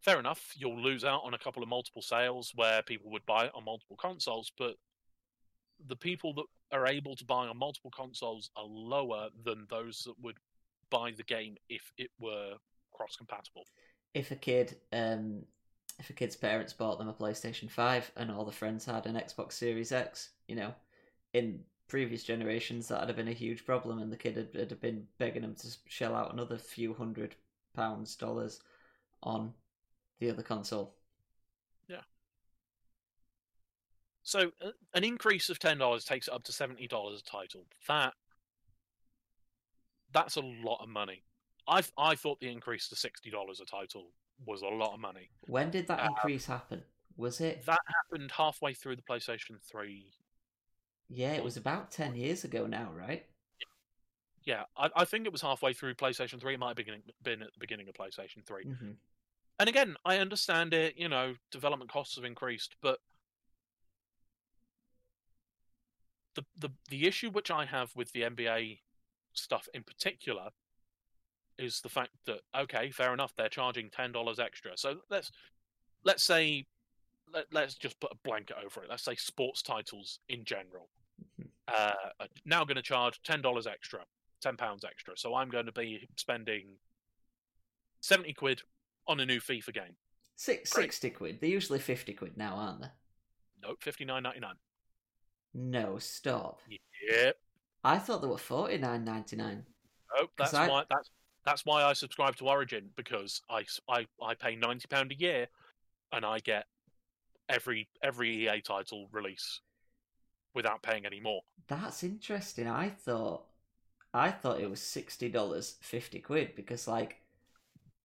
Fair 0.00 0.18
enough, 0.18 0.52
you'll 0.56 0.80
lose 0.80 1.04
out 1.04 1.22
on 1.24 1.34
a 1.34 1.38
couple 1.38 1.62
of 1.62 1.68
multiple 1.68 2.02
sales 2.02 2.52
where 2.54 2.82
people 2.82 3.10
would 3.10 3.24
buy 3.24 3.46
it 3.46 3.52
on 3.54 3.64
multiple 3.64 3.96
consoles, 3.96 4.52
but 4.58 4.74
the 5.86 5.96
people 5.96 6.34
that 6.34 6.44
are 6.72 6.86
able 6.86 7.16
to 7.16 7.24
buy 7.24 7.46
on 7.46 7.58
multiple 7.58 7.90
consoles 7.90 8.50
are 8.56 8.66
lower 8.66 9.28
than 9.44 9.66
those 9.70 10.02
that 10.04 10.14
would 10.20 10.36
buy 10.90 11.10
the 11.16 11.22
game 11.22 11.56
if 11.68 11.90
it 11.96 12.10
were 12.20 12.54
cross 12.92 13.16
compatible. 13.16 13.64
If 14.14 14.30
a 14.30 14.36
kid 14.36 14.76
um 14.92 15.42
if 15.98 16.10
a 16.10 16.12
kid's 16.12 16.36
parents 16.36 16.72
bought 16.72 16.98
them 16.98 17.08
a 17.08 17.12
PlayStation 17.12 17.70
5 17.70 18.12
and 18.16 18.30
all 18.30 18.44
the 18.44 18.50
friends 18.50 18.84
had 18.84 19.06
an 19.06 19.14
Xbox 19.14 19.52
Series 19.52 19.92
X, 19.92 20.30
you 20.48 20.56
know, 20.56 20.74
in 21.34 21.60
previous 21.86 22.24
generations 22.24 22.88
that'd 22.88 23.08
have 23.08 23.16
been 23.16 23.28
a 23.28 23.32
huge 23.32 23.64
problem 23.64 24.00
and 24.00 24.12
the 24.12 24.16
kid 24.16 24.36
had, 24.36 24.48
had 24.54 24.80
been 24.80 25.06
begging 25.18 25.42
them 25.42 25.54
to 25.54 25.68
shell 25.86 26.14
out 26.16 26.32
another 26.32 26.58
few 26.58 26.94
hundred 26.94 27.36
pounds 27.74 28.16
dollars 28.16 28.60
on 29.22 29.52
the 30.18 30.30
other 30.30 30.42
console. 30.42 30.94
Yeah. 31.88 32.02
So 34.22 34.52
uh, 34.64 34.70
an 34.94 35.04
increase 35.04 35.48
of 35.48 35.58
ten 35.58 35.78
dollars 35.78 36.04
takes 36.04 36.28
it 36.28 36.34
up 36.34 36.42
to 36.44 36.52
seventy 36.52 36.88
dollars 36.88 37.20
a 37.20 37.22
title. 37.22 37.66
That 37.86 38.14
that's 40.12 40.36
a 40.36 40.40
lot 40.40 40.82
of 40.82 40.88
money. 40.88 41.22
I 41.66 41.82
I 41.96 42.14
thought 42.14 42.40
the 42.40 42.50
increase 42.50 42.88
to 42.88 42.96
sixty 42.96 43.30
dollars 43.30 43.60
a 43.60 43.64
title 43.64 44.12
was 44.46 44.62
a 44.62 44.66
lot 44.68 44.94
of 44.94 45.00
money. 45.00 45.30
When 45.46 45.70
did 45.70 45.86
that 45.88 46.00
Uh, 46.00 46.08
increase 46.08 46.46
happen? 46.46 46.82
Was 47.16 47.40
it 47.40 47.64
That 47.66 47.80
happened 47.86 48.32
halfway 48.32 48.74
through 48.74 48.96
the 48.96 49.02
PlayStation 49.02 49.60
Three. 49.62 50.12
Yeah, 51.08 51.32
it 51.32 51.44
was 51.44 51.56
about 51.56 51.90
10 51.90 52.14
years 52.16 52.44
ago 52.44 52.66
now, 52.66 52.90
right? 52.92 53.26
Yeah, 54.44 54.64
I, 54.76 54.90
I 54.94 55.04
think 55.04 55.24
it 55.24 55.32
was 55.32 55.40
halfway 55.40 55.72
through 55.72 55.94
PlayStation 55.94 56.40
Three. 56.40 56.54
It 56.54 56.60
might 56.60 56.76
have 56.76 56.86
been, 56.86 57.02
been 57.22 57.42
at 57.42 57.52
the 57.52 57.58
beginning 57.58 57.88
of 57.88 57.94
PlayStation 57.94 58.44
Three. 58.44 58.64
hmm 58.64 58.92
And 59.58 59.68
again, 59.68 59.96
I 60.04 60.18
understand 60.18 60.74
it. 60.74 60.98
You 60.98 61.08
know, 61.08 61.34
development 61.50 61.90
costs 61.90 62.16
have 62.16 62.24
increased, 62.24 62.76
but 62.82 62.98
the 66.34 66.44
the 66.58 66.70
the 66.90 67.06
issue 67.06 67.30
which 67.30 67.50
I 67.50 67.64
have 67.64 67.94
with 67.94 68.12
the 68.12 68.22
NBA 68.22 68.80
stuff 69.32 69.68
in 69.72 69.82
particular 69.82 70.50
is 71.58 71.80
the 71.80 71.88
fact 71.88 72.10
that 72.26 72.40
okay, 72.56 72.90
fair 72.90 73.12
enough, 73.14 73.32
they're 73.36 73.48
charging 73.48 73.90
ten 73.90 74.12
dollars 74.12 74.38
extra. 74.38 74.72
So 74.76 74.96
let's 75.10 75.30
let's 76.04 76.22
say 76.22 76.66
let, 77.32 77.46
let's 77.52 77.74
just 77.74 77.98
put 78.00 78.12
a 78.12 78.16
blanket 78.24 78.56
over 78.64 78.82
it. 78.84 78.90
Let's 78.90 79.02
say 79.04 79.14
sports 79.16 79.62
titles 79.62 80.18
in 80.28 80.44
general 80.44 80.88
Mhm. 81.40 81.46
uh, 81.68 81.92
are 82.20 82.26
now 82.44 82.64
going 82.64 82.76
to 82.76 82.82
charge 82.82 83.20
ten 83.22 83.40
dollars 83.40 83.66
extra, 83.66 84.00
ten 84.40 84.56
pounds 84.56 84.84
extra. 84.84 85.16
So 85.16 85.34
I'm 85.34 85.48
going 85.48 85.66
to 85.66 85.72
be 85.72 86.08
spending 86.16 86.66
seventy 88.00 88.32
quid 88.32 88.62
on 89.06 89.20
a 89.20 89.26
new 89.26 89.40
FIFA 89.40 89.74
game. 89.74 89.96
Six, 90.36 90.72
Great. 90.72 90.84
60 90.86 91.10
quid. 91.10 91.38
They're 91.40 91.50
usually 91.50 91.78
50 91.78 92.12
quid 92.14 92.36
now, 92.36 92.56
aren't 92.56 92.80
they? 92.82 92.88
Nope, 93.62 93.78
fifty 93.82 94.04
nine 94.04 94.24
ninety 94.24 94.40
nine. 94.40 94.56
No, 95.54 95.98
stop. 95.98 96.60
Yep. 97.08 97.36
I 97.84 97.98
thought 97.98 98.20
they 98.22 98.26
were 98.28 98.36
forty 98.38 98.76
nine 98.78 99.04
ninety 99.04 99.36
nine. 99.36 99.64
Oh, 100.16 100.26
that's 100.36 100.52
I- 100.54 100.68
why 100.68 100.84
that's 100.90 101.10
that's 101.44 101.64
why 101.64 101.82
I 101.82 101.92
subscribe 101.92 102.36
to 102.36 102.48
Origin 102.48 102.90
because 102.96 103.40
I, 103.50 103.64
I, 103.88 104.06
I 104.22 104.34
pay 104.34 104.56
ninety 104.56 104.86
pound 104.88 105.12
a 105.12 105.16
year, 105.16 105.46
and 106.12 106.24
I 106.24 106.38
get 106.40 106.66
every 107.48 107.88
every 108.02 108.48
EA 108.48 108.60
title 108.60 109.08
release 109.12 109.60
without 110.54 110.82
paying 110.82 111.04
any 111.06 111.20
more. 111.20 111.42
That's 111.68 112.02
interesting. 112.02 112.68
I 112.68 112.88
thought, 112.90 113.44
I 114.12 114.30
thought 114.30 114.60
it 114.60 114.70
was 114.70 114.80
sixty 114.80 115.28
dollars, 115.28 115.76
fifty 115.80 116.20
quid, 116.20 116.54
because 116.56 116.88
like, 116.88 117.20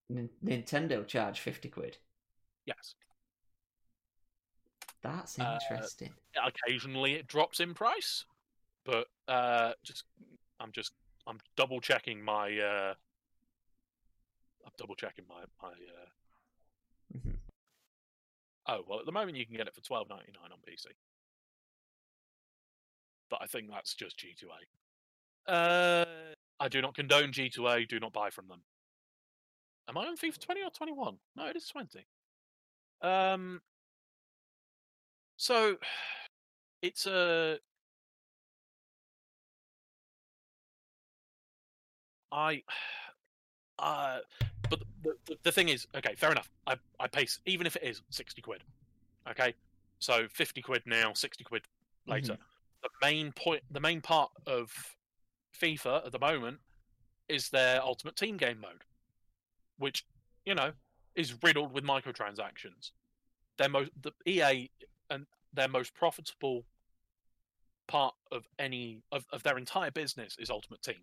N- 0.10 0.30
Nintendo 0.44 1.06
charge 1.06 1.40
fifty 1.40 1.70
quid. 1.70 1.98
Yes, 2.66 2.96
That's 5.02 5.40
Uh, 5.40 5.58
interesting. 5.62 6.14
occasionally 6.44 7.14
it 7.14 7.28
drops 7.28 7.60
in 7.60 7.74
price, 7.74 8.26
but 8.86 9.08
uh, 9.28 9.74
just 9.84 10.04
I'm 10.60 10.72
just 10.72 10.94
I'm 11.28 11.40
double 11.56 11.80
checking 11.80 12.22
my 12.22 12.58
uh, 12.60 12.94
I'm 14.66 14.72
double 14.78 14.96
checking 14.96 15.26
my 15.28 15.44
my. 15.62 15.70
Uh... 15.70 17.18
Mhm. 17.18 17.38
Oh 18.68 18.84
well, 18.88 19.00
at 19.00 19.06
the 19.06 19.12
moment 19.12 19.38
you 19.38 19.46
can 19.46 19.56
get 19.56 19.68
it 19.68 19.76
for 19.76 19.82
twelve 19.82 20.10
ninety 20.10 20.32
nine 20.32 20.52
on 20.52 20.60
PC, 20.60 20.88
but 23.30 23.40
I 23.42 23.48
think 23.48 23.70
that's 23.70 23.94
just 23.94 24.18
G2A. 24.20 25.52
Uh, 25.52 26.06
I 26.60 26.68
do 26.68 26.82
not 26.82 26.96
condone 26.96 27.32
G2A. 27.32 27.88
Do 27.88 28.00
not 28.00 28.14
buy 28.14 28.30
from 28.30 28.48
them. 28.48 28.62
Am 29.88 29.98
I 29.98 30.06
on 30.06 30.18
FIFA 30.18 30.40
twenty 30.40 30.62
or 30.62 30.70
twenty 30.70 30.94
one? 30.94 31.18
No, 31.36 31.48
it 31.48 31.56
is 31.56 31.68
twenty. 31.68 32.06
Um. 33.02 33.62
So, 35.38 35.78
it's 36.82 37.06
a. 37.08 37.58
I. 42.32 42.64
Uh, 43.80 44.20
but 44.70 44.80
the, 45.04 45.16
the, 45.26 45.38
the 45.44 45.52
thing 45.52 45.70
is, 45.70 45.88
okay, 45.96 46.14
fair 46.16 46.32
enough. 46.32 46.50
I, 46.68 46.76
I 47.00 47.08
pay, 47.08 47.28
even 47.46 47.66
if 47.66 47.76
it 47.76 47.84
is 47.84 48.02
60 48.10 48.42
quid, 48.42 48.64
okay? 49.30 49.54
So 50.00 50.28
fifty 50.32 50.62
quid 50.62 50.84
now, 50.86 51.14
sixty 51.14 51.44
quid 51.44 51.64
later. 52.08 52.34
Mm-hmm. 52.34 52.42
The 52.84 52.90
main 53.06 53.32
point, 53.34 53.64
the 53.70 53.82
main 53.82 54.02
part 54.02 54.32
of 54.48 54.72
FIFA 55.62 56.06
at 56.06 56.12
the 56.14 56.20
moment 56.20 56.60
is 57.28 57.50
their 57.50 57.82
Ultimate 57.84 58.16
Team 58.16 58.38
game 58.38 58.62
mode, 58.62 58.84
which 59.78 60.06
you 60.46 60.56
know 60.56 60.72
is 61.16 61.36
riddled 61.44 61.74
with 61.74 61.84
microtransactions. 61.84 62.92
Their 63.58 63.70
most 63.70 63.92
the 64.02 64.14
EA 64.26 64.72
and 65.10 65.26
their 65.54 65.68
most 65.68 65.94
profitable 65.94 66.64
part 67.88 68.16
of 68.32 68.48
any 68.58 69.02
of, 69.12 69.26
of 69.34 69.44
their 69.44 69.58
entire 69.58 69.92
business 69.92 70.38
is 70.40 70.50
Ultimate 70.50 70.82
Team. 70.82 71.02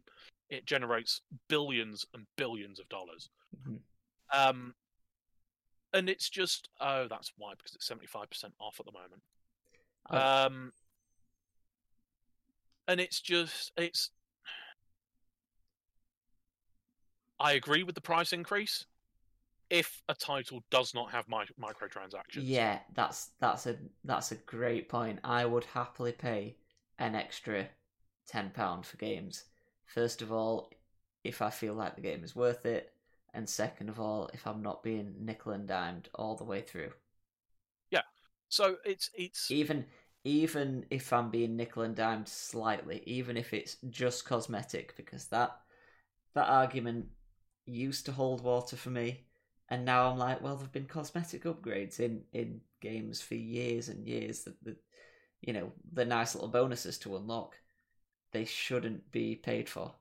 It 0.48 0.64
generates 0.66 1.22
billions 1.48 2.06
and 2.14 2.26
billions 2.36 2.78
of 2.78 2.88
dollars. 2.88 3.28
Mhm. 3.56 3.80
Um, 4.32 4.74
and 5.92 6.08
it's 6.08 6.28
just 6.28 6.68
oh, 6.80 7.08
that's 7.08 7.32
why 7.36 7.54
because 7.56 7.74
it's 7.74 7.86
seventy 7.86 8.06
five 8.06 8.28
percent 8.30 8.54
off 8.60 8.78
at 8.80 8.86
the 8.86 8.92
moment. 8.92 9.22
I- 10.10 10.44
Um, 10.44 10.72
and 12.88 13.00
it's 13.00 13.20
just 13.20 13.72
it's. 13.76 14.10
I 17.38 17.52
agree 17.52 17.82
with 17.82 17.94
the 17.94 18.00
price 18.00 18.32
increase 18.32 18.86
if 19.68 20.02
a 20.08 20.14
title 20.14 20.62
does 20.70 20.94
not 20.94 21.10
have 21.10 21.28
mi- 21.28 21.44
microtransactions. 21.60 22.42
Yeah, 22.42 22.78
that's 22.94 23.30
that's 23.40 23.66
a 23.66 23.76
that's 24.04 24.32
a 24.32 24.36
great 24.36 24.88
point. 24.88 25.18
I 25.24 25.44
would 25.44 25.64
happily 25.64 26.12
pay 26.12 26.56
an 26.98 27.14
extra 27.14 27.68
ten 28.26 28.50
pound 28.50 28.86
for 28.86 28.96
games. 28.96 29.44
First 29.86 30.22
of 30.22 30.32
all, 30.32 30.70
if 31.24 31.42
I 31.42 31.50
feel 31.50 31.74
like 31.74 31.94
the 31.94 32.02
game 32.02 32.22
is 32.24 32.36
worth 32.36 32.66
it, 32.66 32.92
and 33.34 33.48
second 33.48 33.88
of 33.88 34.00
all, 34.00 34.30
if 34.32 34.46
I'm 34.46 34.62
not 34.62 34.82
being 34.82 35.14
nickel 35.20 35.52
and 35.52 35.66
dimed 35.66 36.08
all 36.14 36.36
the 36.36 36.44
way 36.44 36.60
through. 36.62 36.90
Yeah. 37.90 38.02
So 38.48 38.76
it's 38.84 39.10
it's 39.14 39.50
Even 39.50 39.86
even 40.24 40.84
if 40.90 41.12
I'm 41.12 41.30
being 41.30 41.56
nickel 41.56 41.82
and 41.82 41.94
dimed 41.94 42.28
slightly, 42.28 43.02
even 43.06 43.36
if 43.36 43.54
it's 43.54 43.76
just 43.90 44.24
cosmetic, 44.24 44.96
because 44.96 45.26
that 45.26 45.56
that 46.34 46.48
argument 46.48 47.06
used 47.64 48.06
to 48.06 48.12
hold 48.12 48.42
water 48.42 48.76
for 48.76 48.90
me, 48.90 49.24
and 49.68 49.84
now 49.84 50.10
I'm 50.10 50.18
like, 50.18 50.42
well, 50.42 50.56
there've 50.56 50.72
been 50.72 50.86
cosmetic 50.86 51.44
upgrades 51.44 52.00
in 52.00 52.22
in 52.32 52.60
games 52.80 53.20
for 53.20 53.34
years 53.34 53.88
and 53.88 54.06
years 54.06 54.44
that 54.44 54.62
the 54.64 54.76
you 55.42 55.52
know 55.52 55.72
the 55.92 56.04
nice 56.04 56.34
little 56.34 56.48
bonuses 56.48 56.98
to 56.98 57.16
unlock, 57.16 57.54
they 58.36 58.44
shouldn't 58.44 59.10
be 59.12 59.34
paid 59.34 59.66
for. 59.66 59.94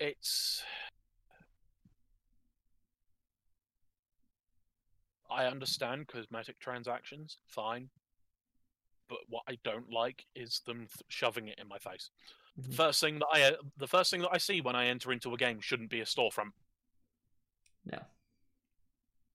it's 0.00 0.62
I 5.30 5.44
understand 5.46 6.08
cosmetic 6.08 6.58
transactions, 6.60 7.36
fine. 7.46 7.88
But 9.08 9.18
what 9.28 9.42
I 9.48 9.58
don't 9.64 9.90
like 9.90 10.24
is 10.34 10.60
them 10.66 10.78
th- 10.80 11.02
shoving 11.08 11.48
it 11.48 11.58
in 11.58 11.68
my 11.68 11.78
face. 11.78 12.10
The 12.56 12.68
Mhm. 12.70 12.74
first 12.76 13.00
thing 13.00 13.18
that 13.18 13.28
I 13.32 13.42
uh, 13.42 13.56
the 13.76 13.86
first 13.86 14.10
thing 14.10 14.22
that 14.22 14.32
I 14.32 14.38
see 14.38 14.60
when 14.62 14.74
I 14.74 14.86
enter 14.86 15.12
into 15.12 15.34
a 15.34 15.36
game 15.36 15.60
shouldn't 15.60 15.90
be 15.90 16.00
a 16.00 16.04
storefront. 16.06 16.52
No. 17.84 18.02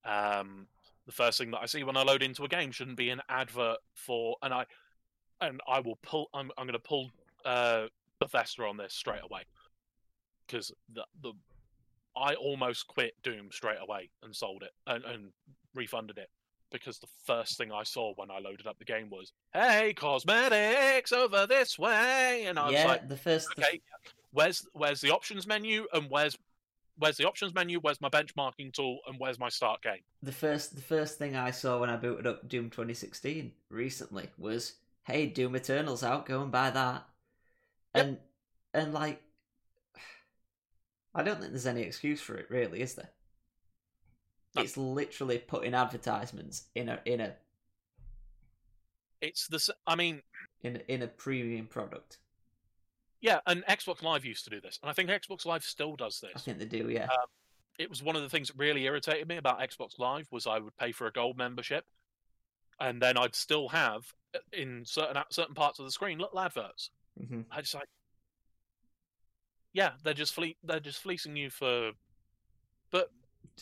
Um, 0.04 0.68
the 1.06 1.12
first 1.12 1.38
thing 1.38 1.52
that 1.52 1.60
I 1.62 1.68
see 1.68 1.84
when 1.84 1.98
I 1.98 2.02
load 2.02 2.24
into 2.24 2.44
a 2.46 2.48
game 2.48 2.72
shouldn't 2.72 2.98
be 2.98 3.12
an 3.12 3.22
advert 3.30 3.78
for, 3.94 4.38
and 4.42 4.54
I, 4.54 4.66
and 5.42 5.62
I 5.68 5.80
will 5.80 5.98
pull. 6.02 6.30
I'm 6.34 6.52
I'm 6.58 6.66
going 6.66 6.74
to 6.74 6.80
pull 6.80 7.10
uh, 7.46 7.86
Bethesda 8.20 8.64
on 8.64 8.78
this 8.78 8.94
straight 8.94 9.22
away 9.24 9.42
because 10.48 10.72
the 10.94 11.06
the 11.22 11.34
I 12.18 12.36
almost 12.36 12.88
quit 12.88 13.14
Doom 13.24 13.50
straight 13.52 13.78
away 13.82 14.10
and 14.24 14.36
sold 14.36 14.64
it 14.64 14.72
and, 14.88 15.04
and 15.06 15.32
refunded 15.76 16.18
it 16.18 16.30
because 16.72 17.00
the 17.00 17.08
first 17.26 17.58
thing 17.58 17.72
I 17.72 17.84
saw 17.84 18.14
when 18.16 18.30
I 18.30 18.40
loaded 18.40 18.68
up 18.68 18.78
the 18.78 18.86
game 18.86 19.10
was, 19.10 19.32
"Hey, 19.54 19.94
cosmetics 19.94 21.12
over 21.12 21.48
this 21.48 21.80
way," 21.80 22.46
and 22.48 22.60
I 22.60 22.66
was 22.66 22.86
like, 22.86 23.10
the 23.10 23.18
first 23.18 23.48
okay, 23.58 23.82
where's 24.32 24.68
where's 24.74 25.02
the 25.02 25.12
options 25.12 25.48
menu 25.48 25.86
and 25.94 26.10
where's 26.10 26.38
where's 26.98 27.18
the 27.18 27.26
options 27.26 27.54
menu, 27.54 27.80
where's 27.80 28.02
my 28.02 28.10
benchmarking 28.10 28.74
tool, 28.74 29.00
and 29.08 29.18
where's 29.20 29.40
my 29.40 29.50
start 29.50 29.82
game? 29.82 30.02
the 30.22 30.32
first 30.32 30.76
the 30.76 30.82
first 30.82 31.18
thing 31.18 31.36
I 31.36 31.52
saw 31.52 31.80
when 31.80 31.90
I 31.90 31.96
booted 31.96 32.28
up 32.28 32.48
Doom 32.48 32.70
2016 32.70 33.52
recently 33.70 34.30
was, 34.38 34.74
"Hey, 35.10 35.26
Doom 35.28 35.56
Eternal's 35.56 36.04
out. 36.04 36.26
Go 36.26 36.42
and 36.42 36.52
buy 36.52 36.70
that." 36.70 37.06
Yep. 37.96 38.06
And 38.06 38.18
and 38.74 38.94
like, 38.94 39.22
I 41.16 41.24
don't 41.24 41.40
think 41.40 41.52
there's 41.52 41.66
any 41.66 41.82
excuse 41.82 42.22
for 42.22 42.36
it, 42.36 42.50
really, 42.50 42.82
is 42.82 42.96
there? 42.96 43.10
No. 44.56 44.62
It's 44.64 44.78
literally 44.78 45.38
putting 45.40 45.74
advertisements 45.74 46.66
in 46.76 46.90
a 46.90 47.00
in 47.06 47.22
a 47.22 47.36
It's 49.22 49.48
the 49.48 49.74
I 49.86 49.96
mean, 49.96 50.22
in 50.62 50.78
a, 50.78 50.80
in 50.94 51.02
a 51.04 51.08
premium 51.08 51.68
product. 51.68 52.20
yeah, 53.22 53.40
and 53.48 53.64
Xbox 53.66 54.02
Live 54.02 54.26
used 54.26 54.44
to 54.46 54.50
do 54.50 54.62
this, 54.62 54.80
and 54.82 54.90
I 54.90 54.94
think 54.94 55.10
Xbox 55.10 55.46
Live 55.46 55.64
still 55.64 55.96
does 55.96 56.20
this. 56.20 56.32
I 56.36 56.40
think 56.40 56.60
they 56.60 56.66
do, 56.66 56.90
yeah. 56.90 57.06
Uh, 57.12 57.26
It 57.78 57.90
was 57.90 58.02
one 58.04 58.16
of 58.16 58.22
the 58.22 58.30
things 58.30 58.48
that 58.50 58.58
really 58.58 58.84
irritated 58.86 59.28
me 59.28 59.38
about 59.38 59.60
Xbox 59.60 60.00
Live 60.00 60.28
was 60.32 60.48
I 60.48 60.60
would 60.60 60.76
pay 60.78 60.92
for 60.92 61.08
a 61.08 61.12
gold 61.12 61.38
membership, 61.38 61.86
and 62.80 63.02
then 63.02 63.18
I'd 63.18 63.36
still 63.36 63.70
have 63.70 64.14
uh, 64.36 64.40
in 64.54 64.84
certain 64.86 65.22
certain 65.32 65.56
parts 65.56 65.80
of 65.80 65.86
the 65.86 65.92
screen 65.92 66.20
little 66.20 66.40
adverts. 66.40 66.92
hmm 67.18 67.42
I 67.52 67.62
just 67.62 67.74
like, 67.76 67.90
yeah, 69.74 69.92
they're 70.04 70.14
just 70.14 70.34
fle- 70.34 70.58
they're 70.64 70.80
just 70.80 71.02
fleecing 71.02 71.36
you 71.36 71.50
for. 71.50 71.92
But 72.92 73.10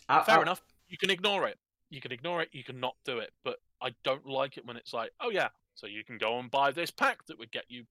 I, 0.09 0.21
fair 0.23 0.39
I- 0.39 0.41
enough, 0.41 0.61
you 0.87 0.97
can 0.97 1.09
ignore 1.09 1.47
it. 1.47 1.57
You 1.89 2.01
can 2.01 2.11
ignore 2.11 2.41
it. 2.41 2.49
You 2.51 2.63
can 2.63 2.79
not 2.79 2.95
do 3.05 3.19
it. 3.19 3.31
But 3.43 3.57
I 3.81 3.93
don't 4.03 4.25
like 4.25 4.57
it 4.57 4.65
when 4.65 4.77
it's 4.77 4.93
like, 4.93 5.11
oh 5.21 5.29
yeah, 5.29 5.49
so 5.75 5.87
you 5.87 6.03
can 6.03 6.17
go 6.17 6.39
and 6.39 6.49
buy 6.51 6.71
this 6.71 6.91
pack 6.91 7.25
that 7.27 7.37
would 7.39 7.51
get 7.51 7.65
you. 7.69 7.85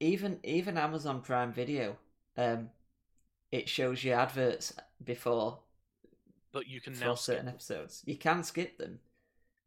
Even 0.00 0.38
even 0.44 0.76
Amazon 0.76 1.22
Prime 1.22 1.52
Video, 1.52 1.96
um, 2.36 2.70
it 3.50 3.68
shows 3.68 4.04
you 4.04 4.12
adverts 4.12 4.74
before 5.02 5.58
But 6.52 6.66
you 6.66 6.80
can 6.80 6.98
now 6.98 7.14
skip, 7.14 7.36
certain 7.36 7.48
episodes. 7.48 8.02
You 8.06 8.16
can 8.16 8.42
skip 8.42 8.76
them, 8.78 9.00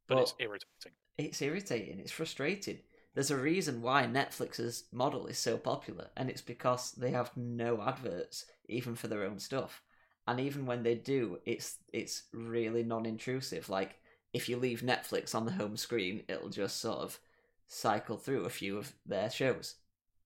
but 0.09 0.17
it's 0.19 0.33
irritating. 0.39 0.91
it's 1.17 1.41
irritating. 1.41 1.99
It's 1.99 2.11
frustrating. 2.11 2.79
There's 3.13 3.31
a 3.31 3.37
reason 3.37 3.81
why 3.81 4.03
Netflix's 4.05 4.85
model 4.91 5.27
is 5.27 5.37
so 5.37 5.57
popular, 5.57 6.07
and 6.17 6.29
it's 6.29 6.41
because 6.41 6.91
they 6.93 7.11
have 7.11 7.35
no 7.35 7.81
adverts, 7.81 8.45
even 8.67 8.95
for 8.95 9.07
their 9.07 9.23
own 9.23 9.39
stuff. 9.39 9.81
And 10.27 10.39
even 10.39 10.65
when 10.65 10.83
they 10.83 10.95
do, 10.95 11.39
it's 11.45 11.77
it's 11.91 12.23
really 12.33 12.83
non-intrusive. 12.83 13.69
Like 13.69 13.95
if 14.33 14.47
you 14.47 14.57
leave 14.57 14.81
Netflix 14.81 15.33
on 15.33 15.45
the 15.45 15.53
home 15.53 15.77
screen, 15.77 16.23
it'll 16.27 16.49
just 16.49 16.79
sort 16.79 16.99
of 16.99 17.19
cycle 17.67 18.17
through 18.17 18.45
a 18.45 18.49
few 18.49 18.77
of 18.77 18.93
their 19.05 19.29
shows. 19.29 19.75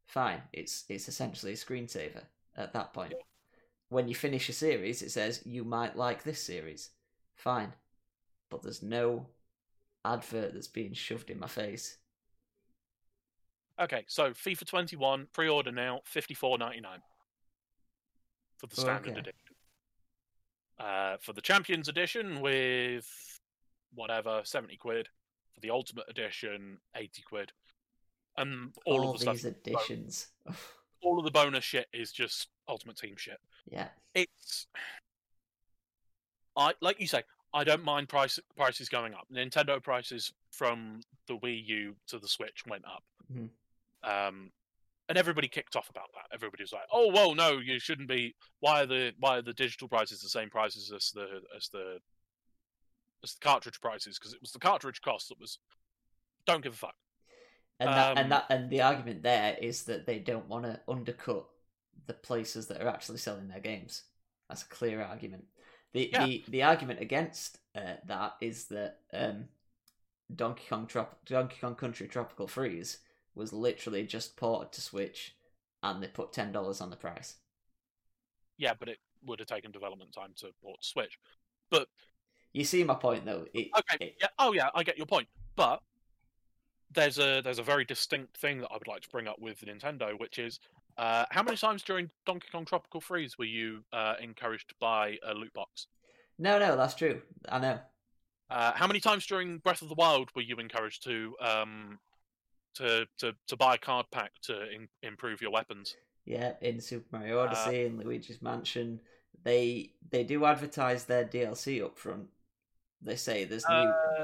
Fine, 0.05 0.41
it's 0.51 0.83
it's 0.89 1.07
essentially 1.07 1.53
a 1.53 1.55
screensaver 1.55 2.23
at 2.57 2.73
that 2.73 2.93
point. 2.93 3.13
When 3.89 4.07
you 4.07 4.15
finish 4.15 4.49
a 4.49 4.53
series, 4.53 5.01
it 5.01 5.11
says 5.11 5.41
you 5.45 5.63
might 5.63 5.95
like 5.95 6.23
this 6.23 6.43
series. 6.43 6.89
Fine, 7.35 7.73
but 8.49 8.61
there's 8.61 8.83
no 8.83 9.27
advert 10.05 10.53
that's 10.53 10.67
being 10.67 10.93
shoved 10.93 11.29
in 11.29 11.39
my 11.39 11.47
face. 11.47 11.97
Okay, 13.81 14.05
so 14.07 14.31
FIFA 14.31 14.65
21 14.67 15.27
pre-order 15.33 15.71
now, 15.71 16.01
54.99 16.13 16.83
for 18.57 18.67
the 18.67 18.75
standard 18.75 19.11
Okay. 19.11 19.19
edition. 19.19 19.39
Uh, 20.79 21.17
for 21.21 21.33
the 21.33 21.41
Champions 21.41 21.87
edition 21.87 22.41
with 22.41 23.07
whatever 23.93 24.41
70 24.43 24.77
quid. 24.77 25.07
For 25.53 25.59
the 25.61 25.69
Ultimate 25.69 26.05
edition, 26.09 26.77
80 26.95 27.21
quid. 27.23 27.51
And 28.37 28.73
all, 28.85 29.01
All 29.01 29.13
of 29.13 29.19
the 29.19 29.25
these 29.31 29.39
stuff, 29.41 29.51
additions. 29.51 30.27
all 31.01 31.19
of 31.19 31.25
the 31.25 31.31
bonus 31.31 31.63
shit 31.63 31.87
is 31.93 32.11
just 32.11 32.47
Ultimate 32.67 32.97
Team 32.97 33.15
shit. 33.17 33.39
yeah. 33.69 33.87
It's 34.15 34.67
I 36.55 36.73
like 36.81 36.99
you 36.99 37.07
say, 37.07 37.23
I 37.53 37.63
don't 37.63 37.83
mind 37.83 38.09
price 38.09 38.39
prices 38.55 38.89
going 38.89 39.13
up. 39.13 39.27
Nintendo 39.31 39.81
prices 39.81 40.33
from 40.51 41.01
the 41.27 41.37
Wii 41.37 41.65
U 41.67 41.95
to 42.07 42.19
the 42.19 42.27
Switch 42.27 42.63
went 42.67 42.85
up. 42.85 43.03
Mhm. 43.31 43.49
Um 44.03 44.51
and 45.09 45.17
everybody 45.17 45.47
kicked 45.47 45.75
off 45.75 45.89
about 45.89 46.09
that. 46.13 46.33
Everybody 46.33 46.63
was 46.63 46.71
like, 46.71 46.87
"Oh, 46.91 47.11
well, 47.11 47.35
no, 47.35 47.59
you 47.59 47.77
shouldn't 47.77 48.07
be. 48.07 48.35
Why 48.61 48.83
are 48.83 48.85
the 48.85 49.13
why 49.19 49.37
are 49.37 49.41
the 49.41 49.53
digital 49.53 49.87
prices 49.87 50.21
the 50.21 50.29
same 50.29 50.49
prices 50.49 50.91
as 50.91 51.11
the 51.11 51.41
as 51.55 51.67
the 51.69 51.99
as 53.23 53.33
the 53.33 53.39
cartridge 53.41 53.81
prices? 53.81 54.17
Because 54.17 54.33
it 54.33 54.41
was 54.41 54.51
the 54.51 54.59
cartridge 54.59 55.01
cost 55.01 55.29
that 55.29 55.39
was. 55.39 55.59
Don't 56.45 56.63
give 56.63 56.73
a 56.73 56.77
fuck. 56.77 56.95
And 57.79 57.89
that 57.89 58.11
Um, 58.11 58.17
and 58.17 58.31
that 58.31 58.45
and 58.49 58.69
the 58.69 58.81
argument 58.81 59.23
there 59.23 59.57
is 59.61 59.83
that 59.85 60.05
they 60.05 60.19
don't 60.19 60.47
want 60.47 60.65
to 60.65 60.81
undercut 60.87 61.47
the 62.05 62.13
places 62.13 62.67
that 62.67 62.81
are 62.81 62.87
actually 62.87 63.17
selling 63.17 63.47
their 63.49 63.59
games. 63.59 64.03
That's 64.47 64.63
a 64.63 64.67
clear 64.67 65.01
argument. 65.01 65.45
The 65.93 66.09
Yeah. 66.11 66.25
the, 66.25 66.43
the 66.47 66.63
argument 66.63 66.99
against 66.99 67.59
uh, 67.75 67.95
that 68.05 68.35
is 68.41 68.65
that 68.65 68.99
um, 69.13 69.45
Donkey 70.35 70.63
Kong 70.69 70.87
Trop- 70.87 71.23
Donkey 71.25 71.57
Kong 71.61 71.75
Country 71.75 72.07
Tropical 72.07 72.47
Freeze 72.47 72.99
was 73.35 73.53
literally 73.53 74.05
just 74.05 74.35
ported 74.37 74.71
to 74.73 74.81
Switch, 74.81 75.35
and 75.81 76.01
they 76.01 76.07
put 76.07 76.33
ten 76.33 76.51
dollars 76.51 76.81
on 76.81 76.89
the 76.89 76.95
price. 76.95 77.35
Yeah, 78.57 78.73
but 78.79 78.89
it 78.89 78.99
would 79.25 79.39
have 79.39 79.47
taken 79.47 79.71
development 79.71 80.11
time 80.13 80.31
to 80.37 80.47
port 80.61 80.81
to 80.81 80.87
Switch. 80.87 81.17
But 81.69 81.87
you 82.53 82.63
see 82.63 82.83
my 82.83 82.95
point 82.95 83.25
though. 83.25 83.45
It, 83.53 83.69
Okay. 83.77 84.05
it- 84.05 84.15
Yeah. 84.21 84.27
Oh, 84.37 84.53
yeah. 84.53 84.69
I 84.75 84.83
get 84.83 84.97
your 84.97 85.07
point. 85.07 85.27
But 85.55 85.81
there's 86.91 87.17
a 87.17 87.41
there's 87.41 87.59
a 87.59 87.63
very 87.63 87.85
distinct 87.85 88.37
thing 88.37 88.59
that 88.59 88.69
I 88.71 88.75
would 88.77 88.87
like 88.87 89.01
to 89.01 89.09
bring 89.09 89.27
up 89.27 89.39
with 89.39 89.61
Nintendo, 89.61 90.17
which 90.19 90.37
is 90.39 90.59
uh, 90.97 91.25
how 91.31 91.43
many 91.43 91.57
times 91.57 91.83
during 91.83 92.09
Donkey 92.25 92.47
Kong 92.51 92.65
Tropical 92.65 93.01
Freeze 93.01 93.37
were 93.37 93.45
you 93.45 93.83
uh, 93.93 94.15
encouraged 94.21 94.69
to 94.69 94.75
buy 94.79 95.17
a 95.27 95.33
loot 95.33 95.53
box? 95.53 95.87
no, 96.39 96.57
no, 96.59 96.75
that's 96.75 96.95
true. 96.95 97.21
I 97.49 97.59
know. 97.59 97.79
Uh, 98.49 98.71
how 98.73 98.87
many 98.87 98.99
times 98.99 99.25
during 99.25 99.57
Breath 99.59 99.81
of 99.81 99.89
the 99.89 99.95
Wild 99.95 100.29
were 100.35 100.41
you 100.41 100.57
encouraged 100.57 101.03
to 101.05 101.35
um, 101.41 101.99
to 102.75 103.05
to 103.19 103.33
to 103.47 103.55
buy 103.57 103.75
a 103.75 103.77
card 103.77 104.05
pack 104.11 104.31
to 104.43 104.69
in, 104.71 104.87
improve 105.01 105.41
your 105.41 105.51
weapons? 105.51 105.95
Yeah, 106.25 106.53
in 106.61 106.79
Super 106.79 107.05
Mario 107.17 107.39
Uh, 107.39 107.43
Odyssey 107.43 107.85
and 107.85 107.99
Luigi's 108.03 108.41
Mansion, 108.41 108.99
they 109.43 109.93
they 110.09 110.23
do 110.23 110.45
advertise 110.45 111.05
their 111.05 111.25
DLC 111.25 111.83
up 111.83 111.97
front. 111.97 112.27
They 113.01 113.15
say 113.15 113.45
there's 113.45 113.67
new. 113.67 113.75
Uh, 113.75 114.23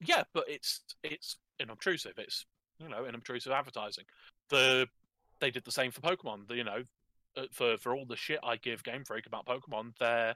yeah, 0.00 0.24
but 0.32 0.44
it's 0.48 0.82
it's 1.02 1.36
inobtrusive. 1.58 2.18
It's 2.18 2.46
you 2.78 2.88
know 2.88 3.04
inobtrusive 3.04 3.52
advertising. 3.52 4.04
The 4.50 4.88
they 5.40 5.50
did 5.50 5.64
the 5.64 5.72
same 5.72 5.90
for 5.90 6.00
Pokemon. 6.00 6.54
You 6.54 6.64
know, 6.64 6.82
uh, 7.36 7.42
for 7.52 7.76
for 7.76 7.94
all 7.94 8.06
the 8.06 8.16
shit 8.16 8.40
I 8.42 8.56
give 8.56 8.84
Game 8.84 9.04
Freak 9.04 9.26
about 9.26 9.46
Pokemon, 9.46 9.96
their 9.98 10.34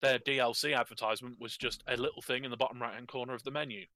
their 0.00 0.18
DLC 0.18 0.76
advertisement 0.76 1.40
was 1.40 1.56
just 1.56 1.82
a 1.86 1.96
little 1.96 2.22
thing 2.22 2.44
in 2.44 2.50
the 2.50 2.56
bottom 2.56 2.82
right 2.82 2.94
hand 2.94 3.08
corner 3.08 3.34
of 3.34 3.44
the 3.44 3.50
menu. 3.50 3.86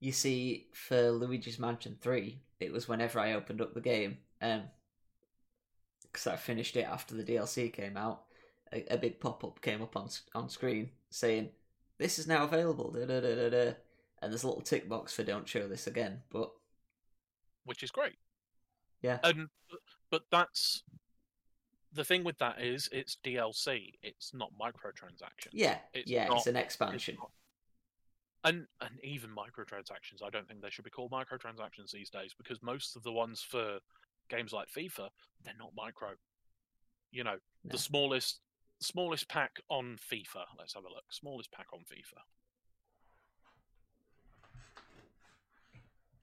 You 0.00 0.12
see, 0.12 0.66
for 0.72 1.10
Luigi's 1.10 1.58
Mansion 1.60 1.96
3, 2.00 2.40
it 2.58 2.72
was 2.72 2.88
whenever 2.88 3.20
I 3.20 3.34
opened 3.34 3.60
up 3.60 3.72
the 3.72 3.80
game, 3.80 4.18
um, 4.40 4.62
because 6.02 6.26
I 6.26 6.34
finished 6.36 6.76
it 6.76 6.88
after 6.88 7.14
the 7.14 7.22
DLC 7.22 7.72
came 7.72 7.96
out, 7.96 8.22
a, 8.72 8.94
a 8.94 8.98
big 8.98 9.20
pop 9.20 9.44
up 9.44 9.60
came 9.60 9.82
up 9.82 9.96
on 9.96 10.08
on 10.34 10.48
screen 10.48 10.90
saying, 11.10 11.50
This 11.98 12.18
is 12.18 12.26
now 12.26 12.44
available, 12.44 12.90
da, 12.90 13.06
da, 13.06 13.20
da, 13.20 13.34
da, 13.34 13.50
da. 13.50 13.72
and 14.20 14.32
there's 14.32 14.42
a 14.42 14.48
little 14.48 14.62
tick 14.62 14.88
box 14.88 15.14
for 15.14 15.22
don't 15.22 15.48
show 15.48 15.68
this 15.68 15.86
again, 15.86 16.22
but 16.30 16.50
which 17.64 17.82
is 17.82 17.90
great. 17.90 18.16
Yeah. 19.02 19.18
And 19.24 19.48
but 20.10 20.22
that's 20.30 20.82
the 21.92 22.04
thing 22.04 22.24
with 22.24 22.38
that 22.38 22.60
is 22.60 22.88
it's 22.92 23.16
DLC. 23.24 23.94
It's 24.02 24.32
not 24.32 24.50
microtransaction. 24.60 25.48
yeah, 25.52 25.78
It's 25.92 26.10
yeah, 26.10 26.26
not- 26.28 26.38
it's 26.38 26.46
an 26.46 26.56
It's 26.56 26.64
expansion. 26.66 27.16
not- 27.18 27.30
And 28.44 28.66
and 28.80 28.98
even 29.04 29.30
microtransactions, 29.30 30.22
I 30.24 30.30
don't 30.30 30.46
think 30.48 30.62
they 30.62 30.70
should 30.70 30.84
be 30.84 30.90
called 30.90 31.10
microtransactions 31.12 31.90
these 31.92 32.10
days 32.10 32.34
because 32.34 32.62
most 32.62 32.96
of 32.96 33.02
the 33.02 33.12
ones 33.12 33.42
for 33.42 33.78
games 34.28 34.52
like 34.52 34.68
FIFA, 34.70 35.10
they're 35.44 35.54
not 35.58 35.74
micro. 35.76 36.14
You 37.10 37.24
know, 37.24 37.38
No. 37.64 37.70
the 37.72 37.78
smallest 37.78 38.40
smallest 38.80 39.28
pack 39.28 39.60
on 39.68 39.96
FIFA. 39.98 40.44
Let's 40.58 40.74
have 40.74 40.84
a 40.84 40.88
look. 40.88 41.04
Smallest 41.12 41.52
pack 41.52 41.66
on 41.72 41.80
FIFA. 41.84 42.22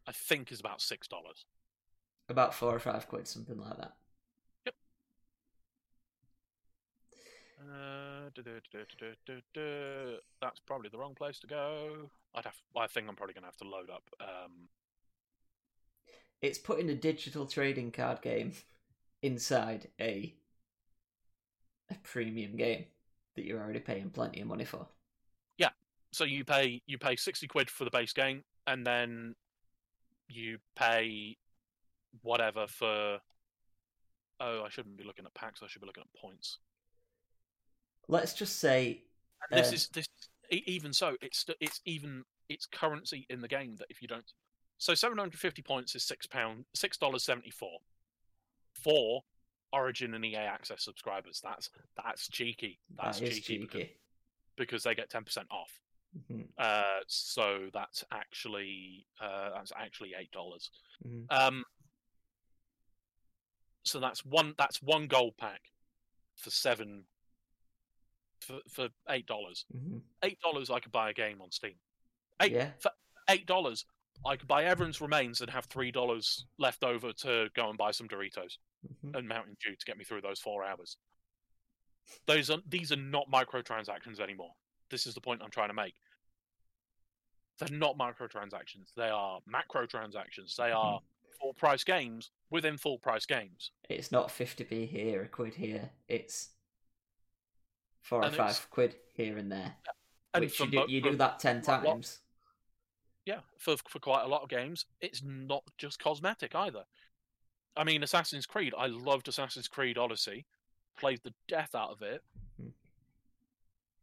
I 0.07 0.11
think 0.11 0.51
is 0.51 0.59
about 0.59 0.81
six 0.81 1.07
dollars. 1.07 1.45
About 2.29 2.53
four 2.53 2.73
or 2.73 2.79
five 2.79 3.07
quid, 3.09 3.27
something 3.27 3.59
like 3.59 3.77
that. 3.77 3.95
Uh, 7.59 8.29
duh, 8.33 8.41
duh. 9.53 10.17
That's 10.41 10.59
probably 10.59 10.89
the 10.89 10.97
wrong 10.97 11.15
place 11.15 11.39
to 11.39 11.47
go. 11.47 12.09
I'd 12.35 12.45
have. 12.45 12.55
I 12.75 12.87
think 12.87 13.07
I'm 13.09 13.15
probably 13.15 13.33
going 13.33 13.43
to 13.43 13.47
have 13.47 13.57
to 13.57 13.67
load 13.67 13.89
up. 13.89 14.03
Um, 14.21 14.69
It's 16.41 16.57
putting 16.57 16.89
a 16.89 16.95
digital 16.95 17.45
trading 17.45 17.91
card 17.91 18.21
game 18.21 18.53
inside 19.21 19.89
a 19.99 20.35
a 21.89 21.95
premium 22.03 22.55
game 22.55 22.85
that 23.35 23.45
you're 23.45 23.61
already 23.61 23.79
paying 23.79 24.09
plenty 24.09 24.41
of 24.41 24.47
money 24.47 24.65
for. 24.65 24.87
Yeah. 25.57 25.69
So 26.11 26.23
you 26.23 26.45
pay 26.45 26.81
you 26.87 26.97
pay 26.97 27.15
sixty 27.15 27.47
quid 27.47 27.69
for 27.69 27.83
the 27.85 27.91
base 27.91 28.13
game, 28.13 28.43
and 28.67 28.85
then 28.85 29.35
you 30.27 30.59
pay 30.75 31.37
whatever 32.21 32.67
for. 32.67 33.19
Oh, 34.41 34.63
I 34.63 34.69
shouldn't 34.69 34.97
be 34.97 35.03
looking 35.03 35.25
at 35.25 35.33
packs. 35.33 35.61
I 35.63 35.67
should 35.67 35.81
be 35.81 35.87
looking 35.87 36.03
at 36.03 36.19
points. 36.21 36.59
Let's 38.07 38.33
just 38.33 38.59
say 38.59 39.03
And 39.51 39.59
this 39.59 39.71
Uh, 39.71 39.75
is 39.75 39.87
this. 39.89 40.07
Even 40.51 40.93
so, 40.93 41.15
it's 41.21 41.45
it's 41.59 41.79
even 41.85 42.23
it's 42.47 42.65
currency 42.65 43.27
in 43.29 43.39
the 43.41 43.47
game 43.47 43.75
that 43.77 43.87
if 43.89 44.01
you 44.01 44.07
don't. 44.07 44.25
So 44.77 44.95
seven 44.95 45.17
hundred 45.17 45.39
fifty 45.39 45.61
points 45.61 45.93
is 45.95 46.03
six 46.03 46.25
pound 46.25 46.65
six 46.73 46.97
dollars 46.97 47.23
seventy 47.23 47.51
four. 47.51 47.79
For 48.73 49.21
Origin 49.73 50.13
and 50.15 50.23
EA 50.25 50.37
Access 50.37 50.83
subscribers, 50.83 51.41
that's 51.43 51.69
that's 52.03 52.27
cheeky. 52.29 52.79
That's 52.97 53.19
that 53.19 53.29
cheeky, 53.31 53.57
Because, 53.59 53.73
cheeky. 53.81 53.97
because 54.57 54.83
they 54.83 54.95
get 54.95 55.09
ten 55.09 55.23
percent 55.23 55.47
off. 55.51 55.71
Mhm, 56.17 56.47
Uh, 56.57 57.01
so 57.07 57.69
that's 57.73 58.03
actually 58.11 59.05
uh, 59.21 59.51
that's 59.51 59.71
actually 59.75 60.15
eight 60.17 60.31
dollars. 60.31 60.71
mhm. 61.05 61.25
Um, 61.29 61.63
so 63.83 63.99
that's 63.99 64.25
one 64.25 64.53
that's 64.57 64.81
one 64.81 65.07
gold 65.07 65.37
pack 65.37 65.61
for 66.35 66.49
seven 66.49 67.03
for 68.39 68.59
for 68.69 68.89
eight 69.09 69.25
dollars. 69.25 69.65
Mhm. 69.75 70.01
Eight 70.23 70.39
dollars 70.41 70.69
I 70.69 70.79
could 70.79 70.91
buy 70.91 71.09
a 71.09 71.13
game 71.13 71.41
on 71.41 71.51
Steam. 71.51 71.75
Eight 72.41 72.51
Yeah, 72.51 72.71
for 72.79 72.91
eight 73.29 73.45
dollars 73.45 73.85
I 74.25 74.35
could 74.35 74.47
buy 74.47 74.65
Everyone's 74.65 75.01
Remains 75.01 75.41
and 75.41 75.49
have 75.49 75.65
three 75.65 75.91
dollars 75.91 76.45
left 76.57 76.83
over 76.83 77.13
to 77.13 77.49
go 77.55 77.69
and 77.69 77.77
buy 77.77 77.91
some 77.91 78.07
Doritos 78.07 78.57
mhm. 79.03 79.15
and 79.15 79.27
Mountain 79.27 79.57
Dew 79.63 79.75
to 79.75 79.85
get 79.85 79.97
me 79.97 80.03
through 80.03 80.21
those 80.21 80.39
four 80.39 80.63
hours. 80.63 80.97
Those 82.25 82.49
are 82.49 82.57
these 82.67 82.91
are 82.91 82.97
not 82.97 83.29
microtransactions 83.31 84.19
anymore. 84.19 84.51
This 84.89 85.05
is 85.05 85.13
the 85.13 85.21
point 85.21 85.41
I'm 85.43 85.51
trying 85.51 85.69
to 85.69 85.73
make. 85.73 85.95
They're 87.59 87.77
not 87.77 87.97
microtransactions. 87.97 88.93
They 88.95 89.09
are 89.09 89.39
macro 89.45 89.85
transactions. 89.85 90.55
They 90.57 90.71
are 90.71 91.01
full 91.41 91.53
price 91.53 91.83
games 91.83 92.31
within 92.49 92.77
full 92.77 92.97
price 92.97 93.25
games. 93.25 93.71
it's 93.89 94.11
not 94.11 94.29
50p 94.29 94.87
here, 94.89 95.21
a 95.21 95.27
quid 95.27 95.55
here. 95.55 95.89
It's 96.07 96.49
four 98.01 98.23
or 98.23 98.31
five 98.31 98.67
quid 98.69 98.95
here 99.13 99.37
and 99.37 99.51
there. 99.51 99.75
And 100.33 100.43
which 100.45 100.59
you 100.59 100.67
do, 100.67 100.85
you 100.87 101.01
do 101.01 101.15
that 101.15 101.39
10 101.39 101.61
quite 101.61 101.83
lot. 101.83 101.91
times. 101.91 102.19
yeah, 103.25 103.39
for 103.57 103.75
for 103.87 103.99
quite 103.99 104.23
a 104.23 104.27
lot 104.27 104.43
of 104.43 104.49
games, 104.49 104.85
it's 105.01 105.21
not 105.23 105.63
just 105.77 105.99
cosmetic 105.99 106.53
either. 106.55 106.83
I 107.75 107.83
mean, 107.83 108.03
Assassin's 108.03 108.45
Creed. 108.45 108.73
I 108.77 108.87
loved 108.87 109.27
Assassin's 109.27 109.67
Creed 109.67 109.97
Odyssey. 109.97 110.45
Played 110.97 111.21
the 111.23 111.33
death 111.47 111.75
out 111.75 111.91
of 111.91 112.01
it. 112.01 112.21
Hmm. 112.59 112.69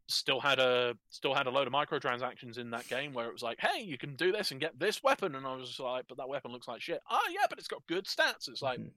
Still 0.09 0.39
had 0.39 0.57
a 0.59 0.95
still 1.09 1.33
had 1.33 1.47
a 1.47 1.49
load 1.49 1.67
of 1.67 1.73
microtransactions 1.73 2.57
in 2.57 2.69
that 2.69 2.87
game 2.87 3.13
where 3.13 3.27
it 3.27 3.33
was 3.33 3.43
like, 3.43 3.59
hey, 3.59 3.81
you 3.81 3.97
can 3.97 4.15
do 4.15 4.31
this 4.31 4.51
and 4.51 4.59
get 4.61 4.79
this 4.79 5.03
weapon, 5.03 5.35
and 5.35 5.45
I 5.45 5.53
was 5.55 5.79
like, 5.79 6.05
but 6.07 6.17
that 6.17 6.29
weapon 6.29 6.51
looks 6.51 6.67
like 6.67 6.81
shit. 6.81 7.01
Oh 7.09 7.27
yeah, 7.29 7.45
but 7.49 7.59
it's 7.59 7.67
got 7.67 7.85
good 7.87 8.05
stats. 8.05 8.47
It's 8.47 8.61
like 8.61 8.79
Mhm. 8.79 8.91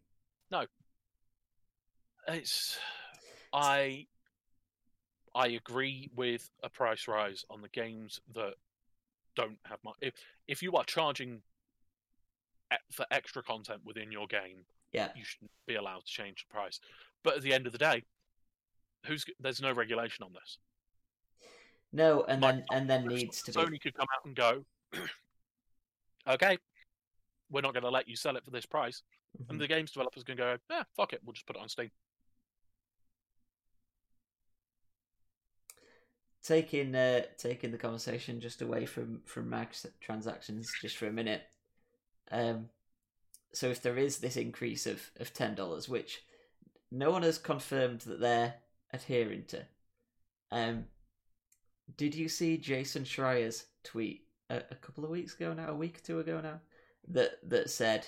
it's 2.28 2.78
I 3.52 4.06
I 5.34 5.48
agree 5.48 6.10
with 6.14 6.48
a 6.62 6.68
price 6.68 7.06
rise 7.08 7.44
on 7.50 7.60
the 7.62 7.68
games 7.68 8.20
that 8.34 8.54
don't 9.36 9.58
have 9.64 9.82
much. 9.84 9.96
If 10.00 10.14
if 10.46 10.62
you 10.62 10.72
are 10.76 10.84
charging 10.84 11.42
for 12.92 13.04
extra 13.10 13.42
content 13.42 13.80
within 13.84 14.12
your 14.12 14.28
game, 14.28 14.64
Yeah. 14.92 15.12
you 15.16 15.24
shouldn't 15.24 15.50
be 15.66 15.74
allowed 15.74 16.04
to 16.06 16.12
change 16.12 16.46
the 16.46 16.52
price. 16.54 16.78
But 17.24 17.36
at 17.36 17.42
the 17.42 17.52
end 17.52 17.66
of 17.66 17.72
the 17.72 17.78
day, 17.78 18.04
who's 19.06 19.24
there's 19.40 19.60
no 19.60 19.72
regulation 19.72 20.24
on 20.24 20.32
this. 20.32 20.58
No, 21.92 22.22
and 22.24 22.40
Like, 22.40 22.54
then 22.56 22.64
and 22.72 22.90
then 22.90 23.06
needs 23.06 23.42
to 23.42 23.52
be. 23.52 23.58
Sony 23.58 23.80
could 23.80 23.94
come 23.94 24.06
out 24.14 24.24
and 24.24 24.36
go, 24.36 24.64
okay, 26.28 26.56
we're 27.50 27.62
not 27.62 27.72
going 27.74 27.82
to 27.82 27.90
let 27.90 28.08
you 28.08 28.16
sell 28.16 28.36
it 28.36 28.44
for 28.44 28.50
this 28.50 28.66
price, 28.66 29.02
Mhm. 29.40 29.50
and 29.50 29.60
the 29.60 29.66
games 29.68 29.90
developers 29.92 30.22
can 30.22 30.36
go, 30.36 30.56
yeah, 30.70 30.84
fuck 30.96 31.12
it, 31.12 31.20
we'll 31.24 31.32
just 31.32 31.46
put 31.46 31.56
it 31.56 31.62
on 31.62 31.68
Steam. 31.68 31.90
taking 36.42 36.94
uh, 36.94 37.22
taking 37.36 37.70
the 37.70 37.78
conversation 37.78 38.40
just 38.40 38.62
away 38.62 38.86
from 38.86 39.20
from 39.26 39.50
max 39.50 39.86
transactions 40.00 40.72
just 40.80 40.96
for 40.96 41.06
a 41.06 41.12
minute. 41.12 41.42
Um, 42.30 42.70
so 43.52 43.68
if 43.68 43.82
there 43.82 43.98
is 43.98 44.18
this 44.18 44.36
increase 44.36 44.86
of 44.86 45.10
of 45.18 45.34
ten 45.34 45.54
dollars, 45.54 45.88
which 45.88 46.22
no 46.90 47.10
one 47.10 47.22
has 47.22 47.38
confirmed 47.38 48.00
that 48.02 48.20
they're 48.20 48.54
adhering 48.92 49.44
to, 49.48 49.66
um, 50.50 50.86
did 51.96 52.14
you 52.14 52.28
see 52.28 52.56
Jason 52.56 53.04
Schreier's 53.04 53.66
tweet 53.84 54.24
a, 54.48 54.62
a 54.70 54.74
couple 54.76 55.04
of 55.04 55.10
weeks 55.10 55.34
ago 55.34 55.52
now, 55.52 55.68
a 55.68 55.74
week 55.74 55.98
or 55.98 56.00
two 56.00 56.20
ago 56.20 56.40
now, 56.40 56.60
that 57.08 57.38
that 57.48 57.70
said 57.70 58.06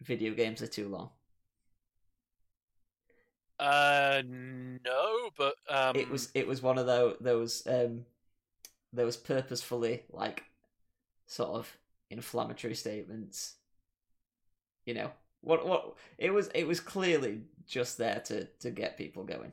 video 0.00 0.34
games 0.34 0.62
are 0.62 0.66
too 0.66 0.88
long? 0.88 1.10
Uh, 3.58 4.22
no, 4.26 5.30
but 5.36 5.54
um, 5.68 5.96
it 5.96 6.10
was 6.10 6.30
it 6.34 6.46
was 6.46 6.62
one 6.62 6.78
of 6.78 6.86
those 6.86 7.16
those 7.20 7.66
um 7.66 8.04
those 8.92 9.16
purposefully 9.16 10.02
like 10.10 10.44
sort 11.26 11.50
of 11.50 11.76
inflammatory 12.10 12.74
statements 12.74 13.54
you 14.84 14.94
know 14.94 15.10
what 15.40 15.66
what 15.66 15.94
it 16.18 16.32
was 16.32 16.48
it 16.54 16.66
was 16.66 16.80
clearly 16.80 17.40
just 17.66 17.98
there 17.98 18.20
to 18.24 18.44
to 18.60 18.70
get 18.70 18.96
people 18.96 19.24
going 19.24 19.52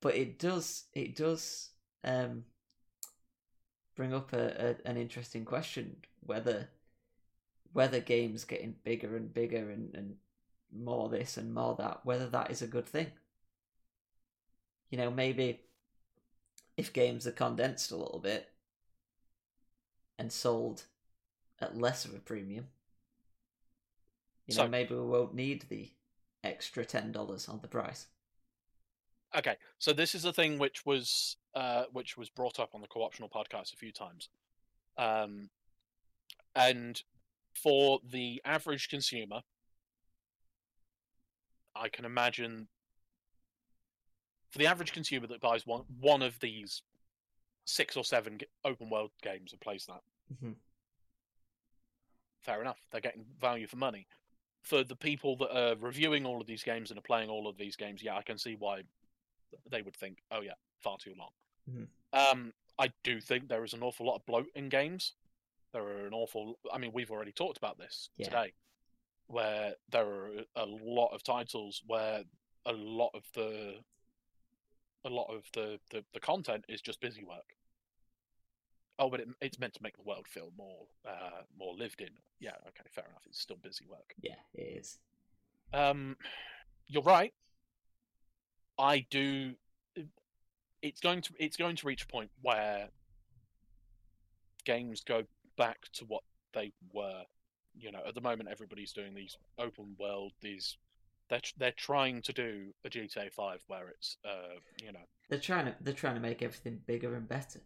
but 0.00 0.14
it 0.16 0.38
does 0.38 0.84
it 0.94 1.14
does 1.16 1.70
um, 2.04 2.44
bring 3.96 4.14
up 4.14 4.32
a, 4.32 4.76
a, 4.84 4.88
an 4.88 4.96
interesting 4.96 5.44
question 5.44 5.96
whether 6.20 6.68
whether 7.72 8.00
games 8.00 8.44
getting 8.44 8.74
bigger 8.82 9.16
and 9.16 9.32
bigger 9.32 9.70
and, 9.70 9.94
and 9.94 10.16
more 10.72 11.08
this 11.08 11.36
and 11.36 11.52
more 11.54 11.74
that 11.76 12.00
whether 12.04 12.26
that 12.28 12.50
is 12.50 12.62
a 12.62 12.66
good 12.66 12.86
thing. 12.86 13.06
You 14.90 14.98
know 14.98 15.10
maybe 15.10 15.60
if 16.76 16.92
games 16.92 17.26
are 17.26 17.32
condensed 17.32 17.90
a 17.92 17.96
little 17.96 18.18
bit 18.20 18.48
and 20.18 20.32
sold 20.32 20.84
at 21.60 21.76
less 21.76 22.04
of 22.04 22.14
a 22.14 22.18
premium 22.18 22.66
you 24.46 24.54
know 24.56 24.64
So- 24.64 24.68
maybe 24.68 24.94
we 24.94 25.00
won't 25.02 25.34
need 25.34 25.64
the 25.68 25.90
extra 26.42 26.84
ten 26.84 27.12
dollars 27.12 27.48
on 27.48 27.60
the 27.60 27.68
price 27.68 28.06
Okay, 29.36 29.56
so 29.78 29.92
this 29.92 30.14
is 30.14 30.24
a 30.24 30.32
thing 30.32 30.58
which 30.58 30.84
was 30.84 31.36
uh, 31.54 31.84
which 31.92 32.16
was 32.16 32.28
brought 32.30 32.58
up 32.58 32.70
on 32.74 32.80
the 32.80 32.88
co-optional 32.88 33.28
podcast 33.28 33.72
a 33.72 33.76
few 33.76 33.92
times, 33.92 34.28
um, 34.98 35.48
and 36.56 37.02
for 37.54 38.00
the 38.10 38.40
average 38.44 38.88
consumer, 38.88 39.40
I 41.76 41.88
can 41.88 42.04
imagine 42.04 42.66
for 44.50 44.58
the 44.58 44.66
average 44.66 44.92
consumer 44.92 45.28
that 45.28 45.40
buys 45.40 45.64
one 45.64 45.84
one 46.00 46.22
of 46.22 46.38
these 46.40 46.82
six 47.66 47.96
or 47.96 48.02
seven 48.02 48.40
open 48.64 48.90
world 48.90 49.12
games 49.22 49.52
and 49.52 49.60
plays 49.60 49.86
that, 49.86 50.02
Mhm. 50.34 50.56
fair 52.40 52.60
enough. 52.60 52.80
They're 52.90 53.00
getting 53.00 53.24
value 53.38 53.68
for 53.68 53.76
money. 53.76 54.08
For 54.62 54.82
the 54.82 54.96
people 54.96 55.36
that 55.36 55.56
are 55.56 55.76
reviewing 55.76 56.26
all 56.26 56.40
of 56.40 56.46
these 56.46 56.64
games 56.64 56.90
and 56.90 56.98
are 56.98 57.02
playing 57.02 57.30
all 57.30 57.46
of 57.46 57.56
these 57.56 57.76
games, 57.76 58.02
yeah, 58.02 58.16
I 58.16 58.22
can 58.22 58.36
see 58.38 58.56
why 58.56 58.82
they 59.70 59.82
would 59.82 59.96
think, 59.96 60.22
"Oh 60.30 60.40
yeah, 60.40 60.54
far 60.78 60.98
too 60.98 61.14
long." 61.16 61.30
Mhm. 61.68 61.88
Um, 62.12 62.52
I 62.78 62.88
do 63.04 63.20
think 63.20 63.48
there 63.48 63.64
is 63.64 63.72
an 63.74 63.82
awful 63.82 64.06
lot 64.06 64.16
of 64.16 64.26
bloat 64.26 64.48
in 64.54 64.68
games. 64.68 65.14
There 65.72 65.82
are 65.82 66.06
an 66.06 66.14
awful. 66.14 66.58
I 66.72 66.78
mean, 66.78 66.92
we've 66.92 67.10
already 67.10 67.32
talked 67.32 67.58
about 67.58 67.78
this 67.78 68.10
Yeah. 68.16 68.24
today, 68.26 68.54
where 69.26 69.76
there 69.90 70.06
are 70.06 70.44
a 70.56 70.66
lot 70.66 71.08
of 71.14 71.22
titles 71.22 71.82
where 71.86 72.24
a 72.66 72.72
lot 72.72 73.10
of 73.14 73.24
the 73.32 73.84
a 75.04 75.08
lot 75.08 75.34
of 75.34 75.44
the, 75.54 75.80
the, 75.90 76.04
the 76.12 76.20
content 76.20 76.64
is 76.68 76.82
just 76.82 77.00
busy 77.00 77.24
work. 77.24 77.56
Oh, 78.98 79.08
but 79.08 79.20
it, 79.20 79.28
it's 79.40 79.58
meant 79.58 79.72
to 79.74 79.82
make 79.82 79.96
the 79.96 80.02
world 80.02 80.28
feel 80.28 80.52
more 80.58 80.86
uh, 81.06 81.42
more 81.58 81.74
lived 81.74 82.00
in. 82.02 82.10
Yeah, 82.38 82.56
okay, 82.68 82.84
fair 82.90 83.06
enough. 83.08 83.22
It's 83.26 83.40
still 83.40 83.56
busy 83.56 83.86
work. 83.86 84.14
yeah 84.20 84.34
it 84.54 84.60
is 84.78 84.98
Um, 85.72 86.16
you're 86.86 87.02
right. 87.02 87.32
I 88.78 89.06
do. 89.10 89.54
It's 90.82 91.00
going 91.00 91.22
to 91.22 91.32
it's 91.38 91.56
going 91.56 91.76
to 91.76 91.86
reach 91.86 92.04
a 92.04 92.06
point 92.06 92.30
where 92.42 92.88
games 94.64 95.02
go 95.02 95.24
back 95.56 95.78
to 95.94 96.04
what 96.06 96.22
they 96.52 96.72
were. 96.92 97.24
You 97.78 97.92
know, 97.92 98.00
at 98.06 98.14
the 98.14 98.20
moment, 98.20 98.48
everybody's 98.50 98.92
doing 98.92 99.14
these 99.14 99.36
open 99.58 99.96
world. 99.98 100.32
These 100.40 100.76
they're 101.28 101.40
they're 101.58 101.72
trying 101.72 102.22
to 102.22 102.32
do 102.32 102.74
a 102.84 102.88
GTA 102.90 103.32
Five 103.32 103.62
where 103.68 103.88
it's 103.88 104.16
uh 104.24 104.58
you 104.82 104.92
know 104.92 105.00
they're 105.28 105.38
trying 105.38 105.66
to 105.66 105.74
they're 105.80 105.94
trying 105.94 106.14
to 106.14 106.20
make 106.20 106.42
everything 106.42 106.80
bigger 106.86 107.14
and 107.14 107.28
better 107.28 107.60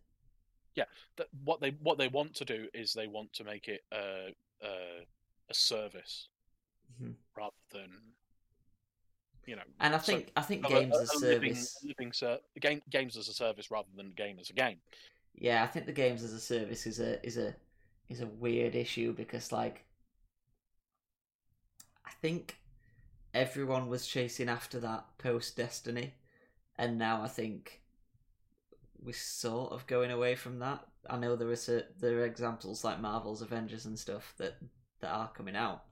yeah 0.75 0.85
that 1.17 1.29
what 1.45 1.61
they 1.61 1.71
what 1.83 1.97
they 1.99 2.09
want 2.09 2.35
to 2.35 2.45
do 2.45 2.67
is 2.75 2.93
they 2.93 3.07
want 3.07 3.33
to 3.33 3.45
make 3.45 3.69
it 3.69 3.83
a 3.93 4.35
a, 4.63 5.07
a 5.49 5.55
service 5.55 6.29
Mhm. 7.01 7.15
rather 7.37 7.57
than 7.73 7.91
you 9.47 9.57
know 9.57 9.63
and 9.81 9.95
i 9.95 9.99
So, 10.01 10.13
think 10.13 10.33
i 10.37 10.41
think 10.43 10.67
games 10.67 10.97
a, 10.97 11.03
as 11.03 11.15
a 11.15 11.19
living, 11.19 11.55
service 11.57 11.79
living 11.83 12.13
ser- 12.13 12.39
game, 12.61 12.83
games 12.91 13.17
as 13.17 13.29
a 13.29 13.33
service 13.33 13.71
rather 13.71 13.89
than 13.97 14.11
game 14.11 14.39
as 14.41 14.51
a 14.51 14.55
game. 14.55 14.79
yeah 15.35 15.63
i 15.63 15.67
think 15.67 15.87
the 15.87 15.93
games 15.93 16.23
as 16.23 16.33
a 16.33 16.41
service 16.41 16.87
is 16.87 17.01
a 17.01 17.25
is 17.27 17.37
a 17.37 17.55
is 18.09 18.21
a 18.21 18.27
weird 18.27 18.75
issue 18.75 19.13
because 19.13 19.53
like 19.53 19.85
i 22.07 22.11
think 22.23 22.59
everyone 23.35 23.89
was 23.89 24.07
chasing 24.07 24.49
after 24.49 24.81
that 24.81 25.05
post 25.19 25.57
destiny 25.57 26.15
and 26.79 26.99
now 26.99 27.23
i 27.23 27.29
think 27.29 27.83
we're 29.03 29.13
sort 29.13 29.73
of 29.73 29.87
going 29.87 30.11
away 30.11 30.35
from 30.35 30.59
that 30.59 30.87
i 31.11 31.17
know 31.17 31.37
there 31.37 31.51
are 31.51 31.83
there 32.01 32.19
are 32.21 32.25
examples 32.25 32.85
like 32.85 33.01
marvel's 33.01 33.43
avengers 33.43 33.87
and 33.87 33.99
stuff 33.99 34.35
that 34.39 34.55
that 35.01 35.11
are 35.11 35.29
coming 35.37 35.57
out 35.57 35.83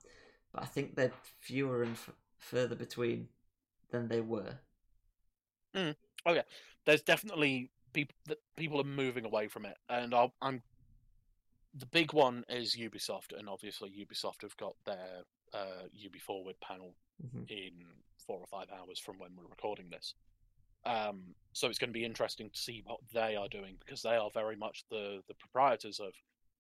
but 0.52 0.62
i 0.62 0.66
think 0.66 0.94
they're 0.94 1.12
fewer 1.40 1.82
and 1.82 1.92
f- 1.92 2.10
further 2.38 2.74
between 2.74 3.28
than 3.92 4.08
they 4.08 4.20
were 4.20 4.58
Mm. 5.74 5.94
Oh 6.26 6.34
yeah, 6.34 6.42
There's 6.84 7.00
definitely 7.02 7.70
people 7.94 8.14
that 8.26 8.36
people 8.56 8.78
are 8.78 8.84
moving 8.84 9.24
away 9.24 9.48
from 9.48 9.64
it, 9.64 9.78
and 9.88 10.14
I'll, 10.14 10.34
I'm 10.42 10.62
the 11.74 11.86
big 11.86 12.12
one 12.12 12.44
is 12.50 12.76
Ubisoft, 12.76 13.32
and 13.38 13.48
obviously 13.48 13.88
Ubisoft 13.90 14.42
have 14.42 14.54
got 14.58 14.76
their 14.84 15.22
uh, 15.54 15.84
Ubi 15.94 16.18
Forward 16.18 16.56
panel 16.60 16.94
Mhm. 17.24 17.48
in 17.50 17.72
four 18.26 18.38
or 18.38 18.46
five 18.46 18.68
hours 18.70 18.98
from 18.98 19.18
when 19.18 19.34
we're 19.34 19.48
recording 19.48 19.88
this. 19.88 20.14
Um, 20.84 21.34
so 21.54 21.68
it's 21.68 21.78
going 21.78 21.88
to 21.88 21.98
be 21.98 22.04
interesting 22.04 22.50
to 22.50 22.60
see 22.60 22.82
what 22.84 23.00
they 23.14 23.34
are 23.36 23.48
doing 23.48 23.76
because 23.78 24.02
they 24.02 24.16
are 24.16 24.30
very 24.30 24.56
much 24.56 24.84
the 24.90 25.22
the 25.26 25.34
proprietors 25.34 26.00
of 26.00 26.12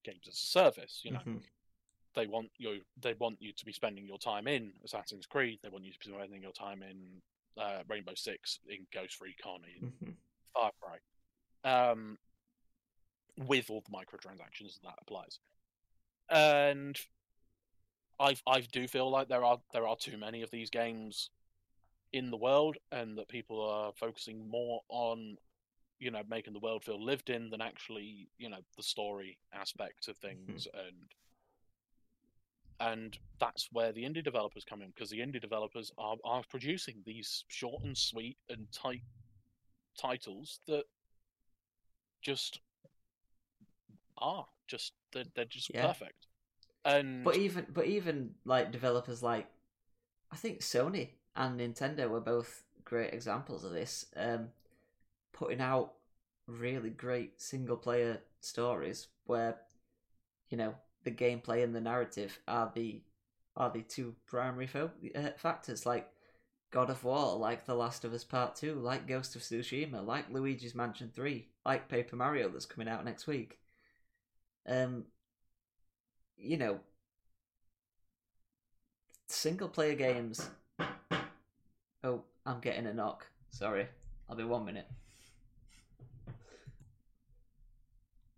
games 0.04 0.26
as 0.26 0.34
a 0.34 0.46
service. 0.46 1.02
You 1.04 1.10
know, 1.10 1.20
Mhm. 1.26 1.42
They 2.14 2.26
want 2.26 2.50
you 2.58 2.80
they 3.00 3.14
want 3.14 3.40
you 3.40 3.52
to 3.52 3.64
be 3.64 3.72
spending 3.72 4.06
your 4.06 4.18
time 4.18 4.46
in 4.46 4.72
Assassin's 4.84 5.26
Creed. 5.26 5.58
They 5.62 5.68
want 5.68 5.84
you 5.84 5.92
to 5.92 5.98
be 5.98 6.12
spending 6.14 6.42
your 6.42 6.52
time 6.52 6.82
in 6.82 7.22
uh, 7.56 7.82
Rainbow 7.88 8.14
Six, 8.14 8.60
in 8.68 8.86
Ghost 8.92 9.20
Recon, 9.20 9.62
in 9.76 9.90
Mhm. 9.90 10.16
Far 10.54 10.72
Cry, 10.80 10.98
um, 11.64 12.18
with 13.36 13.70
all 13.70 13.82
the 13.82 13.90
microtransactions 13.90 14.80
that 14.82 14.94
applies. 15.00 15.38
And 16.28 16.98
I 18.20 18.36
I 18.46 18.60
do 18.60 18.86
feel 18.86 19.10
like 19.10 19.28
there 19.28 19.44
are 19.44 19.60
there 19.72 19.86
are 19.86 19.96
too 19.96 20.16
many 20.16 20.42
of 20.42 20.50
these 20.50 20.70
games 20.70 21.30
in 22.12 22.30
the 22.30 22.36
world, 22.36 22.76
and 22.90 23.16
that 23.18 23.28
people 23.28 23.60
are 23.60 23.92
focusing 23.94 24.48
more 24.48 24.82
on 24.88 25.36
you 25.98 26.10
know 26.10 26.22
making 26.28 26.52
the 26.52 26.58
world 26.60 26.84
feel 26.84 27.02
lived 27.02 27.30
in 27.30 27.48
than 27.50 27.60
actually 27.60 28.28
you 28.38 28.48
know 28.48 28.60
the 28.76 28.82
story 28.82 29.38
aspect 29.52 30.08
of 30.08 30.16
things 30.18 30.66
and 30.74 31.14
and 32.82 33.16
that's 33.38 33.68
where 33.72 33.92
the 33.92 34.02
indie 34.02 34.24
developers 34.24 34.64
come 34.64 34.82
in 34.82 34.88
because 34.88 35.08
the 35.10 35.20
indie 35.20 35.40
developers 35.40 35.92
are, 35.98 36.16
are 36.24 36.42
producing 36.50 36.96
these 37.06 37.44
short 37.48 37.82
and 37.84 37.96
sweet 37.96 38.36
and 38.50 38.66
tight 38.72 39.02
titles 40.00 40.58
that 40.66 40.84
just 42.22 42.60
are 44.18 44.46
just 44.66 44.92
they're, 45.12 45.24
they're 45.34 45.44
just 45.44 45.72
Yeah. 45.74 45.86
perfect 45.86 46.26
and 46.84 47.24
But 47.24 47.36
even 47.36 47.66
but 47.72 47.86
even 47.86 48.34
like 48.44 48.72
developers 48.72 49.22
like 49.22 49.46
I 50.32 50.36
think 50.36 50.60
Sony 50.60 51.10
and 51.36 51.60
Nintendo 51.60 52.08
were 52.08 52.20
both 52.20 52.64
great 52.84 53.12
examples 53.14 53.64
of 53.64 53.72
this. 53.72 54.06
Um, 54.16 54.48
putting 55.32 55.60
out 55.60 55.94
really 56.46 56.90
great 56.90 57.40
single 57.40 57.76
player 57.76 58.20
stories 58.40 59.08
where 59.26 59.56
you 60.50 60.56
know 60.56 60.74
the 61.04 61.10
gameplay 61.10 61.62
and 61.62 61.74
the 61.74 61.80
narrative 61.80 62.38
are 62.46 62.70
the 62.74 63.02
are 63.56 63.70
the 63.70 63.82
two 63.82 64.14
primary 64.26 64.66
fo- 64.66 64.90
uh, 65.14 65.30
factors. 65.36 65.84
Like 65.84 66.08
God 66.70 66.90
of 66.90 67.04
War, 67.04 67.36
like 67.36 67.66
The 67.66 67.74
Last 67.74 68.04
of 68.04 68.12
Us 68.14 68.24
Part 68.24 68.56
Two, 68.56 68.74
like 68.74 69.06
Ghost 69.06 69.36
of 69.36 69.42
Tsushima, 69.42 70.04
like 70.06 70.30
Luigi's 70.30 70.74
Mansion 70.74 71.10
Three, 71.14 71.48
like 71.66 71.88
Paper 71.88 72.16
Mario 72.16 72.48
that's 72.48 72.66
coming 72.66 72.88
out 72.88 73.04
next 73.04 73.26
week. 73.26 73.58
Um, 74.66 75.04
you 76.36 76.56
know, 76.56 76.80
single 79.26 79.68
player 79.68 79.94
games. 79.94 80.48
Oh, 82.04 82.22
I'm 82.46 82.60
getting 82.60 82.86
a 82.86 82.94
knock. 82.94 83.26
Sorry, 83.50 83.86
I'll 84.28 84.36
be 84.36 84.44
one 84.44 84.64
minute. 84.64 84.86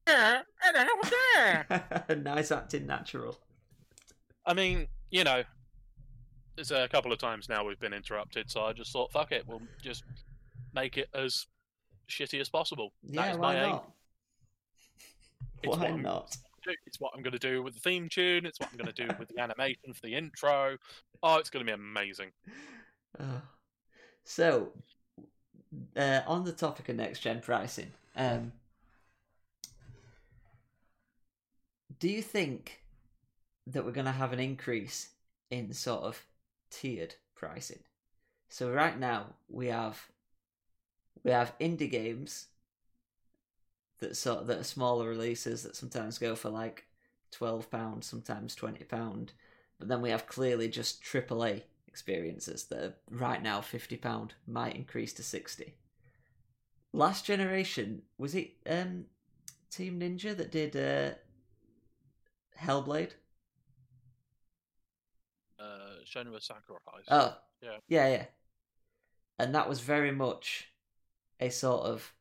nice 2.16 2.52
acting, 2.52 2.86
natural. 2.86 3.38
I 4.46 4.54
mean, 4.54 4.86
you 5.10 5.24
know, 5.24 5.42
there's 6.56 6.70
a 6.70 6.88
couple 6.88 7.12
of 7.12 7.18
times 7.18 7.48
now 7.48 7.64
we've 7.64 7.80
been 7.80 7.92
interrupted, 7.94 8.50
so 8.50 8.62
I 8.62 8.72
just 8.72 8.92
thought, 8.92 9.12
fuck 9.12 9.32
it, 9.32 9.44
we'll 9.46 9.62
just 9.82 10.04
make 10.74 10.98
it 10.98 11.08
as 11.14 11.46
shitty 12.08 12.40
as 12.40 12.48
possible. 12.48 12.92
That 13.04 13.14
Yeah, 13.14 13.32
is 13.32 13.38
why 13.38 13.54
my 13.54 13.64
aim. 13.64 13.70
not? 13.70 13.90
It's 15.62 15.70
what 15.70 15.78
Why 15.80 15.86
I'm- 15.86 16.02
not? 16.02 16.36
It's 16.86 16.98
what 16.98 17.12
I'm 17.14 17.22
going 17.22 17.34
to 17.34 17.38
do 17.38 17.62
with 17.62 17.74
the 17.74 17.80
theme 17.80 18.08
tune. 18.08 18.46
It's 18.46 18.58
what 18.58 18.70
I'm 18.72 18.78
going 18.78 18.90
to 18.90 19.06
do 19.06 19.14
with 19.18 19.28
the 19.28 19.38
animation 19.38 19.92
for 19.92 20.00
the 20.02 20.14
intro. 20.14 20.78
Oh, 21.22 21.36
it's 21.36 21.50
going 21.50 21.66
to 21.66 21.70
be 21.70 21.74
amazing. 21.74 22.30
Uh, 23.20 23.40
so, 24.24 24.72
uh, 25.94 26.20
on 26.26 26.44
the 26.44 26.52
topic 26.52 26.88
of 26.88 26.96
next 26.96 27.18
gen 27.20 27.42
pricing, 27.42 27.92
um, 28.16 28.52
do 31.98 32.08
you 32.08 32.22
think 32.22 32.82
that 33.66 33.84
we're 33.84 33.92
going 33.92 34.06
to 34.06 34.12
have 34.12 34.32
an 34.32 34.40
increase 34.40 35.10
in 35.50 35.72
sort 35.72 36.02
of 36.02 36.24
tiered 36.70 37.14
pricing? 37.34 37.80
So 38.48 38.70
right 38.70 38.98
now 38.98 39.34
we 39.48 39.68
have 39.68 40.08
we 41.22 41.30
have 41.30 41.58
indie 41.58 41.90
games 41.90 42.46
that 44.00 44.16
sort 44.16 44.46
that 44.46 44.58
are 44.58 44.64
smaller 44.64 45.08
releases 45.08 45.62
that 45.62 45.76
sometimes 45.76 46.18
go 46.18 46.34
for 46.34 46.50
like 46.50 46.84
twelve 47.30 47.70
pounds, 47.70 48.06
sometimes 48.06 48.54
twenty 48.54 48.84
pound. 48.84 49.32
But 49.78 49.88
then 49.88 50.02
we 50.02 50.10
have 50.10 50.26
clearly 50.26 50.68
just 50.68 51.02
AAA 51.02 51.62
experiences 51.88 52.64
that 52.64 52.78
are 52.78 52.94
right 53.10 53.42
now 53.42 53.60
fifty 53.60 53.96
pound, 53.96 54.34
might 54.46 54.76
increase 54.76 55.12
to 55.14 55.22
sixty. 55.22 55.74
Last 56.92 57.24
generation 57.24 58.02
was 58.18 58.34
it 58.36 58.52
um, 58.68 59.06
Team 59.70 59.98
Ninja 59.98 60.36
that 60.36 60.52
did 60.52 60.76
uh, 60.76 61.16
Hellblade? 62.60 63.12
Uh, 65.58 65.98
Senua's 66.06 66.44
Sacrifice. 66.46 67.04
Oh, 67.08 67.36
Yeah. 67.62 67.78
yeah, 67.88 68.08
yeah. 68.08 68.24
And 69.38 69.54
that 69.54 69.68
was 69.68 69.80
very 69.80 70.12
much 70.12 70.68
a 71.40 71.48
sort 71.50 71.86
of 71.86 72.12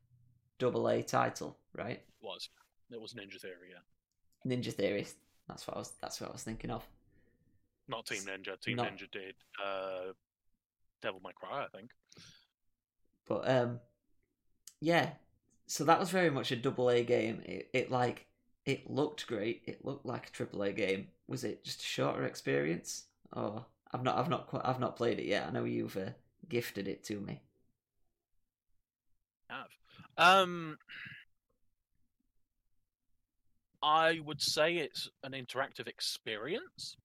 double 0.60 0.88
A 0.88 1.04
title, 1.04 1.58
right? 1.76 1.98
It 2.00 2.06
was. 2.22 2.50
It 2.92 3.00
was 3.02 3.14
Ninja 3.14 3.40
Theory, 3.40 3.70
yeah. 3.72 4.52
Ninja 4.52 4.74
Theory. 4.74 5.08
That's 5.48 5.68
what 5.68 5.76
I 5.76 5.80
was. 5.80 5.94
That's 6.02 6.22
what 6.22 6.30
I 6.30 6.34
was 6.34 6.44
thinking 6.44 6.72
of. 6.72 6.84
Not 7.88 8.06
Team 8.06 8.24
Ninja. 8.24 8.60
Team 8.60 8.78
Not- 8.78 8.92
Ninja 8.94 9.12
did 9.12 9.36
uh, 9.64 10.14
Devil 11.02 11.22
May 11.24 11.32
Cry, 11.36 11.66
I 11.66 11.68
think. 11.78 11.92
But 13.28 13.50
um, 13.50 13.80
yeah. 14.80 15.12
So 15.68 15.84
that 15.86 16.00
was 16.00 16.10
very 16.10 16.30
much 16.30 16.52
a 16.52 16.56
double 16.56 16.90
A 16.90 17.04
game. 17.04 17.42
It, 17.46 17.70
it 17.74 17.92
like 17.92 18.26
it 18.66 18.90
looked 18.90 19.28
great. 19.28 19.64
It 19.66 19.84
looked 19.86 20.06
like 20.06 20.28
a 20.28 20.32
triple 20.32 20.64
A 20.64 20.72
game. 20.72 21.08
Was 21.28 21.44
it 21.44 21.64
just 21.64 21.82
a 21.82 21.86
shorter 21.86 22.26
experience? 22.26 23.06
Or 23.34 23.66
I've 23.92 24.04
not. 24.04 24.18
I've 24.18 24.30
not. 24.30 24.48
Quite, 24.48 24.66
I've 24.66 24.80
not 24.80 24.96
played 24.96 25.20
it 25.20 25.26
yet. 25.26 25.48
I 25.48 25.52
know 25.52 25.66
you've 25.66 25.98
uh, 25.98 26.12
gifted 26.50 26.88
it 26.88 27.04
to 27.06 27.20
me. 27.20 27.42
have. 29.50 29.68
Um, 30.18 30.78
I 33.82 34.20
would 34.26 34.42
say 34.42 34.78
it's 34.78 35.10
an 35.24 35.34
interactive 35.34 35.88
experience. 35.88 36.96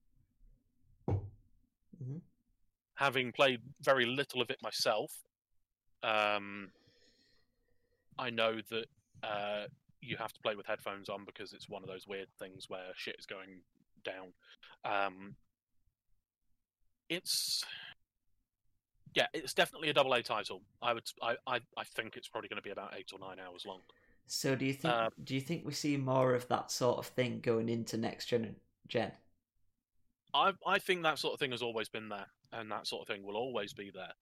Mhm. 1.09 2.21
Having 2.95 3.33
played 3.33 3.61
very 3.81 4.07
little 4.07 4.41
of 4.41 4.51
it 4.51 4.63
myself, 4.63 5.13
um, 6.03 6.71
I 8.19 8.31
know 8.31 8.61
that 8.71 8.87
uh, 9.23 9.67
you 10.01 10.17
have 10.17 10.33
to 10.33 10.41
play 10.41 10.55
with 10.55 10.67
headphones 10.67 11.09
on 11.09 11.25
because 11.25 11.53
it's 11.53 11.69
one 11.69 11.83
of 11.83 11.89
those 11.89 12.07
weird 12.07 12.29
things 12.39 12.69
where 12.69 12.93
shit 12.95 13.17
is 13.19 13.27
going 13.27 13.61
down. 14.05 14.33
Um, 14.85 15.35
it's 17.09 17.65
yeah, 19.15 19.27
it's 19.33 19.55
definitely 19.55 19.89
a 19.89 19.93
double 19.93 20.13
A 20.15 20.23
title. 20.23 20.63
I 20.83 20.93
would, 20.93 21.05
I, 21.23 21.37
I, 21.47 21.61
I 21.77 21.85
think 21.85 22.17
it's 22.17 22.29
probably 22.29 22.49
going 22.49 22.59
to 22.59 22.63
be 22.63 22.71
about 22.71 22.95
eight 22.97 23.11
or 23.13 23.19
nine 23.19 23.39
hours 23.45 23.65
long. 23.67 23.81
So 24.27 24.55
do 24.55 24.67
you 24.67 24.75
think? 24.75 24.95
Uh, 24.95 25.11
do 25.25 25.35
you 25.35 25.41
think 25.41 25.65
we 25.65 25.73
see 25.73 25.97
more 25.97 26.35
of 26.35 26.47
that 26.49 26.71
sort 26.71 26.99
of 26.99 27.07
thing 27.07 27.41
going 27.41 27.69
into 27.69 27.97
next 27.97 28.27
gen? 28.27 28.57
Gen. 28.87 29.13
I, 30.35 30.53
I 30.67 30.79
think 30.79 31.03
that 31.03 31.19
sort 31.19 31.35
of 31.35 31.41
thing 31.41 31.53
has 31.53 31.63
always 31.63 31.89
been 31.89 32.11
there, 32.11 32.27
and 32.53 32.71
that 32.71 32.87
sort 32.87 33.03
of 33.03 33.09
thing 33.09 33.25
will 33.25 33.37
always 33.37 33.73
be 33.73 33.91
there. 33.93 34.13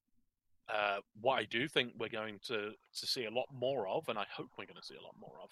Uh, 0.69 0.99
what 1.21 1.39
I 1.39 1.45
do 1.45 1.69
think 1.69 1.93
we're 1.99 2.09
going 2.09 2.41
to, 2.47 2.73
to 2.99 3.07
see 3.07 3.25
a 3.25 3.31
lot 3.31 3.47
more 3.53 3.87
of, 3.89 4.09
and 4.09 4.19
I 4.19 4.27
hope 4.33 4.51
we're 4.59 4.67
going 4.67 4.81
to 4.81 4.87
see 4.87 4.97
a 4.97 5.03
lot 5.03 5.15
more 5.21 5.35
of, 5.43 5.51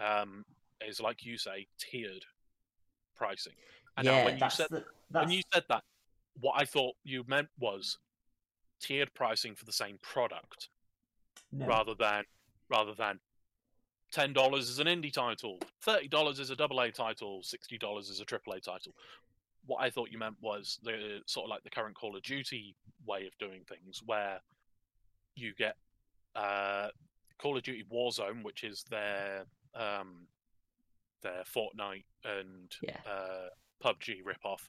um, 0.00 0.44
is 0.86 1.00
like 1.00 1.24
you 1.24 1.36
say, 1.36 1.66
tiered 1.78 2.24
pricing. 3.16 3.52
And 3.96 4.06
now 4.06 4.18
yeah, 4.18 4.24
when 4.24 4.38
you 4.38 4.50
said 4.50 4.66
the, 4.70 4.84
when 5.10 5.30
you 5.30 5.42
said 5.52 5.64
that, 5.68 5.82
what 6.40 6.54
I 6.56 6.64
thought 6.64 6.94
you 7.04 7.24
meant 7.26 7.48
was 7.58 7.98
tiered 8.80 9.12
pricing 9.14 9.54
for 9.54 9.64
the 9.64 9.72
same 9.72 9.98
product, 10.00 10.68
no. 11.52 11.66
rather 11.66 11.94
than 11.94 12.24
rather 12.70 12.94
than 12.94 13.18
ten 14.12 14.32
dollars 14.32 14.70
is 14.70 14.78
an 14.78 14.86
indie 14.86 15.12
title, 15.12 15.58
thirty 15.82 16.08
dollars 16.08 16.38
is 16.38 16.50
a 16.50 16.56
double 16.56 16.80
A 16.80 16.90
title, 16.90 17.42
sixty 17.42 17.76
dollars 17.78 18.08
is 18.08 18.20
a 18.20 18.24
triple 18.24 18.54
A 18.54 18.60
title. 18.60 18.94
What 19.66 19.82
I 19.82 19.90
thought 19.90 20.10
you 20.10 20.18
meant 20.18 20.36
was 20.40 20.78
the 20.82 21.20
sort 21.26 21.44
of 21.44 21.50
like 21.50 21.62
the 21.62 21.70
current 21.70 21.94
Call 21.94 22.16
of 22.16 22.22
Duty 22.22 22.74
way 23.06 23.26
of 23.26 23.36
doing 23.38 23.60
things, 23.68 24.02
where 24.06 24.40
you 25.34 25.52
get 25.54 25.76
uh, 26.34 26.88
Call 27.38 27.56
of 27.56 27.62
Duty 27.62 27.84
Warzone, 27.92 28.42
which 28.42 28.64
is 28.64 28.84
their 28.90 29.44
um, 29.74 30.26
their 31.22 31.44
Fortnite 31.44 32.04
and 32.24 32.74
Yeah. 32.82 33.00
uh, 33.06 33.48
PUBG 33.80 34.22
ripoff, 34.22 34.68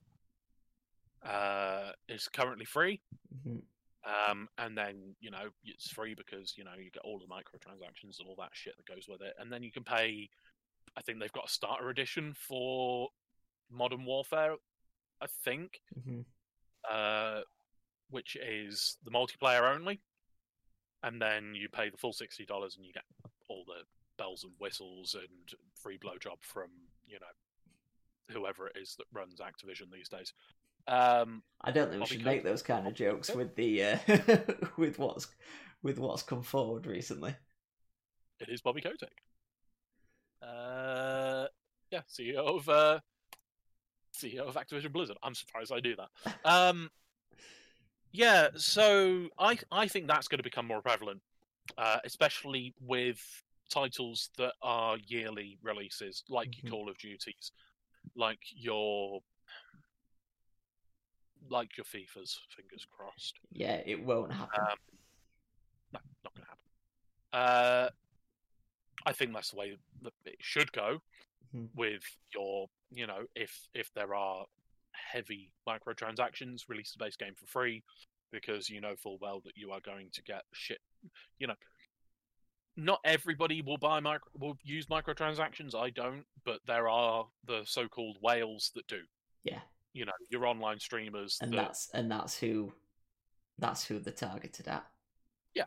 uh, 1.24 1.94
is 2.08 2.28
currently 2.30 2.66
free. 2.66 3.02
Mhm. 3.36 3.64
Um, 4.04 4.50
and 4.58 4.76
then 4.76 5.16
you 5.20 5.30
know 5.30 5.52
it's 5.64 5.92
free 5.92 6.16
because 6.16 6.58
you 6.58 6.64
know 6.64 6.74
you 6.74 6.90
get 6.90 7.04
all 7.04 7.20
the 7.20 7.28
microtransactions 7.28 8.20
and 8.20 8.28
all 8.28 8.36
that 8.38 8.50
shit 8.56 8.76
that 8.78 8.86
goes 8.88 9.08
with 9.08 9.22
it, 9.22 9.36
and 9.38 9.52
then 9.52 9.62
you 9.64 9.72
can 9.72 9.84
pay. 9.84 10.30
I 10.96 11.02
think 11.02 11.20
they've 11.20 11.32
got 11.32 11.46
a 11.46 11.52
starter 11.52 11.90
edition 11.90 12.34
for 12.34 13.12
Modern 13.70 14.04
Warfare, 14.04 14.58
I 15.22 15.28
think, 15.28 15.82
Mhm. 16.00 16.26
uh, 16.90 17.44
which 18.10 18.36
is 18.36 18.98
the 19.04 19.12
multiplayer 19.12 19.74
only, 19.74 20.02
and 21.04 21.22
then 21.22 21.54
you 21.54 21.70
pay 21.70 21.90
the 21.90 21.98
full 21.98 22.12
sixty 22.14 22.44
dollars 22.46 22.76
and 22.76 22.86
you 22.86 22.92
get 22.94 23.06
all 23.48 23.64
the 23.66 23.86
bells 24.22 24.44
and 24.44 24.54
whistles 24.60 25.16
and 25.16 25.60
free 25.74 25.98
blowjob 25.98 26.38
from 26.42 26.70
you 27.08 27.18
know 27.20 28.36
whoever 28.36 28.68
it 28.68 28.78
is 28.80 28.96
that 28.96 29.06
runs 29.12 29.40
Activision 29.40 29.92
these 29.92 30.10
days. 30.10 30.34
Um, 30.88 31.44
I 31.62 31.72
don't 31.72 31.90
think 31.90 32.02
we 32.02 32.08
should 32.08 32.26
make 32.26 32.44
those 32.44 32.62
kind 32.62 32.88
of 32.88 32.94
jokes 32.94 33.34
with 33.34 33.56
the 33.56 33.84
uh, 33.84 33.98
with 34.78 35.00
what's 35.00 35.28
with 35.82 35.98
what's 35.98 36.24
come 36.24 36.44
forward 36.44 36.86
recently. 36.86 37.36
it 38.40 38.50
is 38.50 38.62
Bobby 38.62 38.82
Kotick. 38.82 39.10
Uh, 40.42 41.48
yeah, 41.92 42.02
CEO 42.10 42.58
of 42.58 42.70
uh, 42.70 43.00
CEO 44.16 44.42
of 44.42 44.56
Activision 44.56 44.92
Blizzard. 44.92 45.18
I'm 45.24 45.36
surprised 45.36 45.72
I 45.74 45.80
do 45.80 45.96
that. 45.96 46.36
Um, 46.46 46.90
yeah, 48.12 48.50
so 48.56 49.30
I 49.40 49.58
I 49.72 49.88
think 49.88 50.08
that's 50.08 50.28
going 50.28 50.40
to 50.40 50.44
become 50.44 50.68
more 50.68 50.82
prevalent, 50.82 51.22
uh, 51.78 51.98
especially 52.04 52.74
with 52.82 53.20
titles 53.72 54.30
that 54.38 54.54
are 54.62 54.98
yearly 54.98 55.58
releases, 55.64 56.24
like 56.30 56.52
Mhm. 56.52 56.64
your 56.64 56.72
Call 56.72 56.90
of 56.90 56.98
Duties, 56.98 57.52
like 58.16 58.42
your 58.52 59.24
like 61.50 61.76
your 61.78 61.86
FIFA's. 61.86 62.40
Fingers 62.56 62.86
crossed. 62.86 63.40
Yeah, 63.52 63.82
it 63.86 64.00
won't 64.04 64.32
happen. 64.32 64.60
Um, 64.62 64.78
no, 65.94 66.00
not 66.24 66.34
going 66.36 66.46
to 66.46 66.50
happen. 66.50 66.66
Uh, 67.34 67.90
I 69.06 69.14
think 69.14 69.34
that's 69.34 69.50
the 69.52 69.58
way 69.58 69.78
that 70.04 70.14
it 70.26 70.38
should 70.40 70.72
go. 70.72 71.02
Mhm. 71.54 71.74
With 71.76 72.04
your, 72.34 72.70
you 72.92 73.08
know, 73.08 73.28
if 73.36 73.68
if 73.74 73.92
there 73.94 74.14
are 74.14 74.46
heavy 74.92 75.52
microtransactions, 75.68 76.70
release 76.70 76.92
the 76.94 77.00
base 77.04 77.16
game 77.18 77.36
for 77.36 77.48
free, 77.48 77.84
because 78.32 78.70
you 78.70 78.80
know 78.80 78.96
full 78.96 79.18
well 79.18 79.42
that 79.42 79.58
you 79.58 79.72
are 79.72 79.82
going 79.82 80.12
to 80.12 80.22
get 80.22 80.46
shit. 80.54 80.82
You 81.40 81.48
know, 81.48 81.56
not 82.78 83.00
everybody 83.04 83.62
will 83.62 83.78
buy 83.78 84.00
micro 84.00 84.30
will 84.40 84.58
use 84.64 84.88
microtransactions. 84.88 85.76
I 85.76 85.90
don't, 85.90 86.24
but 86.46 86.60
there 86.66 86.90
are 86.90 87.28
the 87.46 87.62
so-called 87.66 88.18
whales 88.22 88.72
that 88.76 88.88
do. 88.88 89.02
yeah, 89.44 89.60
You 89.94 90.06
know, 90.06 90.12
your 90.30 90.46
online 90.46 90.80
streamers 90.80 91.38
and 91.42 91.52
that 91.54 91.58
that's 91.58 91.90
and 91.94 92.10
that's 92.10 92.38
who 92.38 92.74
that's 93.60 93.84
who 93.84 94.00
they're 94.00 94.14
targeted 94.14 94.68
at. 94.68 94.86
Yeah, 95.54 95.66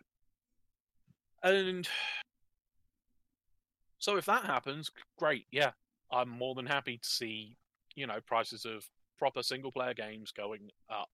and 1.43 1.89
so 3.99 4.17
if 4.17 4.27
that 4.27 4.45
happens, 4.45 4.91
great. 5.19 5.47
Yeah, 5.51 5.71
I'm 6.11 6.29
more 6.29 6.55
than 6.55 6.67
happy 6.67 6.99
to 6.99 7.09
see, 7.09 7.57
you 7.95 8.07
know, 8.07 8.19
prices 8.27 8.65
of 8.65 8.85
proper 9.19 9.43
single 9.43 9.73
player 9.73 9.95
games 9.95 10.33
going 10.33 10.71
up. 10.91 11.09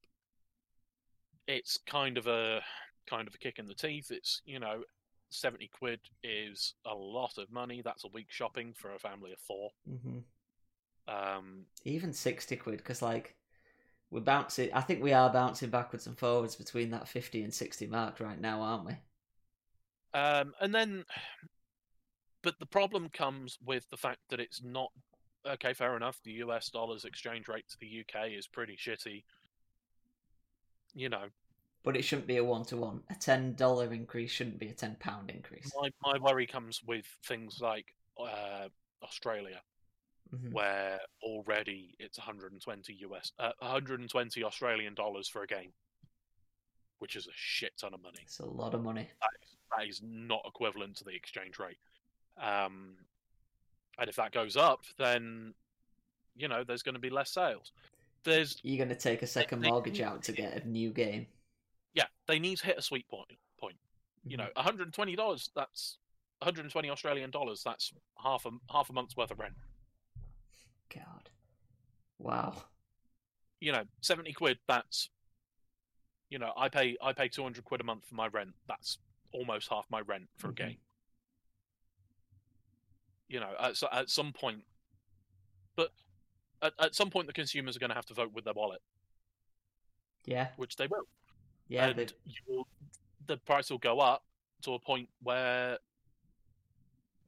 It's 1.46 1.78
kind 1.86 2.16
of 2.16 2.26
a 2.26 2.60
kind 3.08 3.26
of 3.28 3.34
a 3.34 3.38
kick 3.38 3.58
in 3.58 3.66
the 3.66 3.74
teeth. 3.74 4.10
It's, 4.10 4.42
you 4.44 4.60
know, 4.60 4.82
70 5.30 5.68
quid 5.68 6.00
is 6.22 6.74
a 6.86 6.94
lot 6.94 7.38
of 7.38 7.50
money. 7.50 7.82
That's 7.84 8.04
a 8.04 8.08
week 8.08 8.28
shopping 8.30 8.74
for 8.76 8.94
a 8.94 8.98
family 8.98 9.32
of 9.32 9.38
4. 9.40 9.70
hmm 9.86 10.18
Um 11.08 11.64
Even 11.84 12.12
sixty 12.12 12.56
quid, 12.56 12.78
because 12.78 13.02
like 13.02 13.36
we're 14.10 14.20
bouncing. 14.20 14.72
I 14.72 14.80
think 14.80 15.02
we 15.02 15.12
are 15.12 15.32
bouncing 15.32 15.70
backwards 15.70 16.06
and 16.06 16.18
forwards 16.18 16.56
between 16.56 16.90
that 16.90 17.08
fifty 17.08 17.42
and 17.42 17.54
sixty 17.54 17.86
mark 17.86 18.20
right 18.20 18.40
now, 18.40 18.60
aren't 18.60 18.86
we? 18.86 18.96
Um, 20.12 20.52
and 20.60 20.74
then, 20.74 21.04
but 22.42 22.58
the 22.58 22.66
problem 22.66 23.08
comes 23.10 23.58
with 23.64 23.88
the 23.90 23.96
fact 23.96 24.18
that 24.30 24.40
it's 24.40 24.62
not 24.62 24.90
okay. 25.46 25.72
Fair 25.72 25.96
enough. 25.96 26.18
The 26.24 26.32
US 26.44 26.68
dollar's 26.70 27.04
exchange 27.04 27.46
rate 27.48 27.68
to 27.68 27.78
the 27.80 28.00
UK 28.00 28.30
is 28.36 28.48
pretty 28.48 28.76
shitty. 28.76 29.22
You 30.94 31.08
know, 31.08 31.26
But 31.82 31.96
it 31.96 32.02
shouldn't 32.02 32.26
be 32.26 32.36
a 32.36 32.44
one 32.44 32.64
to 32.66 32.76
one. 32.76 33.02
A 33.10 33.14
ten 33.14 33.54
dollar 33.54 33.92
increase 33.92 34.30
shouldn't 34.30 34.58
be 34.58 34.68
a 34.68 34.74
ten 34.74 34.96
pound 35.00 35.30
increase. 35.30 35.72
my 35.80 35.90
my 36.02 36.18
worry 36.18 36.46
comes 36.46 36.82
with 36.86 37.06
things 37.24 37.58
like 37.60 37.94
uh, 38.18 38.68
Australia, 39.02 39.62
Mhm. 40.34 40.52
where 40.52 41.00
already 41.22 41.94
it's 41.98 42.18
120 42.18 42.92
US, 43.06 43.32
uh, 43.38 43.52
120 43.60 44.44
Australian 44.44 44.94
dollars 44.94 45.26
for 45.26 45.42
a 45.42 45.46
game, 45.46 45.72
which 46.98 47.16
is 47.16 47.26
a 47.26 47.32
shit 47.34 47.72
ton 47.78 47.94
of 47.94 48.02
money. 48.02 48.20
It's 48.22 48.40
a 48.40 48.44
lot 48.46 48.74
of 48.74 48.82
money. 48.82 49.08
That 49.20 49.30
is 49.42 49.56
that 49.76 49.88
is 49.88 50.02
not 50.02 50.42
equivalent 50.46 50.96
to 50.98 51.04
the 51.04 51.14
exchange 51.14 51.58
rate. 51.58 51.78
Um, 52.36 52.96
and 53.98 54.08
if 54.10 54.16
that 54.16 54.32
goes 54.32 54.56
up, 54.56 54.84
then 54.98 55.54
you 56.36 56.46
know 56.48 56.62
there's 56.62 56.82
going 56.82 56.94
to 56.94 57.00
be 57.00 57.10
less 57.10 57.30
sales. 57.30 57.72
There's 58.22 58.60
You're 58.62 58.76
going 58.84 58.94
to 58.94 59.02
take 59.02 59.22
a 59.22 59.26
second 59.26 59.62
mortgage 59.62 60.02
out 60.02 60.22
to 60.24 60.32
get 60.32 60.62
a 60.62 60.68
new 60.68 60.90
game. 60.90 61.26
They 62.30 62.38
need 62.38 62.58
to 62.58 62.66
hit 62.66 62.78
a 62.78 62.82
sweet 62.82 63.08
point. 63.08 63.26
Point. 63.58 63.76
You 64.24 64.36
Mm-hmm. 64.36 64.46
know, 64.46 64.50
120 64.54 65.16
dollars. 65.16 65.50
That's 65.54 65.98
120 66.38 66.88
Australian 66.90 67.30
dollars. 67.30 67.62
That's 67.64 67.92
half 68.22 68.46
a 68.46 68.50
half 68.72 68.88
a 68.90 68.92
month's 68.92 69.16
worth 69.16 69.30
of 69.30 69.38
rent. 69.38 69.54
God. 70.94 71.28
Wow. 72.18 72.54
You 73.60 73.72
know, 73.72 73.84
70 74.00 74.32
quid. 74.32 74.58
That's 74.68 75.10
you 76.30 76.38
know, 76.38 76.52
I 76.56 76.68
pay 76.68 76.96
I 77.02 77.12
pay 77.12 77.28
200 77.28 77.64
quid 77.64 77.80
a 77.80 77.84
month 77.84 78.06
for 78.06 78.14
my 78.14 78.28
rent. 78.28 78.54
That's 78.68 78.98
almost 79.32 79.68
half 79.68 79.86
my 79.90 80.00
rent 80.00 80.28
for 80.38 80.48
Mhm. 80.48 80.50
a 80.50 80.54
game. 80.54 80.76
You 83.28 83.40
know, 83.40 83.54
at, 83.60 83.80
at 83.92 84.10
some 84.10 84.32
point, 84.32 84.64
but 85.76 85.92
at, 86.62 86.72
at 86.80 86.94
some 86.94 87.10
point, 87.10 87.26
the 87.26 87.32
consumers 87.32 87.76
are 87.76 87.80
going 87.80 87.90
to 87.90 87.94
have 87.96 88.06
to 88.06 88.14
vote 88.14 88.32
with 88.32 88.44
their 88.44 88.54
wallet, 88.54 88.82
Yeah. 90.24 90.48
which 90.56 90.76
they 90.76 90.86
will. 90.88 91.06
Yeah. 91.70 91.86
and 91.86 92.12
you 92.26 92.34
will, 92.46 92.68
the 93.26 93.36
price 93.38 93.70
will 93.70 93.78
go 93.78 94.00
up 94.00 94.24
to 94.62 94.74
a 94.74 94.78
point 94.78 95.08
where 95.22 95.78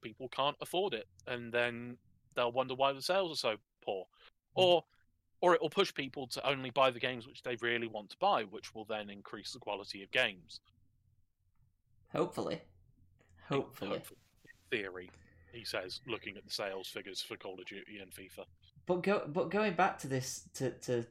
people 0.02 0.28
can't 0.28 0.56
afford 0.60 0.94
it, 0.94 1.06
and 1.26 1.52
then 1.52 1.96
they'll 2.34 2.52
wonder 2.52 2.74
why 2.74 2.92
the 2.92 3.00
sales 3.00 3.32
are 3.32 3.36
so 3.36 3.56
poor, 3.84 4.04
mm. 4.04 4.06
or 4.62 4.84
or 5.40 5.54
it 5.54 5.62
will 5.62 5.70
push 5.70 5.92
people 5.94 6.26
to 6.28 6.46
only 6.46 6.70
buy 6.70 6.90
the 6.90 7.00
games 7.00 7.26
which 7.26 7.42
they 7.42 7.56
really 7.60 7.86
want 7.88 8.10
to 8.10 8.16
buy, 8.20 8.42
which 8.42 8.74
will 8.74 8.84
then 8.84 9.10
increase 9.10 9.52
the 9.52 9.58
quality 9.58 10.02
of 10.02 10.10
games. 10.12 10.60
Hopefully. 12.12 12.60
Hopefully. 13.48 13.96
In 13.96 14.02
theory, 14.70 15.10
he 15.52 15.64
says, 15.64 16.00
looking 16.06 16.36
at 16.36 16.44
the 16.44 16.50
sales 16.50 16.88
figures 16.88 17.20
for 17.20 17.36
Call 17.36 17.58
of 17.58 17.66
Duty 17.66 17.98
and 18.00 18.10
FIFA. 18.12 18.44
But 18.86 19.02
go 19.02 19.22
but 19.26 19.50
going 19.50 19.74
back 19.74 19.98
to 20.00 20.08
this 20.08 20.48
to, 20.54 20.70
to 20.70 21.06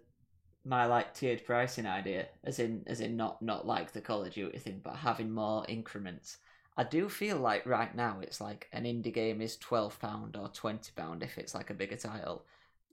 my 0.63 0.85
like 0.85 1.13
tiered 1.13 1.45
pricing 1.45 1.85
idea, 1.85 2.27
as 2.43 2.59
in 2.59 2.83
as 2.87 3.01
in 3.01 3.17
not 3.17 3.41
not 3.41 3.65
like 3.65 3.91
the 3.91 4.01
Call 4.01 4.23
of 4.23 4.33
Duty 4.33 4.57
thing, 4.59 4.81
but 4.83 4.95
having 4.97 5.31
more 5.31 5.65
increments. 5.67 6.37
I 6.77 6.83
do 6.83 7.09
feel 7.09 7.37
like 7.37 7.65
right 7.65 7.93
now 7.95 8.19
it's 8.21 8.39
like 8.39 8.67
an 8.71 8.83
indie 8.85 9.13
game 9.13 9.41
is 9.41 9.57
twelve 9.57 9.99
pound 9.99 10.35
or 10.35 10.47
twenty 10.49 10.91
pound 10.95 11.23
if 11.23 11.37
it's 11.37 11.55
like 11.55 11.69
a 11.69 11.75
bigger 11.75 11.97
title, 11.97 12.45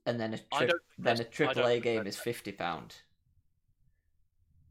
and 0.05 0.19
then 0.19 0.33
a 0.33 0.37
tri- 0.37 0.69
then 0.97 1.19
a 1.19 1.23
triple 1.23 1.65
A 1.67 1.79
game 1.79 2.07
is 2.07 2.17
fifty 2.17 2.51
pound. 2.51 2.95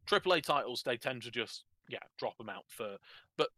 Triple 0.06 0.32
A 0.32 0.40
titles, 0.40 0.82
they 0.82 0.96
tend 0.96 1.22
to 1.22 1.30
just 1.30 1.64
yeah 1.88 1.98
drop 2.18 2.36
them 2.36 2.50
out 2.50 2.64
for 2.68 2.96
but 3.36 3.48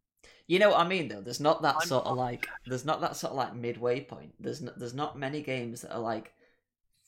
You 0.47 0.59
know 0.59 0.71
what 0.71 0.81
I 0.81 0.87
mean 0.87 1.09
though. 1.09 1.21
There's 1.21 1.41
not 1.41 1.63
that 1.63 1.77
I'm 1.81 1.87
sort 1.87 2.05
of 2.05 2.17
like 2.17 2.47
there's 2.67 2.85
not 2.85 3.01
that 3.01 3.17
sort 3.17 3.33
of 3.33 3.39
like 3.39 3.55
midway 3.55 4.01
point. 4.03 4.35
There's 4.39 4.61
not, 4.61 4.79
there's 4.79 4.95
not 4.95 5.19
many 5.19 5.43
games 5.43 5.83
that 5.83 5.95
are 5.95 6.01
like. 6.01 6.33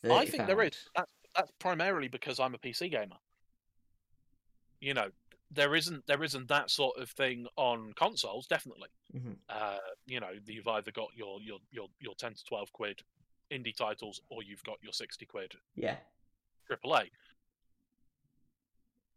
30 0.02 0.14
I 0.14 0.26
think 0.26 0.46
there 0.48 0.62
is. 0.62 0.88
That's 0.96 1.12
that's 1.34 1.50
primarily 1.59 2.09
because 2.09 2.38
I'm 2.40 2.54
a 2.54 2.59
PC 2.59 2.90
gamer. 2.90 3.16
You 4.80 4.94
know, 4.94 5.09
there 5.50 5.74
isn't 5.74 6.06
there 6.06 6.22
isn't 6.22 6.48
that 6.48 6.70
sort 6.70 6.98
of 6.98 7.10
thing 7.10 7.46
on 7.56 7.92
consoles. 7.94 8.46
Definitely, 8.46 8.88
Mhm. 9.14 9.38
uh, 9.48 9.78
you 10.06 10.20
know, 10.20 10.30
you've 10.46 10.68
either 10.68 10.90
got 10.90 11.09
your 11.14 11.40
your 11.40 11.59
your 11.70 11.88
your 12.00 12.14
ten 12.16 12.34
to 12.34 12.44
twelve 12.44 12.72
quid 12.72 13.02
indie 13.50 13.76
titles, 13.76 14.20
or 14.28 14.42
you've 14.42 14.64
got 14.64 14.82
your 14.82 14.92
sixty 14.92 15.26
quid 15.26 15.54
Yeah. 15.74 15.98
AAA. 16.68 17.10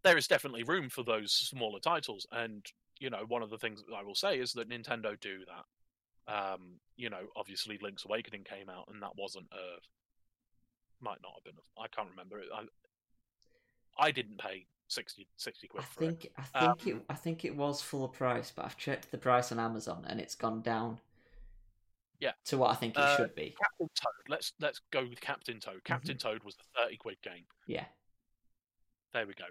There 0.03 0.17
is 0.17 0.27
definitely 0.27 0.63
room 0.63 0.89
for 0.89 1.03
those 1.03 1.33
smaller 1.33 1.79
titles, 1.79 2.27
and 2.31 2.65
you 2.99 3.09
know, 3.09 3.25
one 3.25 3.41
of 3.41 3.49
the 3.49 3.57
things 3.57 3.83
that 3.83 3.93
I 3.93 4.03
will 4.03 4.15
say 4.15 4.39
is 4.39 4.53
that 4.53 4.69
Nintendo 4.69 5.19
do 5.19 5.43
that. 5.45 5.65
Um, 6.27 6.79
you 6.95 7.09
know, 7.09 7.27
obviously, 7.35 7.77
Link's 7.79 8.05
Awakening 8.05 8.43
came 8.43 8.69
out, 8.69 8.87
and 8.87 9.01
that 9.01 9.15
wasn't 9.15 9.47
a 9.51 9.79
might 11.01 11.21
not 11.21 11.33
have 11.35 11.43
been. 11.43 11.55
I 11.77 11.87
can't 11.87 12.09
remember 12.09 12.39
it. 12.39 12.47
I 12.53 12.63
I 13.97 14.11
didn't 14.11 14.37
pay 14.37 14.65
60, 14.87 15.27
60 15.37 15.67
I 15.67 15.71
quid 15.71 15.83
for 15.85 16.03
it. 16.03 16.07
think 16.07 16.31
I 16.37 16.41
think 16.59 16.87
it 16.87 16.93
Um, 16.93 17.01
I 17.09 17.13
think 17.15 17.45
it 17.45 17.55
was 17.55 17.81
full 17.81 18.07
price, 18.07 18.51
but 18.55 18.65
I've 18.65 18.77
checked 18.77 19.11
the 19.11 19.17
price 19.17 19.51
on 19.51 19.59
Amazon 19.59 20.05
and 20.07 20.19
it's 20.19 20.35
gone 20.35 20.61
down. 20.61 20.99
Yeah. 22.19 22.31
To 22.45 22.57
what 22.57 22.71
I 22.71 22.75
think 22.75 22.95
it 22.95 22.99
Uh, 23.01 23.17
should 23.17 23.35
be. 23.35 23.55
Captain 23.61 23.89
Toad. 23.95 24.29
Let's 24.29 24.53
let's 24.59 24.81
go 24.91 25.05
with 25.07 25.19
Captain 25.21 25.59
Toad. 25.59 25.83
Captain 25.83 26.17
Toad 26.17 26.43
was 26.43 26.55
a 26.59 26.79
thirty 26.79 26.97
quid 26.97 27.21
game. 27.21 27.45
Yeah. 27.67 27.85
There 29.13 29.25
we 29.27 29.33
go. 29.33 29.45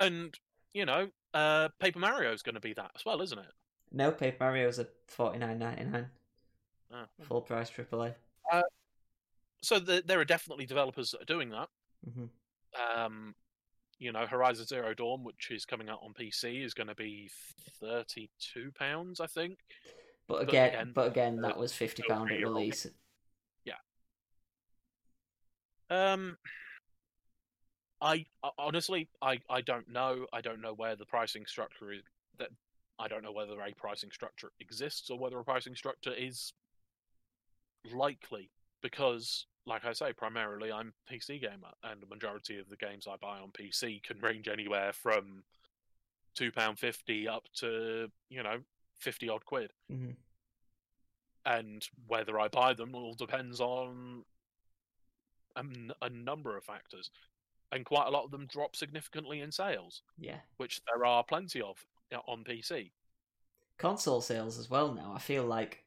And 0.00 0.38
you 0.74 0.84
know, 0.86 1.10
uh, 1.34 1.68
Paper 1.80 1.98
Mario 1.98 2.32
is 2.32 2.42
going 2.42 2.54
to 2.54 2.60
be 2.60 2.72
that 2.74 2.92
as 2.96 3.04
well, 3.04 3.20
isn't 3.20 3.38
it? 3.38 3.52
No, 3.92 4.10
Paper 4.10 4.44
Mario's 4.44 4.78
a 4.78 4.86
forty 5.08 5.38
nine 5.38 5.58
ninety 5.58 5.84
nine. 5.84 6.10
Uh, 6.92 7.04
Full 7.22 7.40
price 7.42 7.70
AAA. 7.70 8.14
So 9.62 9.78
the, 9.78 10.02
there 10.06 10.20
are 10.20 10.24
definitely 10.24 10.66
developers 10.66 11.10
that 11.10 11.22
are 11.22 11.32
doing 11.36 11.50
that. 11.50 11.68
hmm 12.12 12.24
Um, 12.96 13.34
you 13.98 14.12
know, 14.12 14.26
Horizon 14.26 14.66
Zero 14.66 14.94
Dawn, 14.94 15.22
which 15.22 15.50
is 15.50 15.64
coming 15.64 15.88
out 15.88 16.00
on 16.02 16.12
PC, 16.12 16.64
is 16.64 16.74
going 16.74 16.88
to 16.88 16.94
be 16.94 17.30
thirty-two 17.80 18.72
pounds, 18.78 19.20
I 19.20 19.26
think. 19.26 19.58
But 20.26 20.40
But 20.40 20.48
again, 20.48 20.68
again, 20.68 20.92
but 20.94 21.06
again, 21.08 21.40
that 21.42 21.56
was 21.56 21.72
fifty 21.72 22.02
pound 22.02 22.30
at 22.32 22.40
release. 22.40 22.86
Um, 25.92 26.38
I, 28.00 28.24
I 28.42 28.50
honestly, 28.58 29.10
I, 29.20 29.38
I 29.50 29.60
don't 29.60 29.88
know. 29.88 30.26
I 30.32 30.40
don't 30.40 30.62
know 30.62 30.72
where 30.72 30.96
the 30.96 31.04
pricing 31.04 31.44
structure 31.46 31.92
is. 31.92 32.00
That 32.38 32.48
I 32.98 33.08
don't 33.08 33.22
know 33.22 33.32
whether 33.32 33.60
a 33.60 33.74
pricing 33.76 34.10
structure 34.10 34.50
exists 34.58 35.10
or 35.10 35.18
whether 35.18 35.38
a 35.38 35.44
pricing 35.44 35.74
structure 35.74 36.14
is 36.14 36.54
likely 37.92 38.50
because, 38.80 39.46
like 39.66 39.84
I 39.84 39.92
say, 39.92 40.12
primarily 40.12 40.72
I'm 40.72 40.92
a 41.08 41.12
PC 41.12 41.40
gamer, 41.40 41.72
and 41.84 42.00
the 42.00 42.06
majority 42.06 42.58
of 42.58 42.68
the 42.68 42.76
games 42.76 43.06
I 43.08 43.16
buy 43.20 43.38
on 43.38 43.50
PC 43.50 44.02
can 44.02 44.18
range 44.20 44.48
anywhere 44.48 44.92
from 44.92 45.44
two 46.34 46.50
pound 46.50 46.78
fifty 46.78 47.28
up 47.28 47.44
to 47.56 48.10
you 48.30 48.42
know 48.42 48.58
fifty 48.98 49.28
odd 49.28 49.44
quid 49.44 49.72
hmm 49.90 50.10
and 51.44 51.88
whether 52.06 52.38
I 52.38 52.48
buy 52.48 52.72
them 52.72 52.94
all 52.94 53.14
depends 53.14 53.60
on 53.60 54.24
a, 55.56 56.08
number 56.10 56.56
of 56.56 56.64
factors. 56.64 57.10
And 57.72 57.84
quite 57.84 58.06
a 58.06 58.10
lot 58.10 58.24
of 58.24 58.30
them 58.30 58.46
drop 58.46 58.76
significantly 58.76 59.40
in 59.40 59.50
sales, 59.50 60.02
Yeah. 60.18 60.38
which 60.58 60.82
there 60.84 61.04
are 61.04 61.24
plenty 61.24 61.60
of 61.60 61.84
you 62.10 62.18
know, 62.18 62.22
on 62.26 62.44
PC. 62.44 62.90
Console 63.78 64.20
sales 64.20 64.58
as 64.58 64.68
well 64.70 64.92
now. 64.92 65.12
I 65.14 65.18
feel 65.18 65.44
like 65.44 65.84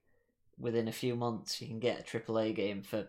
within 0.60 0.88
a 0.88 0.92
few 0.92 1.16
months 1.16 1.62
you 1.62 1.68
can 1.68 1.80
get 1.80 2.00
a 2.00 2.04
AAA 2.04 2.56
game 2.56 2.82
for 2.82 3.08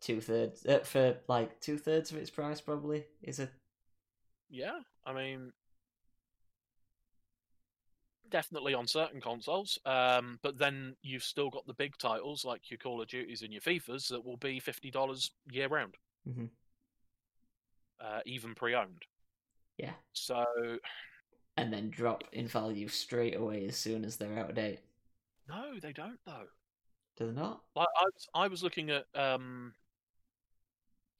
two 0.00 0.20
thirds 0.20 0.64
uh, 0.66 0.80
for 0.80 1.16
like 1.28 1.60
two 1.60 1.78
thirds 1.78 2.10
of 2.10 2.18
its 2.18 2.30
price 2.30 2.60
probably. 2.60 3.04
Is 3.22 3.38
it? 3.38 3.50
Yeah, 4.48 4.78
I 5.04 5.12
mean, 5.12 5.52
definitely 8.30 8.74
on 8.74 8.86
certain 8.86 9.20
consoles. 9.20 9.78
Um, 9.84 10.38
but 10.42 10.58
then 10.58 10.96
you've 11.02 11.22
still 11.24 11.50
got 11.50 11.66
the 11.66 11.74
big 11.74 11.96
titles 11.98 12.44
like 12.44 12.70
your 12.70 12.78
Call 12.78 13.00
of 13.00 13.08
Duties 13.08 13.42
and 13.42 13.52
your 13.52 13.62
FIFAs 13.62 14.08
that 14.08 14.24
will 14.24 14.36
be 14.36 14.60
fifty 14.60 14.90
dollars 14.90 15.32
year 15.50 15.68
round, 15.68 15.96
Mhm. 16.28 16.50
uh, 18.00 18.20
even 18.26 18.54
pre-owned. 18.54 19.02
Yeah. 19.78 19.94
So 20.12 20.44
And 21.56 21.72
then 21.72 21.90
drop 21.90 22.24
in 22.32 22.46
value 22.48 22.88
straight 22.88 23.34
away 23.36 23.66
as 23.66 23.76
soon 23.76 24.04
as 24.04 24.16
they're 24.16 24.38
out 24.38 24.50
of 24.50 24.56
date. 24.56 24.80
no, 25.48 25.78
they 25.80 25.92
don't 25.92 26.18
though. 26.24 26.46
Do 27.16 27.26
they 27.26 27.32
not? 27.32 27.62
Like 27.74 27.88
I 27.98 28.04
was, 28.04 28.28
I 28.34 28.48
was 28.48 28.62
looking 28.62 28.90
at 28.90 29.06
um, 29.14 29.74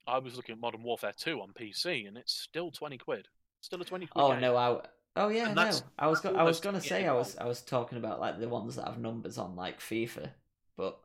I 0.07 0.19
was 0.19 0.35
looking 0.37 0.53
at 0.53 0.61
Modern 0.61 0.83
Warfare 0.83 1.13
Two 1.15 1.41
on 1.41 1.51
PC, 1.53 2.07
and 2.07 2.17
it's 2.17 2.33
still 2.33 2.71
twenty 2.71 2.97
quid. 2.97 3.27
Still 3.61 3.81
a 3.81 3.85
twenty 3.85 4.07
quid. 4.07 4.23
Oh 4.23 4.31
game. 4.31 4.41
no, 4.41 4.55
I. 4.55 4.81
Oh 5.17 5.29
yeah, 5.29 5.47
And 5.47 5.55
no. 5.55 5.69
I 5.99 6.07
was 6.07 6.21
go- 6.21 6.35
I 6.35 6.43
was 6.43 6.59
gonna 6.59 6.79
say 6.81 7.05
I 7.07 7.13
was. 7.13 7.35
I 7.37 7.45
was 7.45 7.61
talking 7.61 7.97
about 7.97 8.19
like 8.19 8.39
the 8.39 8.47
ones 8.49 8.75
that 8.77 8.85
have 8.87 8.99
numbers 8.99 9.37
on 9.37 9.55
like 9.55 9.79
FIFA, 9.79 10.29
but 10.77 10.99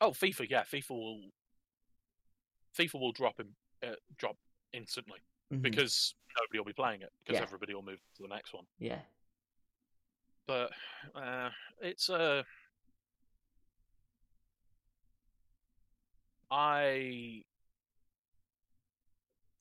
Oh, 0.00 0.10
FIFA, 0.10 0.50
yeah, 0.50 0.62
FIFA 0.64 0.90
will, 0.90 1.20
FIFA 2.76 3.00
will 3.00 3.12
drop 3.12 3.38
in, 3.38 3.48
uh, 3.88 3.94
drop 4.18 4.36
instantly 4.72 5.20
mhm, 5.52 5.62
because 5.62 6.14
nobody 6.40 6.58
will 6.58 6.64
be 6.64 6.72
playing 6.72 7.02
it 7.02 7.12
because 7.20 7.38
Yeah. 7.38 7.42
everybody 7.42 7.74
will 7.74 7.82
move 7.82 8.00
to 8.16 8.22
the 8.22 8.28
next 8.28 8.52
one. 8.52 8.64
yeah, 8.78 8.98
But 10.46 10.72
uh, 11.14 11.50
it's 11.80 12.08
a. 12.08 12.44
I. 16.50 17.42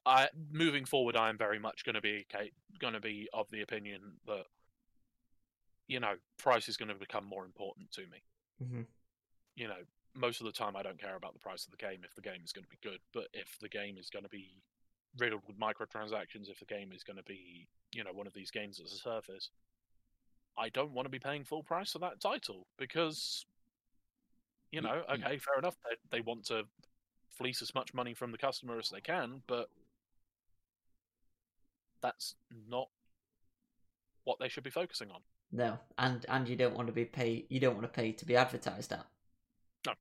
I 0.06 0.30
moving 0.52 0.86
forward, 0.86 1.16
I 1.16 1.30
am 1.30 1.38
very 1.38 1.60
much 1.60 1.86
going 1.86 1.96
to 1.96 2.02
be 2.02 2.26
going 2.80 2.94
to 2.94 3.00
be 3.00 3.30
of 3.34 3.50
the 3.52 3.62
opinion 3.62 4.02
that 4.28 4.46
you 5.88 6.00
know 6.00 6.16
price 6.38 6.68
is 6.70 6.78
going 6.78 6.90
to 6.90 6.96
become 6.96 7.26
more 7.26 7.46
important 7.46 7.92
to 7.92 8.02
me. 8.02 8.24
hmm 8.60 8.84
You 9.56 9.68
know, 9.68 9.84
most 10.16 10.40
of 10.42 10.46
the 10.46 10.52
time 10.52 10.76
I 10.76 10.84
don't 10.84 11.00
care 11.00 11.16
about 11.16 11.34
the 11.34 11.40
price 11.40 11.66
of 11.66 11.72
the 11.72 11.78
game 11.78 12.02
if 12.04 12.16
the 12.16 12.22
game 12.22 12.42
is 12.44 12.52
going 12.52 12.64
to 12.64 12.70
be 12.70 12.80
good, 12.82 13.00
but 13.14 13.28
if 13.34 13.58
the 13.60 13.70
game 13.70 13.98
is 13.98 14.10
going 14.10 14.24
to 14.24 14.30
be 14.30 14.62
riddled 15.18 15.44
with 15.48 15.60
microtransactions, 15.60 16.50
if 16.50 16.60
the 16.60 16.66
game 16.66 16.92
is 16.94 17.04
going 17.04 17.18
to 17.18 17.24
be 17.24 17.68
you 17.92 18.04
know 18.04 18.14
one 18.14 18.28
of 18.28 18.34
these 18.34 18.52
games 18.52 18.80
as 18.80 18.94
a 18.94 18.98
service, 18.98 19.50
I 20.58 20.70
don't 20.70 20.94
want 20.94 21.06
to 21.06 21.10
be 21.10 21.20
paying 21.20 21.44
full 21.44 21.64
price 21.64 21.92
for 21.92 22.00
that 22.00 22.20
title 22.22 22.68
because, 22.78 23.46
you 24.72 24.82
Y- 24.82 24.82
know, 24.82 25.04
y- 25.12 25.26
okay, 25.26 25.38
fair 25.38 25.58
enough. 25.60 25.76
They, 25.84 26.18
they 26.18 26.22
want 26.22 26.46
to 26.46 26.64
fleece 27.30 27.62
as 27.62 27.74
much 27.76 27.94
money 27.94 28.14
from 28.14 28.32
the 28.32 28.38
customer 28.38 28.80
as 28.80 28.90
they 28.90 29.02
can, 29.02 29.42
but 29.48 29.70
that's 32.02 32.36
not 32.70 32.90
what 34.24 34.40
they 34.40 34.50
should 34.50 34.64
be 34.64 34.70
focusing 34.70 35.10
on. 35.12 35.22
No, 35.52 35.80
and 35.98 36.26
and 36.30 36.48
you 36.48 36.56
don't 36.56 36.76
want 36.76 36.88
to 36.88 36.94
be 36.94 37.06
pay. 37.06 37.46
You 37.50 37.60
don't 37.60 37.76
want 37.76 37.84
to 37.84 38.02
pay 38.02 38.12
to 38.14 38.26
be 38.26 38.36
advertised 38.36 38.94
at. 38.94 39.06
No, 39.86 39.94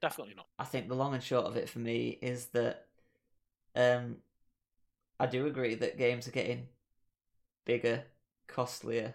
definitely 0.00 0.34
not. 0.34 0.46
I 0.58 0.64
think 0.64 0.88
the 0.88 0.94
long 0.94 1.14
and 1.14 1.22
short 1.22 1.46
of 1.46 1.56
it 1.56 1.68
for 1.68 1.78
me 1.78 2.18
is 2.20 2.46
that 2.46 2.86
um 3.76 4.16
I 5.20 5.26
do 5.26 5.46
agree 5.46 5.76
that 5.76 5.98
games 5.98 6.26
are 6.26 6.32
getting 6.32 6.66
bigger, 7.64 8.02
costlier, 8.48 9.14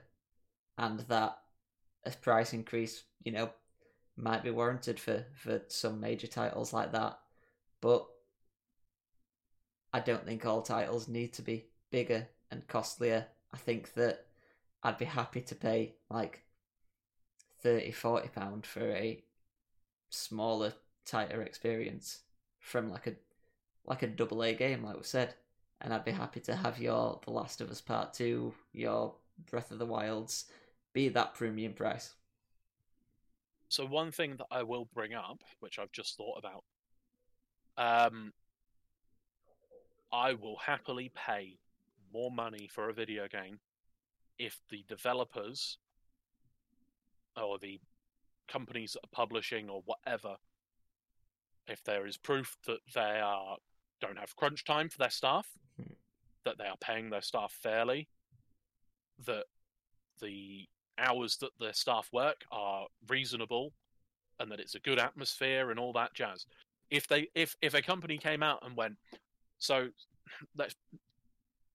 and 0.77 1.02
that 1.02 1.38
a 2.06 2.11
price 2.11 2.53
increase, 2.53 3.03
you 3.23 3.31
know, 3.34 3.49
might 4.15 4.44
be 4.44 4.49
warranted 4.49 4.99
for, 4.99 5.26
for 5.35 5.61
some 5.68 5.99
major 5.99 6.27
titles 6.27 6.72
like 6.72 6.94
that. 6.94 7.19
But 7.81 8.07
I 9.94 9.99
don't 9.99 10.26
think 10.26 10.45
all 10.45 10.61
titles 10.61 11.07
need 11.07 11.34
to 11.34 11.41
be 11.41 11.65
bigger 11.90 12.28
and 12.52 12.68
costlier. 12.68 13.28
I 13.54 13.58
think 13.58 13.94
that 13.94 14.26
I'd 14.84 14.98
be 14.98 15.06
happy 15.06 15.42
to 15.42 15.56
pay 15.56 15.96
like 16.10 16.44
30 17.62 17.92
40 17.92 18.30
pound 18.30 18.66
for 18.66 18.92
a 18.92 19.24
smaller, 20.10 20.74
tighter 21.06 21.42
experience 21.42 22.20
from 22.60 22.90
like 22.90 23.08
a 23.08 23.14
like 23.86 24.04
a 24.04 24.08
double 24.08 24.44
A 24.44 24.54
game, 24.54 24.84
like 24.84 24.98
we 24.98 25.04
said. 25.04 25.34
And 25.80 25.94
I'd 25.94 26.06
be 26.06 26.12
happy 26.12 26.40
to 26.42 26.56
have 26.56 26.80
your 26.80 27.20
The 27.24 27.32
Last 27.32 27.62
of 27.62 27.70
Us 27.70 27.82
Part 27.82 28.14
Two, 28.14 28.54
your 28.74 29.14
Breath 29.50 29.72
of 29.72 29.80
the 29.80 29.86
Wilds, 29.86 30.46
be 30.94 31.10
that 31.10 31.36
premium 31.36 31.74
price. 31.74 32.16
So 33.70 33.86
one 33.86 34.12
thing 34.12 34.36
that 34.38 34.48
I 34.50 34.64
will 34.64 34.88
bring 34.94 35.14
up, 35.14 35.44
which 35.60 35.78
I've 35.78 35.92
just 35.92 36.18
thought 36.18 36.40
about, 36.40 36.64
um, 37.78 38.34
I 40.12 40.34
will 40.34 40.58
happily 40.58 41.12
pay 41.14 41.58
more 42.14 42.32
money 42.32 42.68
for 42.72 42.90
a 42.90 42.94
video 42.94 43.28
game 43.28 43.60
if 44.38 44.60
the 44.70 44.84
developers 44.88 45.78
or 47.36 47.58
the 47.60 47.80
companies 48.48 48.94
that 48.94 49.04
are 49.04 49.10
publishing 49.12 49.70
or 49.70 49.82
whatever, 49.86 50.36
if 51.68 51.84
there 51.84 52.06
is 52.06 52.18
proof 52.18 52.58
that 52.66 52.80
they 52.94 53.20
are 53.20 53.58
don't 54.00 54.18
have 54.18 54.36
crunch 54.36 54.64
time 54.64 54.90
for 54.90 54.98
their 55.00 55.10
staff, 55.10 55.48
Hmm. 55.78 55.94
that 56.44 56.58
they 56.58 56.68
are 56.68 56.78
paying 56.78 57.10
their 57.10 57.22
staff 57.22 57.52
fairly, 57.52 58.08
that 59.26 59.46
the 60.22 60.68
hours 60.98 61.38
that 61.38 61.52
their 61.60 61.74
staff 61.74 62.10
work 62.12 62.46
are 62.52 62.88
reasonable, 63.08 63.74
and 64.40 64.52
that 64.52 64.60
it's 64.60 64.76
a 64.76 64.80
good 64.80 65.00
atmosphere 65.00 65.72
and 65.72 65.80
all 65.80 65.94
that 65.94 66.14
jazz. 66.14 66.46
If 66.90 67.08
they 67.08 67.30
if 67.36 67.56
if 67.62 67.74
a 67.74 67.82
company 67.82 68.18
came 68.18 68.44
out 68.44 68.66
and 68.66 68.78
went, 68.78 68.98
so 69.58 69.90
let's 70.56 70.76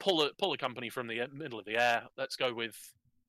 pull 0.03 0.23
a 0.23 0.31
pull 0.35 0.53
a 0.53 0.59
company 0.59 0.91
from 0.91 1.07
the 1.07 1.21
middle 1.33 1.59
of 1.59 1.65
the 1.65 1.77
air. 1.77 2.03
Let's 2.19 2.37
go 2.37 2.53
with 2.53 2.77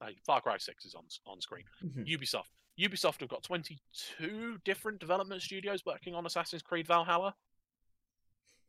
uh, 0.01 0.07
Far 0.25 0.41
Cry 0.41 0.57
Six 0.57 0.85
is 0.85 0.95
on 0.95 1.03
on 1.25 1.39
screen. 1.39 1.65
Mhm. 1.83 2.07
Ubisoft. 2.07 2.49
Ubisoft 2.79 3.19
have 3.19 3.29
got 3.29 3.43
22 3.43 4.57
different 4.65 4.99
development 4.99 5.43
studios 5.43 5.85
working 5.85 6.15
on 6.15 6.25
Assassin's 6.25 6.63
Creed 6.63 6.87
Valhalla. 6.87 7.35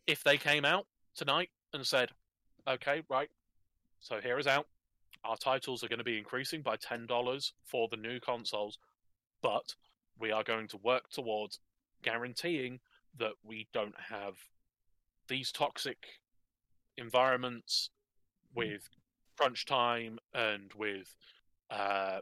If 0.07 0.23
they 0.23 0.37
came 0.37 0.67
out 0.67 0.87
tonight 1.15 1.49
and 1.73 1.87
said, 1.87 2.11
okay, 2.69 3.03
right, 3.09 3.31
so 4.01 4.21
here 4.21 4.39
is 4.39 4.47
out, 4.47 4.67
our 5.25 5.39
titles 5.39 5.83
are 5.83 5.89
going 5.89 6.01
to 6.01 6.05
be 6.05 6.19
increasing 6.19 6.61
by 6.61 6.77
$10 6.77 7.53
for 7.65 7.89
the 7.89 7.97
new 7.97 8.21
consoles, 8.21 8.79
but 9.41 9.75
we 10.19 10.31
are 10.31 10.45
going 10.45 10.69
to 10.69 10.77
work 10.77 11.09
towards 11.09 11.61
guaranteeing 12.03 12.81
that 13.19 13.33
we 13.43 13.69
don't 13.73 13.99
have 13.99 14.35
these 15.29 15.51
toxic 15.51 15.97
environments 16.97 17.91
with 18.55 18.89
crunch 19.37 19.65
time 19.67 20.19
and 20.33 20.73
with 20.75 21.15
uh, 21.71 22.21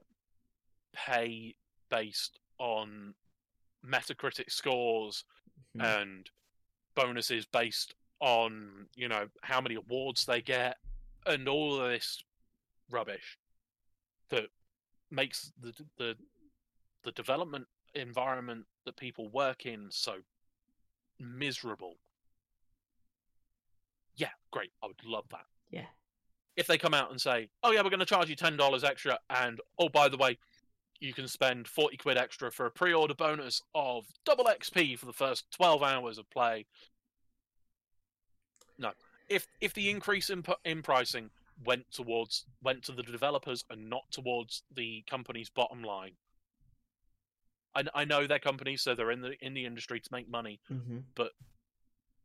pay 0.92 1.54
based 1.90 2.38
on 2.58 3.14
Metacritic 3.84 4.50
scores 4.50 5.24
Mhm. 5.76 5.84
and 5.84 6.30
bonuses 6.94 7.46
based 7.46 7.94
on 8.20 8.88
you 8.94 9.08
know 9.08 9.28
how 9.42 9.60
many 9.60 9.74
awards 9.74 10.24
they 10.26 10.40
get 10.40 10.78
and 11.26 11.48
all 11.48 11.80
of 11.80 11.88
this 11.90 12.22
rubbish 12.90 13.38
that 14.28 14.50
makes 15.10 15.52
the 15.58 15.72
the 15.96 16.16
the 17.02 17.12
development 17.12 17.66
environment 17.94 18.66
that 18.84 18.96
people 18.96 19.28
work 19.30 19.66
in 19.66 19.90
so 19.90 20.22
miserable. 21.18 21.98
Yeah, 24.16 24.30
great. 24.50 24.72
I 24.82 24.86
would 24.86 25.04
love 25.04 25.24
that. 25.30 25.46
Yeah. 25.70 25.86
If 26.56 26.66
they 26.66 26.76
come 26.78 26.94
out 26.94 27.10
and 27.10 27.20
say, 27.20 27.48
"Oh 27.62 27.72
yeah, 27.72 27.82
we're 27.82 27.90
going 27.90 28.00
to 28.00 28.06
charge 28.06 28.28
you 28.28 28.36
ten 28.36 28.56
dollars 28.56 28.84
extra," 28.84 29.18
and 29.30 29.60
oh 29.78 29.88
by 29.88 30.08
the 30.08 30.18
way, 30.18 30.38
you 31.00 31.12
can 31.14 31.26
spend 31.26 31.66
forty 31.66 31.96
quid 31.96 32.18
extra 32.18 32.50
for 32.52 32.66
a 32.66 32.70
pre-order 32.70 33.14
bonus 33.14 33.62
of 33.74 34.04
double 34.24 34.44
XP 34.44 34.98
for 34.98 35.06
the 35.06 35.12
first 35.14 35.50
twelve 35.50 35.82
hours 35.82 36.18
of 36.18 36.28
play. 36.30 36.66
No, 38.78 38.92
if 39.28 39.46
if 39.60 39.72
the 39.72 39.88
increase 39.88 40.28
in 40.28 40.44
in 40.64 40.82
pricing 40.82 41.30
went 41.64 41.90
towards 41.90 42.44
went 42.62 42.82
to 42.84 42.92
the 42.92 43.02
developers 43.02 43.64
and 43.70 43.88
not 43.88 44.02
towards 44.10 44.62
the 44.74 45.02
company's 45.08 45.48
bottom 45.48 45.82
line. 45.82 46.12
I, 47.74 47.84
I 47.94 48.04
know 48.04 48.26
they're 48.26 48.38
companies, 48.38 48.82
so 48.82 48.94
they're 48.94 49.10
in 49.10 49.22
the 49.22 49.32
in 49.44 49.54
the 49.54 49.64
industry 49.64 50.00
to 50.00 50.08
make 50.12 50.28
money. 50.28 50.60
Mhm. 50.70 51.04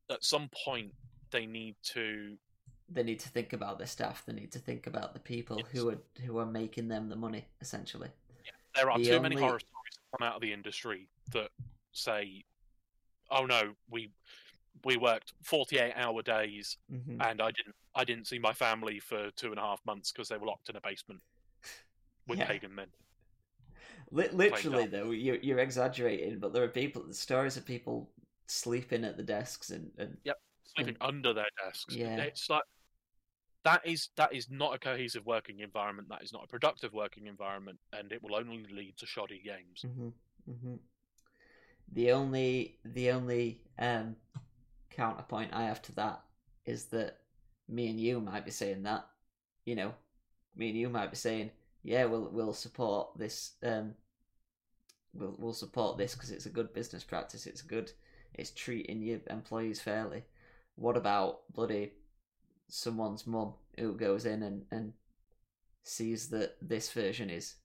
At 0.09 0.23
some 0.23 0.49
point, 0.65 0.93
they 1.31 1.45
need 1.45 1.75
to 1.93 2.37
They 2.89 3.03
need 3.03 3.19
to 3.19 3.29
think 3.29 3.53
about 3.53 3.77
their 3.77 3.87
staff. 3.87 4.25
They 4.25 4.33
need 4.33 4.51
to 4.53 4.59
think 4.59 4.87
about 4.87 5.13
the 5.13 5.19
people 5.19 5.63
who 5.71 5.89
are 5.89 5.97
who 6.25 6.37
are 6.37 6.45
making 6.45 6.87
them 6.87 7.09
the 7.09 7.15
money, 7.15 7.45
essentially. 7.61 8.09
There 8.75 8.89
are 8.89 8.99
The 8.99 9.05
too 9.09 9.19
many 9.19 9.35
horror 9.35 9.59
stories 9.59 9.93
that 10.11 10.17
come 10.17 10.27
out 10.27 10.35
of 10.35 10.41
the 10.41 10.53
industry 10.53 11.09
that 11.31 11.49
say, 11.91 12.45
"Oh 13.29 13.45
no, 13.45 13.75
we 13.89 14.11
we 14.83 14.97
worked 14.97 15.33
forty-eight 15.43 15.93
hour 15.95 16.21
days, 16.21 16.77
hmm 16.89 17.21
and 17.21 17.41
I 17.41 17.51
didn't 17.51 17.75
I 17.95 18.03
didn't 18.03 18.27
see 18.27 18.39
my 18.39 18.53
family 18.53 18.99
for 18.99 19.31
two 19.31 19.49
and 19.49 19.59
a 19.59 19.63
half 19.63 19.83
months 19.85 20.11
because 20.11 20.29
they 20.29 20.37
were 20.37 20.47
locked 20.47 20.69
in 20.69 20.75
a 20.75 20.81
basement 20.81 21.21
with 22.27 22.39
Yeah. 22.39 22.47
pagan 22.47 22.73
men." 22.75 22.87
Li- 24.11 24.29
literally, 24.29 24.87
though, 24.87 25.11
you're 25.11 25.35
you're 25.37 25.59
exaggerating, 25.59 26.39
but 26.39 26.53
there 26.53 26.63
are 26.63 26.67
people. 26.69 27.03
The 27.03 27.13
stories 27.13 27.57
of 27.57 27.65
people 27.65 28.09
sleeping 28.47 29.03
at 29.03 29.17
the 29.17 29.23
desks 29.23 29.69
and, 29.71 29.91
and 29.97 30.17
sleeping 30.77 30.97
under 31.01 31.33
their 31.33 31.49
desks. 31.63 31.95
Yeah. 31.95 32.17
It's 32.17 32.49
like 32.49 32.63
that 33.63 33.85
is 33.85 34.09
that 34.15 34.33
is 34.33 34.49
not 34.49 34.75
a 34.75 34.79
cohesive 34.79 35.25
working 35.25 35.59
environment. 35.59 36.07
That 36.09 36.23
is 36.23 36.31
not 36.31 36.45
a 36.45 36.47
productive 36.47 36.93
working 36.93 37.27
environment, 37.27 37.79
and 37.93 38.11
it 38.11 38.23
will 38.23 38.35
only 38.35 38.65
lead 38.71 38.95
to 38.97 39.05
shoddy 39.05 39.41
games. 39.43 39.83
hmm 39.83 40.09
hmm 40.45 40.75
The 41.93 42.11
only 42.11 42.77
the 42.85 43.11
only 43.11 43.61
um 43.77 44.15
counterpoint 44.89 45.53
I 45.53 45.63
have 45.65 45.81
to 45.83 45.91
that 45.95 46.21
is 46.65 46.85
that 46.85 47.19
me 47.67 47.89
and 47.89 47.99
you 47.99 48.19
might 48.21 48.45
be 48.45 48.51
saying 48.51 48.83
that, 48.83 49.05
you 49.65 49.75
know, 49.75 49.93
me 50.55 50.69
and 50.69 50.77
you 50.77 50.89
might 50.89 51.11
be 51.11 51.17
saying, 51.17 51.51
yeah, 51.83 52.05
we'll 52.05 52.29
we'll 52.31 52.53
support 52.53 53.17
this. 53.17 53.53
Um, 53.63 53.95
we'll 55.13 55.35
we'll 55.37 55.53
support 55.53 55.97
this 55.97 56.13
because 56.13 56.31
it's 56.31 56.45
a 56.45 56.49
good 56.51 56.73
business 56.73 57.03
practice. 57.03 57.47
It's 57.47 57.61
good. 57.61 57.91
It's 58.33 58.51
treating 58.51 59.01
your 59.01 59.19
employees 59.29 59.79
fairly. 59.81 60.23
What 60.77 60.95
about 60.95 61.39
bloody 61.51 61.93
someone's 62.69 63.25
mum 63.25 63.55
who 63.77 63.97
goes 63.97 64.25
in 64.25 64.43
and 64.43 64.65
and 64.71 64.93
sees 65.83 66.29
that 66.29 66.55
this 66.61 66.91
version 66.91 67.29
is 67.31 67.55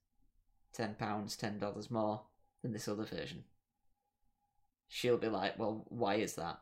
ten 0.73 0.95
pounds, 0.95 1.37
ten 1.37 1.59
dollars 1.59 1.91
more 1.91 2.23
than 2.63 2.73
this 2.73 2.89
other 2.89 3.05
version? 3.05 3.45
She'll 4.89 5.19
be 5.19 5.29
like, 5.29 5.59
well, 5.59 5.85
why 5.89 6.15
is 6.17 6.35
that? 6.37 6.61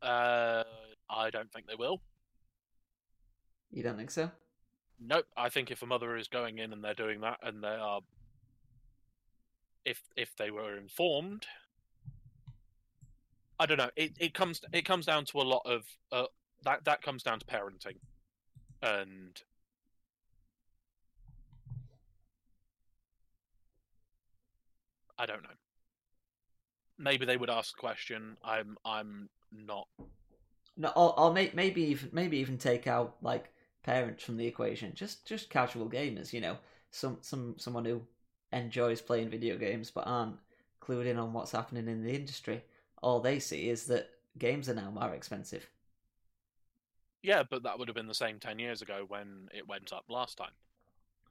Uh, 0.00 0.62
I 1.08 1.30
don't 1.30 1.52
think 1.52 1.66
they 1.66 1.74
will. 1.74 2.00
You 3.72 3.82
don't 3.82 3.96
think 3.96 4.12
so? 4.12 4.30
Nope. 5.00 5.26
I 5.36 5.48
think 5.48 5.70
if 5.72 5.82
a 5.82 5.86
mother 5.86 6.16
is 6.16 6.28
going 6.28 6.58
in 6.58 6.72
and 6.72 6.82
they're 6.82 6.94
doing 6.94 7.20
that, 7.22 7.38
and 7.42 7.62
they 7.62 7.68
are, 7.68 8.00
if 9.84 10.00
if 10.16 10.36
they 10.36 10.52
were 10.52 10.76
informed, 10.76 11.46
I 13.60 13.66
don't 13.66 13.76
know. 13.76 13.90
It 13.94 14.12
it 14.18 14.32
comes 14.32 14.62
it 14.72 14.86
comes 14.86 15.04
down 15.04 15.26
to 15.26 15.38
a 15.38 15.42
lot 15.42 15.60
of 15.66 15.84
uh, 16.10 16.24
that 16.64 16.82
that 16.86 17.02
comes 17.02 17.22
down 17.22 17.38
to 17.40 17.44
parenting, 17.44 17.96
and 18.82 19.38
I 25.18 25.26
don't 25.26 25.42
know. 25.42 25.50
Maybe 26.98 27.26
they 27.26 27.36
would 27.36 27.50
ask 27.50 27.76
a 27.76 27.80
question. 27.80 28.38
I'm 28.42 28.78
I'm 28.82 29.28
not. 29.52 29.88
No, 30.78 30.88
or, 30.96 31.20
or 31.20 31.30
may, 31.30 31.50
maybe 31.52 31.82
even 31.82 32.08
maybe 32.12 32.38
even 32.38 32.56
take 32.56 32.86
out 32.86 33.16
like 33.20 33.52
parents 33.82 34.24
from 34.24 34.38
the 34.38 34.46
equation. 34.46 34.94
Just 34.94 35.26
just 35.26 35.50
casual 35.50 35.90
gamers, 35.90 36.32
you 36.32 36.40
know, 36.40 36.56
some 36.90 37.18
some 37.20 37.56
someone 37.58 37.84
who 37.84 38.00
enjoys 38.54 39.02
playing 39.02 39.28
video 39.28 39.58
games 39.58 39.90
but 39.90 40.06
aren't 40.06 40.36
clued 40.80 41.04
in 41.04 41.18
on 41.18 41.34
what's 41.34 41.52
happening 41.52 41.88
in 41.88 42.02
the 42.02 42.14
industry. 42.14 42.62
All 43.02 43.20
they 43.20 43.38
see 43.38 43.68
is 43.68 43.86
that 43.86 44.10
games 44.38 44.68
are 44.68 44.74
now 44.74 44.90
more 44.90 45.14
expensive. 45.14 45.66
Yeah, 47.22 47.42
but 47.48 47.62
that 47.64 47.78
would 47.78 47.88
have 47.88 47.94
been 47.94 48.06
the 48.06 48.14
same 48.14 48.38
ten 48.38 48.58
years 48.58 48.82
ago 48.82 49.04
when 49.08 49.48
it 49.52 49.68
went 49.68 49.92
up 49.92 50.04
last 50.08 50.38
time. 50.38 50.52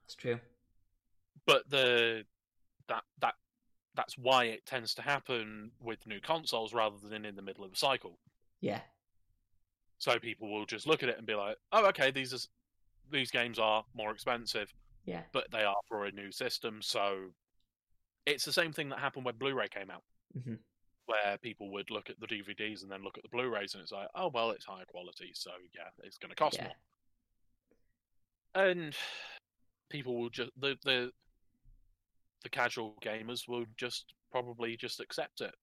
That's 0.04 0.14
true. 0.14 0.40
But 1.46 1.68
the 1.68 2.24
that 2.88 3.04
that 3.20 3.34
that's 3.94 4.16
why 4.16 4.44
it 4.44 4.66
tends 4.66 4.94
to 4.94 5.02
happen 5.02 5.72
with 5.80 6.06
new 6.06 6.20
consoles 6.20 6.72
rather 6.72 6.96
than 7.02 7.24
in 7.24 7.34
the 7.34 7.42
middle 7.42 7.64
of 7.64 7.72
a 7.72 7.76
cycle. 7.76 8.18
Yeah. 8.60 8.80
So 9.98 10.18
people 10.18 10.50
will 10.50 10.64
just 10.64 10.86
look 10.86 11.02
at 11.02 11.08
it 11.08 11.18
and 11.18 11.26
be 11.26 11.34
like, 11.34 11.56
"Oh, 11.72 11.86
okay, 11.88 12.10
these 12.10 12.32
are 12.32 12.38
these 13.10 13.30
games 13.30 13.58
are 13.58 13.84
more 13.94 14.12
expensive, 14.12 14.72
Yeah. 15.04 15.24
but 15.32 15.50
they 15.50 15.64
are 15.64 15.80
for 15.88 16.06
a 16.06 16.12
new 16.12 16.30
system." 16.30 16.82
So 16.82 17.34
it's 18.26 18.44
the 18.44 18.52
same 18.52 18.72
thing 18.72 18.88
that 18.90 19.00
happened 19.00 19.24
when 19.24 19.36
Blu-ray 19.36 19.68
came 19.68 19.90
out, 19.90 20.04
hmm 20.44 20.54
where 21.10 21.36
people 21.38 21.70
would 21.72 21.90
look 21.90 22.08
at 22.08 22.20
the 22.20 22.26
DVDs 22.26 22.82
and 22.82 22.90
then 22.90 23.02
look 23.02 23.18
at 23.18 23.24
the 23.24 23.28
Blu-rays, 23.28 23.74
and 23.74 23.82
it's 23.82 23.92
like, 23.92 24.08
"Oh, 24.14 24.28
well, 24.28 24.50
it's 24.52 24.64
higher 24.64 24.84
quality, 24.84 25.32
so 25.34 25.50
yeah, 25.74 25.90
it's 26.04 26.18
going 26.18 26.30
to 26.30 26.36
cost 26.36 26.58
Yeah. 26.58 26.64
more." 26.64 26.76
And 28.54 28.96
people 29.90 30.16
will 30.16 30.30
just 30.30 30.52
the 30.56 30.76
the 30.84 31.12
the 32.42 32.48
casual 32.48 32.96
gamers 33.02 33.48
will 33.48 33.66
just 33.76 34.14
probably 34.30 34.76
just 34.76 35.00
accept 35.00 35.40
it. 35.40 35.54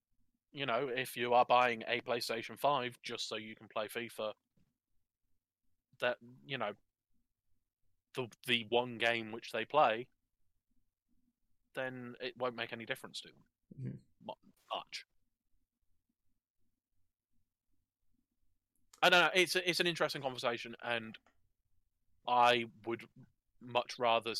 You 0.51 0.65
know, 0.65 0.89
if 0.93 1.15
you 1.15 1.33
are 1.33 1.45
buying 1.45 1.83
a 1.87 2.01
PlayStation 2.01 2.59
5 2.59 2.97
just 3.03 3.27
so 3.27 3.35
you 3.37 3.55
can 3.55 3.67
play 3.67 3.87
FIFA, 3.87 4.33
that 5.99 6.17
you 6.45 6.57
know 6.57 6.73
the 8.15 8.27
the 8.47 8.65
one 8.69 8.97
game 8.97 9.31
which 9.31 9.51
they 9.51 9.65
play, 9.65 10.07
then 11.73 12.15
it 12.21 12.37
won't 12.37 12.55
make 12.55 12.73
any 12.73 12.85
difference 12.85 13.21
to 13.21 13.29
them 13.29 13.43
Mhm. 13.79 13.99
Much. 14.73 15.05
I 19.01 19.09
don't 19.09 19.21
know. 19.21 19.29
It's 19.33 19.55
a, 19.55 19.69
it's 19.69 19.79
an 19.79 19.87
interesting 19.87 20.21
conversation, 20.21 20.75
and 20.83 21.17
I 22.27 22.65
would 22.85 23.01
much 23.61 23.95
rather. 23.99 24.33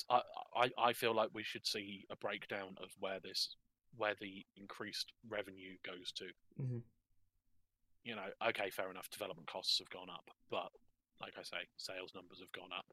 I 0.55 0.69
I 0.77 0.93
feel 0.93 1.13
like 1.13 1.29
we 1.33 1.43
should 1.43 1.65
see 1.65 2.05
a 2.09 2.15
breakdown 2.15 2.75
of 2.81 2.89
where 2.99 3.19
this 3.19 3.55
where 3.95 4.15
the 4.19 4.45
increased 4.55 5.11
revenue 5.27 5.75
goes 5.83 6.11
to. 6.13 6.25
Mhm. 6.61 6.81
You 8.03 8.15
know, 8.15 8.27
okay, 8.49 8.69
fair 8.69 8.89
enough. 8.89 9.09
Development 9.09 9.47
costs 9.47 9.79
have 9.79 9.89
gone 9.89 10.09
up, 10.09 10.29
but 10.49 10.71
like 11.19 11.33
I 11.37 11.43
say, 11.43 11.67
sales 11.77 12.13
numbers 12.13 12.39
have 12.39 12.51
gone 12.51 12.71
up. 12.77 12.85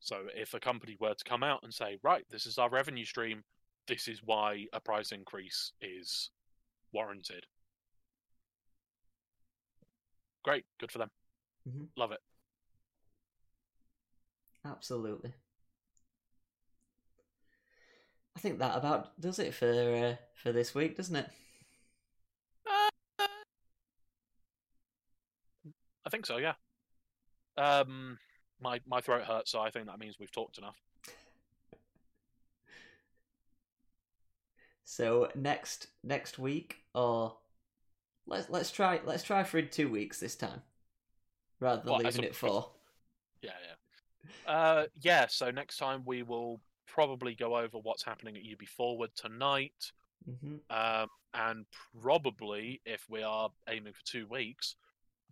So 0.00 0.26
if 0.34 0.52
a 0.54 0.60
company 0.60 0.96
were 1.00 1.14
to 1.14 1.24
come 1.24 1.42
out 1.42 1.62
and 1.62 1.72
say, 1.72 1.98
right, 2.02 2.24
this 2.28 2.44
is 2.44 2.58
our 2.58 2.68
revenue 2.68 3.04
stream, 3.04 3.44
this 3.86 4.08
is 4.08 4.20
why 4.22 4.66
a 4.72 4.80
price 4.80 5.12
increase 5.12 5.72
is 5.80 6.30
warranted. 6.92 7.46
Great, 10.44 10.64
good 10.78 10.92
for 10.92 10.98
them. 10.98 11.10
Mhm. 11.68 11.88
Love 11.96 12.12
it. 12.12 12.20
Absolutely. 14.64 15.34
I 18.36 18.40
think 18.40 18.58
that 18.58 18.76
about 18.76 19.18
does 19.20 19.38
it 19.38 19.54
for 19.54 19.70
uh, 19.70 20.16
for 20.34 20.52
this 20.52 20.74
week, 20.74 20.96
doesn't 20.96 21.16
it? 21.16 21.30
Uh, 22.66 22.88
I 26.04 26.10
think 26.10 26.26
so, 26.26 26.36
yeah. 26.38 26.54
Um, 27.56 28.18
my 28.60 28.80
my 28.86 29.00
throat 29.00 29.24
hurts, 29.24 29.50
so 29.50 29.60
I 29.60 29.70
think 29.70 29.86
that 29.86 29.98
means 29.98 30.16
we've 30.18 30.30
talked 30.32 30.58
enough. 30.58 30.76
So 34.84 35.28
next 35.34 35.88
next 36.04 36.38
week, 36.38 36.84
or 36.94 37.36
let's 38.26 38.48
let's 38.50 38.70
try 38.70 39.00
let's 39.04 39.22
try 39.22 39.42
for 39.44 39.58
in 39.58 39.68
two 39.68 39.88
weeks 39.88 40.20
this 40.20 40.36
time, 40.36 40.62
rather 41.60 41.82
than 41.82 41.92
What, 41.92 42.04
leaving 42.04 42.24
it 42.24 42.34
for. 42.34 42.70
Yeah, 43.42 43.50
yeah. 44.46 44.52
Uh, 44.52 44.86
yeah. 45.00 45.26
So 45.28 45.50
next 45.50 45.78
time 45.78 46.02
we 46.06 46.22
will 46.22 46.60
probably 46.86 47.34
go 47.34 47.56
over 47.56 47.78
what's 47.78 48.04
happening 48.04 48.36
at 48.36 48.44
Ubi 48.44 48.66
Forward 48.66 49.10
tonight, 49.16 49.92
hmm 50.24 50.56
um, 50.70 51.08
and 51.34 51.66
probably 52.00 52.80
if 52.84 53.04
we 53.08 53.22
are 53.22 53.50
aiming 53.68 53.92
for 53.92 54.04
two 54.04 54.26
weeks, 54.28 54.76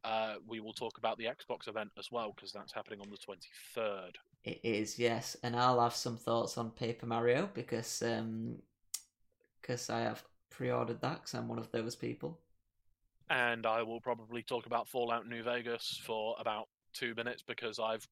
uh, 0.05 0.35
we 0.49 0.61
will 0.61 0.73
talk 0.73 0.99
about 0.99 1.19
the 1.19 1.25
Xbox 1.27 1.69
event 1.69 1.91
as 1.99 2.11
well 2.11 2.33
because 2.35 2.53
that's 2.53 2.73
happening 2.73 3.01
on 3.01 3.11
the 3.11 3.17
twenty 3.17 3.49
third. 3.75 4.19
It 4.43 4.61
is 4.65 4.99
yes, 4.99 5.37
and 5.43 5.55
I'll 5.55 5.81
have 5.81 5.95
some 5.95 6.17
thoughts 6.17 6.57
on 6.57 6.71
Paper 6.71 7.07
Mario 7.07 7.49
because 7.53 8.03
um, 8.03 8.57
because 9.61 9.91
I 9.91 10.01
have 10.01 10.25
pre-ordered 10.51 11.01
that 11.03 11.17
because 11.17 11.35
I'm 11.35 11.49
one 11.49 11.59
of 11.59 11.71
those 11.71 11.95
people. 11.95 12.39
And 13.31 13.65
I 13.65 13.83
will 13.83 14.01
probably 14.01 14.43
talk 14.43 14.67
about 14.67 14.89
Fallout 14.89 15.27
New 15.27 15.45
Vegas 15.45 16.01
for 16.05 16.35
about 16.39 16.69
two 16.93 17.15
minutes 17.15 17.43
because 17.47 17.79
I've 17.79 18.07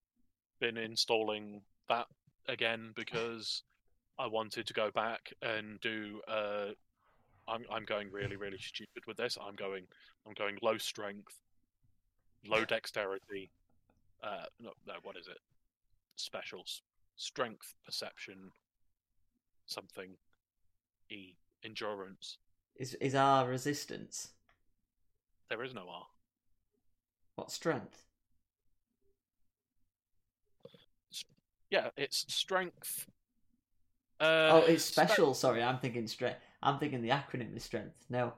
been 0.61 0.77
installing 0.77 1.61
that 1.89 2.07
again 2.49 2.93
because 2.95 3.65
I 4.19 4.29
wanted 4.29 4.67
to 4.69 4.73
go 4.73 4.91
back 4.93 5.33
and 5.43 5.81
do. 5.81 6.21
Uh, 6.29 6.69
I'm 7.49 7.65
I'm 7.71 7.85
going 7.85 8.11
really 8.13 8.37
really 8.37 8.59
stupid 8.59 9.03
with 9.07 9.17
this. 9.17 9.37
I'm 9.45 9.57
going 9.57 9.85
I'm 10.27 10.35
going 10.35 10.57
low 10.63 10.79
strength, 10.79 11.35
low 12.47 12.65
dexterity. 12.65 13.51
Uh, 14.23 14.47
no, 14.61 14.71
no, 14.87 14.95
what 15.03 15.17
is 15.17 15.27
it? 15.27 15.39
Specials, 16.17 16.83
strength, 17.17 17.75
perception, 17.85 18.53
something, 19.67 20.11
e 21.11 21.35
endurance. 21.65 22.39
Is 22.77 22.95
is 22.95 23.17
our 23.17 23.49
resistance 23.49 24.29
There 25.49 25.63
is 25.63 25.75
no 25.75 25.89
R. 25.89 26.07
what 27.37 27.51
strength? 27.51 28.05
Yeah, 31.71 31.89
it's 31.97 32.25
strength. 32.33 33.07
Uh, 34.21 34.51
oh, 34.53 34.65
it's 34.67 34.85
spe- 34.85 34.93
special. 34.93 35.35
Sorry, 35.35 35.63
I'm 35.63 35.79
thinking 35.79 36.07
strength. 36.07 36.39
I'm 36.63 36.79
thinking 36.79 37.03
the 37.03 37.11
acronym 37.11 37.55
is 37.57 37.63
strength. 37.63 38.05
No, 38.11 38.33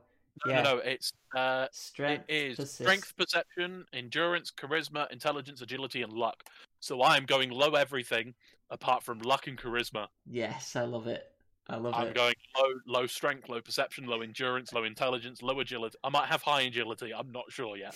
No, 0.45 0.53
yeah. 0.53 0.63
no, 0.63 0.75
no. 0.77 0.79
It's 0.79 1.13
uh, 1.35 1.67
strength 1.73 2.25
is 2.29 2.57
persist- 2.57 2.79
strength, 2.79 3.17
perception, 3.17 3.85
endurance, 3.93 4.51
charisma, 4.51 5.11
intelligence, 5.11 5.63
agility, 5.63 6.03
and 6.03 6.13
luck. 6.13 6.43
So 6.81 7.01
I 7.03 7.17
am 7.17 7.25
going 7.25 7.51
low 7.51 7.75
everything 7.75 8.35
apart 8.71 9.03
from 9.03 9.21
luck 9.21 9.47
and 9.47 9.57
charisma. 9.57 10.09
Yes, 10.27 10.77
I 10.77 10.83
love 10.83 11.07
it. 11.07 11.31
I 11.71 11.77
love 11.77 11.95
I'm 11.95 12.09
it. 12.09 12.15
going 12.15 12.35
low, 12.59 12.73
low 12.87 13.07
strength, 13.07 13.49
low 13.49 13.61
perception, 13.61 14.07
low 14.07 14.23
endurance, 14.23 14.73
low 14.73 14.83
intelligence, 14.83 15.41
low 15.41 15.61
agility. 15.61 15.97
I 16.03 16.09
might 16.09 16.27
have 16.27 16.43
high 16.43 16.63
agility. 16.63 17.15
I'm 17.15 17.31
not 17.31 17.45
sure 17.49 17.77
yet. 17.77 17.95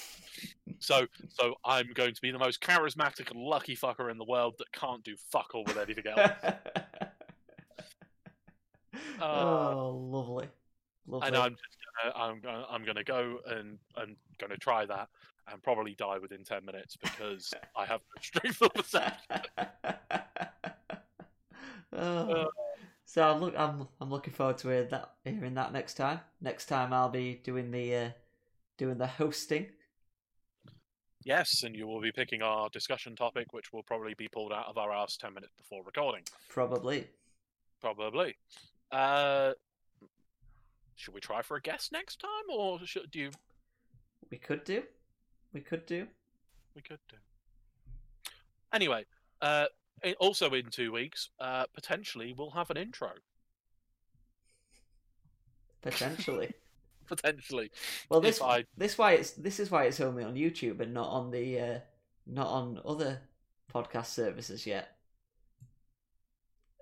so, 0.79 1.09
so 1.29 1.57
I'm 1.65 1.89
going 1.93 2.15
to 2.15 2.23
be 2.23 2.31
the 2.31 2.39
most 2.39 2.61
charismatic 2.61 3.33
and 3.33 3.41
lucky 3.41 3.77
fucker 3.77 4.13
in 4.13 4.19
the 4.19 4.25
world 4.25 4.55
that 4.59 4.71
can't 4.71 5.03
do 5.03 5.17
fuck 5.31 5.51
all 5.55 5.65
with 5.65 5.77
anything 5.77 6.07
else. 6.07 6.31
oh, 9.21 9.91
lovely, 10.11 10.47
lovely. 11.09 11.27
and 11.27 11.37
I'm 11.37 11.57
just 11.57 11.77
gonna, 12.03 12.15
I'm 12.17 12.41
gonna, 12.41 12.67
I'm 12.71 12.85
gonna 12.85 13.05
go 13.05 13.39
and 13.47 13.79
I'm 13.97 14.17
gonna 14.39 14.57
try 14.57 14.87
that 14.87 15.09
and 15.51 15.61
probably 15.63 15.95
die 15.97 16.19
within 16.19 16.45
ten 16.45 16.65
minutes 16.65 16.97
because 16.97 17.53
I 17.77 17.85
have 17.87 18.01
no 18.01 18.15
strength 18.23 18.63
or 18.63 18.69
perception. 18.71 19.41
Oh. 21.97 22.01
Uh. 22.01 22.47
So 23.05 23.23
I'm 23.23 23.41
look, 23.41 23.55
I'm 23.57 23.89
I'm 24.01 24.11
looking 24.11 24.33
forward 24.33 24.59
to 24.59 24.69
hear 24.69 24.85
that 24.85 25.15
hearing 25.25 25.55
that 25.55 25.73
next 25.73 25.95
time. 25.95 26.21
Next 26.41 26.67
time 26.67 26.93
I'll 26.93 27.09
be 27.09 27.41
doing 27.43 27.71
the 27.71 27.95
uh, 27.95 28.11
doing 28.77 28.99
the 28.99 29.07
hosting. 29.07 29.67
Yes, 31.23 31.63
and 31.63 31.75
you 31.75 31.87
will 31.87 32.03
be 32.03 32.13
picking 32.13 32.43
our 32.43 32.69
discussion 32.69 33.17
topic, 33.17 33.53
which 33.53 33.73
will 33.73 33.83
probably 33.83 34.15
be 34.15 34.29
pulled 34.29 34.53
out 34.53 34.67
of 34.69 34.77
our 34.77 34.93
ass 34.93 35.17
ten 35.17 35.33
minutes 35.33 35.55
before 35.57 35.83
recording. 35.85 36.23
Probably. 36.49 37.07
Probably. 37.81 38.37
Uh, 38.93 39.53
should 40.97 41.15
we 41.15 41.21
try 41.21 41.43
for 41.43 41.57
a 41.57 41.61
guest 41.61 41.93
next 41.93 42.21
time, 42.21 42.55
or 42.55 42.79
should 42.85 43.11
do 43.11 43.19
you? 43.19 43.31
We 44.31 44.39
could 44.39 44.65
do. 44.65 44.83
We 45.53 45.61
could 45.61 45.87
do. 45.87 46.07
We 46.75 46.83
could 46.83 46.99
do. 47.09 47.17
Anyway, 48.73 49.05
uh, 49.41 49.67
also 50.19 50.53
in 50.55 50.67
two 50.71 50.93
weeks, 50.93 51.31
uh, 51.41 51.65
potentially 51.75 52.35
we'll 52.37 52.51
have 52.51 52.71
an 52.71 52.77
intro. 52.77 53.11
Potentially. 55.83 56.53
Potentially, 57.07 57.71
Well, 58.09 58.23
this 58.23 58.41
I- 58.41 58.65
this 58.79 58.97
why 58.97 59.13
it's 59.13 59.33
this 59.33 59.61
is 59.61 59.71
why 59.71 59.85
it's 59.85 60.01
only 60.01 60.25
on 60.25 60.37
YouTube 60.37 60.81
and 60.81 60.95
not 60.95 61.11
on 61.11 61.31
the 61.31 61.61
uh, 61.61 61.79
not 62.27 62.47
on 62.47 62.81
other 62.83 63.21
podcast 63.71 64.07
services 64.07 64.67
yet. 64.67 64.97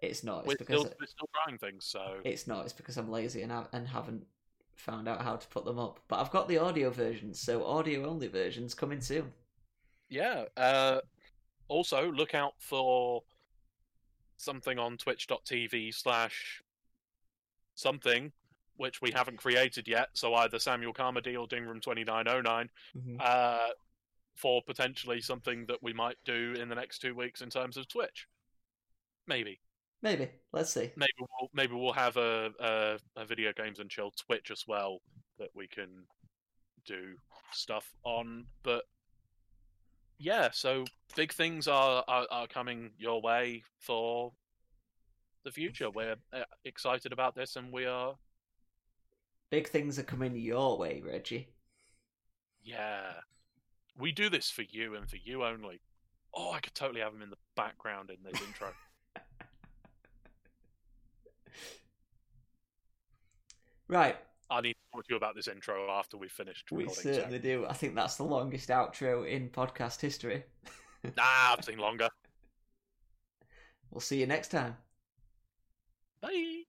It's 0.00 0.22
not. 0.22 0.44
It's 0.44 0.46
we're 0.46 0.56
because 0.58 0.80
still, 0.82 0.94
we're 1.00 1.06
still 1.06 1.28
trying 1.44 1.58
things. 1.58 1.86
So 1.86 2.18
it's 2.24 2.46
not. 2.46 2.62
It's 2.66 2.72
because 2.72 2.96
I'm 2.98 3.10
lazy 3.10 3.42
and 3.42 3.52
I, 3.52 3.64
and 3.72 3.88
haven't 3.88 4.24
found 4.76 5.08
out 5.08 5.22
how 5.22 5.34
to 5.34 5.48
put 5.48 5.64
them 5.64 5.80
up. 5.80 5.98
But 6.06 6.20
I've 6.20 6.30
got 6.30 6.46
the 6.46 6.58
audio 6.58 6.90
versions, 6.90 7.40
so 7.40 7.64
audio 7.66 8.08
only 8.08 8.28
versions 8.28 8.74
coming 8.74 9.00
soon. 9.00 9.32
Yeah. 10.08 10.44
Uh, 10.56 11.00
also, 11.72 12.12
look 12.12 12.34
out 12.34 12.54
for 12.58 13.22
something 14.36 14.78
on 14.78 14.96
twitch.tv 14.98 15.94
slash 15.94 16.62
something, 17.74 18.32
which 18.76 19.00
we 19.00 19.10
haven't 19.10 19.38
created 19.38 19.88
yet. 19.88 20.08
So 20.12 20.34
either 20.34 20.58
Samuel 20.58 20.92
Carmody 20.92 21.36
or 21.36 21.46
Dingram2909 21.48 22.68
Mhm. 22.96 23.16
uh, 23.20 23.70
for 24.34 24.62
potentially 24.62 25.20
something 25.20 25.66
that 25.66 25.82
we 25.82 25.92
might 25.92 26.16
do 26.24 26.54
in 26.58 26.68
the 26.68 26.74
next 26.74 26.98
two 27.00 27.14
weeks 27.14 27.42
in 27.42 27.50
terms 27.50 27.76
of 27.76 27.86
Twitch. 27.88 28.26
Maybe. 29.26 29.60
Maybe. 30.02 30.28
Let's 30.52 30.72
see. 30.72 30.90
Maybe 30.96 31.12
we'll 31.20 31.50
maybe 31.52 31.74
we'll 31.74 31.92
have 31.92 32.16
a, 32.16 32.50
a, 32.58 32.98
a 33.20 33.24
video 33.24 33.52
games 33.52 33.78
and 33.78 33.88
chill 33.88 34.10
Twitch 34.10 34.50
as 34.50 34.64
well 34.66 35.00
that 35.38 35.50
we 35.54 35.68
can 35.68 36.06
do 36.84 37.16
stuff 37.52 37.94
on. 38.02 38.46
But 38.64 38.84
yeah, 40.22 40.50
so 40.52 40.84
big 41.16 41.32
things 41.32 41.66
are, 41.66 42.04
are, 42.06 42.26
are 42.30 42.46
coming 42.46 42.92
your 42.96 43.20
way 43.20 43.64
for 43.80 44.32
the 45.44 45.50
future. 45.50 45.90
We're 45.90 46.14
uh, 46.32 46.44
excited 46.64 47.12
about 47.12 47.34
this, 47.34 47.56
and 47.56 47.72
we 47.72 47.86
are 47.86 48.14
Big 49.50 49.68
things 49.68 49.98
are 49.98 50.04
coming 50.04 50.34
your 50.36 50.78
way, 50.78 51.02
Reggie. 51.04 51.48
yeah. 52.62 53.12
We 53.98 54.10
do 54.12 54.30
this 54.30 54.48
for 54.48 54.62
you 54.62 54.94
and 54.94 55.10
for 55.10 55.16
you 55.16 55.44
only. 55.44 55.80
Oh, 56.32 56.52
I 56.52 56.60
could 56.60 56.74
totally 56.74 57.00
have 57.02 57.12
him 57.12 57.20
in 57.20 57.28
the 57.28 57.36
background 57.56 58.10
in 58.10 58.16
this 58.24 58.40
intro. 58.40 58.68
Right. 63.88 64.16
I 64.52 64.60
need 64.60 64.72
to 64.74 64.78
talk 64.92 65.04
to 65.04 65.10
you 65.10 65.16
about 65.16 65.34
this 65.34 65.48
intro 65.48 65.90
after 65.90 66.16
we've 66.16 66.30
finished 66.30 66.70
We 66.70 66.84
recording. 66.84 67.02
so- 67.02 67.12
certainly 67.14 67.38
do. 67.38 67.66
I 67.68 67.72
think 67.72 67.94
that's 67.94 68.16
the 68.16 68.24
longest 68.24 68.68
outro 68.68 69.28
in 69.28 69.48
podcast 69.50 70.00
history. 70.00 70.44
Nah, 71.16 71.54
I've 71.58 71.64
seen 71.64 71.78
longer. 71.78 72.08
We'll 73.90 74.00
see 74.00 74.20
you 74.20 74.26
next 74.28 74.52
time. 74.52 74.76
Bye. 76.20 76.62